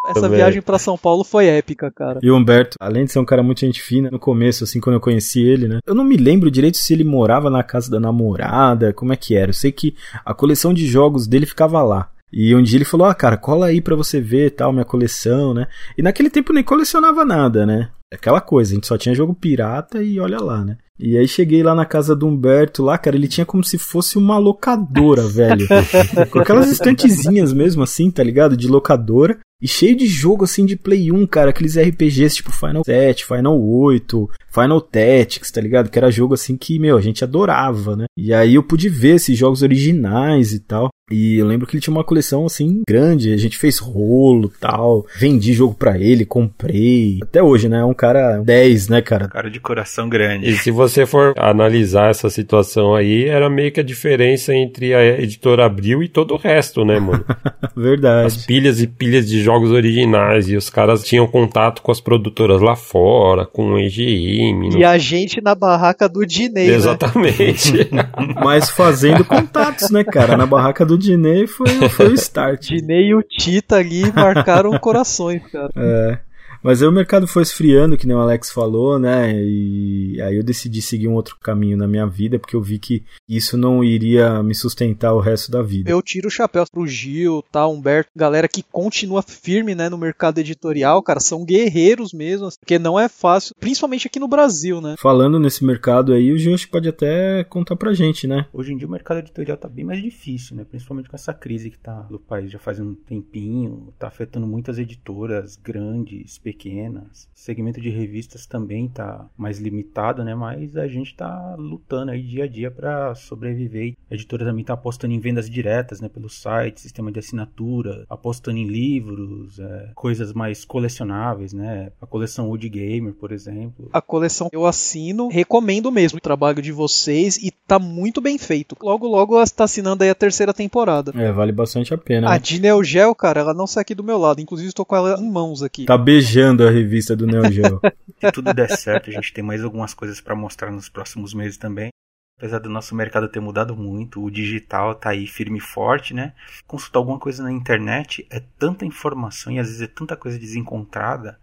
Essa 0.07 0.27
viagem 0.27 0.61
para 0.61 0.80
São 0.80 0.97
Paulo 0.97 1.23
foi 1.23 1.45
épica, 1.47 1.91
cara. 1.91 2.19
E 2.23 2.31
o 2.31 2.35
Humberto, 2.35 2.77
além 2.80 3.06
de 3.06 3.11
ser 3.11 3.19
um 3.19 3.26
cara 3.26 3.43
muito 3.43 3.60
gente 3.60 3.81
fina, 3.81 4.10
no 4.10 4.18
começo, 4.18 4.64
assim, 4.64 4.80
quando 4.80 4.95
eu 4.95 5.01
conheci 5.01 5.41
ele, 5.41 5.68
né? 5.68 5.80
Eu 5.85 5.93
não 5.93 6.06
me 6.06 6.15
lembro 6.15 6.49
direito 6.49 6.77
se 6.77 6.93
ele 6.93 7.03
morava 7.03 7.49
na 7.49 7.61
casa 7.61 7.91
da 7.91 7.99
namorada, 7.99 8.93
como 8.93 9.14
é 9.14 9.18
que 9.18 9.35
era. 9.35 9.49
Eu 9.49 9.53
sei 9.53 9.72
que 9.72 9.93
a 10.26 10.34
coleção 10.34 10.73
de 10.73 10.88
jogos 10.88 11.27
dele 11.27 11.45
ficava 11.45 11.84
lá. 11.84 12.10
E 12.31 12.56
um 12.56 12.61
dia 12.61 12.77
ele 12.77 12.85
falou: 12.85 13.07
Ah, 13.07 13.14
cara, 13.14 13.38
cola 13.38 13.68
aí 13.68 13.81
pra 13.81 13.95
você 13.95 14.22
ver 14.22 14.51
tal, 14.51 14.72
minha 14.72 14.85
coleção, 14.85 15.53
né? 15.53 15.68
E 15.97 16.01
naquele 16.01 16.30
tempo 16.30 16.53
nem 16.53 16.64
colecionava 16.64 17.26
nada, 17.26 17.65
né? 17.65 17.89
Aquela 18.11 18.41
coisa, 18.41 18.72
a 18.72 18.76
gente 18.76 18.88
só 18.88 18.97
tinha 18.97 19.14
jogo 19.14 19.35
pirata 19.35 20.01
e 20.01 20.19
olha 20.19 20.39
lá, 20.39 20.65
né? 20.65 20.77
E 20.99 21.15
aí 21.15 21.27
cheguei 21.27 21.64
lá 21.64 21.73
na 21.73 21.85
casa 21.85 22.15
do 22.15 22.27
Humberto 22.27 22.84
lá, 22.84 22.97
cara, 22.97 23.15
ele 23.15 23.27
tinha 23.27 23.45
como 23.45 23.64
se 23.64 23.77
fosse 23.77 24.18
uma 24.18 24.38
locadora, 24.38 25.27
velho. 25.27 25.68
Com 26.30 26.39
aquelas 26.39 26.69
estantezinhas 26.72 27.53
mesmo, 27.53 27.84
assim, 27.84 28.11
tá 28.11 28.23
ligado? 28.23 28.57
De 28.57 28.68
locadora. 28.68 29.39
E 29.61 29.68
cheio 29.68 29.95
de 29.95 30.07
jogo 30.07 30.45
assim 30.45 30.65
de 30.65 30.77
Play 30.77 31.11
1, 31.11 31.27
cara, 31.27 31.49
aqueles 31.49 31.77
RPGs 31.77 32.38
tipo 32.38 32.52
Final 32.52 32.84
7, 32.84 33.26
Final 33.26 33.61
8, 33.61 34.30
Final 34.52 34.81
Tactics, 34.81 35.52
tá 35.52 35.61
ligado? 35.61 35.90
Que 35.90 35.98
era 35.98 36.11
jogo 36.11 36.34
assim 36.34 36.57
que, 36.57 36.80
meu, 36.80 36.98
a 36.98 37.02
gente 37.02 37.23
adorava, 37.23 37.95
né? 37.95 38.06
E 38.18 38.34
aí 38.34 38.56
eu 38.56 38.64
pude 38.64 38.90
ver 38.90 39.15
esses 39.15 39.38
jogos 39.38 39.61
originais 39.61 40.53
e 40.53 40.60
tal. 40.60 40.90
E 41.11 41.38
eu 41.38 41.45
lembro 41.45 41.65
que 41.65 41.76
ele 41.76 41.81
tinha 41.81 41.94
uma 41.94 42.03
coleção 42.03 42.45
assim 42.45 42.84
grande, 42.88 43.34
a 43.34 43.38
gente 43.38 43.57
fez 43.57 43.80
rolo 43.80 44.52
tal, 44.60 45.07
vendi 45.18 45.53
jogo 45.53 45.73
para 45.73 45.98
ele, 45.98 46.23
comprei. 46.23 47.18
Até 47.23 47.41
hoje, 47.41 47.68
né? 47.68 47.80
É 47.80 47.86
um 47.86 47.95
cara 47.95 48.38
10, 48.38 48.90
né, 48.90 49.02
cara? 49.02 49.27
Cara 49.27 49.49
de 49.49 49.60
coração 49.60 50.07
grande. 50.07 50.48
E 50.48 50.57
se 50.57 50.69
você 50.69 51.06
for 51.07 51.34
analisar 51.36 52.11
essa 52.11 52.30
situação 52.30 52.94
aí, 52.94 53.26
era 53.26 53.49
meio 53.49 53.72
que 53.72 53.80
a 53.80 53.84
diferença 53.84 54.53
entre 54.53 54.94
a 54.94 55.19
editora 55.19 55.65
Abril 55.65 56.03
e 56.03 56.07
todo 56.07 56.36
o 56.36 56.38
resto, 56.38 56.86
né, 56.86 56.99
mano? 56.99 57.26
Verdade. 57.76 58.27
As 58.27 58.45
pilhas 58.45 58.80
e 58.80 58.86
pilhas 58.86 59.27
de 59.27 59.41
jogos 59.50 59.72
originais 59.72 60.48
e 60.48 60.56
os 60.56 60.70
caras 60.70 61.04
tinham 61.04 61.26
contato 61.26 61.82
com 61.82 61.92
as 61.92 62.00
produtoras 62.00 62.62
lá 62.62 62.76
fora, 62.76 63.48
com 63.48 63.72
o 63.72 63.80
EGM. 63.80 64.70
E 64.70 64.80
no... 64.80 64.86
a 64.86 64.96
gente 65.00 65.42
na 65.42 65.56
barraca 65.56 66.08
do 66.08 66.24
Dinei, 66.24 66.68
né? 66.68 66.76
Exatamente. 66.76 67.74
Né? 67.92 68.08
Mas 68.46 68.70
fazendo 68.70 69.26
contatos, 69.26 69.90
né, 69.90 70.04
cara? 70.04 70.38
Na 70.38 70.46
barraca 70.46 70.86
do 70.86 71.00
Dinei 71.00 71.48
foi, 71.48 71.90
foi 71.90 72.10
o 72.10 72.14
start. 72.14 72.68
Dinei 72.68 73.08
e 73.08 73.16
o 73.16 73.24
Tita 73.24 73.78
ali 73.78 74.04
marcaram 74.14 74.78
corações, 74.78 75.42
cara. 75.52 75.72
É. 75.76 76.28
Mas 76.61 76.81
aí 76.81 76.88
o 76.88 76.91
mercado 76.91 77.27
foi 77.27 77.44
esfriando, 77.44 77.98
que 77.98 78.06
nem 78.06 78.15
o 78.15 78.19
Alex 78.19 78.52
falou, 78.52 78.99
né? 78.99 79.34
E 79.34 80.22
aí 80.22 80.36
eu 80.36 80.44
decidi 80.44 80.81
seguir 80.81 81.07
um 81.07 81.14
outro 81.14 81.38
caminho 81.41 81.77
na 81.77 81.88
minha 81.88 82.06
vida, 82.06 82.38
porque 82.38 82.56
eu 82.56 82.61
vi 82.61 82.77
que 82.77 83.03
isso 83.27 83.57
não 83.57 83.84
iria 83.84 84.44
me 84.44 84.53
sustentar 84.53 85.14
o 85.14 85.19
resto 85.19 85.52
da 85.52 85.61
vida. 85.61 85.90
Eu 85.90 86.02
tiro 86.02 86.27
o 86.27 86.31
chapéu 86.31 86.65
pro 86.69 86.86
Gil, 86.86 87.44
tá, 87.52 87.68
Humberto, 87.68 88.11
galera 88.15 88.48
que 88.48 88.64
continua 88.64 89.22
firme, 89.22 89.73
né, 89.73 89.90
no 89.90 89.98
mercado 89.98 90.40
editorial, 90.40 91.02
cara, 91.02 91.19
são 91.19 91.45
guerreiros 91.45 92.14
mesmo, 92.14 92.48
assim, 92.48 92.57
porque 92.60 92.77
não 92.77 92.99
é 92.99 93.07
fácil, 93.07 93.56
principalmente 93.60 94.07
aqui 94.07 94.19
no 94.19 94.27
Brasil, 94.27 94.81
né? 94.81 94.95
Falando 94.99 95.40
nesse 95.40 95.64
mercado 95.64 96.14
aí, 96.14 96.31
o 96.31 96.38
Gil 96.38 96.53
acho 96.53 96.65
que 96.65 96.72
pode 96.72 96.90
até 96.90 97.44
contar 97.45 97.76
pra 97.76 97.94
gente, 97.94 98.27
né? 98.27 98.48
Hoje 98.52 98.73
em 98.73 98.77
dia 98.77 98.88
o 98.88 98.91
mercado 98.91 99.19
editorial 99.19 99.57
tá 99.57 99.69
bem 99.69 99.86
mais 99.86 100.02
difícil, 100.02 100.56
né? 100.56 100.65
Principalmente 100.69 101.10
com 101.10 101.15
essa 101.15 101.34
crise 101.34 101.69
que 101.69 101.80
tá 101.80 102.06
no 102.10 102.19
país 102.19 102.52
já 102.52 102.60
faz 102.60 102.80
um 102.80 102.94
tempinho, 102.94 103.94
tá 103.98 104.07
afetando 104.07 104.45
muitas 104.45 104.77
editoras 104.77 105.56
grandes, 105.56 106.38
pequenas. 106.50 107.30
O 107.36 107.40
segmento 107.40 107.80
de 107.80 107.90
revistas 107.90 108.48
também 108.48 108.88
está 108.88 109.28
mais 109.38 109.60
limitado, 109.60 110.24
né? 110.24 110.34
Mas 110.34 110.76
a 110.76 110.88
gente 110.88 111.12
está 111.12 111.56
lutando 111.58 112.12
aí 112.12 112.24
dia 112.24 112.46
a 112.46 112.48
dia 112.48 112.72
para 112.72 113.14
sobreviver. 113.14 113.94
A 114.10 114.16
editora 114.16 114.44
também 114.44 114.62
está 114.62 114.74
apostando 114.74 115.14
em 115.14 115.20
vendas 115.20 115.48
diretas, 115.48 116.02
né? 116.02 116.10
Pelo 116.10 116.28
site, 116.28 116.82
sistema 116.82 117.12
de 117.12 117.20
assinatura, 117.20 118.04
apostando 118.10 118.58
em 118.58 118.68
livros, 118.68 119.60
é, 119.60 119.92
coisas 119.94 120.34
mais 120.34 120.66
colecionáveis, 120.66 121.54
né? 121.54 121.92
A 122.02 122.08
coleção 122.08 122.50
Wood 122.50 122.68
Gamer, 122.68 123.14
por 123.14 123.32
exemplo. 123.32 123.90
A 123.94 124.02
coleção 124.02 124.50
eu 124.52 124.66
assino, 124.66 125.28
recomendo 125.28 125.92
mesmo 125.92 126.18
o 126.18 126.22
trabalho 126.22 126.62
de 126.64 126.72
vocês 126.72 127.38
e 127.38 127.52
tá 127.52 127.78
muito 127.78 128.20
bem 128.20 128.40
feito. 128.40 128.76
Logo, 128.82 129.08
logo 129.08 129.42
está 129.42 129.66
assinando 129.66 130.04
aí 130.04 130.10
a 130.10 130.16
terceira 130.16 130.54
temporada. 130.54 131.14
É, 131.16 131.32
vale 131.32 131.52
bastante 131.52 131.94
a 131.94 131.98
pena. 131.98 132.28
A 132.28 132.32
né? 132.32 132.40
Dineo 132.40 132.84
Gel, 132.84 133.14
cara, 133.14 133.42
ela 133.42 133.54
não 133.54 133.68
sai 133.68 133.82
aqui 133.82 133.94
do 133.94 134.04
meu 134.04 134.18
lado. 134.18 134.42
Inclusive, 134.42 134.70
estou 134.70 134.86
com 134.86 134.96
ela 134.96 135.20
em 135.20 135.30
mãos 135.30 135.62
aqui. 135.62 135.86
Tá 135.86 135.98
beijando 135.98 136.39
elogiando 136.40 136.66
a 136.66 136.72
revista 136.72 137.16
do 137.16 137.28
Neo 137.28 137.52
Geo. 137.52 137.82
Se 138.20 138.32
tudo 138.32 138.53
der 138.53 138.70
certo, 138.70 139.10
a 139.10 139.14
gente 139.14 139.34
tem 139.34 139.44
mais 139.44 139.64
algumas 139.64 139.94
coisas 139.94 140.22
para 140.22 140.36
mostrar 140.36 140.72
nos 140.72 140.90
próximos 140.90 141.34
meses 141.34 141.57
também. 141.57 141.90
Apesar 142.38 142.60
do 142.60 142.70
nosso 142.70 142.95
mercado 142.95 143.28
ter 143.28 143.41
mudado 143.41 143.76
muito, 143.76 144.24
o 144.24 144.32
digital 144.32 144.95
tá 144.95 145.10
aí 145.10 145.28
firme 145.28 145.57
e 145.57 145.61
forte, 145.61 146.14
né? 146.14 146.34
Consultar 146.66 146.99
alguma 146.99 147.20
coisa 147.20 147.44
na 147.44 147.52
internet 147.52 148.26
é 148.30 148.41
tanta 148.57 148.86
informação 148.86 149.52
e 149.52 149.60
às 149.60 149.68
vezes 149.68 149.82
é 149.82 149.88
tanta 149.88 150.16
coisa 150.16 150.40
desencontrada 150.40 151.38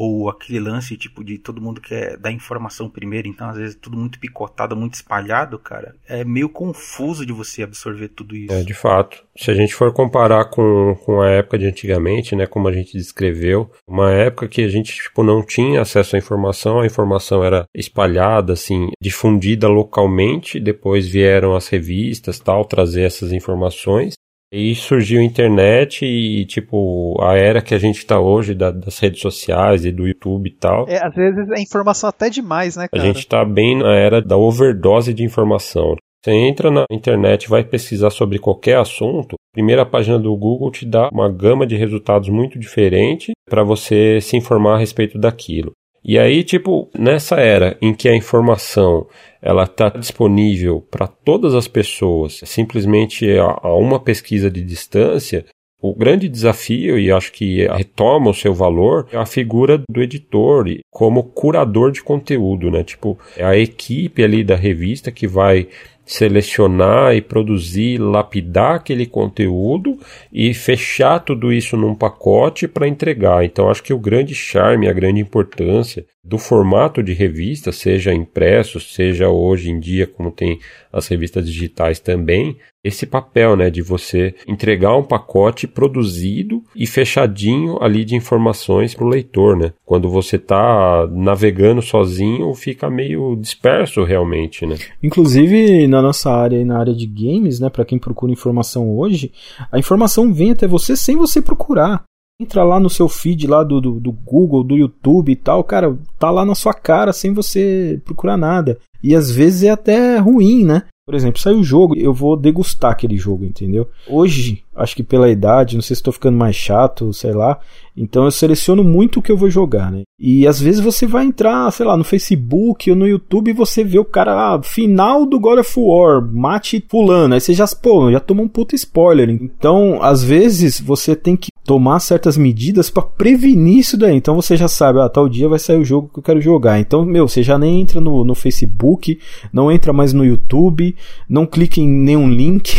ou 0.00 0.30
aquele 0.30 0.58
lance 0.58 0.96
tipo 0.96 1.22
de 1.22 1.36
todo 1.36 1.60
mundo 1.60 1.78
quer 1.78 2.16
dar 2.16 2.32
informação 2.32 2.88
primeiro, 2.88 3.28
então 3.28 3.50
às 3.50 3.58
vezes 3.58 3.74
tudo 3.74 3.98
muito 3.98 4.18
picotado, 4.18 4.74
muito 4.74 4.94
espalhado, 4.94 5.58
cara, 5.58 5.94
é 6.08 6.24
meio 6.24 6.48
confuso 6.48 7.26
de 7.26 7.34
você 7.34 7.62
absorver 7.62 8.08
tudo 8.08 8.34
isso. 8.34 8.50
É, 8.50 8.62
de 8.62 8.72
fato. 8.72 9.22
Se 9.36 9.50
a 9.50 9.54
gente 9.54 9.74
for 9.74 9.92
comparar 9.92 10.46
com, 10.46 10.96
com 11.04 11.20
a 11.20 11.28
época 11.28 11.58
de 11.58 11.66
antigamente, 11.66 12.34
né, 12.34 12.46
como 12.46 12.66
a 12.66 12.72
gente 12.72 12.96
descreveu, 12.96 13.70
uma 13.86 14.10
época 14.10 14.48
que 14.48 14.62
a 14.62 14.68
gente 14.68 14.94
tipo 14.94 15.22
não 15.22 15.44
tinha 15.44 15.82
acesso 15.82 16.16
à 16.16 16.18
informação, 16.18 16.80
a 16.80 16.86
informação 16.86 17.44
era 17.44 17.66
espalhada 17.74 18.54
assim, 18.54 18.88
difundida 19.02 19.68
localmente, 19.68 20.58
depois 20.58 21.06
vieram 21.06 21.54
as 21.54 21.68
revistas, 21.68 22.40
tal, 22.40 22.64
trazer 22.64 23.02
essas 23.02 23.32
informações 23.32 24.14
e 24.52 24.74
surgiu 24.74 25.20
a 25.20 25.24
internet 25.24 26.04
e, 26.04 26.44
tipo, 26.46 27.16
a 27.22 27.36
era 27.36 27.62
que 27.62 27.74
a 27.74 27.78
gente 27.78 28.04
tá 28.04 28.18
hoje 28.18 28.54
da, 28.54 28.70
das 28.70 28.98
redes 28.98 29.20
sociais 29.20 29.84
e 29.84 29.92
do 29.92 30.06
YouTube 30.06 30.48
e 30.48 30.52
tal. 30.52 30.88
É, 30.88 31.04
às 31.04 31.14
vezes 31.14 31.48
é 31.50 31.60
informação 31.60 32.08
até 32.08 32.28
demais, 32.28 32.76
né, 32.76 32.88
cara? 32.88 33.02
A 33.02 33.06
gente 33.06 33.26
tá 33.26 33.44
bem 33.44 33.78
na 33.78 33.94
era 33.94 34.20
da 34.20 34.36
overdose 34.36 35.14
de 35.14 35.22
informação. 35.22 35.94
Você 36.22 36.32
entra 36.32 36.70
na 36.70 36.84
internet 36.90 37.48
vai 37.48 37.64
pesquisar 37.64 38.10
sobre 38.10 38.38
qualquer 38.38 38.76
assunto, 38.76 39.36
a 39.36 39.54
primeira 39.54 39.86
página 39.86 40.18
do 40.18 40.36
Google 40.36 40.70
te 40.70 40.84
dá 40.84 41.08
uma 41.10 41.30
gama 41.32 41.66
de 41.66 41.76
resultados 41.76 42.28
muito 42.28 42.58
diferente 42.58 43.32
para 43.48 43.64
você 43.64 44.20
se 44.20 44.36
informar 44.36 44.74
a 44.74 44.78
respeito 44.78 45.18
daquilo. 45.18 45.72
E 46.02 46.18
aí, 46.18 46.42
tipo, 46.42 46.88
nessa 46.98 47.36
era 47.36 47.76
em 47.80 47.92
que 47.92 48.08
a 48.08 48.16
informação 48.16 49.06
ela 49.42 49.64
está 49.64 49.88
disponível 49.90 50.80
para 50.90 51.06
todas 51.06 51.54
as 51.54 51.68
pessoas, 51.68 52.40
simplesmente 52.44 53.30
a, 53.38 53.58
a, 53.62 53.74
uma 53.74 54.00
pesquisa 54.00 54.50
de 54.50 54.62
distância, 54.62 55.44
O 55.82 55.94
grande 55.94 56.28
desafio, 56.28 56.98
e 56.98 57.10
acho 57.10 57.32
que 57.32 57.66
retoma 57.66 58.30
o 58.30 58.34
seu 58.34 58.52
valor, 58.52 59.08
é 59.10 59.16
a 59.16 59.24
figura 59.24 59.82
do 59.90 60.02
editor 60.02 60.66
como 60.90 61.22
curador 61.22 61.90
de 61.90 62.02
conteúdo, 62.02 62.70
né? 62.70 62.84
Tipo, 62.84 63.18
é 63.34 63.44
a 63.44 63.56
equipe 63.56 64.22
ali 64.22 64.44
da 64.44 64.56
revista 64.56 65.10
que 65.10 65.26
vai 65.26 65.68
selecionar 66.10 67.14
e 67.14 67.22
produzir, 67.22 67.98
lapidar 67.98 68.74
aquele 68.74 69.06
conteúdo 69.06 69.96
e 70.32 70.52
fechar 70.52 71.20
tudo 71.20 71.52
isso 71.52 71.76
num 71.76 71.94
pacote 71.94 72.66
para 72.66 72.88
entregar. 72.88 73.44
Então 73.44 73.70
acho 73.70 73.80
que 73.80 73.92
o 73.92 73.98
grande 73.98 74.34
charme, 74.34 74.88
a 74.88 74.92
grande 74.92 75.20
importância 75.20 76.04
do 76.22 76.38
formato 76.38 77.02
de 77.02 77.12
revista, 77.12 77.72
seja 77.72 78.12
impresso, 78.12 78.78
seja 78.78 79.28
hoje 79.28 79.70
em 79.70 79.80
dia 79.80 80.06
como 80.06 80.30
tem 80.30 80.58
as 80.92 81.08
revistas 81.08 81.46
digitais 81.46 81.98
também, 81.98 82.56
esse 82.82 83.06
papel, 83.06 83.56
né, 83.56 83.68
de 83.68 83.82
você 83.82 84.34
entregar 84.48 84.96
um 84.96 85.02
pacote 85.02 85.66
produzido 85.66 86.62
e 86.74 86.86
fechadinho 86.86 87.82
ali 87.82 88.04
de 88.04 88.14
informações 88.14 88.94
para 88.94 89.04
o 89.04 89.08
leitor, 89.08 89.54
né? 89.54 89.72
Quando 89.84 90.08
você 90.08 90.36
está 90.36 91.06
navegando 91.10 91.82
sozinho, 91.82 92.54
fica 92.54 92.88
meio 92.88 93.36
disperso 93.36 94.02
realmente, 94.02 94.64
né? 94.64 94.76
Inclusive 95.02 95.86
na 95.86 96.00
nossa 96.00 96.30
área, 96.30 96.64
na 96.64 96.78
área 96.78 96.94
de 96.94 97.06
games, 97.06 97.60
né, 97.60 97.68
para 97.68 97.84
quem 97.84 97.98
procura 97.98 98.32
informação 98.32 98.96
hoje, 98.96 99.30
a 99.70 99.78
informação 99.78 100.32
vem 100.32 100.52
até 100.52 100.66
você 100.66 100.96
sem 100.96 101.16
você 101.16 101.42
procurar 101.42 102.04
entra 102.40 102.64
lá 102.64 102.80
no 102.80 102.88
seu 102.88 103.08
feed 103.08 103.46
lá 103.46 103.62
do, 103.62 103.80
do, 103.80 104.00
do, 104.00 104.10
Google, 104.10 104.64
do 104.64 104.76
YouTube 104.76 105.30
e 105.30 105.36
tal, 105.36 105.62
cara, 105.62 105.96
tá 106.18 106.30
lá 106.30 106.44
na 106.44 106.54
sua 106.54 106.72
cara 106.72 107.12
sem 107.12 107.34
você 107.34 108.00
procurar 108.04 108.38
nada. 108.38 108.78
E 109.02 109.14
às 109.14 109.30
vezes 109.30 109.64
é 109.64 109.70
até 109.70 110.16
ruim, 110.16 110.64
né? 110.64 110.84
Por 111.06 111.14
exemplo, 111.14 111.40
sai 111.40 111.54
o 111.54 111.64
jogo, 111.64 111.96
eu 111.96 112.14
vou 112.14 112.36
degustar 112.36 112.92
aquele 112.92 113.16
jogo, 113.16 113.44
entendeu? 113.44 113.88
Hoje, 114.08 114.62
acho 114.74 114.96
que 114.96 115.02
pela 115.02 115.30
idade, 115.30 115.74
não 115.74 115.82
sei 115.82 115.94
se 115.94 116.00
estou 116.00 116.12
ficando 116.12 116.38
mais 116.38 116.56
chato, 116.56 117.12
sei 117.12 117.32
lá. 117.32 117.58
Então 117.96 118.24
eu 118.24 118.30
seleciono 118.30 118.82
muito 118.82 119.18
o 119.18 119.22
que 119.22 119.30
eu 119.30 119.36
vou 119.36 119.50
jogar, 119.50 119.90
né? 119.90 120.02
E 120.18 120.46
às 120.46 120.60
vezes 120.60 120.80
você 120.80 121.06
vai 121.06 121.24
entrar, 121.24 121.70
sei 121.72 121.84
lá, 121.84 121.96
no 121.96 122.04
Facebook 122.04 122.90
ou 122.90 122.96
no 122.96 123.06
YouTube 123.06 123.50
e 123.50 123.54
você 123.54 123.82
vê 123.82 123.98
o 123.98 124.04
cara, 124.04 124.54
ah, 124.54 124.62
final 124.62 125.26
do 125.26 125.40
God 125.40 125.58
of 125.58 125.72
War, 125.78 126.22
mate 126.22 126.84
fulano. 126.88 127.34
Aí 127.34 127.40
você 127.40 127.52
já, 127.52 127.66
pô, 127.66 128.10
já 128.10 128.20
tomou 128.20 128.44
um 128.44 128.48
puto 128.48 128.74
spoiler. 128.74 129.28
Então, 129.28 130.02
às 130.02 130.22
vezes 130.22 130.80
você 130.80 131.16
tem 131.16 131.36
que 131.36 131.50
tomar 131.64 132.00
certas 132.00 132.36
medidas 132.36 132.90
para 132.90 133.02
prevenir 133.02 133.78
isso 133.78 133.96
daí. 133.96 134.16
Então 134.16 134.34
você 134.34 134.56
já 134.56 134.66
sabe, 134.66 135.00
ah, 135.00 135.08
tal 135.08 135.28
dia 135.28 135.48
vai 135.48 135.58
sair 135.58 135.78
o 135.78 135.84
jogo 135.84 136.10
que 136.12 136.18
eu 136.18 136.22
quero 136.22 136.40
jogar. 136.40 136.80
Então, 136.80 137.04
meu, 137.04 137.28
você 137.28 137.42
já 137.42 137.58
nem 137.58 137.80
entra 137.80 138.00
no, 138.00 138.24
no 138.24 138.34
Facebook, 138.34 139.18
não 139.52 139.70
entra 139.70 139.92
mais 139.92 140.12
no 140.12 140.24
YouTube, 140.24 140.94
não 141.28 141.46
clica 141.46 141.80
em 141.80 141.88
nenhum 141.88 142.28
link 142.28 142.72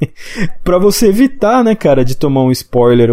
para 0.64 0.78
você 0.78 1.12
evitar, 1.16 1.64
né, 1.64 1.74
cara, 1.74 2.04
de 2.04 2.16
tomar 2.16 2.42
um 2.42 2.50
spoiler, 2.50 3.10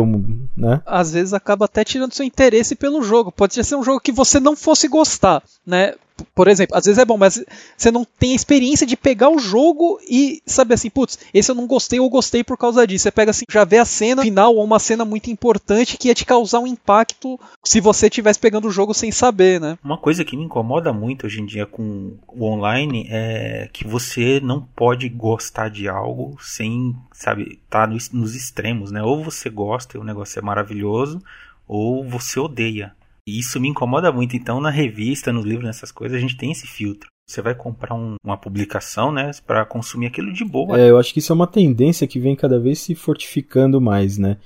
né? 0.55 0.81
Às 0.85 1.13
vezes 1.13 1.33
acaba 1.33 1.65
até 1.65 1.83
tirando 1.83 2.13
seu 2.13 2.25
interesse 2.25 2.75
pelo 2.75 3.01
jogo. 3.01 3.31
Pode 3.31 3.53
ser 3.53 3.75
um 3.75 3.83
jogo 3.83 3.99
que 3.99 4.11
você 4.11 4.39
não 4.39 4.55
fosse 4.55 4.87
gostar, 4.87 5.41
né? 5.65 5.93
Por 6.35 6.47
exemplo, 6.47 6.75
às 6.75 6.85
vezes 6.85 6.97
é 6.97 7.05
bom, 7.05 7.17
mas 7.17 7.43
você 7.77 7.91
não 7.91 8.05
tem 8.05 8.33
a 8.33 8.35
experiência 8.35 8.85
de 8.85 8.95
pegar 8.95 9.29
o 9.29 9.39
jogo 9.39 9.99
e 10.09 10.41
saber 10.45 10.75
assim, 10.75 10.89
putz, 10.89 11.19
esse 11.33 11.51
eu 11.51 11.55
não 11.55 11.67
gostei 11.67 11.99
ou 11.99 12.09
gostei 12.09 12.43
por 12.43 12.57
causa 12.57 12.85
disso. 12.85 13.03
Você 13.03 13.11
pega 13.11 13.31
assim, 13.31 13.45
já 13.49 13.63
vê 13.63 13.77
a 13.77 13.85
cena 13.85 14.21
final 14.21 14.55
ou 14.55 14.63
uma 14.63 14.79
cena 14.79 15.05
muito 15.05 15.29
importante 15.29 15.97
que 15.97 16.07
ia 16.07 16.15
te 16.15 16.25
causar 16.25 16.59
um 16.59 16.67
impacto 16.67 17.39
se 17.63 17.79
você 17.79 18.07
estivesse 18.07 18.39
pegando 18.39 18.67
o 18.67 18.71
jogo 18.71 18.93
sem 18.93 19.11
saber, 19.11 19.59
né? 19.59 19.77
Uma 19.83 19.97
coisa 19.97 20.23
que 20.23 20.37
me 20.37 20.43
incomoda 20.43 20.93
muito 20.93 21.25
hoje 21.25 21.41
em 21.41 21.45
dia 21.45 21.65
com 21.65 22.13
o 22.27 22.45
online 22.45 23.07
é 23.09 23.69
que 23.71 23.87
você 23.87 24.39
não 24.41 24.61
pode 24.61 25.09
gostar 25.09 25.69
de 25.69 25.87
algo 25.87 26.37
sem, 26.41 26.95
sabe, 27.11 27.59
tá 27.69 27.87
nos, 27.87 28.35
extremos, 28.35 28.91
né? 28.91 29.01
Ou 29.01 29.23
você 29.23 29.49
gosta 29.49 29.97
e 29.97 29.99
o 29.99 30.03
negócio 30.03 30.39
é 30.39 30.41
maravilhoso, 30.41 31.21
ou 31.67 32.03
você 32.03 32.39
odeia. 32.39 32.93
E 33.27 33.39
isso 33.39 33.59
me 33.59 33.69
incomoda 33.69 34.11
muito. 34.11 34.35
Então, 34.35 34.59
na 34.59 34.69
revista, 34.69 35.31
no 35.31 35.41
livro, 35.41 35.65
nessas 35.65 35.91
coisas, 35.91 36.17
a 36.17 36.21
gente 36.21 36.37
tem 36.37 36.51
esse 36.51 36.67
filtro. 36.67 37.09
Você 37.25 37.41
vai 37.41 37.55
comprar 37.55 37.95
um, 37.95 38.15
uma 38.23 38.37
publicação, 38.37 39.11
né, 39.11 39.31
para 39.47 39.65
consumir 39.65 40.07
aquilo 40.07 40.33
de 40.33 40.43
boa. 40.43 40.77
É, 40.77 40.89
eu 40.89 40.97
acho 40.97 41.13
que 41.13 41.19
isso 41.19 41.31
é 41.31 41.35
uma 41.35 41.47
tendência 41.47 42.05
que 42.05 42.19
vem 42.19 42.35
cada 42.35 42.59
vez 42.59 42.79
se 42.79 42.93
fortificando 42.95 43.79
mais, 43.79 44.17
né? 44.17 44.37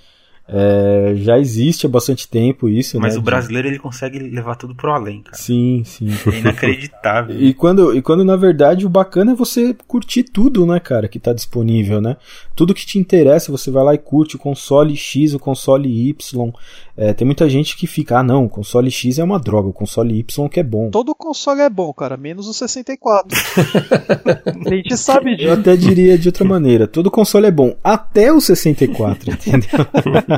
É, 0.49 1.13
já 1.17 1.37
existe 1.37 1.85
há 1.85 1.89
bastante 1.89 2.25
tempo 2.25 2.69
isso, 2.69 2.97
Mas 3.01 3.15
né, 3.15 3.19
o 3.19 3.21
brasileiro 3.21 3.67
ele 3.67 3.79
consegue 3.79 4.17
levar 4.17 4.55
tudo 4.55 4.73
pro 4.73 4.93
além, 4.93 5.21
cara. 5.21 5.35
Sim, 5.35 5.83
sim. 5.83 6.07
É 6.31 6.39
inacreditável. 6.39 7.35
e, 7.41 7.53
quando, 7.53 7.93
e 7.93 8.01
quando 8.01 8.23
na 8.23 8.37
verdade 8.37 8.85
o 8.85 8.89
bacana 8.89 9.33
é 9.33 9.35
você 9.35 9.75
curtir 9.87 10.23
tudo, 10.23 10.65
né, 10.65 10.79
cara, 10.79 11.09
que 11.09 11.19
tá 11.19 11.33
disponível, 11.33 11.99
né? 11.99 12.15
Tudo 12.55 12.73
que 12.73 12.85
te 12.85 12.97
interessa, 12.97 13.51
você 13.51 13.69
vai 13.69 13.83
lá 13.83 13.93
e 13.93 13.97
curte 13.97 14.37
o 14.37 14.39
console 14.39 14.95
X, 14.95 15.33
o 15.33 15.39
console 15.39 16.09
Y. 16.09 16.51
É, 16.95 17.13
tem 17.13 17.25
muita 17.25 17.47
gente 17.49 17.77
que 17.77 17.85
fica, 17.85 18.19
ah 18.19 18.23
não, 18.23 18.45
o 18.45 18.49
console 18.49 18.89
X 18.89 19.19
é 19.19 19.23
uma 19.23 19.37
droga, 19.37 19.67
o 19.67 19.73
console 19.73 20.17
Y 20.17 20.49
que 20.49 20.59
é 20.59 20.63
bom. 20.63 20.89
Todo 20.89 21.13
console 21.13 21.61
é 21.61 21.69
bom, 21.69 21.93
cara, 21.93 22.15
menos 22.15 22.47
o 22.47 22.53
64. 22.53 23.37
a 24.65 24.69
gente 24.73 24.97
sabe 24.97 25.35
disso. 25.35 25.49
Eu 25.49 25.53
até 25.53 25.75
diria 25.75 26.17
de 26.17 26.29
outra 26.29 26.45
maneira, 26.45 26.87
todo 26.87 27.11
console 27.11 27.45
é 27.45 27.51
bom, 27.51 27.75
até 27.83 28.31
o 28.31 28.39
64, 28.39 29.31
entendeu? 29.31 29.85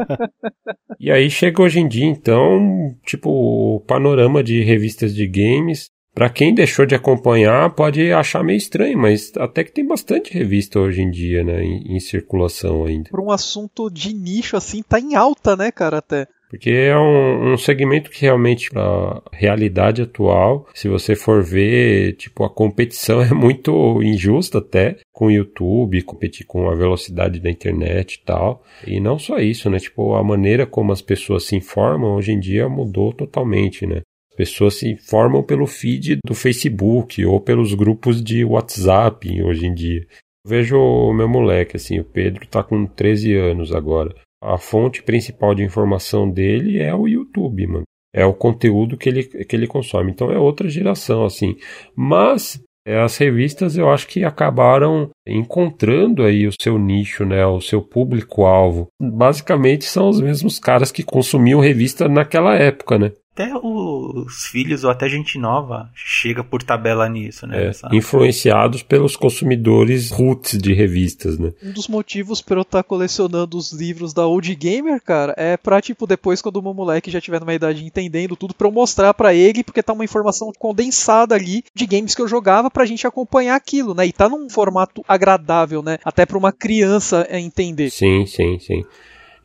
e 1.00 1.12
aí 1.12 1.30
chega 1.30 1.62
hoje 1.62 1.80
em 1.80 1.88
dia, 1.88 2.06
então, 2.06 2.96
tipo, 3.06 3.30
o 3.30 3.80
panorama 3.82 4.44
de 4.44 4.62
revistas 4.64 5.14
de 5.14 5.28
games. 5.28 5.90
Para 6.14 6.30
quem 6.30 6.54
deixou 6.54 6.86
de 6.86 6.96
acompanhar, 6.96 7.74
pode 7.76 8.12
achar 8.12 8.44
meio 8.44 8.58
estranho, 8.58 8.98
mas 8.98 9.32
até 9.38 9.64
que 9.64 9.72
tem 9.72 9.86
bastante 9.86 10.34
revista 10.34 10.80
hoje 10.80 11.02
em 11.02 11.10
dia, 11.10 11.44
né, 11.44 11.64
em, 11.64 11.96
em 11.96 12.00
circulação 12.00 12.84
ainda. 12.84 13.10
Por 13.10 13.22
um 13.22 13.32
assunto 13.32 13.90
de 13.90 14.14
nicho 14.14 14.58
assim, 14.58 14.82
tá 14.82 15.00
em 15.00 15.16
alta, 15.16 15.56
né, 15.56 15.72
cara, 15.72 16.00
até. 16.00 16.28
Porque 16.50 16.72
é 16.72 16.98
um, 16.98 17.54
um 17.54 17.58
segmento 17.58 18.10
que 18.10 18.24
realmente, 18.24 18.72
para 18.72 19.22
realidade 19.32 20.02
atual, 20.02 20.68
se 20.74 20.90
você 20.90 21.16
for 21.16 21.44
ver, 21.44 22.14
tipo, 22.14 22.44
a 22.44 22.50
competição 22.50 23.22
é 23.22 23.32
muito 23.32 24.02
injusta 24.02 24.58
até 24.58 24.98
com 25.14 25.28
o 25.28 25.32
YouTube, 25.32 26.02
competir 26.02 26.48
com 26.48 26.68
a 26.68 26.76
velocidade 26.76 27.40
da 27.40 27.52
internet 27.52 28.16
e 28.16 28.26
tal. 28.26 28.64
E 28.86 29.00
não 29.00 29.20
só 29.20 29.38
isso, 29.38 29.70
né? 29.70 29.78
Tipo, 29.78 30.16
a 30.16 30.24
maneira 30.24 30.66
como 30.66 30.92
as 30.92 31.04
pessoas 31.04 31.44
se 31.44 31.56
informam 31.56 32.16
hoje 32.16 32.32
em 32.32 32.40
dia 32.40 32.68
mudou 32.68 33.14
totalmente, 33.14 33.86
né? 33.86 34.02
As 34.32 34.36
pessoas 34.36 34.76
se 34.76 34.90
informam 34.90 35.44
pelo 35.44 35.68
feed 35.68 36.18
do 36.26 36.34
Facebook 36.34 37.24
ou 37.26 37.40
pelos 37.40 37.76
grupos 37.76 38.24
de 38.24 38.44
WhatsApp 38.44 39.44
hoje 39.44 39.68
em 39.68 39.74
dia. 39.74 40.08
Vejo 40.48 40.78
o 40.80 41.14
meu 41.14 41.28
moleque, 41.28 41.76
assim, 41.76 42.00
o 42.00 42.04
Pedro 42.04 42.48
tá 42.48 42.64
com 42.64 42.88
13 42.88 43.36
anos 43.36 43.72
agora 43.72 44.16
a 44.42 44.58
fonte 44.58 45.04
principal 45.04 45.54
de 45.54 45.64
informação 45.64 46.30
dele 46.30 46.80
é 46.80 46.94
o 46.94 47.08
YouTube, 47.08 47.68
mano. 47.68 47.84
É 48.14 48.26
o 48.26 48.34
conteúdo 48.34 48.98
que 48.98 49.08
ele, 49.08 49.24
que 49.24 49.56
ele 49.56 49.68
consome. 49.68 50.12
Então 50.12 50.32
é 50.32 50.38
outra 50.40 50.68
geração, 50.68 51.26
assim. 51.26 51.56
Mas 51.96 52.60
é, 52.90 53.00
as 53.00 53.18
revistas 53.18 53.78
eu 53.78 53.90
acho 53.90 54.08
que 54.08 54.24
acabaram 54.24 55.10
encontrando 55.28 56.24
aí 56.24 56.48
o 56.48 56.54
seu 56.60 56.80
nicho, 56.80 57.24
né, 57.24 57.46
o 57.46 57.62
seu 57.62 57.84
público-alvo. 57.84 58.88
Basicamente 59.00 59.86
são 59.86 60.10
os 60.10 60.20
mesmos 60.20 60.58
caras 60.58 60.92
que 60.92 61.04
consumiam 61.04 61.60
revista 61.60 62.08
naquela 62.08 62.56
época, 62.56 62.98
né? 62.98 63.12
Até 63.40 63.56
os 63.56 64.48
filhos 64.48 64.84
ou 64.84 64.92
até 64.92 65.08
gente 65.08 65.38
nova 65.38 65.90
chega 65.96 66.44
por 66.44 66.62
tabela 66.62 67.08
nisso, 67.08 67.48
né? 67.48 67.70
É, 67.70 67.96
influenciados 67.96 68.84
pelos 68.84 69.16
consumidores 69.16 70.12
roots 70.12 70.58
de 70.58 70.74
revistas, 70.74 71.40
né? 71.40 71.54
Um 71.64 71.72
dos 71.72 71.88
motivos 71.88 72.42
para 72.42 72.58
eu 72.58 72.64
estar 72.64 72.80
tá 72.80 72.84
colecionando 72.84 73.58
os 73.58 73.72
livros 73.72 74.14
da 74.14 74.28
Old 74.28 74.54
Gamer, 74.56 75.02
cara, 75.02 75.34
é 75.38 75.56
pra, 75.56 75.82
tipo, 75.82 76.06
depois 76.06 76.42
quando 76.42 76.58
o 76.58 76.62
meu 76.62 76.74
moleque 76.74 77.10
já 77.10 77.22
tiver 77.22 77.40
numa 77.40 77.54
idade 77.54 77.86
entendendo 77.86 78.36
tudo, 78.36 78.54
pra 78.54 78.68
eu 78.68 78.72
mostrar 78.72 79.14
para 79.14 79.34
ele, 79.34 79.64
porque 79.64 79.82
tá 79.82 79.94
uma 79.94 80.04
informação 80.04 80.52
condensada 80.60 81.36
ali 81.36 81.64
de 81.74 81.86
games 81.86 82.14
que 82.14 82.22
eu 82.22 82.28
jogava 82.28 82.70
pra 82.70 82.86
gente 82.86 83.08
acompanhar 83.08 83.56
aquilo, 83.56 83.94
né? 83.94 84.06
E 84.06 84.12
tá 84.12 84.28
num 84.28 84.50
formato 84.50 85.02
agradável, 85.08 85.82
né? 85.82 85.98
Até 86.04 86.26
pra 86.26 86.38
uma 86.38 86.52
criança 86.52 87.26
entender. 87.32 87.90
Sim, 87.90 88.26
sim, 88.26 88.60
sim. 88.60 88.84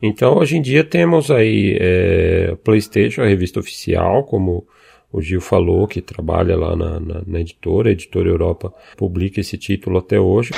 Então, 0.01 0.37
hoje 0.37 0.57
em 0.57 0.61
dia 0.61 0.83
temos 0.83 1.31
aí 1.31 1.77
é, 1.79 2.55
PlayStation, 2.63 3.21
a 3.21 3.27
revista 3.27 3.59
oficial, 3.59 4.23
como 4.23 4.65
o 5.11 5.21
Gil 5.21 5.39
falou, 5.39 5.87
que 5.87 6.01
trabalha 6.01 6.57
lá 6.57 6.75
na, 6.75 6.99
na, 6.99 7.21
na 7.25 7.39
editora, 7.39 7.89
a 7.89 7.93
Editora 7.93 8.29
Europa 8.29 8.73
publica 8.97 9.39
esse 9.39 9.57
título 9.57 9.97
até 9.97 10.19
hoje. 10.19 10.51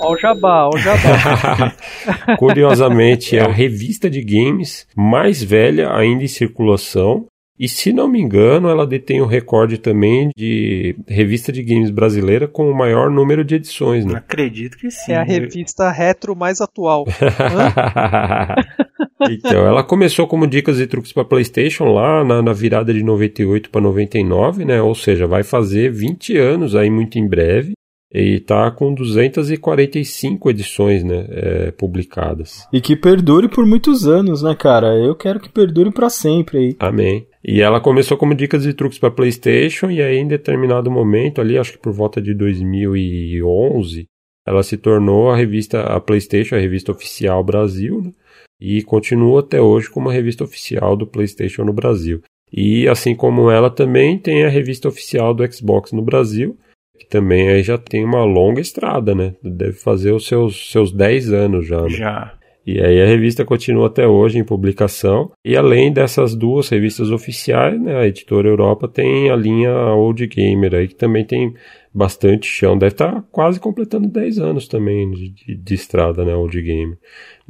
Ó 0.00 0.14
o 0.14 0.16
jabá, 0.16 0.66
ó 0.66 0.70
o 0.74 0.78
jabá. 0.78 1.76
Curiosamente, 2.38 3.36
é 3.36 3.42
a 3.42 3.48
revista 3.52 4.08
de 4.08 4.22
games 4.22 4.86
mais 4.96 5.42
velha 5.42 5.94
ainda 5.94 6.24
em 6.24 6.28
circulação 6.28 7.26
e 7.60 7.68
se 7.68 7.92
não 7.92 8.08
me 8.08 8.18
engano, 8.18 8.70
ela 8.70 8.86
detém 8.86 9.20
o 9.20 9.26
recorde 9.26 9.76
também 9.76 10.30
de 10.34 10.96
revista 11.06 11.52
de 11.52 11.62
games 11.62 11.90
brasileira 11.90 12.48
com 12.48 12.70
o 12.70 12.74
maior 12.74 13.10
número 13.10 13.44
de 13.44 13.56
edições, 13.56 14.06
né? 14.06 14.14
Acredito 14.16 14.78
que 14.78 14.90
sim. 14.90 15.12
É 15.12 15.16
a 15.16 15.22
revista 15.22 15.90
retro 15.90 16.34
mais 16.34 16.62
atual. 16.62 17.04
então, 19.28 19.66
ela 19.66 19.84
começou 19.84 20.26
como 20.26 20.46
dicas 20.46 20.80
e 20.80 20.86
truques 20.86 21.12
para 21.12 21.22
PlayStation 21.22 21.92
lá 21.92 22.24
na, 22.24 22.40
na 22.40 22.54
virada 22.54 22.94
de 22.94 23.02
98 23.02 23.68
para 23.68 23.82
99, 23.82 24.64
né? 24.64 24.80
Ou 24.80 24.94
seja, 24.94 25.26
vai 25.26 25.42
fazer 25.42 25.92
20 25.92 26.38
anos 26.38 26.74
aí 26.74 26.88
muito 26.88 27.18
em 27.18 27.28
breve. 27.28 27.74
E 28.12 28.36
está 28.36 28.70
com 28.70 28.92
245 28.92 30.50
edições, 30.50 31.04
né, 31.04 31.26
é, 31.28 31.70
publicadas. 31.70 32.66
E 32.72 32.80
que 32.80 32.96
perdure 32.96 33.48
por 33.48 33.64
muitos 33.64 34.06
anos, 34.06 34.42
né, 34.42 34.54
cara? 34.54 34.88
Eu 34.96 35.14
quero 35.14 35.38
que 35.38 35.48
perdure 35.48 35.92
para 35.92 36.10
sempre 36.10 36.58
aí. 36.58 36.76
Amém. 36.80 37.26
E 37.42 37.60
ela 37.60 37.80
começou 37.80 38.16
como 38.16 38.34
dicas 38.34 38.66
e 38.66 38.74
truques 38.74 38.98
para 38.98 39.10
PlayStation 39.10 39.90
e 39.90 40.02
aí 40.02 40.16
em 40.16 40.28
determinado 40.28 40.90
momento 40.90 41.40
ali, 41.40 41.56
acho 41.56 41.72
que 41.72 41.78
por 41.78 41.92
volta 41.92 42.20
de 42.20 42.34
2011, 42.34 44.06
ela 44.46 44.62
se 44.62 44.76
tornou 44.76 45.30
a 45.30 45.36
revista 45.36 45.82
a 45.82 46.00
PlayStation, 46.00 46.56
a 46.56 46.58
revista 46.58 46.92
oficial 46.92 47.42
Brasil, 47.44 48.02
né? 48.02 48.12
e 48.60 48.82
continua 48.82 49.40
até 49.40 49.60
hoje 49.60 49.88
como 49.88 50.10
a 50.10 50.12
revista 50.12 50.44
oficial 50.44 50.96
do 50.96 51.06
PlayStation 51.06 51.64
no 51.64 51.72
Brasil. 51.72 52.22
E 52.52 52.86
assim 52.88 53.14
como 53.14 53.50
ela 53.50 53.70
também 53.70 54.18
tem 54.18 54.44
a 54.44 54.48
revista 54.48 54.88
oficial 54.88 55.32
do 55.32 55.50
Xbox 55.50 55.92
no 55.92 56.02
Brasil, 56.02 56.58
que 57.00 57.06
também 57.06 57.48
aí 57.48 57.62
já 57.62 57.78
tem 57.78 58.04
uma 58.04 58.22
longa 58.24 58.60
estrada, 58.60 59.14
né? 59.14 59.34
Deve 59.42 59.72
fazer 59.72 60.12
os 60.12 60.26
seus, 60.26 60.70
seus 60.70 60.92
10 60.92 61.32
anos 61.32 61.66
já. 61.66 61.80
Né? 61.80 61.88
Já. 61.88 62.34
E 62.66 62.78
aí 62.78 63.00
a 63.00 63.06
revista 63.06 63.42
continua 63.42 63.86
até 63.86 64.06
hoje 64.06 64.38
em 64.38 64.44
publicação. 64.44 65.32
E 65.42 65.56
além 65.56 65.90
dessas 65.90 66.36
duas 66.36 66.68
revistas 66.68 67.10
oficiais, 67.10 67.80
né, 67.80 67.96
a 67.96 68.06
editora 68.06 68.48
Europa 68.48 68.86
tem 68.86 69.30
a 69.30 69.36
linha 69.36 69.72
Old 69.94 70.26
Gamer 70.26 70.74
aí, 70.74 70.88
que 70.88 70.94
também 70.94 71.24
tem 71.24 71.54
bastante 71.92 72.46
chão. 72.46 72.76
Deve 72.76 72.92
estar 72.92 73.12
tá 73.12 73.24
quase 73.32 73.58
completando 73.58 74.08
10 74.08 74.38
anos 74.38 74.68
também 74.68 75.10
de, 75.10 75.30
de, 75.30 75.54
de 75.56 75.74
estrada, 75.74 76.22
né, 76.22 76.34
Old 76.34 76.60
Gamer. 76.60 76.98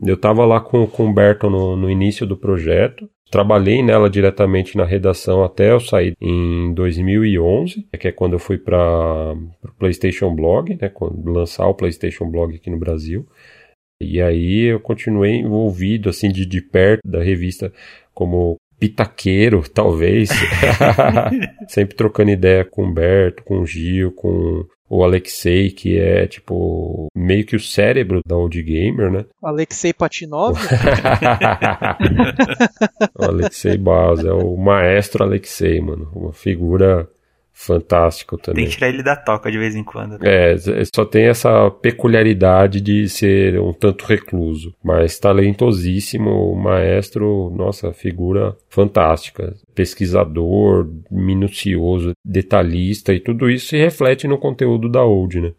Eu 0.07 0.15
estava 0.15 0.45
lá 0.47 0.61
com, 0.61 0.87
com 0.87 1.11
o 1.11 1.13
Berton 1.13 1.51
no, 1.51 1.77
no 1.77 1.91
início 1.91 2.25
do 2.25 2.37
projeto. 2.37 3.09
Trabalhei 3.31 3.81
nela 3.81 4.11
diretamente 4.11 4.77
na 4.77 4.85
redação 4.85 5.45
até 5.45 5.71
eu 5.71 5.79
sair 5.79 6.15
em 6.21 6.75
2011, 6.75 7.87
que 7.99 8.09
é 8.09 8.13
quando 8.13 8.33
eu 8.33 8.41
fui 8.41 8.59
para 8.59 9.35
o 9.63 9.73
PlayStation 9.79 10.35
Blog, 10.35 10.77
né, 10.81 10.89
quando 10.89 11.31
lançar 11.31 11.67
o 11.69 11.75
PlayStation 11.75 12.29
Blog 12.29 12.57
aqui 12.57 12.69
no 12.69 12.79
Brasil. 12.79 13.25
E 14.01 14.21
aí 14.21 14.63
eu 14.63 14.81
continuei 14.81 15.35
envolvido 15.35 16.09
assim 16.09 16.31
de, 16.31 16.45
de 16.45 16.61
perto 16.61 17.03
da 17.07 17.23
revista 17.23 17.73
como 18.13 18.57
pitaqueiro, 18.81 19.63
talvez. 19.69 20.31
Sempre 21.69 21.95
trocando 21.95 22.31
ideia 22.31 22.65
com 22.65 22.83
o 22.83 22.87
Humberto, 22.87 23.45
com 23.45 23.61
o 23.61 23.67
Gil, 23.67 24.11
com 24.13 24.65
o 24.89 25.05
Alexei, 25.05 25.71
que 25.71 25.97
é 25.97 26.27
tipo 26.27 27.07
meio 27.15 27.47
que 27.47 27.55
o 27.55 27.61
cérebro 27.61 28.21
da 28.27 28.35
Old 28.37 28.61
Gamer, 28.61 29.13
né? 29.13 29.25
Alexei 29.41 29.93
Patinov? 29.93 30.59
o 33.17 33.25
Alexei 33.25 33.77
Baz, 33.77 34.25
é 34.25 34.33
o 34.33 34.57
maestro 34.57 35.23
Alexei, 35.23 35.81
mano. 35.81 36.11
Uma 36.13 36.33
figura 36.33 37.09
fantástico 37.53 38.39
também. 38.39 38.65
Tem 38.65 38.71
que 38.71 38.77
tirar 38.77 38.89
ele 38.89 39.03
da 39.03 39.17
toca 39.17 39.51
de 39.51 39.59
vez 39.59 39.77
em 39.77 39.85
quando. 39.85 40.19
É, 40.27 40.57
só 40.95 41.05
tem 41.05 41.27
essa 41.27 41.71
peculiaridade 41.71 42.81
de 42.81 43.09
ser 43.09 43.61
um 43.61 43.73
tanto 43.73 44.05
recluso, 44.07 44.75
mas 44.83 45.19
talentosíssimo, 45.19 46.55
maestro, 46.55 47.51
nossa, 47.57 47.93
figura 47.93 48.57
fantástica, 48.69 49.55
pesquisador, 49.75 50.89
minucioso, 51.11 52.13
detalhista 52.25 53.13
e 53.13 53.21
tudo 53.21 53.51
isso 53.51 53.69
se 53.69 53.77
reflete 53.77 54.27
no 54.27 54.39
conteúdo 54.39 54.89
da 54.89 55.03
Old, 55.03 55.41
né? 55.41 55.53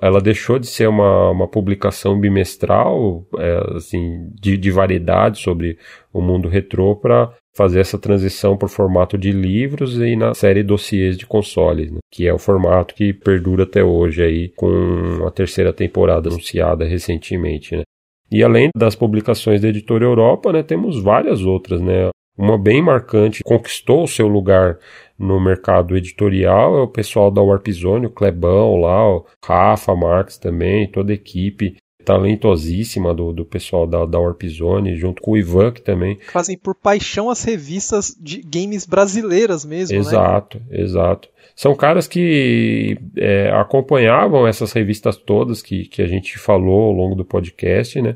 ela 0.00 0.20
deixou 0.20 0.58
de 0.58 0.66
ser 0.66 0.88
uma, 0.88 1.30
uma 1.30 1.48
publicação 1.48 2.18
bimestral, 2.18 3.26
é, 3.36 3.76
assim, 3.76 4.30
de, 4.40 4.56
de 4.56 4.70
variedade 4.70 5.40
sobre 5.40 5.78
o 6.12 6.20
mundo 6.20 6.48
retrô 6.48 6.94
para 6.94 7.32
fazer 7.58 7.80
essa 7.80 7.98
transição 7.98 8.56
para 8.56 8.66
o 8.66 8.70
formato 8.70 9.18
de 9.18 9.32
livros 9.32 9.98
e 9.98 10.14
na 10.14 10.32
série 10.32 10.62
dossiês 10.62 11.18
de 11.18 11.26
consoles, 11.26 11.90
né? 11.90 11.98
que 12.08 12.24
é 12.28 12.32
o 12.32 12.38
formato 12.38 12.94
que 12.94 13.12
perdura 13.12 13.64
até 13.64 13.82
hoje 13.82 14.22
aí 14.22 14.48
com 14.50 15.26
a 15.26 15.30
terceira 15.32 15.72
temporada 15.72 16.28
anunciada 16.28 16.84
recentemente, 16.84 17.76
né? 17.76 17.82
E 18.30 18.44
além 18.44 18.68
das 18.76 18.94
publicações 18.94 19.60
da 19.60 19.68
Editora 19.68 20.04
Europa, 20.04 20.52
né, 20.52 20.62
temos 20.62 21.02
várias 21.02 21.42
outras, 21.42 21.80
né? 21.80 22.10
Uma 22.36 22.56
bem 22.56 22.80
marcante, 22.80 23.42
conquistou 23.42 24.04
o 24.04 24.08
seu 24.08 24.28
lugar 24.28 24.78
no 25.18 25.40
mercado 25.40 25.96
editorial 25.96 26.78
é 26.78 26.82
o 26.82 26.86
pessoal 26.86 27.28
da 27.28 27.42
Warp 27.42 27.66
Zone, 27.70 28.06
o 28.06 28.10
Clebão 28.10 28.76
lá, 28.76 29.16
o 29.16 29.26
Rafa 29.44 29.96
Marques 29.96 30.38
também, 30.38 30.86
toda 30.86 31.10
a 31.10 31.14
equipe 31.14 31.74
talentosíssima 32.08 33.12
do, 33.12 33.34
do 33.34 33.44
pessoal 33.44 33.86
da, 33.86 34.06
da 34.06 34.18
Warp 34.18 34.42
Zone, 34.44 34.96
junto 34.96 35.20
com 35.20 35.32
o 35.32 35.36
Ivan, 35.36 35.70
que 35.72 35.82
também. 35.82 36.18
Fazem 36.32 36.56
por 36.56 36.74
paixão 36.74 37.28
as 37.28 37.44
revistas 37.44 38.16
de 38.18 38.40
games 38.40 38.86
brasileiras 38.86 39.62
mesmo, 39.62 39.94
né? 39.94 40.00
Exato, 40.00 40.58
né? 40.70 40.80
exato. 40.80 41.28
São 41.54 41.76
caras 41.76 42.08
que 42.08 42.96
é, 43.14 43.50
acompanhavam 43.50 44.46
essas 44.46 44.72
revistas 44.72 45.18
todas 45.18 45.60
que, 45.60 45.84
que 45.84 46.00
a 46.00 46.06
gente 46.06 46.38
falou 46.38 46.84
ao 46.84 46.92
longo 46.92 47.14
do 47.14 47.26
podcast, 47.26 48.00
né? 48.00 48.14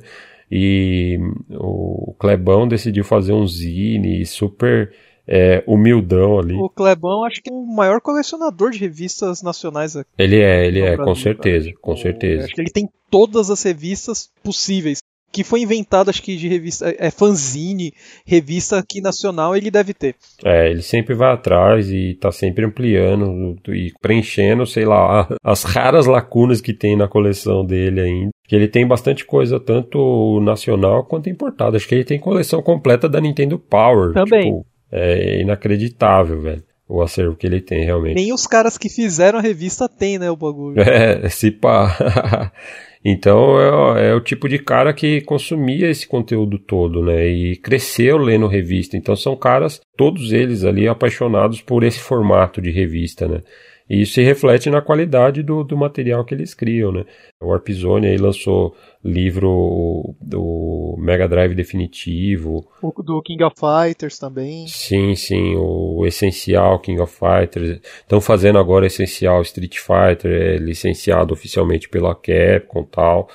E 0.51 1.19
o 1.51 2.15
Clebão 2.19 2.67
decidiu 2.67 3.05
fazer 3.05 3.33
um 3.33 3.47
zine 3.47 4.25
super 4.25 4.91
é, 5.27 5.63
humildão 5.67 6.39
ali. 6.39 6.55
O 6.55 6.69
Clebão, 6.69 7.25
acho 7.25 7.43
que 7.43 7.51
é 7.51 7.53
o 7.53 7.67
maior 7.67 8.01
colecionador 8.01 8.71
de 8.71 8.79
revistas 8.79 9.43
nacionais 9.43 9.97
aqui. 9.97 10.11
Ele 10.19 10.41
é, 10.41 10.67
ele 10.67 10.81
é, 10.81 10.97
com 10.97 11.15
certeza, 11.15 11.67
cara. 11.67 11.79
com 11.81 11.97
certeza. 11.97 12.45
Acho 12.45 12.55
que 12.55 12.61
ele 12.61 12.71
tem 12.71 12.89
todas 13.11 13.51
as 13.51 13.63
revistas 13.63 14.31
possíveis. 14.43 14.99
Que 15.33 15.43
foi 15.43 15.63
inventado, 15.63 16.11
acho 16.11 16.23
que 16.23 16.37
de 16.37 16.47
revista. 16.47 16.95
É 16.99 17.11
fanzine, 17.11 17.95
revista 18.27 18.79
aqui 18.79 19.01
nacional, 19.01 19.57
ele 19.57 19.71
deve 19.71 19.95
ter. 19.95 20.15
É, 20.45 20.71
ele 20.71 20.83
sempre 20.83 21.15
vai 21.15 21.33
atrás 21.33 21.91
e 21.91 22.19
tá 22.21 22.31
sempre 22.31 22.67
ampliando 22.67 23.57
e 23.69 23.95
preenchendo, 23.99 24.67
sei 24.67 24.85
lá, 24.85 25.27
as 25.43 25.63
raras 25.63 26.05
lacunas 26.05 26.61
que 26.61 26.75
tem 26.75 26.97
na 26.97 27.09
coleção 27.09 27.65
dele 27.65 28.03
ainda. 28.03 28.31
Que 28.47 28.55
ele 28.55 28.69
tem 28.69 28.87
bastante 28.87 29.25
coisa, 29.25 29.59
tanto 29.59 30.39
nacional 30.41 31.07
quanto 31.07 31.31
importada. 31.31 31.79
Acho 31.79 31.89
que 31.89 31.95
ele 31.95 32.05
tem 32.05 32.21
coleção 32.21 32.63
completa 32.63 33.09
da 33.09 33.19
Nintendo 33.19 33.59
Power. 33.59 34.13
Também. 34.13 34.51
Tipo, 34.53 34.67
é 34.93 35.41
inacreditável, 35.41 36.41
velho. 36.41 36.63
O 36.89 37.01
acervo 37.01 37.35
que 37.35 37.47
ele 37.47 37.61
tem, 37.61 37.85
realmente. 37.85 38.17
Nem 38.17 38.35
os 38.35 38.47
caras 38.47 38.77
que 38.77 38.91
fizeram 38.91 39.39
a 39.39 39.43
revista 39.43 39.89
tem, 39.89 40.19
né, 40.19 40.31
o 40.31 40.37
bagulho. 40.37 40.77
É, 40.83 41.27
se 41.31 41.51
pá. 41.51 42.53
então 43.03 43.97
é, 43.97 44.11
é, 44.11 44.15
o 44.15 44.21
tipo 44.21 44.47
de 44.47 44.59
cara 44.59 44.93
que 44.93 45.23
consumia 45.23 45.89
esse 45.89 46.07
conteúdo 46.07 46.59
todo, 46.59 47.03
né? 47.03 47.27
E 47.27 47.57
cresceu 47.57 48.19
lendo 48.19 48.47
revista. 48.47 48.95
Então 48.95 49.17
são 49.17 49.35
caras, 49.35 49.81
todos 49.97 50.33
eles 50.33 50.65
ali, 50.65 50.87
apaixonados 50.87 51.63
por 51.63 51.83
esse 51.83 51.99
formato 51.99 52.61
de 52.61 52.71
revista, 52.71 53.27
né? 53.27 53.41
E 53.89 54.03
isso 54.03 54.15
se 54.15 54.23
reflete 54.23 54.69
na 54.71 54.83
qualidade 54.83 55.43
do, 55.43 55.65
do 55.65 55.77
material 55.77 56.25
que 56.25 56.35
eles 56.35 56.55
criam, 56.55 56.93
né? 56.93 57.05
O 57.41 57.49
Warpzone 57.49 58.07
aí 58.07 58.17
lançou 58.17 58.75
livro 59.05 60.15
do 60.21 60.95
Mega 60.99 61.29
Drive 61.29 61.55
definitivo. 61.55 62.67
O 62.81 63.03
do 63.03 63.21
King 63.23 63.43
of 63.45 63.57
Fighters 63.59 64.19
também. 64.19 64.67
Sim, 64.69 65.15
sim, 65.15 65.57
o 65.57 66.07
essencial 66.07 66.79
King 66.79 67.01
of 67.01 67.13
Fighters. 67.13 67.81
Estão 68.01 68.21
fazendo 68.21 68.59
agora 68.59 68.87
essencial 68.87 69.43
Street 69.43 69.79
Fighter, 69.79 70.31
é 70.31 70.57
licenciado 70.57 71.35
oficialmente 71.35 71.89
pela 71.89 72.15
Capcom 72.15 72.83
e 72.83 72.87
tal. 72.87 73.29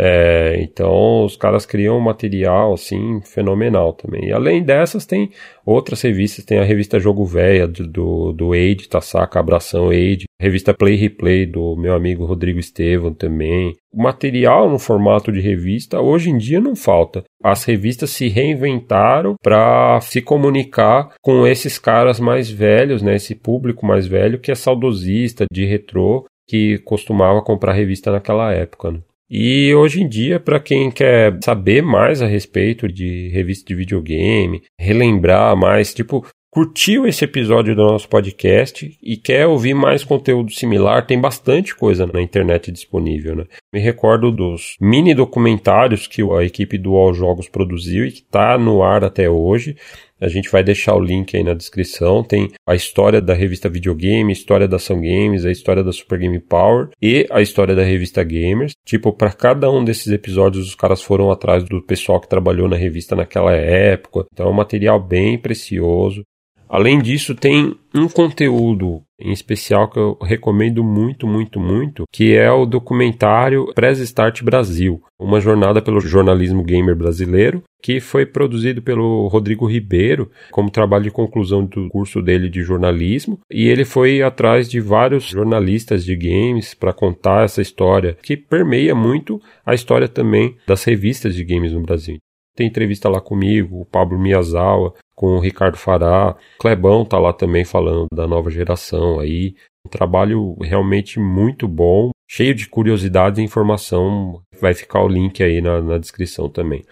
É, 0.00 0.60
então 0.62 1.24
os 1.24 1.34
caras 1.34 1.66
criam 1.66 1.98
um 1.98 2.00
material 2.00 2.72
assim 2.72 3.20
fenomenal 3.22 3.92
também. 3.92 4.28
E 4.28 4.32
além 4.32 4.62
dessas, 4.62 5.04
tem 5.04 5.30
outras 5.66 6.00
revistas, 6.02 6.44
tem 6.44 6.60
a 6.60 6.64
revista 6.64 7.00
Jogo 7.00 7.24
Véia 7.24 7.66
do, 7.66 8.32
do 8.32 8.52
Age, 8.52 8.88
Tassaca, 8.88 9.40
Abração 9.40 9.90
Age, 9.90 10.26
revista 10.40 10.72
Play 10.72 10.94
Replay 10.94 11.46
do 11.46 11.74
meu 11.74 11.94
amigo 11.94 12.24
Rodrigo 12.24 12.60
Estevam 12.60 13.12
também. 13.12 13.74
O 13.92 14.00
material 14.00 14.70
no 14.70 14.78
formato 14.78 15.32
de 15.32 15.40
revista 15.40 16.00
hoje 16.00 16.30
em 16.30 16.38
dia 16.38 16.60
não 16.60 16.76
falta. 16.76 17.24
As 17.42 17.64
revistas 17.64 18.10
se 18.10 18.28
reinventaram 18.28 19.34
para 19.42 20.00
se 20.00 20.22
comunicar 20.22 21.12
com 21.20 21.44
esses 21.44 21.76
caras 21.76 22.20
mais 22.20 22.48
velhos, 22.48 23.02
né, 23.02 23.16
esse 23.16 23.34
público 23.34 23.84
mais 23.84 24.06
velho 24.06 24.38
que 24.38 24.52
é 24.52 24.54
saudosista, 24.54 25.44
de 25.52 25.64
retrô, 25.64 26.24
que 26.48 26.78
costumava 26.78 27.42
comprar 27.42 27.72
revista 27.72 28.12
naquela 28.12 28.52
época. 28.52 28.92
Né? 28.92 29.00
E 29.30 29.74
hoje 29.74 30.02
em 30.02 30.08
dia, 30.08 30.40
para 30.40 30.58
quem 30.58 30.90
quer 30.90 31.38
saber 31.44 31.82
mais 31.82 32.22
a 32.22 32.26
respeito 32.26 32.88
de 32.88 33.28
revista 33.28 33.66
de 33.66 33.74
videogame, 33.74 34.62
relembrar 34.80 35.54
mais, 35.54 35.92
tipo, 35.92 36.26
curtiu 36.50 37.06
esse 37.06 37.24
episódio 37.24 37.76
do 37.76 37.82
nosso 37.82 38.08
podcast 38.08 38.90
e 39.02 39.16
quer 39.18 39.46
ouvir 39.46 39.74
mais 39.74 40.02
conteúdo 40.02 40.50
similar, 40.50 41.06
tem 41.06 41.20
bastante 41.20 41.76
coisa 41.76 42.06
na 42.06 42.22
internet 42.22 42.72
disponível, 42.72 43.36
né? 43.36 43.44
Me 43.70 43.80
recordo 43.80 44.32
dos 44.32 44.76
mini 44.80 45.14
documentários 45.14 46.06
que 46.06 46.22
a 46.22 46.42
equipe 46.42 46.78
do 46.78 46.96
All 46.96 47.12
Jogos 47.12 47.50
produziu 47.50 48.06
e 48.06 48.10
que 48.10 48.20
está 48.20 48.56
no 48.56 48.82
ar 48.82 49.04
até 49.04 49.28
hoje. 49.28 49.76
A 50.18 50.26
gente 50.26 50.50
vai 50.50 50.64
deixar 50.64 50.94
o 50.94 51.00
link 51.00 51.36
aí 51.36 51.44
na 51.44 51.52
descrição. 51.52 52.24
Tem 52.24 52.50
a 52.66 52.74
história 52.74 53.20
da 53.20 53.34
revista 53.34 53.68
Videogame, 53.68 54.30
a 54.30 54.32
história 54.32 54.66
da 54.66 54.76
Ação 54.76 54.96
Games, 54.96 55.44
a 55.44 55.50
história 55.50 55.84
da 55.84 55.92
Super 55.92 56.18
Game 56.18 56.40
Power 56.40 56.88
e 57.00 57.26
a 57.30 57.42
história 57.42 57.74
da 57.74 57.82
revista 57.82 58.24
Gamers. 58.24 58.72
Tipo, 58.86 59.12
para 59.12 59.32
cada 59.32 59.70
um 59.70 59.84
desses 59.84 60.10
episódios, 60.10 60.66
os 60.66 60.74
caras 60.74 61.02
foram 61.02 61.30
atrás 61.30 61.62
do 61.62 61.82
pessoal 61.82 62.22
que 62.22 62.28
trabalhou 62.28 62.68
na 62.68 62.76
revista 62.76 63.14
naquela 63.14 63.52
época. 63.52 64.24
Então 64.32 64.46
é 64.46 64.50
um 64.50 64.54
material 64.54 64.98
bem 64.98 65.36
precioso. 65.36 66.24
Além 66.68 67.00
disso, 67.00 67.34
tem 67.34 67.74
um 67.94 68.08
conteúdo 68.08 69.02
em 69.20 69.32
especial 69.32 69.88
que 69.88 69.98
eu 69.98 70.16
recomendo 70.22 70.84
muito, 70.84 71.26
muito, 71.26 71.58
muito, 71.58 72.04
que 72.12 72.36
é 72.36 72.50
o 72.50 72.64
documentário 72.64 73.72
Press 73.74 73.98
Start 73.98 74.42
Brasil, 74.42 75.02
uma 75.18 75.40
jornada 75.40 75.82
pelo 75.82 76.00
jornalismo 76.00 76.62
gamer 76.62 76.94
brasileiro, 76.94 77.62
que 77.82 78.00
foi 78.00 78.24
produzido 78.24 78.80
pelo 78.80 79.26
Rodrigo 79.26 79.66
Ribeiro 79.66 80.30
como 80.52 80.70
trabalho 80.70 81.04
de 81.04 81.10
conclusão 81.10 81.64
do 81.64 81.88
curso 81.88 82.22
dele 82.22 82.48
de 82.48 82.62
jornalismo, 82.62 83.40
e 83.50 83.66
ele 83.66 83.84
foi 83.84 84.22
atrás 84.22 84.68
de 84.68 84.78
vários 84.78 85.24
jornalistas 85.24 86.04
de 86.04 86.14
games 86.14 86.74
para 86.74 86.92
contar 86.92 87.44
essa 87.44 87.62
história 87.62 88.16
que 88.22 88.36
permeia 88.36 88.94
muito 88.94 89.40
a 89.66 89.74
história 89.74 90.06
também 90.06 90.56
das 90.66 90.84
revistas 90.84 91.34
de 91.34 91.42
games 91.44 91.72
no 91.72 91.82
Brasil. 91.82 92.18
Tem 92.58 92.66
entrevista 92.66 93.08
lá 93.08 93.20
comigo, 93.20 93.82
o 93.82 93.86
Pablo 93.86 94.18
Miyazawa, 94.18 94.92
com 95.14 95.36
o 95.36 95.38
Ricardo 95.38 95.76
Fará. 95.76 96.34
Clebão 96.58 97.04
tá 97.04 97.16
lá 97.16 97.32
também 97.32 97.64
falando 97.64 98.08
da 98.12 98.26
nova 98.26 98.50
geração 98.50 99.20
aí. 99.20 99.54
Um 99.86 99.88
trabalho 99.88 100.56
realmente 100.60 101.20
muito 101.20 101.68
bom, 101.68 102.10
cheio 102.28 102.52
de 102.56 102.68
curiosidades 102.68 103.38
e 103.38 103.44
informação. 103.44 104.42
Vai 104.60 104.74
ficar 104.74 105.04
o 105.04 105.06
link 105.06 105.40
aí 105.40 105.60
na, 105.60 105.80
na 105.80 105.98
descrição 105.98 106.48
também. 106.48 106.82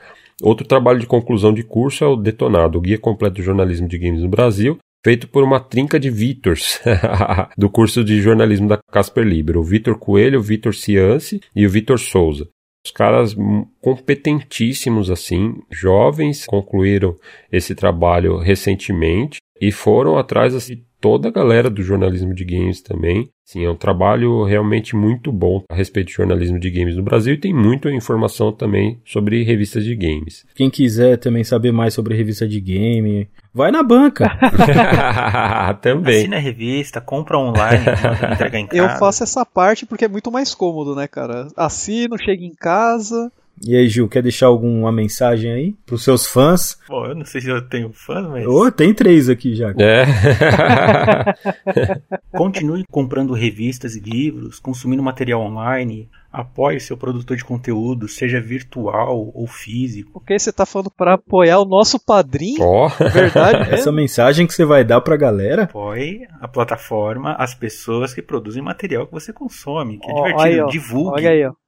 Outro 0.41 0.65
trabalho 0.65 1.01
de 1.01 1.07
conclusão 1.09 1.53
de 1.53 1.65
curso 1.65 2.05
é 2.05 2.07
o 2.07 2.15
Detonado, 2.15 2.79
o 2.79 2.81
Guia 2.81 2.97
Completo 2.97 3.35
do 3.35 3.43
Jornalismo 3.43 3.89
de 3.89 3.99
Games 3.99 4.23
no 4.23 4.29
Brasil, 4.29 4.79
feito 5.05 5.27
por 5.27 5.43
uma 5.43 5.59
trinca 5.59 5.99
de 5.99 6.11
Vitors 6.11 6.81
do 7.59 7.69
curso 7.69 8.05
de 8.05 8.21
jornalismo 8.21 8.69
da 8.69 8.79
Casper 8.93 9.25
Libero, 9.25 9.59
o 9.59 9.65
Vitor 9.65 9.99
Coelho, 9.99 10.39
o 10.39 10.43
Vitor 10.43 10.73
Cianci 10.73 11.41
e 11.57 11.67
o 11.67 11.71
Vitor 11.71 11.99
Souza. 11.99 12.49
Os 12.87 12.93
caras 12.93 13.35
competentíssimos 13.81 15.11
assim, 15.11 15.61
jovens, 15.73 16.47
concluíram 16.47 17.17
esse 17.51 17.75
trabalho 17.75 18.39
recentemente 18.39 19.39
e 19.61 19.73
foram 19.73 20.17
atrás 20.17 20.55
assim, 20.55 20.85
toda 21.07 21.29
a 21.29 21.31
galera 21.31 21.71
do 21.71 21.83
jornalismo 21.83 22.35
de 22.35 22.45
games 22.45 22.83
também. 22.83 23.31
Sim, 23.45 23.65
é 23.65 23.71
um 23.71 23.77
trabalho 23.77 24.43
realmente 24.43 24.97
muito 24.97 25.31
bom 25.31 25.63
a 25.71 25.75
respeito 25.77 26.09
de 26.09 26.15
jornalismo 26.15 26.59
de 26.59 26.69
games 26.69 26.97
no 26.97 27.03
Brasil 27.05 27.35
e 27.35 27.39
tem 27.39 27.55
muita 27.55 27.89
informação 27.93 28.51
também 28.51 29.01
sobre 29.05 29.45
revistas 29.45 29.85
de 29.85 29.95
games. 29.95 30.45
Quem 30.57 30.69
quiser 30.69 31.17
também 31.17 31.45
saber 31.45 31.71
mais 31.71 31.95
sobre 31.95 32.17
revista 32.17 32.49
de 32.49 32.61
game, 32.61 33.29
vai 33.55 33.71
na 33.71 33.85
banca. 33.85 34.29
também. 35.81 36.23
Assina 36.23 36.39
a 36.39 36.41
revista, 36.41 37.01
compra 37.01 37.39
online, 37.39 37.85
entrega 38.35 38.59
em 38.59 38.67
casa. 38.67 38.83
Eu 38.83 38.99
faço 38.99 39.23
essa 39.23 39.47
parte 39.47 39.87
porque 39.87 40.07
é 40.07 40.09
muito 40.09 40.33
mais 40.33 40.57
cômodo, 40.57 40.97
né, 40.97 41.07
cara? 41.07 41.47
Assino, 41.57 42.19
chego 42.19 42.43
em 42.43 42.53
casa, 42.53 43.31
e 43.63 43.75
aí, 43.75 43.89
Gil, 43.89 44.09
quer 44.09 44.23
deixar 44.23 44.47
alguma 44.47 44.93
mensagem 44.93 45.51
aí 45.51 45.75
pros 45.85 46.05
seus 46.05 46.27
fãs? 46.27 46.79
Bom, 46.89 47.07
eu 47.07 47.15
não 47.15 47.25
sei 47.25 47.41
se 47.41 47.49
eu 47.49 47.67
tenho 47.67 47.91
fãs, 47.93 48.27
mas. 48.29 48.47
Oh, 48.47 48.71
tem 48.71 48.93
três 48.93 49.29
aqui 49.29 49.55
já. 49.55 49.73
É. 49.79 50.05
Continue 52.37 52.85
comprando 52.91 53.33
revistas 53.33 53.97
e 53.97 54.01
livros, 54.01 54.59
consumindo 54.59 55.03
material 55.03 55.41
online, 55.41 56.09
apoie 56.31 56.79
seu 56.79 56.97
produtor 56.97 57.37
de 57.37 57.45
conteúdo, 57.45 58.09
seja 58.09 58.41
virtual 58.41 59.31
ou 59.35 59.47
físico. 59.47 60.13
Porque 60.13 60.39
você 60.39 60.53
tá 60.53 60.67
falando 60.67 60.91
para 60.91 61.15
apoiar 61.15 61.59
o 61.59 61.65
nosso 61.65 61.99
padrinho? 61.99 62.63
Ó, 62.63 62.87
oh. 62.87 63.09
verdade. 63.09 63.71
Essa 63.73 63.91
mensagem 63.91 64.47
que 64.47 64.53
você 64.53 64.65
vai 64.65 64.85
dar 64.85 65.01
pra 65.01 65.17
galera? 65.17 65.63
Apoie 65.63 66.27
a 66.41 66.47
plataforma, 66.47 67.35
as 67.39 67.55
pessoas 67.55 68.13
que 68.13 68.21
produzem 68.21 68.63
material 68.63 69.07
que 69.07 69.13
você 69.13 69.33
consome, 69.33 69.99
que 69.99 70.11
é 70.11 70.13
oh, 70.13 70.27
divertido. 70.27 70.65
Aí, 70.65 70.71
Divulgue. 70.71 71.23
Olha 71.23 71.31
aí, 71.31 71.47
ó. 71.47 71.66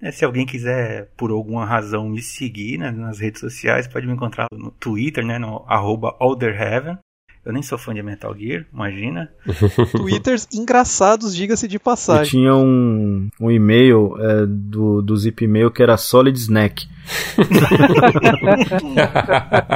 É, 0.00 0.10
se 0.10 0.24
alguém 0.24 0.44
quiser, 0.44 1.08
por 1.16 1.30
alguma 1.30 1.64
razão, 1.64 2.08
me 2.08 2.20
seguir 2.20 2.78
né, 2.78 2.90
nas 2.90 3.18
redes 3.18 3.40
sociais, 3.40 3.86
pode 3.86 4.06
me 4.06 4.12
encontrar 4.12 4.46
no 4.52 4.70
Twitter, 4.70 5.24
né, 5.24 5.38
no 5.38 5.64
arroba 5.66 6.14
Alderheaven. 6.20 6.98
Eu 7.44 7.52
nem 7.52 7.62
sou 7.62 7.78
fã 7.78 7.94
de 7.94 8.02
Metal 8.02 8.36
Gear, 8.36 8.66
imagina. 8.72 9.30
Twitters 9.96 10.48
engraçados, 10.52 11.34
diga-se 11.34 11.68
de 11.68 11.78
passagem. 11.78 12.24
Eu 12.24 12.30
tinha 12.30 12.56
um, 12.56 13.28
um 13.40 13.50
e-mail 13.50 14.16
é, 14.18 14.46
do, 14.46 15.00
do 15.00 15.16
Zip 15.16 15.46
Mail 15.46 15.70
que 15.70 15.80
era 15.80 15.96
Solid 15.96 16.36
Snack. 16.36 16.88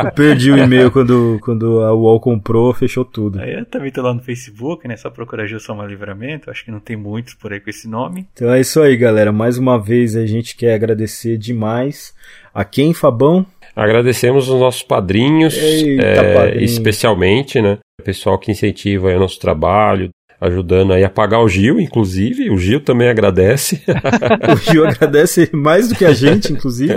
Eu 0.03 0.13
perdi 0.15 0.51
o 0.51 0.59
e-mail 0.59 0.91
quando, 0.91 1.39
quando 1.43 1.81
a 1.81 1.95
UOL 1.95 2.21
comprou, 2.21 2.73
fechou 2.75 3.05
tudo. 3.05 3.41
Aí 3.41 3.55
eu 3.55 3.65
também 3.65 3.91
tô 3.91 4.03
lá 4.03 4.13
no 4.13 4.21
Facebook, 4.21 4.87
né? 4.87 4.97
Só 4.97 5.11
procurar 5.11 5.47
Gilson 5.47 5.85
Livramento. 5.87 6.51
Acho 6.51 6.65
que 6.65 6.71
não 6.71 6.81
tem 6.81 6.97
muitos 6.97 7.35
por 7.35 7.53
aí 7.53 7.61
com 7.61 7.71
esse 7.71 7.89
nome. 7.89 8.27
Então 8.33 8.53
é 8.53 8.61
isso 8.61 8.81
aí, 8.81 8.97
galera. 8.97 9.33
Mais 9.33 9.59
uma 9.59 9.79
vez 9.79 10.17
a 10.17 10.27
gente 10.27 10.57
quer 10.57 10.75
agradecer 10.75 11.37
demais 11.37 12.15
a 12.55 12.65
quem, 12.65 12.93
Fabão? 12.93 13.47
Agradecemos 13.75 14.49
os 14.49 14.61
nossos 14.61 14.83
padrinhos, 14.83 15.57
Eita, 15.57 16.03
é, 16.03 16.35
padrinho. 16.35 16.65
especialmente, 16.65 17.61
né? 17.63 17.79
O 18.01 18.03
pessoal 18.03 18.39
que 18.39 18.51
incentiva 18.51 19.09
o 19.09 19.19
nosso 19.19 19.39
trabalho, 19.39 20.11
ajudando 20.41 20.93
aí 20.93 21.05
a 21.05 21.11
pagar 21.11 21.41
o 21.41 21.49
Gil, 21.49 21.79
inclusive. 21.79 22.51
O 22.51 22.57
Gil 22.57 22.83
também 22.83 23.09
agradece. 23.09 23.83
o 24.53 24.57
Gil 24.57 24.87
agradece 24.87 25.51
mais 25.53 25.89
do 25.89 25.95
que 25.95 26.05
a 26.05 26.13
gente, 26.13 26.53
inclusive. 26.53 26.95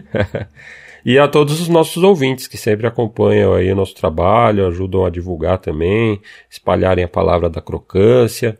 e 1.04 1.18
a 1.18 1.28
todos 1.28 1.60
os 1.60 1.68
nossos 1.68 2.02
ouvintes 2.02 2.48
que 2.48 2.56
sempre 2.58 2.86
acompanham 2.86 3.54
aí 3.54 3.70
o 3.70 3.76
nosso 3.76 3.94
trabalho, 3.94 4.66
ajudam 4.66 5.04
a 5.04 5.10
divulgar 5.10 5.58
também, 5.58 6.20
espalharem 6.50 7.04
a 7.04 7.08
palavra 7.08 7.48
da 7.48 7.60
crocância 7.60 8.58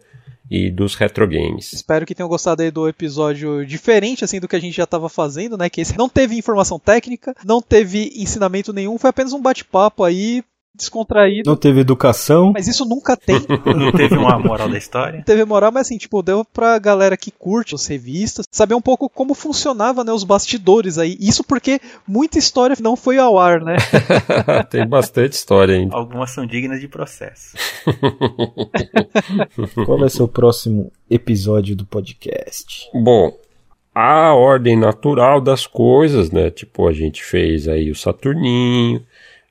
e 0.48 0.70
dos 0.70 0.94
retro 0.94 1.26
games. 1.26 1.72
Espero 1.72 2.06
que 2.06 2.14
tenham 2.14 2.28
gostado 2.28 2.62
aí 2.62 2.70
do 2.70 2.88
episódio 2.88 3.66
diferente 3.66 4.24
assim 4.24 4.38
do 4.38 4.46
que 4.46 4.54
a 4.54 4.60
gente 4.60 4.76
já 4.76 4.84
estava 4.84 5.08
fazendo, 5.08 5.58
né? 5.58 5.68
Que 5.68 5.80
esse 5.80 5.98
não 5.98 6.08
teve 6.08 6.36
informação 6.36 6.78
técnica, 6.78 7.34
não 7.44 7.60
teve 7.60 8.12
ensinamento 8.14 8.72
nenhum, 8.72 8.96
foi 8.96 9.10
apenas 9.10 9.32
um 9.32 9.42
bate-papo 9.42 10.04
aí 10.04 10.44
descontraído. 10.76 11.48
Não 11.48 11.56
teve 11.56 11.80
educação. 11.80 12.52
Mas 12.52 12.68
isso 12.68 12.84
nunca 12.84 13.16
tem. 13.16 13.40
não 13.74 13.92
teve 13.92 14.16
uma 14.16 14.38
moral 14.38 14.68
da 14.68 14.78
história. 14.78 15.18
Não 15.18 15.24
teve 15.24 15.44
moral, 15.44 15.72
mas 15.72 15.86
assim, 15.86 15.98
tipo, 15.98 16.22
deu 16.22 16.44
pra 16.44 16.78
galera 16.78 17.16
que 17.16 17.30
curte 17.30 17.74
as 17.74 17.86
revistas 17.86 18.46
saber 18.50 18.74
um 18.74 18.80
pouco 18.80 19.08
como 19.08 19.34
funcionava, 19.34 20.04
né, 20.04 20.12
os 20.12 20.24
bastidores 20.24 20.98
aí. 20.98 21.16
Isso 21.20 21.42
porque 21.42 21.80
muita 22.06 22.38
história 22.38 22.76
não 22.80 22.96
foi 22.96 23.18
ao 23.18 23.38
ar, 23.38 23.60
né? 23.60 23.76
tem 24.70 24.86
bastante 24.86 25.32
história 25.32 25.74
ainda. 25.74 25.96
Algumas 25.96 26.30
são 26.30 26.46
dignas 26.46 26.80
de 26.80 26.88
processo. 26.88 27.56
Qual 29.86 29.98
vai 29.98 30.10
ser 30.10 30.22
o 30.22 30.28
próximo 30.28 30.92
episódio 31.08 31.74
do 31.74 31.86
podcast? 31.86 32.88
Bom, 32.92 33.32
a 33.94 34.34
ordem 34.34 34.76
natural 34.76 35.40
das 35.40 35.66
coisas, 35.66 36.30
né? 36.30 36.50
Tipo, 36.50 36.86
a 36.86 36.92
gente 36.92 37.24
fez 37.24 37.66
aí 37.66 37.90
o 37.90 37.94
Saturninho, 37.94 39.02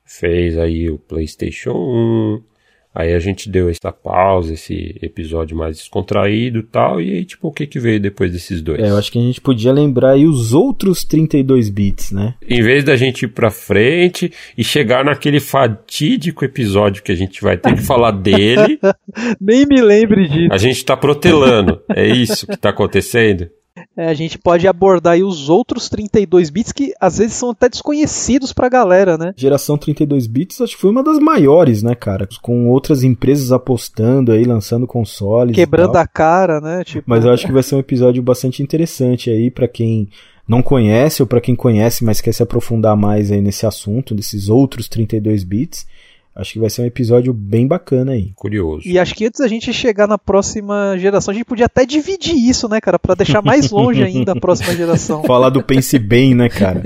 fez 0.06 0.56
aí 0.56 0.88
o 0.88 0.98
PlayStation 0.98 1.72
1. 1.72 2.56
Aí 2.98 3.12
a 3.12 3.18
gente 3.18 3.50
deu 3.50 3.68
essa 3.68 3.92
pausa, 3.92 4.54
esse 4.54 4.96
episódio 5.02 5.54
mais 5.54 5.76
descontraído 5.76 6.60
e 6.60 6.62
tal. 6.62 6.98
E 6.98 7.12
aí, 7.12 7.24
tipo, 7.26 7.48
o 7.48 7.52
que 7.52 7.66
que 7.66 7.78
veio 7.78 8.00
depois 8.00 8.32
desses 8.32 8.62
dois? 8.62 8.80
É, 8.80 8.88
eu 8.88 8.96
acho 8.96 9.12
que 9.12 9.18
a 9.18 9.22
gente 9.22 9.38
podia 9.38 9.70
lembrar 9.70 10.12
aí 10.12 10.24
os 10.24 10.54
outros 10.54 11.04
32 11.04 11.68
bits, 11.68 12.10
né? 12.10 12.36
Em 12.48 12.62
vez 12.62 12.84
da 12.84 12.96
gente 12.96 13.26
ir 13.26 13.28
pra 13.28 13.50
frente 13.50 14.32
e 14.56 14.64
chegar 14.64 15.04
naquele 15.04 15.40
fatídico 15.40 16.42
episódio 16.42 17.02
que 17.02 17.12
a 17.12 17.14
gente 17.14 17.42
vai 17.42 17.58
ter 17.58 17.74
que 17.74 17.82
falar 17.82 18.12
dele. 18.16 18.78
Nem 19.38 19.66
me 19.66 19.82
lembre 19.82 20.26
disso. 20.26 20.48
A 20.50 20.56
gente 20.56 20.82
tá 20.82 20.96
protelando. 20.96 21.82
É 21.94 22.08
isso 22.08 22.46
que 22.46 22.56
tá 22.56 22.70
acontecendo? 22.70 23.50
É, 23.96 24.08
a 24.08 24.14
gente 24.14 24.38
pode 24.38 24.66
abordar 24.66 25.14
aí 25.14 25.22
os 25.22 25.48
outros 25.48 25.88
32 25.88 26.50
bits 26.50 26.72
que 26.72 26.94
às 27.00 27.18
vezes 27.18 27.34
são 27.34 27.50
até 27.50 27.68
desconhecidos 27.68 28.52
pra 28.52 28.68
galera, 28.68 29.18
né? 29.18 29.34
Geração 29.36 29.76
32 29.76 30.26
bits 30.26 30.60
acho 30.60 30.74
que 30.74 30.80
foi 30.80 30.90
uma 30.90 31.02
das 31.02 31.18
maiores, 31.18 31.82
né, 31.82 31.94
cara? 31.94 32.28
Com 32.42 32.68
outras 32.68 33.02
empresas 33.02 33.52
apostando 33.52 34.32
aí, 34.32 34.44
lançando 34.44 34.86
consoles. 34.86 35.54
Quebrando 35.54 35.96
a 35.96 36.06
cara, 36.06 36.60
né? 36.60 36.84
Tipo... 36.84 37.04
Mas 37.06 37.24
eu 37.24 37.32
acho 37.32 37.44
que 37.46 37.52
vai 37.52 37.62
ser 37.62 37.74
um 37.74 37.80
episódio 37.80 38.22
bastante 38.22 38.62
interessante 38.62 39.30
aí 39.30 39.50
para 39.50 39.68
quem 39.68 40.08
não 40.48 40.62
conhece 40.62 41.22
ou 41.22 41.26
para 41.26 41.40
quem 41.40 41.56
conhece, 41.56 42.04
mas 42.04 42.20
quer 42.20 42.32
se 42.32 42.42
aprofundar 42.42 42.96
mais 42.96 43.32
aí 43.32 43.40
nesse 43.40 43.66
assunto, 43.66 44.14
desses 44.14 44.48
outros 44.48 44.88
32 44.88 45.42
bits. 45.42 45.86
Acho 46.36 46.52
que 46.52 46.58
vai 46.58 46.68
ser 46.68 46.82
um 46.82 46.86
episódio 46.86 47.32
bem 47.32 47.66
bacana 47.66 48.12
aí. 48.12 48.32
Curioso. 48.34 48.86
E 48.86 48.98
acho 48.98 49.14
que 49.14 49.24
antes 49.24 49.40
da 49.40 49.48
gente 49.48 49.72
chegar 49.72 50.06
na 50.06 50.18
próxima 50.18 50.98
geração, 50.98 51.32
a 51.32 51.34
gente 51.34 51.46
podia 51.46 51.64
até 51.64 51.86
dividir 51.86 52.36
isso, 52.36 52.68
né, 52.68 52.78
cara? 52.78 52.98
para 53.06 53.14
deixar 53.14 53.40
mais 53.40 53.70
longe 53.70 54.02
ainda 54.02 54.32
a 54.32 54.40
próxima 54.40 54.74
geração. 54.74 55.22
Falar 55.24 55.50
do 55.50 55.62
Pense 55.62 55.98
Bem, 55.98 56.34
né, 56.34 56.48
cara? 56.48 56.82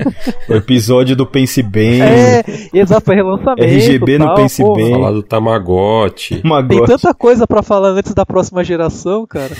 O 0.48 0.54
episódio 0.54 1.16
do 1.16 1.26
Pense 1.26 1.62
Bem. 1.62 2.02
É, 2.02 2.44
exato, 2.72 3.10
relançamento. 3.10 3.62
RGB 3.62 4.18
tal, 4.18 4.28
no 4.28 4.34
Pense 4.34 4.62
pô. 4.62 4.74
Bem. 4.74 4.92
Falar 4.92 5.12
do. 5.12 5.22
Tamagotchi. 5.22 6.42
Tem 6.68 6.84
tanta 6.84 7.14
coisa 7.14 7.46
para 7.46 7.62
falar 7.62 7.90
antes 7.90 8.12
da 8.12 8.26
próxima 8.26 8.62
geração, 8.62 9.26
cara. 9.26 9.54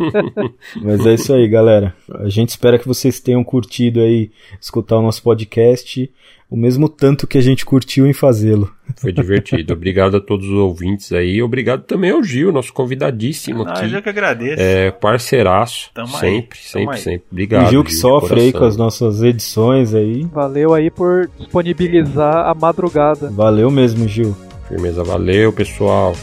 Mas 0.80 1.04
é 1.04 1.14
isso 1.14 1.32
aí, 1.32 1.48
galera. 1.48 1.94
A 2.14 2.28
gente 2.28 2.50
espera 2.50 2.78
que 2.78 2.86
vocês 2.86 3.18
tenham 3.18 3.42
curtido 3.42 4.00
aí 4.00 4.30
escutar 4.60 4.96
o 4.96 5.02
nosso 5.02 5.22
podcast. 5.22 6.10
O 6.50 6.56
mesmo 6.56 6.88
tanto 6.88 7.28
que 7.28 7.38
a 7.38 7.40
gente 7.40 7.64
curtiu 7.64 8.06
em 8.06 8.12
fazê-lo. 8.12 8.70
Foi 8.96 9.12
divertido. 9.12 9.72
obrigado 9.72 10.16
a 10.16 10.20
todos 10.20 10.48
os 10.48 10.54
ouvintes 10.54 11.12
aí. 11.12 11.40
Obrigado 11.40 11.84
também 11.84 12.10
ao 12.10 12.22
Gil, 12.24 12.50
nosso 12.50 12.72
convidadíssimo 12.72 13.62
Ah, 13.62 13.70
aqui. 13.72 13.94
eu 13.94 14.02
que 14.02 14.08
agradeço. 14.08 14.60
É, 14.60 14.90
parceiraço. 14.90 15.90
Tamo 15.94 16.08
aí, 16.16 16.20
sempre, 16.20 16.58
tamo 16.58 16.72
sempre, 16.72 16.96
aí. 16.96 17.00
sempre. 17.00 17.24
Obrigado. 17.30 17.66
o 17.66 17.70
Gil 17.70 17.84
que 17.84 17.90
de 17.90 17.96
sofre 17.96 18.40
aí 18.40 18.52
com 18.52 18.64
as 18.64 18.76
nossas 18.76 19.22
edições 19.22 19.94
aí. 19.94 20.24
Valeu 20.32 20.74
aí 20.74 20.90
por 20.90 21.30
disponibilizar 21.38 22.48
a 22.48 22.52
madrugada. 22.54 23.30
Valeu 23.30 23.70
mesmo, 23.70 24.08
Gil. 24.08 24.36
Firmeza, 24.68 25.04
valeu, 25.04 25.52
pessoal. 25.52 26.14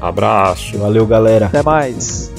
Abraço. 0.00 0.76
Valeu, 0.78 1.06
galera. 1.06 1.46
Até 1.46 1.62
mais. 1.62 2.30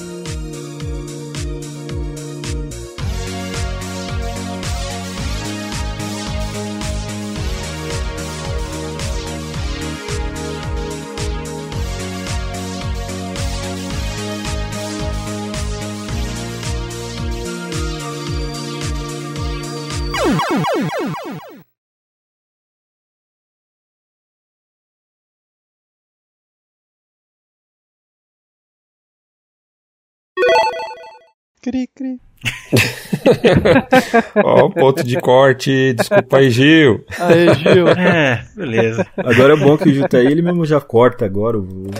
Cri, 31.64 31.88
cri. 31.94 32.20
Ó, 34.44 34.68
ponto 34.68 35.02
de 35.02 35.18
corte. 35.18 35.94
Desculpa 35.94 36.38
aí, 36.38 36.50
Gil. 36.50 37.02
Aê, 37.18 37.54
Gil. 37.54 37.88
É, 37.96 38.44
beleza. 38.54 39.06
Agora 39.16 39.54
é 39.54 39.56
bom 39.56 39.78
que 39.78 39.88
o 39.88 39.92
Gil 39.92 40.06
tá 40.08 40.18
aí, 40.18 40.26
ele 40.26 40.42
mesmo 40.42 40.64
já 40.66 40.80
corta 40.80 41.24
agora. 41.24 41.58
o- 41.58 41.90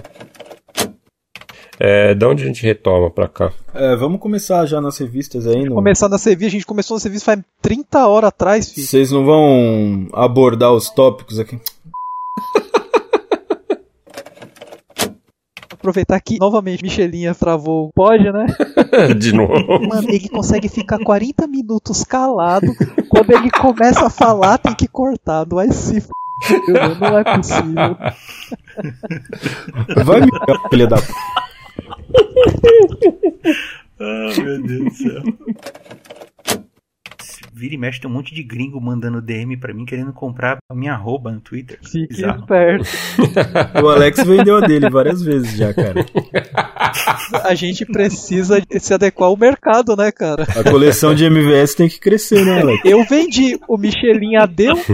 É, 1.81 2.15
da 2.15 2.29
onde 2.29 2.45
a 2.45 2.47
gente 2.47 2.63
retoma 2.63 3.11
pra 3.11 3.27
cá? 3.27 3.53
É, 3.73 3.97
vamos 3.97 4.21
começar 4.21 4.65
já 4.67 4.81
nas 4.81 4.99
revistas 4.99 5.47
aí. 5.47 5.65
No... 5.65 5.75
Começar 5.77 6.09
na 6.09 6.19
serviço, 6.19 6.49
a 6.49 6.53
gente 6.53 6.67
começou 6.67 6.97
na 6.97 7.01
serviço 7.01 7.25
faz 7.25 7.41
30 7.63 8.07
horas 8.07 8.29
atrás, 8.29 8.71
filho. 8.71 8.87
Vocês 8.87 9.11
não 9.11 9.25
vão 9.25 10.07
abordar 10.13 10.73
os 10.73 10.91
tópicos 10.91 11.41
aqui? 11.41 11.59
Aproveitar 15.85 16.19
que 16.19 16.39
novamente 16.39 16.83
Michelinha 16.83 17.35
travou. 17.35 17.91
Pode, 17.95 18.33
né? 18.33 18.47
De 19.21 19.35
novo. 19.35 19.87
Mano, 19.87 20.09
ele 20.09 20.31
consegue 20.31 20.67
ficar 20.67 20.99
40 20.99 21.47
minutos 21.47 22.03
calado. 22.03 22.69
Quando 23.11 23.31
ele 23.31 23.51
começa 23.51 24.07
a 24.07 24.11
falar, 24.11 24.57
tem 24.57 24.75
que 24.75 24.89
cortar. 24.89 25.47
Não 25.47 25.57
vai 25.57 25.71
se 25.71 25.99
f... 25.99 26.09
Não 26.99 27.19
é 27.19 27.37
possível. 27.37 27.97
Vai 30.07 30.21
me 30.23 30.31
filha 30.71 30.87
da 30.87 30.97
p. 30.97 31.03
Ah, 34.01 34.43
meu 34.43 34.63
Deus 34.63 34.85
do 34.85 34.91
céu. 34.91 35.23
Vira 37.57 37.75
e 37.75 37.79
mexe, 37.79 38.01
tem 38.01 38.11
um 38.11 38.13
monte 38.13 38.35
de 38.35 38.43
gringo 38.43 38.81
mandando 38.81 39.23
DM 39.23 39.57
pra 39.57 39.73
mim 39.73 39.85
querendo 39.85 40.13
comprar 40.13 40.59
a 40.69 40.75
minha 40.75 40.93
arroba 40.93 41.31
no 41.31 41.41
Twitter. 41.41 41.79
Fique 41.81 42.09
Bizarro. 42.15 42.41
esperto. 42.41 42.85
O 43.81 43.89
Alex 43.89 44.25
vendeu 44.25 44.57
a 44.57 44.61
dele 44.61 44.91
várias 44.91 45.23
vezes 45.23 45.57
já, 45.57 45.73
cara. 45.73 46.05
A 47.45 47.55
gente 47.55 47.85
precisa 47.87 48.61
se 48.79 48.93
adequar 48.93 49.29
ao 49.29 49.37
mercado, 49.37 49.95
né, 49.95 50.11
cara? 50.11 50.43
A 50.43 50.69
coleção 50.69 51.15
de 51.15 51.25
MVS 51.25 51.75
tem 51.75 51.89
que 51.89 52.01
crescer, 52.01 52.45
né, 52.45 52.61
Alex? 52.61 52.81
Eu 52.85 53.05
vendi, 53.05 53.57
o 53.69 53.77
Michelinha 53.77 54.47
deu. 54.47 54.75